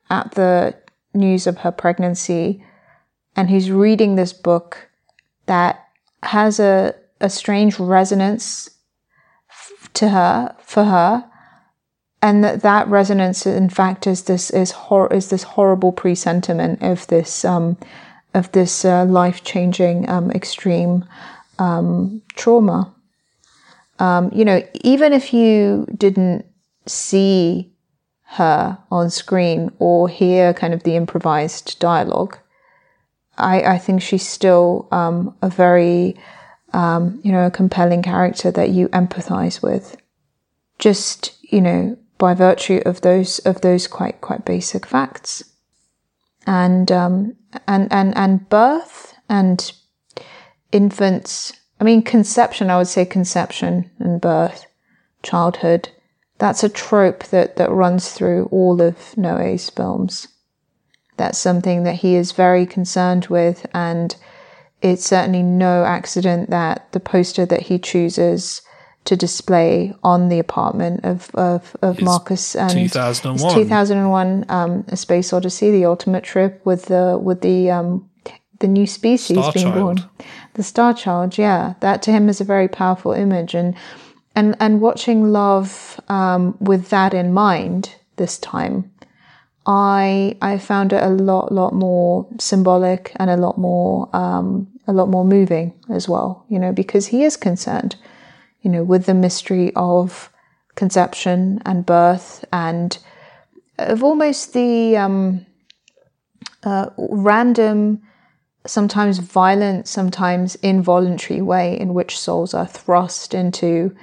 at 0.10 0.32
the 0.36 0.76
news 1.14 1.48
of 1.48 1.60
her 1.60 1.72
pregnancy 1.72 2.64
and 3.36 3.50
who's 3.50 3.72
reading 3.72 4.16
this 4.16 4.34
book 4.34 4.90
that 5.48 5.88
has 6.22 6.60
a, 6.60 6.94
a 7.24 7.30
strange 7.30 7.80
resonance 7.80 8.70
to 9.94 10.10
her 10.10 10.56
for 10.62 10.84
her 10.84 11.26
and 12.22 12.44
that 12.44 12.62
that 12.62 12.88
resonance 12.88 13.46
in 13.46 13.70
fact 13.70 14.06
is 14.06 14.24
this 14.24 14.50
is 14.52 14.72
hor- 14.72 15.12
is 15.12 15.30
this 15.30 15.44
horrible 15.44 15.92
presentiment 15.92 16.82
of 16.82 17.08
this 17.08 17.44
um, 17.44 17.78
of 18.34 18.52
this 18.52 18.84
uh, 18.84 19.06
life 19.06 19.44
changing, 19.44 20.10
um, 20.10 20.32
extreme 20.32 21.06
um, 21.60 22.22
trauma. 22.36 22.94
Um, 24.00 24.32
you 24.34 24.44
know, 24.44 24.66
even 24.84 25.14
if 25.14 25.34
you 25.34 25.88
didn't 25.96 26.46
see 26.88 27.72
her 28.24 28.78
on 28.90 29.10
screen 29.10 29.72
or 29.80 30.10
hear 30.10 30.54
kind 30.54 30.74
of 30.74 30.84
the 30.84 30.96
improvised 30.96 31.80
dialogue, 31.80 32.38
I, 33.38 33.62
I 33.62 33.78
think 33.78 34.02
she's 34.02 34.28
still 34.28 34.88
um, 34.92 35.36
a 35.42 35.50
very, 35.50 36.18
um, 36.74 37.20
you 37.24 37.32
know, 37.32 37.46
a 37.46 37.52
compelling 37.52 38.02
character 38.02 38.52
that 38.52 38.70
you 38.70 38.88
empathize 38.90 39.62
with. 39.62 39.98
Just, 40.80 41.38
you 41.42 41.62
know, 41.62 41.98
by 42.18 42.34
virtue 42.34 42.82
of 42.86 43.02
those 43.02 43.40
of 43.40 43.62
those 43.62 43.88
quite 43.88 44.22
quite 44.22 44.46
basic 44.46 44.86
facts 44.86 45.44
and 46.46 46.92
um, 46.92 47.36
and 47.68 47.92
and 47.92 48.16
and 48.18 48.50
birth 48.50 49.14
and 49.30 49.72
infants. 50.72 51.54
I 51.80 51.84
mean, 51.84 52.02
conception. 52.02 52.70
I 52.70 52.78
would 52.78 52.88
say 52.88 53.06
conception 53.06 53.90
and 54.00 54.22
birth, 54.22 54.66
childhood. 55.22 55.90
That's 56.38 56.64
a 56.64 56.70
trope 56.70 57.26
that 57.26 57.58
that 57.58 57.72
runs 57.72 58.12
through 58.12 58.46
all 58.52 58.82
of 58.82 58.96
Noé's 59.16 59.70
films. 59.70 60.28
That's 61.18 61.38
something 61.38 61.84
that 61.84 61.96
he 61.96 62.16
is 62.16 62.32
very 62.32 62.66
concerned 62.66 63.28
with, 63.28 63.66
and 63.74 64.16
it's 64.84 65.06
certainly 65.06 65.42
no 65.42 65.86
accident 65.86 66.50
that 66.50 66.92
the 66.92 67.00
poster 67.00 67.46
that 67.46 67.62
he 67.62 67.80
chooses 67.80 68.62
to 69.06 69.16
display 69.16 69.94
on 70.04 70.30
the 70.30 70.40
apartment 70.40 71.04
of, 71.04 71.30
of, 71.34 71.76
of 71.82 72.02
Marcus 72.02 72.56
and 72.56 72.72
2001. 72.72 73.54
2001 73.54 74.46
um, 74.50 74.86
A 74.90 74.98
Space 74.98 75.34
Odyssey, 75.34 75.72
the 75.72 75.86
ultimate 75.86 76.24
trip 76.24 76.62
with 76.66 76.86
the 76.86 77.20
with 77.22 77.42
the 77.42 77.72
um, 77.72 78.10
the 78.60 78.68
new 78.68 78.88
species 78.88 79.38
Star 79.38 79.52
being 79.52 79.72
Child. 79.72 79.80
born. 79.80 80.10
The 80.54 80.64
Star 80.64 80.94
Child, 80.94 81.38
yeah. 81.38 81.74
That 81.80 82.02
to 82.04 82.12
him 82.12 82.30
is 82.30 82.40
a 82.40 82.46
very 82.46 82.68
powerful 82.68 83.12
image 83.14 83.54
and 83.54 83.76
and 84.36 84.56
and 84.60 84.82
watching 84.82 85.32
love 85.32 86.00
um, 86.08 86.58
with 86.60 86.90
that 86.90 87.14
in 87.14 87.34
mind 87.34 87.96
this 88.16 88.38
time, 88.38 88.92
I 89.66 90.38
I 90.42 90.58
found 90.58 90.94
it 90.94 91.04
a 91.04 91.10
lot 91.10 91.52
lot 91.52 91.74
more 91.74 92.28
symbolic 92.40 93.14
and 93.18 93.30
a 93.30 93.38
lot 93.38 93.58
more 93.58 94.10
um, 94.16 94.68
a 94.88 94.94
lot 94.94 95.10
more 95.10 95.26
moving 95.26 95.74
as 95.90 96.10
well. 96.10 96.46
You 96.50 96.60
know, 96.60 96.72
because 96.72 97.08
he 97.08 97.24
is 97.24 97.38
concerned 97.38 97.96
you 98.64 98.72
know, 98.72 98.84
with 98.84 99.06
the 99.06 99.14
mystery 99.14 99.72
of 99.76 100.32
conception 100.76 101.62
and 101.66 101.86
birth 101.86 102.44
and 102.52 102.98
of 103.78 104.04
almost 104.04 104.54
the 104.54 104.98
um, 104.98 105.46
uh, 106.64 106.90
random, 106.98 108.02
sometimes 108.66 109.20
violent, 109.20 109.88
sometimes 109.88 110.56
involuntary 110.56 111.42
way 111.42 111.78
in 111.78 111.94
which 111.94 112.18
souls 112.18 112.54
are 112.54 112.66
thrust 112.66 113.34
into 113.34 113.96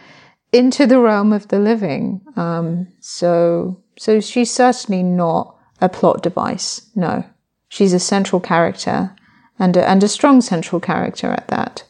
into 0.53 0.87
the 0.87 0.99
realm 0.99 1.33
of 1.33 1.49
the 1.49 1.59
living. 1.59 2.21
Um, 2.37 2.89
so, 3.01 3.80
so 4.01 4.19
she's 4.19 4.51
certainly 4.51 5.03
not 5.03 5.55
a 5.83 5.87
plot 5.91 6.23
device. 6.23 6.87
No, 6.95 7.23
she's 7.69 7.93
a 7.93 8.01
central 8.01 8.41
character 8.41 9.15
and 9.59 9.77
a, 9.77 9.87
and 9.87 10.03
a 10.03 10.09
strong 10.09 10.41
central 10.41 10.81
character 10.81 11.27
at 11.27 11.49
that. 11.49 11.85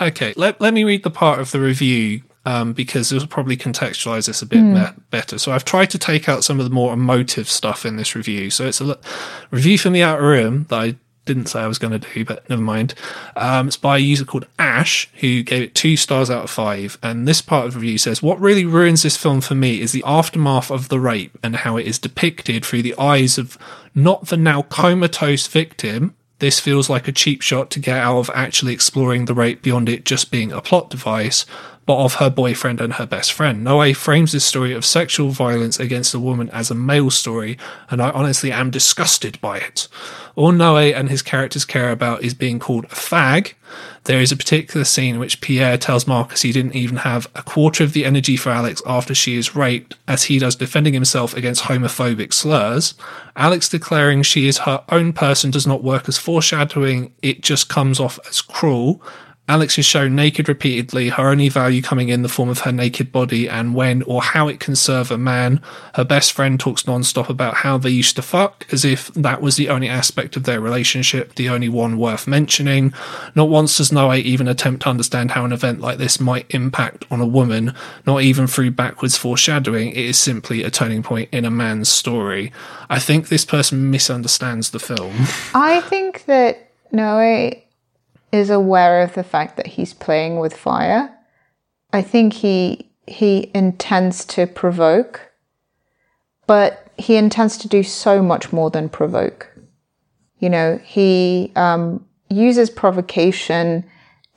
Okay, 0.00 0.34
let, 0.36 0.60
let 0.60 0.74
me 0.74 0.82
read 0.82 1.04
the 1.04 1.12
part 1.12 1.38
of 1.38 1.52
the 1.52 1.60
review 1.60 2.22
um, 2.44 2.72
because 2.72 3.12
it 3.12 3.20
will 3.20 3.28
probably 3.28 3.56
contextualize 3.56 4.26
this 4.26 4.42
a 4.42 4.46
bit 4.46 4.58
mm. 4.58 4.72
me- 4.72 5.02
better. 5.10 5.38
So 5.38 5.52
I've 5.52 5.64
tried 5.64 5.90
to 5.90 5.98
take 5.98 6.28
out 6.28 6.42
some 6.42 6.58
of 6.58 6.64
the 6.64 6.74
more 6.74 6.92
emotive 6.92 7.48
stuff 7.48 7.86
in 7.86 7.98
this 7.98 8.16
review. 8.16 8.50
So 8.50 8.66
it's 8.66 8.80
a 8.80 8.84
l- 8.84 9.00
review 9.52 9.78
from 9.78 9.92
the 9.92 10.02
Outer 10.02 10.26
Rim 10.26 10.66
that 10.70 10.80
I 10.80 10.96
didn't 11.24 11.46
say 11.46 11.60
I 11.60 11.66
was 11.66 11.78
going 11.78 11.98
to 11.98 12.14
do, 12.14 12.24
but 12.24 12.48
never 12.48 12.62
mind. 12.62 12.94
Um, 13.36 13.68
it's 13.68 13.76
by 13.76 13.96
a 13.96 14.00
user 14.00 14.24
called 14.24 14.46
Ash, 14.58 15.10
who 15.20 15.42
gave 15.42 15.62
it 15.62 15.74
two 15.74 15.96
stars 15.96 16.30
out 16.30 16.44
of 16.44 16.50
five. 16.50 16.98
And 17.02 17.26
this 17.26 17.40
part 17.40 17.66
of 17.66 17.74
the 17.74 17.80
review 17.80 17.98
says, 17.98 18.22
What 18.22 18.40
really 18.40 18.64
ruins 18.64 19.02
this 19.02 19.16
film 19.16 19.40
for 19.40 19.54
me 19.54 19.80
is 19.80 19.92
the 19.92 20.04
aftermath 20.06 20.70
of 20.70 20.88
the 20.88 21.00
rape 21.00 21.38
and 21.42 21.56
how 21.56 21.76
it 21.76 21.86
is 21.86 21.98
depicted 21.98 22.64
through 22.64 22.82
the 22.82 22.96
eyes 22.98 23.38
of 23.38 23.58
not 23.94 24.26
the 24.26 24.36
now 24.36 24.62
comatose 24.62 25.46
victim, 25.46 26.14
this 26.40 26.60
feels 26.60 26.90
like 26.90 27.08
a 27.08 27.12
cheap 27.12 27.40
shot 27.42 27.70
to 27.70 27.80
get 27.80 27.96
out 27.96 28.18
of 28.18 28.30
actually 28.34 28.74
exploring 28.74 29.24
the 29.24 29.34
rape 29.34 29.62
beyond 29.62 29.88
it 29.88 30.04
just 30.04 30.30
being 30.30 30.52
a 30.52 30.60
plot 30.60 30.90
device, 30.90 31.46
but 31.86 31.98
of 31.98 32.14
her 32.14 32.30
boyfriend 32.30 32.80
and 32.80 32.94
her 32.94 33.06
best 33.06 33.32
friend. 33.32 33.66
Noé 33.66 33.94
frames 33.94 34.32
this 34.32 34.44
story 34.44 34.72
of 34.72 34.84
sexual 34.84 35.30
violence 35.30 35.78
against 35.78 36.14
a 36.14 36.20
woman 36.20 36.48
as 36.50 36.70
a 36.70 36.74
male 36.74 37.10
story, 37.10 37.58
and 37.90 38.00
I 38.00 38.10
honestly 38.10 38.50
am 38.50 38.70
disgusted 38.70 39.40
by 39.40 39.58
it. 39.58 39.88
All 40.36 40.52
Noé 40.52 40.94
and 40.94 41.10
his 41.10 41.22
characters 41.22 41.64
care 41.64 41.90
about 41.90 42.24
is 42.24 42.34
being 42.34 42.58
called 42.58 42.86
a 42.86 42.88
fag. 42.88 43.52
There 44.04 44.20
is 44.20 44.32
a 44.32 44.36
particular 44.36 44.84
scene 44.84 45.14
in 45.14 45.20
which 45.20 45.40
Pierre 45.40 45.78
tells 45.78 46.06
Marcus 46.06 46.42
he 46.42 46.52
didn't 46.52 46.74
even 46.74 46.98
have 46.98 47.28
a 47.34 47.42
quarter 47.42 47.84
of 47.84 47.92
the 47.92 48.04
energy 48.04 48.36
for 48.36 48.50
Alex 48.50 48.82
after 48.84 49.14
she 49.14 49.36
is 49.36 49.54
raped, 49.54 49.96
as 50.08 50.24
he 50.24 50.38
does 50.38 50.56
defending 50.56 50.92
himself 50.92 51.34
against 51.34 51.64
homophobic 51.64 52.32
slurs. 52.32 52.94
Alex 53.36 53.68
declaring 53.68 54.22
she 54.22 54.48
is 54.48 54.58
her 54.58 54.82
own 54.90 55.12
person 55.12 55.50
does 55.50 55.66
not 55.66 55.84
work 55.84 56.08
as 56.08 56.18
foreshadowing, 56.18 57.12
it 57.22 57.40
just 57.40 57.68
comes 57.68 58.00
off 58.00 58.18
as 58.28 58.40
cruel 58.40 59.00
Alex 59.46 59.78
is 59.78 59.84
shown 59.84 60.16
naked 60.16 60.48
repeatedly, 60.48 61.10
her 61.10 61.28
only 61.28 61.50
value 61.50 61.82
coming 61.82 62.08
in 62.08 62.22
the 62.22 62.30
form 62.30 62.48
of 62.48 62.60
her 62.60 62.72
naked 62.72 63.12
body 63.12 63.46
and 63.46 63.74
when 63.74 64.02
or 64.04 64.22
how 64.22 64.48
it 64.48 64.58
can 64.58 64.74
serve 64.74 65.10
a 65.10 65.18
man. 65.18 65.60
Her 65.96 66.04
best 66.04 66.32
friend 66.32 66.58
talks 66.58 66.86
non-stop 66.86 67.28
about 67.28 67.56
how 67.56 67.76
they 67.76 67.90
used 67.90 68.16
to 68.16 68.22
fuck, 68.22 68.66
as 68.72 68.86
if 68.86 69.08
that 69.08 69.42
was 69.42 69.56
the 69.56 69.68
only 69.68 69.86
aspect 69.86 70.36
of 70.36 70.44
their 70.44 70.62
relationship, 70.62 71.34
the 71.34 71.50
only 71.50 71.68
one 71.68 71.98
worth 71.98 72.26
mentioning. 72.26 72.94
Not 73.34 73.50
once 73.50 73.76
does 73.76 73.90
Noé 73.90 74.22
even 74.22 74.48
attempt 74.48 74.84
to 74.84 74.88
understand 74.88 75.32
how 75.32 75.44
an 75.44 75.52
event 75.52 75.78
like 75.78 75.98
this 75.98 76.18
might 76.18 76.46
impact 76.54 77.04
on 77.10 77.20
a 77.20 77.26
woman, 77.26 77.74
not 78.06 78.22
even 78.22 78.46
through 78.46 78.70
backwards 78.70 79.18
foreshadowing. 79.18 79.90
It 79.90 79.98
is 79.98 80.18
simply 80.18 80.62
a 80.62 80.70
turning 80.70 81.02
point 81.02 81.28
in 81.32 81.44
a 81.44 81.50
man's 81.50 81.90
story. 81.90 82.50
I 82.88 82.98
think 82.98 83.28
this 83.28 83.44
person 83.44 83.90
misunderstands 83.90 84.70
the 84.70 84.78
film. 84.78 85.26
I 85.52 85.82
think 85.82 86.24
that 86.24 86.70
Noé 86.94 87.63
is 88.34 88.50
aware 88.50 89.02
of 89.02 89.14
the 89.14 89.22
fact 89.22 89.56
that 89.56 89.68
he's 89.68 89.94
playing 89.94 90.40
with 90.40 90.56
fire. 90.56 91.16
I 91.92 92.02
think 92.02 92.32
he 92.32 92.90
he 93.06 93.50
intends 93.54 94.24
to 94.24 94.46
provoke, 94.46 95.30
but 96.46 96.90
he 96.96 97.16
intends 97.16 97.56
to 97.58 97.68
do 97.68 97.82
so 97.82 98.22
much 98.22 98.52
more 98.52 98.70
than 98.70 98.88
provoke. 98.88 99.52
You 100.38 100.50
know, 100.50 100.80
he 100.82 101.52
um, 101.54 102.04
uses 102.28 102.70
provocation 102.70 103.84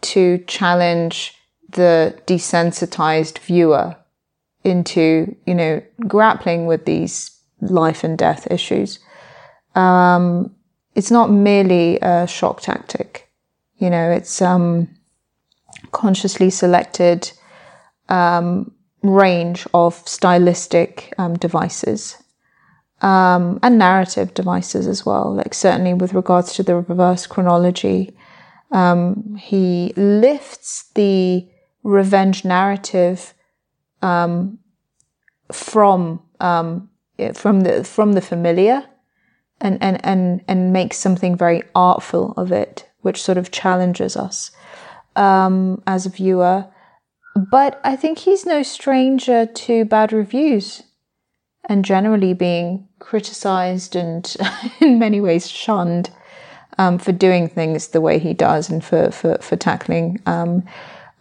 to 0.01 0.37
challenge 0.47 1.33
the 1.69 2.19
desensitized 2.27 3.39
viewer 3.39 3.95
into, 4.63 5.35
you 5.45 5.55
know, 5.55 5.81
grappling 6.07 6.67
with 6.67 6.85
these 6.85 7.31
life 7.61 8.03
and 8.03 8.17
death 8.17 8.47
issues. 8.51 8.99
Um, 9.75 10.53
it's 10.93 11.09
not 11.09 11.31
merely 11.31 11.99
a 12.01 12.27
shock 12.27 12.61
tactic. 12.61 13.26
You 13.77 13.89
know, 13.89 14.09
it's 14.09 14.41
um, 14.41 14.89
consciously 15.91 16.49
selected 16.49 17.31
um, 18.09 18.71
range 19.03 19.67
of 19.73 19.95
stylistic 20.07 21.13
um, 21.17 21.37
devices 21.37 22.17
um, 23.01 23.59
and 23.61 23.77
narrative 23.77 24.33
devices 24.33 24.87
as 24.87 25.05
well. 25.05 25.35
Like 25.35 25.53
certainly 25.53 25.93
with 25.93 26.13
regards 26.13 26.53
to 26.53 26.63
the 26.63 26.75
reverse 26.77 27.27
chronology, 27.27 28.15
um, 28.71 29.35
he 29.39 29.93
lifts 29.95 30.89
the 30.95 31.47
revenge 31.83 32.43
narrative 32.43 33.33
um, 34.01 34.59
from 35.51 36.21
from 37.33 37.61
the 37.61 37.83
from 37.83 38.13
the 38.13 38.21
familiar 38.21 38.83
and, 39.59 39.81
and, 39.81 40.05
and, 40.05 40.43
and 40.47 40.71
makes 40.71 40.97
something 40.97 41.35
very 41.35 41.63
artful 41.73 42.33
of 42.37 42.51
it 42.51 42.87
which 43.01 43.21
sort 43.21 43.37
of 43.37 43.51
challenges 43.51 44.15
us 44.17 44.51
um, 45.15 45.81
as 45.87 46.05
a 46.05 46.09
viewer. 46.09 46.65
But 47.51 47.79
I 47.83 47.95
think 47.95 48.19
he's 48.19 48.45
no 48.45 48.63
stranger 48.63 49.45
to 49.45 49.85
bad 49.85 50.11
reviews 50.11 50.83
and 51.69 51.85
generally 51.85 52.33
being 52.33 52.87
criticized 52.99 53.95
and 53.95 54.35
in 54.79 54.99
many 54.99 55.21
ways 55.21 55.49
shunned 55.49 56.09
um, 56.77 56.97
for 56.97 57.11
doing 57.11 57.47
things 57.47 57.89
the 57.89 58.01
way 58.01 58.19
he 58.19 58.33
does 58.33 58.69
and 58.69 58.83
for, 58.83 59.11
for, 59.11 59.37
for 59.39 59.55
tackling 59.55 60.21
um, 60.25 60.63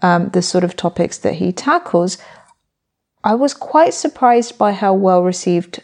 um, 0.02 0.28
the 0.30 0.42
sort 0.42 0.64
of 0.64 0.76
topics 0.76 1.18
that 1.18 1.34
he 1.34 1.52
tackles. 1.52 2.18
I 3.24 3.34
was 3.34 3.54
quite 3.54 3.94
surprised 3.94 4.56
by 4.56 4.72
how 4.72 4.94
well 4.94 5.22
received 5.22 5.82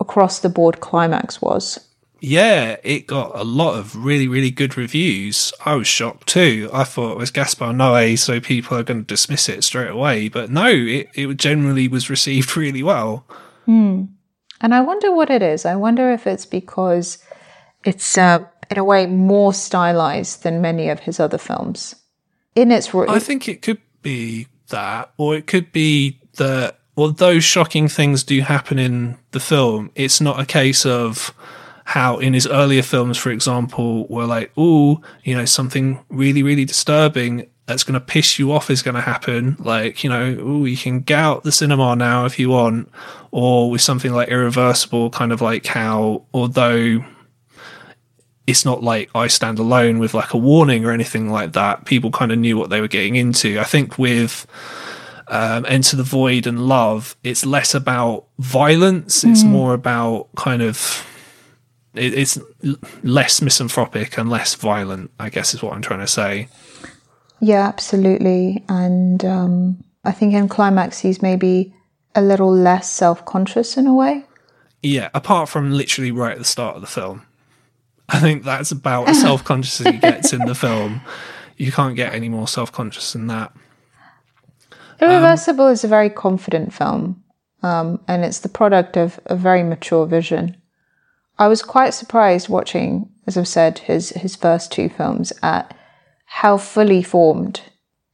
across 0.00 0.40
the 0.40 0.48
board 0.48 0.80
Climax 0.80 1.40
was 1.40 1.85
yeah, 2.20 2.76
it 2.82 3.06
got 3.06 3.32
a 3.34 3.44
lot 3.44 3.78
of 3.78 3.94
really, 3.94 4.26
really 4.26 4.50
good 4.50 4.76
reviews. 4.76 5.52
I 5.64 5.74
was 5.74 5.86
shocked 5.86 6.28
too. 6.28 6.70
I 6.72 6.84
thought 6.84 7.12
it 7.12 7.18
was 7.18 7.30
Gaspar 7.30 7.66
Noé, 7.66 8.18
so 8.18 8.40
people 8.40 8.76
are 8.76 8.82
going 8.82 9.00
to 9.00 9.06
dismiss 9.06 9.48
it 9.48 9.64
straight 9.64 9.90
away. 9.90 10.28
But 10.28 10.50
no, 10.50 10.66
it, 10.68 11.08
it 11.14 11.36
generally 11.36 11.88
was 11.88 12.10
received 12.10 12.56
really 12.56 12.82
well. 12.82 13.26
Hmm. 13.66 14.04
And 14.60 14.74
I 14.74 14.80
wonder 14.80 15.12
what 15.12 15.30
it 15.30 15.42
is. 15.42 15.66
I 15.66 15.76
wonder 15.76 16.10
if 16.12 16.26
it's 16.26 16.46
because 16.46 17.18
it's, 17.84 18.16
uh, 18.16 18.44
in 18.70 18.78
a 18.78 18.84
way, 18.84 19.06
more 19.06 19.52
stylized 19.52 20.42
than 20.42 20.62
many 20.62 20.88
of 20.88 21.00
his 21.00 21.20
other 21.20 21.38
films. 21.38 21.94
In 22.54 22.72
its, 22.72 22.94
I 22.94 23.18
think 23.18 23.48
it 23.48 23.60
could 23.60 23.82
be 24.00 24.46
that, 24.68 25.12
or 25.18 25.36
it 25.36 25.46
could 25.46 25.72
be 25.72 26.18
that 26.36 26.78
although 26.96 27.38
shocking 27.38 27.86
things 27.86 28.24
do 28.24 28.40
happen 28.40 28.78
in 28.78 29.18
the 29.32 29.40
film, 29.40 29.90
it's 29.94 30.22
not 30.22 30.40
a 30.40 30.46
case 30.46 30.86
of 30.86 31.34
how 31.86 32.18
in 32.18 32.34
his 32.34 32.48
earlier 32.48 32.82
films, 32.82 33.16
for 33.16 33.30
example, 33.30 34.08
were 34.08 34.26
like, 34.26 34.50
oh, 34.56 35.00
you 35.22 35.36
know, 35.36 35.44
something 35.44 36.04
really, 36.08 36.42
really 36.42 36.64
disturbing 36.64 37.48
that's 37.66 37.84
going 37.84 37.94
to 37.94 38.04
piss 38.04 38.40
you 38.40 38.50
off 38.50 38.70
is 38.70 38.82
going 38.82 38.96
to 38.96 39.00
happen. 39.00 39.56
Like, 39.60 40.02
you 40.02 40.10
know, 40.10 40.36
oh, 40.40 40.64
you 40.64 40.76
can 40.76 40.98
get 40.98 41.20
out 41.20 41.44
the 41.44 41.52
cinema 41.52 41.94
now 41.94 42.24
if 42.24 42.40
you 42.40 42.50
want. 42.50 42.90
Or 43.30 43.70
with 43.70 43.82
something 43.82 44.12
like 44.12 44.30
Irreversible, 44.30 45.10
kind 45.10 45.30
of 45.30 45.40
like 45.40 45.64
how, 45.64 46.24
although 46.34 47.04
it's 48.48 48.64
not 48.64 48.82
like 48.82 49.08
I 49.14 49.28
stand 49.28 49.60
alone 49.60 50.00
with 50.00 50.12
like 50.12 50.34
a 50.34 50.38
warning 50.38 50.84
or 50.84 50.90
anything 50.90 51.30
like 51.30 51.52
that, 51.52 51.84
people 51.84 52.10
kind 52.10 52.32
of 52.32 52.38
knew 52.38 52.58
what 52.58 52.68
they 52.68 52.80
were 52.80 52.88
getting 52.88 53.14
into. 53.14 53.60
I 53.60 53.64
think 53.64 53.96
with, 53.96 54.44
um, 55.28 55.64
Enter 55.68 55.94
the 55.94 56.02
Void 56.02 56.48
and 56.48 56.66
Love, 56.66 57.16
it's 57.22 57.46
less 57.46 57.76
about 57.76 58.24
violence. 58.40 59.22
It's 59.22 59.44
mm. 59.44 59.50
more 59.50 59.72
about 59.72 60.28
kind 60.34 60.62
of 60.62 61.06
it's 61.96 62.38
less 63.02 63.40
misanthropic 63.40 64.18
and 64.18 64.30
less 64.30 64.54
violent. 64.54 65.10
I 65.18 65.30
guess 65.30 65.54
is 65.54 65.62
what 65.62 65.74
I'm 65.74 65.82
trying 65.82 66.00
to 66.00 66.06
say. 66.06 66.48
Yeah, 67.40 67.66
absolutely. 67.66 68.64
And 68.68 69.24
um, 69.24 69.84
I 70.04 70.12
think 70.12 70.34
in 70.34 70.48
climax 70.48 70.98
he's 71.00 71.22
maybe 71.22 71.74
a 72.14 72.22
little 72.22 72.50
less 72.50 72.90
self-conscious 72.90 73.76
in 73.76 73.86
a 73.86 73.94
way. 73.94 74.24
Yeah, 74.82 75.10
apart 75.14 75.48
from 75.48 75.72
literally 75.72 76.10
right 76.10 76.32
at 76.32 76.38
the 76.38 76.44
start 76.44 76.76
of 76.76 76.80
the 76.80 76.86
film. 76.86 77.26
I 78.08 78.20
think 78.20 78.44
that's 78.44 78.70
about 78.70 79.08
as 79.08 79.20
self-conscious 79.22 79.80
as 79.80 79.92
he 79.92 79.98
gets 79.98 80.32
in 80.32 80.46
the 80.46 80.54
film. 80.54 81.00
You 81.56 81.72
can't 81.72 81.96
get 81.96 82.14
any 82.14 82.28
more 82.28 82.48
self-conscious 82.48 83.12
than 83.12 83.26
that. 83.26 83.52
Irreversible 85.00 85.66
um, 85.66 85.72
is 85.72 85.84
a 85.84 85.88
very 85.88 86.08
confident 86.08 86.72
film, 86.72 87.22
um, 87.62 88.00
and 88.08 88.24
it's 88.24 88.40
the 88.40 88.48
product 88.48 88.96
of 88.96 89.20
a 89.26 89.36
very 89.36 89.62
mature 89.62 90.06
vision. 90.06 90.56
I 91.38 91.48
was 91.48 91.62
quite 91.62 91.94
surprised 91.94 92.48
watching, 92.48 93.10
as 93.26 93.36
I've 93.36 93.48
said, 93.48 93.80
his 93.80 94.10
his 94.10 94.36
first 94.36 94.72
two 94.72 94.88
films 94.88 95.32
at 95.42 95.76
how 96.24 96.56
fully 96.56 97.02
formed 97.02 97.60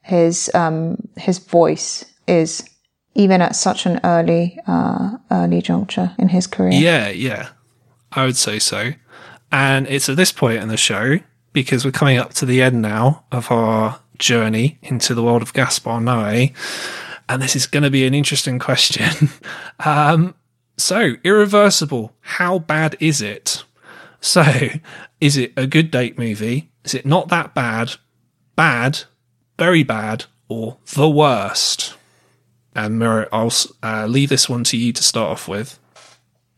his 0.03 0.51
um, 0.55 1.09
his 1.17 1.39
voice 1.39 2.05
is, 2.27 2.69
even 3.15 3.41
at 3.41 3.57
such 3.57 3.87
an 3.87 4.01
early 4.05 4.59
uh, 4.67 5.17
early 5.31 5.63
juncture 5.63 6.15
in 6.19 6.29
his 6.29 6.47
career. 6.47 6.73
Yeah, 6.73 7.09
yeah, 7.09 7.51
I 8.13 8.27
would 8.27 8.37
say 8.37 8.59
so. 8.59 8.93
And 9.51 9.87
it's 9.87 10.09
at 10.09 10.17
this 10.17 10.33
point 10.33 10.63
in 10.63 10.69
the 10.69 10.77
show 10.77 11.19
because 11.53 11.85
we're 11.85 11.91
coming 11.91 12.17
up 12.17 12.33
to 12.35 12.47
the 12.47 12.63
end 12.63 12.81
now 12.81 13.25
of 13.31 13.51
our 13.51 14.01
journey 14.19 14.79
into 14.83 15.15
the 15.15 15.23
world 15.23 15.43
of 15.43 15.53
Gaspar 15.53 16.01
Noé. 16.01 16.55
And 17.29 17.41
this 17.43 17.55
is 17.55 17.67
going 17.67 17.83
to 17.83 17.91
be 17.91 18.07
an 18.07 18.15
interesting 18.15 18.59
question. 18.59 19.29
um, 19.85 20.35
so, 20.77 21.15
Irreversible, 21.25 22.13
how 22.21 22.59
bad 22.59 22.97
is 23.01 23.21
it? 23.21 23.65
So, 24.21 24.45
is 25.21 25.37
it 25.37 25.53
a 25.57 25.67
good 25.67 25.91
date 25.91 26.19
movie? 26.19 26.71
Is 26.85 26.95
it 26.95 27.07
not 27.07 27.29
that 27.29 27.55
bad? 27.55 27.95
Bad? 28.57 29.05
Very 29.59 29.83
bad? 29.83 30.25
Or 30.49 30.79
the 30.95 31.09
worst? 31.09 31.97
And 32.75 32.99
Mira, 32.99 33.29
I'll 33.33 33.53
uh, 33.83 34.07
leave 34.07 34.29
this 34.29 34.49
one 34.49 34.65
to 34.65 34.77
you 34.77 34.93
to 34.93 35.03
start 35.03 35.31
off 35.31 35.49
with. 35.49 35.79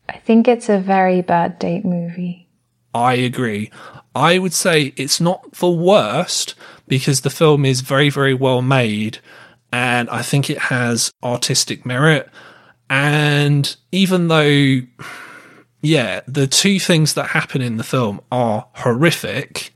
I 0.07 0.17
think 0.17 0.47
it's 0.47 0.69
a 0.69 0.79
very 0.79 1.21
bad 1.21 1.59
date 1.59 1.85
movie. 1.85 2.47
I 2.93 3.15
agree. 3.15 3.71
I 4.13 4.39
would 4.39 4.53
say 4.53 4.93
it's 4.95 5.19
not 5.19 5.51
the 5.53 5.69
worst 5.69 6.55
because 6.87 7.21
the 7.21 7.29
film 7.29 7.65
is 7.65 7.81
very, 7.81 8.09
very 8.09 8.33
well 8.33 8.61
made 8.61 9.19
and 9.75 10.09
I 10.09 10.21
think 10.21 10.49
it 10.49 10.57
has 10.57 11.11
artistic 11.21 11.85
merit. 11.85 12.29
And 12.89 13.75
even 13.91 14.27
though, 14.27 14.81
yeah, 15.81 16.21
the 16.27 16.47
two 16.47 16.79
things 16.79 17.13
that 17.15 17.27
happen 17.27 17.61
in 17.61 17.77
the 17.77 17.83
film 17.83 18.21
are 18.31 18.67
horrific, 18.73 19.73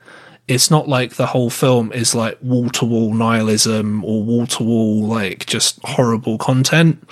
it's 0.47 0.71
not 0.71 0.87
like 0.87 1.13
the 1.13 1.27
whole 1.27 1.49
film 1.49 1.91
is 1.91 2.15
like 2.15 2.37
wall 2.41 2.69
to 2.71 2.85
wall 2.85 3.13
nihilism 3.13 4.03
or 4.03 4.23
wall 4.23 4.47
to 4.47 4.63
wall, 4.63 5.03
like 5.03 5.45
just 5.45 5.79
horrible 5.83 6.37
content. 6.37 7.07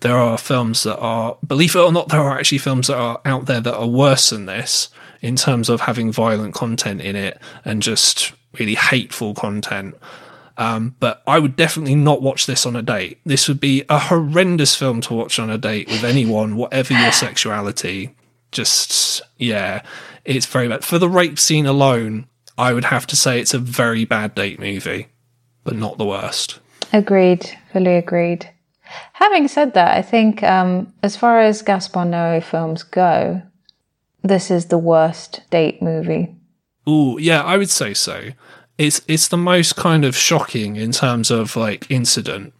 There 0.00 0.18
are 0.18 0.36
films 0.36 0.82
that 0.82 0.98
are, 0.98 1.38
believe 1.46 1.74
it 1.74 1.78
or 1.78 1.92
not, 1.92 2.08
there 2.08 2.20
are 2.20 2.38
actually 2.38 2.58
films 2.58 2.88
that 2.88 2.98
are 2.98 3.20
out 3.24 3.46
there 3.46 3.62
that 3.62 3.74
are 3.74 3.86
worse 3.86 4.30
than 4.30 4.44
this 4.44 4.90
in 5.22 5.36
terms 5.36 5.70
of 5.70 5.80
having 5.80 6.12
violent 6.12 6.52
content 6.52 7.00
in 7.00 7.16
it 7.16 7.40
and 7.64 7.80
just 7.82 8.34
really 8.58 8.74
hateful 8.74 9.32
content. 9.32 9.94
Um, 10.56 10.94
but 11.00 11.22
I 11.26 11.38
would 11.40 11.56
definitely 11.56 11.96
not 11.96 12.22
watch 12.22 12.46
this 12.46 12.64
on 12.64 12.76
a 12.76 12.82
date. 12.82 13.18
This 13.26 13.48
would 13.48 13.58
be 13.60 13.84
a 13.88 13.98
horrendous 13.98 14.76
film 14.76 15.00
to 15.02 15.14
watch 15.14 15.38
on 15.38 15.50
a 15.50 15.58
date 15.58 15.88
with 15.88 16.04
anyone, 16.04 16.56
whatever 16.56 16.94
your 16.94 17.10
sexuality. 17.12 18.14
Just, 18.52 19.20
yeah, 19.36 19.82
it's 20.24 20.46
very 20.46 20.68
bad. 20.68 20.84
For 20.84 20.98
the 20.98 21.08
rape 21.08 21.40
scene 21.40 21.66
alone, 21.66 22.26
I 22.56 22.72
would 22.72 22.84
have 22.84 23.06
to 23.08 23.16
say 23.16 23.40
it's 23.40 23.52
a 23.54 23.58
very 23.58 24.04
bad 24.04 24.34
date 24.36 24.60
movie. 24.60 25.08
but 25.64 25.74
not 25.76 25.98
the 25.98 26.04
worst. 26.04 26.60
Agreed. 26.92 27.58
Fully 27.72 27.96
agreed. 27.96 28.48
Having 29.14 29.48
said 29.48 29.74
that, 29.74 29.96
I 29.96 30.02
think 30.02 30.42
um, 30.42 30.92
as 31.02 31.16
far 31.16 31.40
as 31.40 31.62
Gaspar 31.62 32.04
Noé 32.04 32.42
films 32.44 32.82
go, 32.82 33.42
this 34.22 34.50
is 34.50 34.66
the 34.66 34.78
worst 34.78 35.40
date 35.50 35.82
movie. 35.82 36.36
Ooh, 36.88 37.16
yeah, 37.18 37.42
I 37.42 37.56
would 37.56 37.70
say 37.70 37.94
so. 37.94 38.28
It's 38.78 39.00
it's 39.06 39.28
the 39.28 39.36
most 39.36 39.76
kind 39.76 40.04
of 40.04 40.16
shocking 40.16 40.76
in 40.76 40.92
terms 40.92 41.30
of 41.30 41.56
like 41.56 41.90
incident, 41.90 42.52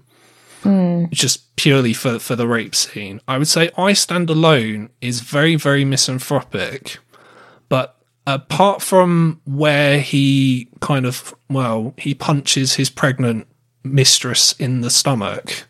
Hmm. 0.62 1.06
just 1.10 1.54
purely 1.56 1.92
for 1.92 2.18
for 2.18 2.36
the 2.36 2.46
rape 2.46 2.74
scene. 2.74 3.20
I 3.26 3.38
would 3.38 3.48
say 3.48 3.70
I 3.76 3.92
Stand 3.94 4.30
Alone 4.30 4.90
is 5.00 5.20
very 5.20 5.56
very 5.56 5.84
misanthropic, 5.84 6.98
but 7.68 7.96
apart 8.26 8.80
from 8.80 9.40
where 9.44 10.00
he 10.00 10.68
kind 10.80 11.04
of 11.04 11.34
well 11.50 11.94
he 11.98 12.14
punches 12.14 12.74
his 12.74 12.90
pregnant 12.90 13.46
mistress 13.82 14.54
in 14.58 14.80
the 14.80 14.90
stomach, 14.90 15.66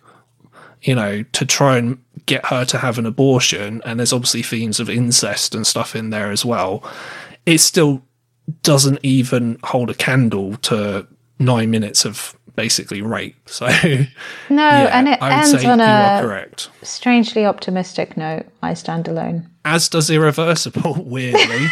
you 0.83 0.95
know, 0.95 1.23
to 1.33 1.45
try 1.47 1.79
and 1.79 1.99
get 2.27 2.47
her 2.47 2.65
to 2.67 2.79
have 2.79 2.99
an 2.99 3.07
abortion, 3.07 3.83
and 3.85 3.99
there's 3.99 4.13
obviously 4.13 4.43
themes 4.43 4.79
of 4.79 4.89
incest 4.89 5.55
and 5.55 5.67
stuff 5.67 5.97
in 5.97 6.11
there 6.11 6.31
as 6.31 6.45
well. 6.45 6.85
it's 7.47 7.65
still 7.65 8.03
doesn't 8.63 8.99
even 9.03 9.59
hold 9.65 9.91
a 9.91 9.95
candle 9.95 10.57
to 10.59 11.07
nine 11.39 11.71
minutes 11.71 12.05
of 12.05 12.37
basically 12.57 13.03
rape. 13.03 13.37
So, 13.49 13.67
No, 13.67 14.69
yeah, 14.69 14.99
and 14.99 15.09
it 15.09 15.23
ends 15.23 15.65
on 15.65 15.81
a 15.81 16.19
correct. 16.21 16.71
strangely 16.83 17.45
optimistic 17.47 18.17
note. 18.17 18.47
I 18.63 18.75
stand 18.75 19.09
alone. 19.09 19.49
As 19.65 19.89
does 19.89 20.11
Irreversible, 20.11 20.95
weirdly. 21.07 21.69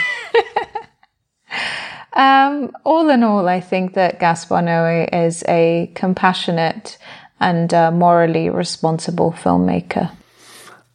Um, 2.15 2.73
all 2.85 3.09
in 3.09 3.23
all, 3.23 3.49
I 3.49 3.61
think 3.61 3.95
that 3.95 4.21
Gaspar 4.21 4.57
Noé 4.57 5.09
is 5.27 5.43
a 5.49 5.91
compassionate 5.95 6.99
and 7.41 7.73
uh, 7.73 7.91
morally 7.91 8.51
responsible 8.51 9.33
filmmaker. 9.33 10.13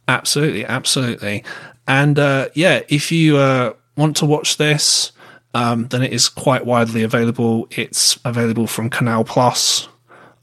Absolutely, 0.06 0.64
absolutely. 0.64 1.44
And 1.88 2.18
uh, 2.18 2.48
yeah, 2.54 2.82
if 2.88 3.10
you 3.10 3.36
uh, 3.36 3.72
want 3.96 4.16
to 4.18 4.26
watch 4.26 4.58
this, 4.58 5.10
um, 5.54 5.88
then 5.88 6.02
it 6.02 6.12
is 6.12 6.28
quite 6.28 6.66
widely 6.66 7.02
available. 7.02 7.68
It's 7.70 8.18
available 8.24 8.66
from 8.66 8.90
Canal 8.90 9.24
Plus 9.24 9.88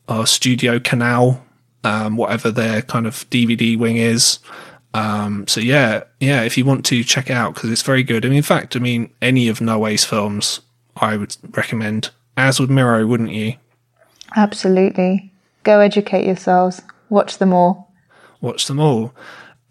or 0.08 0.26
Studio 0.28 0.80
Canal, 0.80 1.44
um, 1.84 2.18
whatever 2.18 2.52
their 2.52 2.82
kind 2.82 3.08
of 3.08 3.30
DVD 3.30 3.78
wing 3.78 3.98
is. 3.98 4.40
Um, 4.94 5.46
so 5.48 5.60
yeah, 5.60 6.04
yeah, 6.20 6.44
if 6.44 6.58
you 6.58 6.66
want 6.66 6.86
to 6.86 7.04
check 7.04 7.30
it 7.30 7.34
out 7.34 7.54
because 7.54 7.70
it's 7.70 7.82
very 7.82 8.04
good. 8.04 8.26
I 8.26 8.30
mean, 8.30 8.38
in 8.38 8.44
fact, 8.44 8.76
I 8.76 8.80
mean, 8.80 9.10
any 9.22 9.50
of 9.50 9.60
Noé's 9.60 10.06
films 10.06 10.62
I 10.96 11.18
would 11.18 11.36
recommend. 11.56 12.12
As 12.38 12.60
would 12.60 12.70
Miro, 12.70 13.06
wouldn't 13.06 13.32
you? 13.32 13.56
Absolutely. 14.36 15.32
Go 15.64 15.80
educate 15.80 16.26
yourselves. 16.26 16.82
Watch 17.10 17.38
them 17.38 17.54
all. 17.54 17.92
watch 18.42 18.68
them 18.68 18.80
all. 18.80 19.14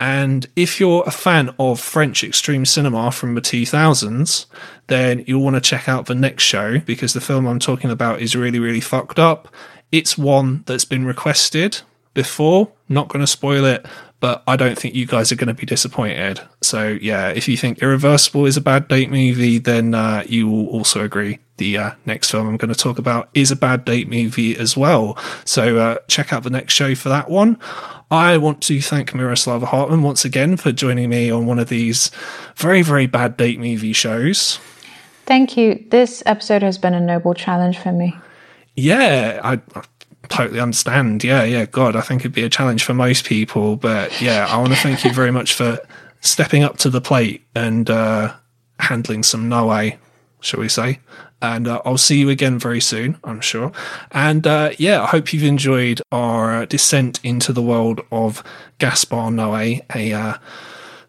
And 0.06 0.46
if 0.54 0.80
you're 0.80 1.02
a 1.06 1.10
fan 1.10 1.54
of 1.58 1.80
French 1.80 2.22
extreme 2.22 2.66
cinema 2.66 3.10
from 3.10 3.34
the 3.34 3.40
2000s, 3.40 4.44
then 4.88 5.24
you'll 5.26 5.42
want 5.42 5.56
to 5.56 5.62
check 5.62 5.88
out 5.88 6.04
the 6.04 6.14
next 6.14 6.42
show 6.42 6.78
because 6.80 7.14
the 7.14 7.22
film 7.22 7.46
I'm 7.46 7.58
talking 7.58 7.90
about 7.90 8.20
is 8.20 8.36
really, 8.36 8.58
really 8.58 8.82
fucked 8.82 9.18
up. 9.18 9.48
It's 9.90 10.18
one 10.18 10.62
that's 10.66 10.84
been 10.84 11.06
requested 11.06 11.80
before. 12.12 12.70
Not 12.86 13.08
going 13.08 13.22
to 13.22 13.26
spoil 13.26 13.64
it, 13.64 13.86
but 14.24 14.42
I 14.46 14.56
don't 14.56 14.78
think 14.78 14.94
you 14.94 15.04
guys 15.04 15.30
are 15.32 15.36
going 15.36 15.48
to 15.48 15.52
be 15.52 15.66
disappointed. 15.66 16.40
So, 16.62 16.96
yeah, 17.02 17.28
if 17.28 17.46
you 17.46 17.58
think 17.58 17.82
Irreversible 17.82 18.46
is 18.46 18.56
a 18.56 18.62
bad 18.62 18.88
date 18.88 19.10
movie, 19.10 19.58
then 19.58 19.94
uh, 19.94 20.24
you 20.26 20.48
will 20.48 20.66
also 20.68 21.04
agree 21.04 21.40
the 21.58 21.76
uh, 21.76 21.90
next 22.06 22.30
film 22.30 22.48
I'm 22.48 22.56
going 22.56 22.72
to 22.72 22.74
talk 22.74 22.96
about 22.96 23.28
is 23.34 23.50
a 23.50 23.56
bad 23.56 23.84
date 23.84 24.08
movie 24.08 24.56
as 24.56 24.78
well. 24.78 25.18
So, 25.44 25.76
uh, 25.76 25.98
check 26.08 26.32
out 26.32 26.42
the 26.42 26.48
next 26.48 26.72
show 26.72 26.94
for 26.94 27.10
that 27.10 27.28
one. 27.28 27.58
I 28.10 28.38
want 28.38 28.62
to 28.62 28.80
thank 28.80 29.10
Myroslava 29.10 29.64
Hartmond 29.64 30.04
once 30.04 30.24
again 30.24 30.56
for 30.56 30.72
joining 30.72 31.10
me 31.10 31.30
on 31.30 31.44
one 31.44 31.58
of 31.58 31.68
these 31.68 32.10
very, 32.56 32.80
very 32.80 33.06
bad 33.06 33.36
date 33.36 33.60
movie 33.60 33.92
shows. 33.92 34.58
Thank 35.26 35.58
you. 35.58 35.84
This 35.90 36.22
episode 36.24 36.62
has 36.62 36.78
been 36.78 36.94
a 36.94 37.00
noble 37.00 37.34
challenge 37.34 37.76
for 37.76 37.92
me. 37.92 38.16
Yeah, 38.74 39.38
I, 39.44 39.60
I 39.74 39.82
totally 40.28 40.60
understand. 40.60 41.24
Yeah, 41.24 41.44
yeah, 41.44 41.66
God, 41.66 41.96
I 41.96 42.00
think 42.00 42.22
it'd 42.22 42.32
be 42.32 42.44
a 42.44 42.48
challenge 42.48 42.84
for 42.84 42.94
most 42.94 43.24
people. 43.24 43.76
But 43.76 44.20
yeah, 44.20 44.46
I 44.48 44.56
want 44.58 44.72
to 44.72 44.78
thank 44.78 45.04
you 45.04 45.12
very 45.12 45.30
much 45.30 45.54
for 45.54 45.78
stepping 46.20 46.62
up 46.62 46.78
to 46.78 46.90
the 46.90 47.00
plate 47.00 47.44
and 47.54 47.88
uh, 47.90 48.34
handling 48.78 49.22
some 49.22 49.48
Noé, 49.48 49.96
shall 50.40 50.60
we 50.60 50.68
say. 50.68 51.00
And 51.42 51.68
uh, 51.68 51.82
I'll 51.84 51.98
see 51.98 52.18
you 52.18 52.30
again 52.30 52.58
very 52.58 52.80
soon, 52.80 53.18
I'm 53.22 53.40
sure. 53.40 53.70
And 54.12 54.46
uh, 54.46 54.70
yeah, 54.78 55.02
I 55.02 55.06
hope 55.06 55.32
you've 55.32 55.44
enjoyed 55.44 56.00
our 56.10 56.62
uh, 56.62 56.64
descent 56.64 57.20
into 57.22 57.52
the 57.52 57.62
world 57.62 58.00
of 58.10 58.42
Gaspar 58.78 59.30
Noé, 59.30 59.82
a 59.94 60.12
uh, 60.12 60.38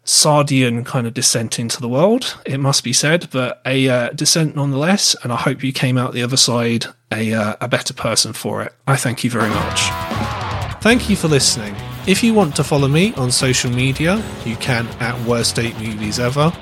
Sadean 0.06 0.86
kind 0.86 1.06
of 1.06 1.14
descent 1.14 1.58
into 1.58 1.80
the 1.80 1.88
world, 1.88 2.38
it 2.46 2.58
must 2.58 2.84
be 2.84 2.92
said, 2.92 3.28
but 3.32 3.60
a 3.66 3.88
uh, 3.88 4.10
descent 4.10 4.54
nonetheless. 4.54 5.16
And 5.22 5.32
I 5.32 5.36
hope 5.36 5.64
you 5.64 5.72
came 5.72 5.98
out 5.98 6.12
the 6.12 6.22
other 6.22 6.36
side 6.36 6.86
a, 7.12 7.32
uh, 7.32 7.56
a 7.60 7.68
better 7.68 7.94
person 7.94 8.32
for 8.32 8.62
it. 8.62 8.72
I 8.86 8.96
thank 8.96 9.24
you 9.24 9.30
very 9.30 9.48
much. 9.48 9.80
Thank 10.82 11.08
you 11.10 11.16
for 11.16 11.28
listening. 11.28 11.74
If 12.06 12.22
you 12.22 12.34
want 12.34 12.54
to 12.56 12.64
follow 12.64 12.88
me 12.88 13.12
on 13.14 13.32
social 13.32 13.70
media, 13.70 14.22
you 14.44 14.56
can 14.56 14.86
at 15.00 15.20
Worst 15.26 15.56
Date 15.56 15.76
Movies 15.78 16.20
Ever. 16.20 16.52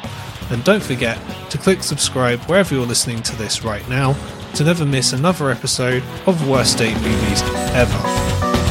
And 0.51 0.63
don't 0.65 0.83
forget 0.83 1.19
to 1.51 1.59
click 1.59 1.83
subscribe 1.83 2.41
wherever 2.43 2.75
you're 2.75 2.87
listening 2.87 3.23
to 3.23 3.37
this 3.37 3.65
right 3.65 3.87
now 3.89 4.17
to 4.55 4.65
never 4.65 4.85
miss 4.85 5.13
another 5.13 5.51
episode 5.51 6.03
of 6.27 6.49
Worst 6.49 6.79
Date 6.79 6.97
Movies 6.97 7.43
Ever. 7.73 8.64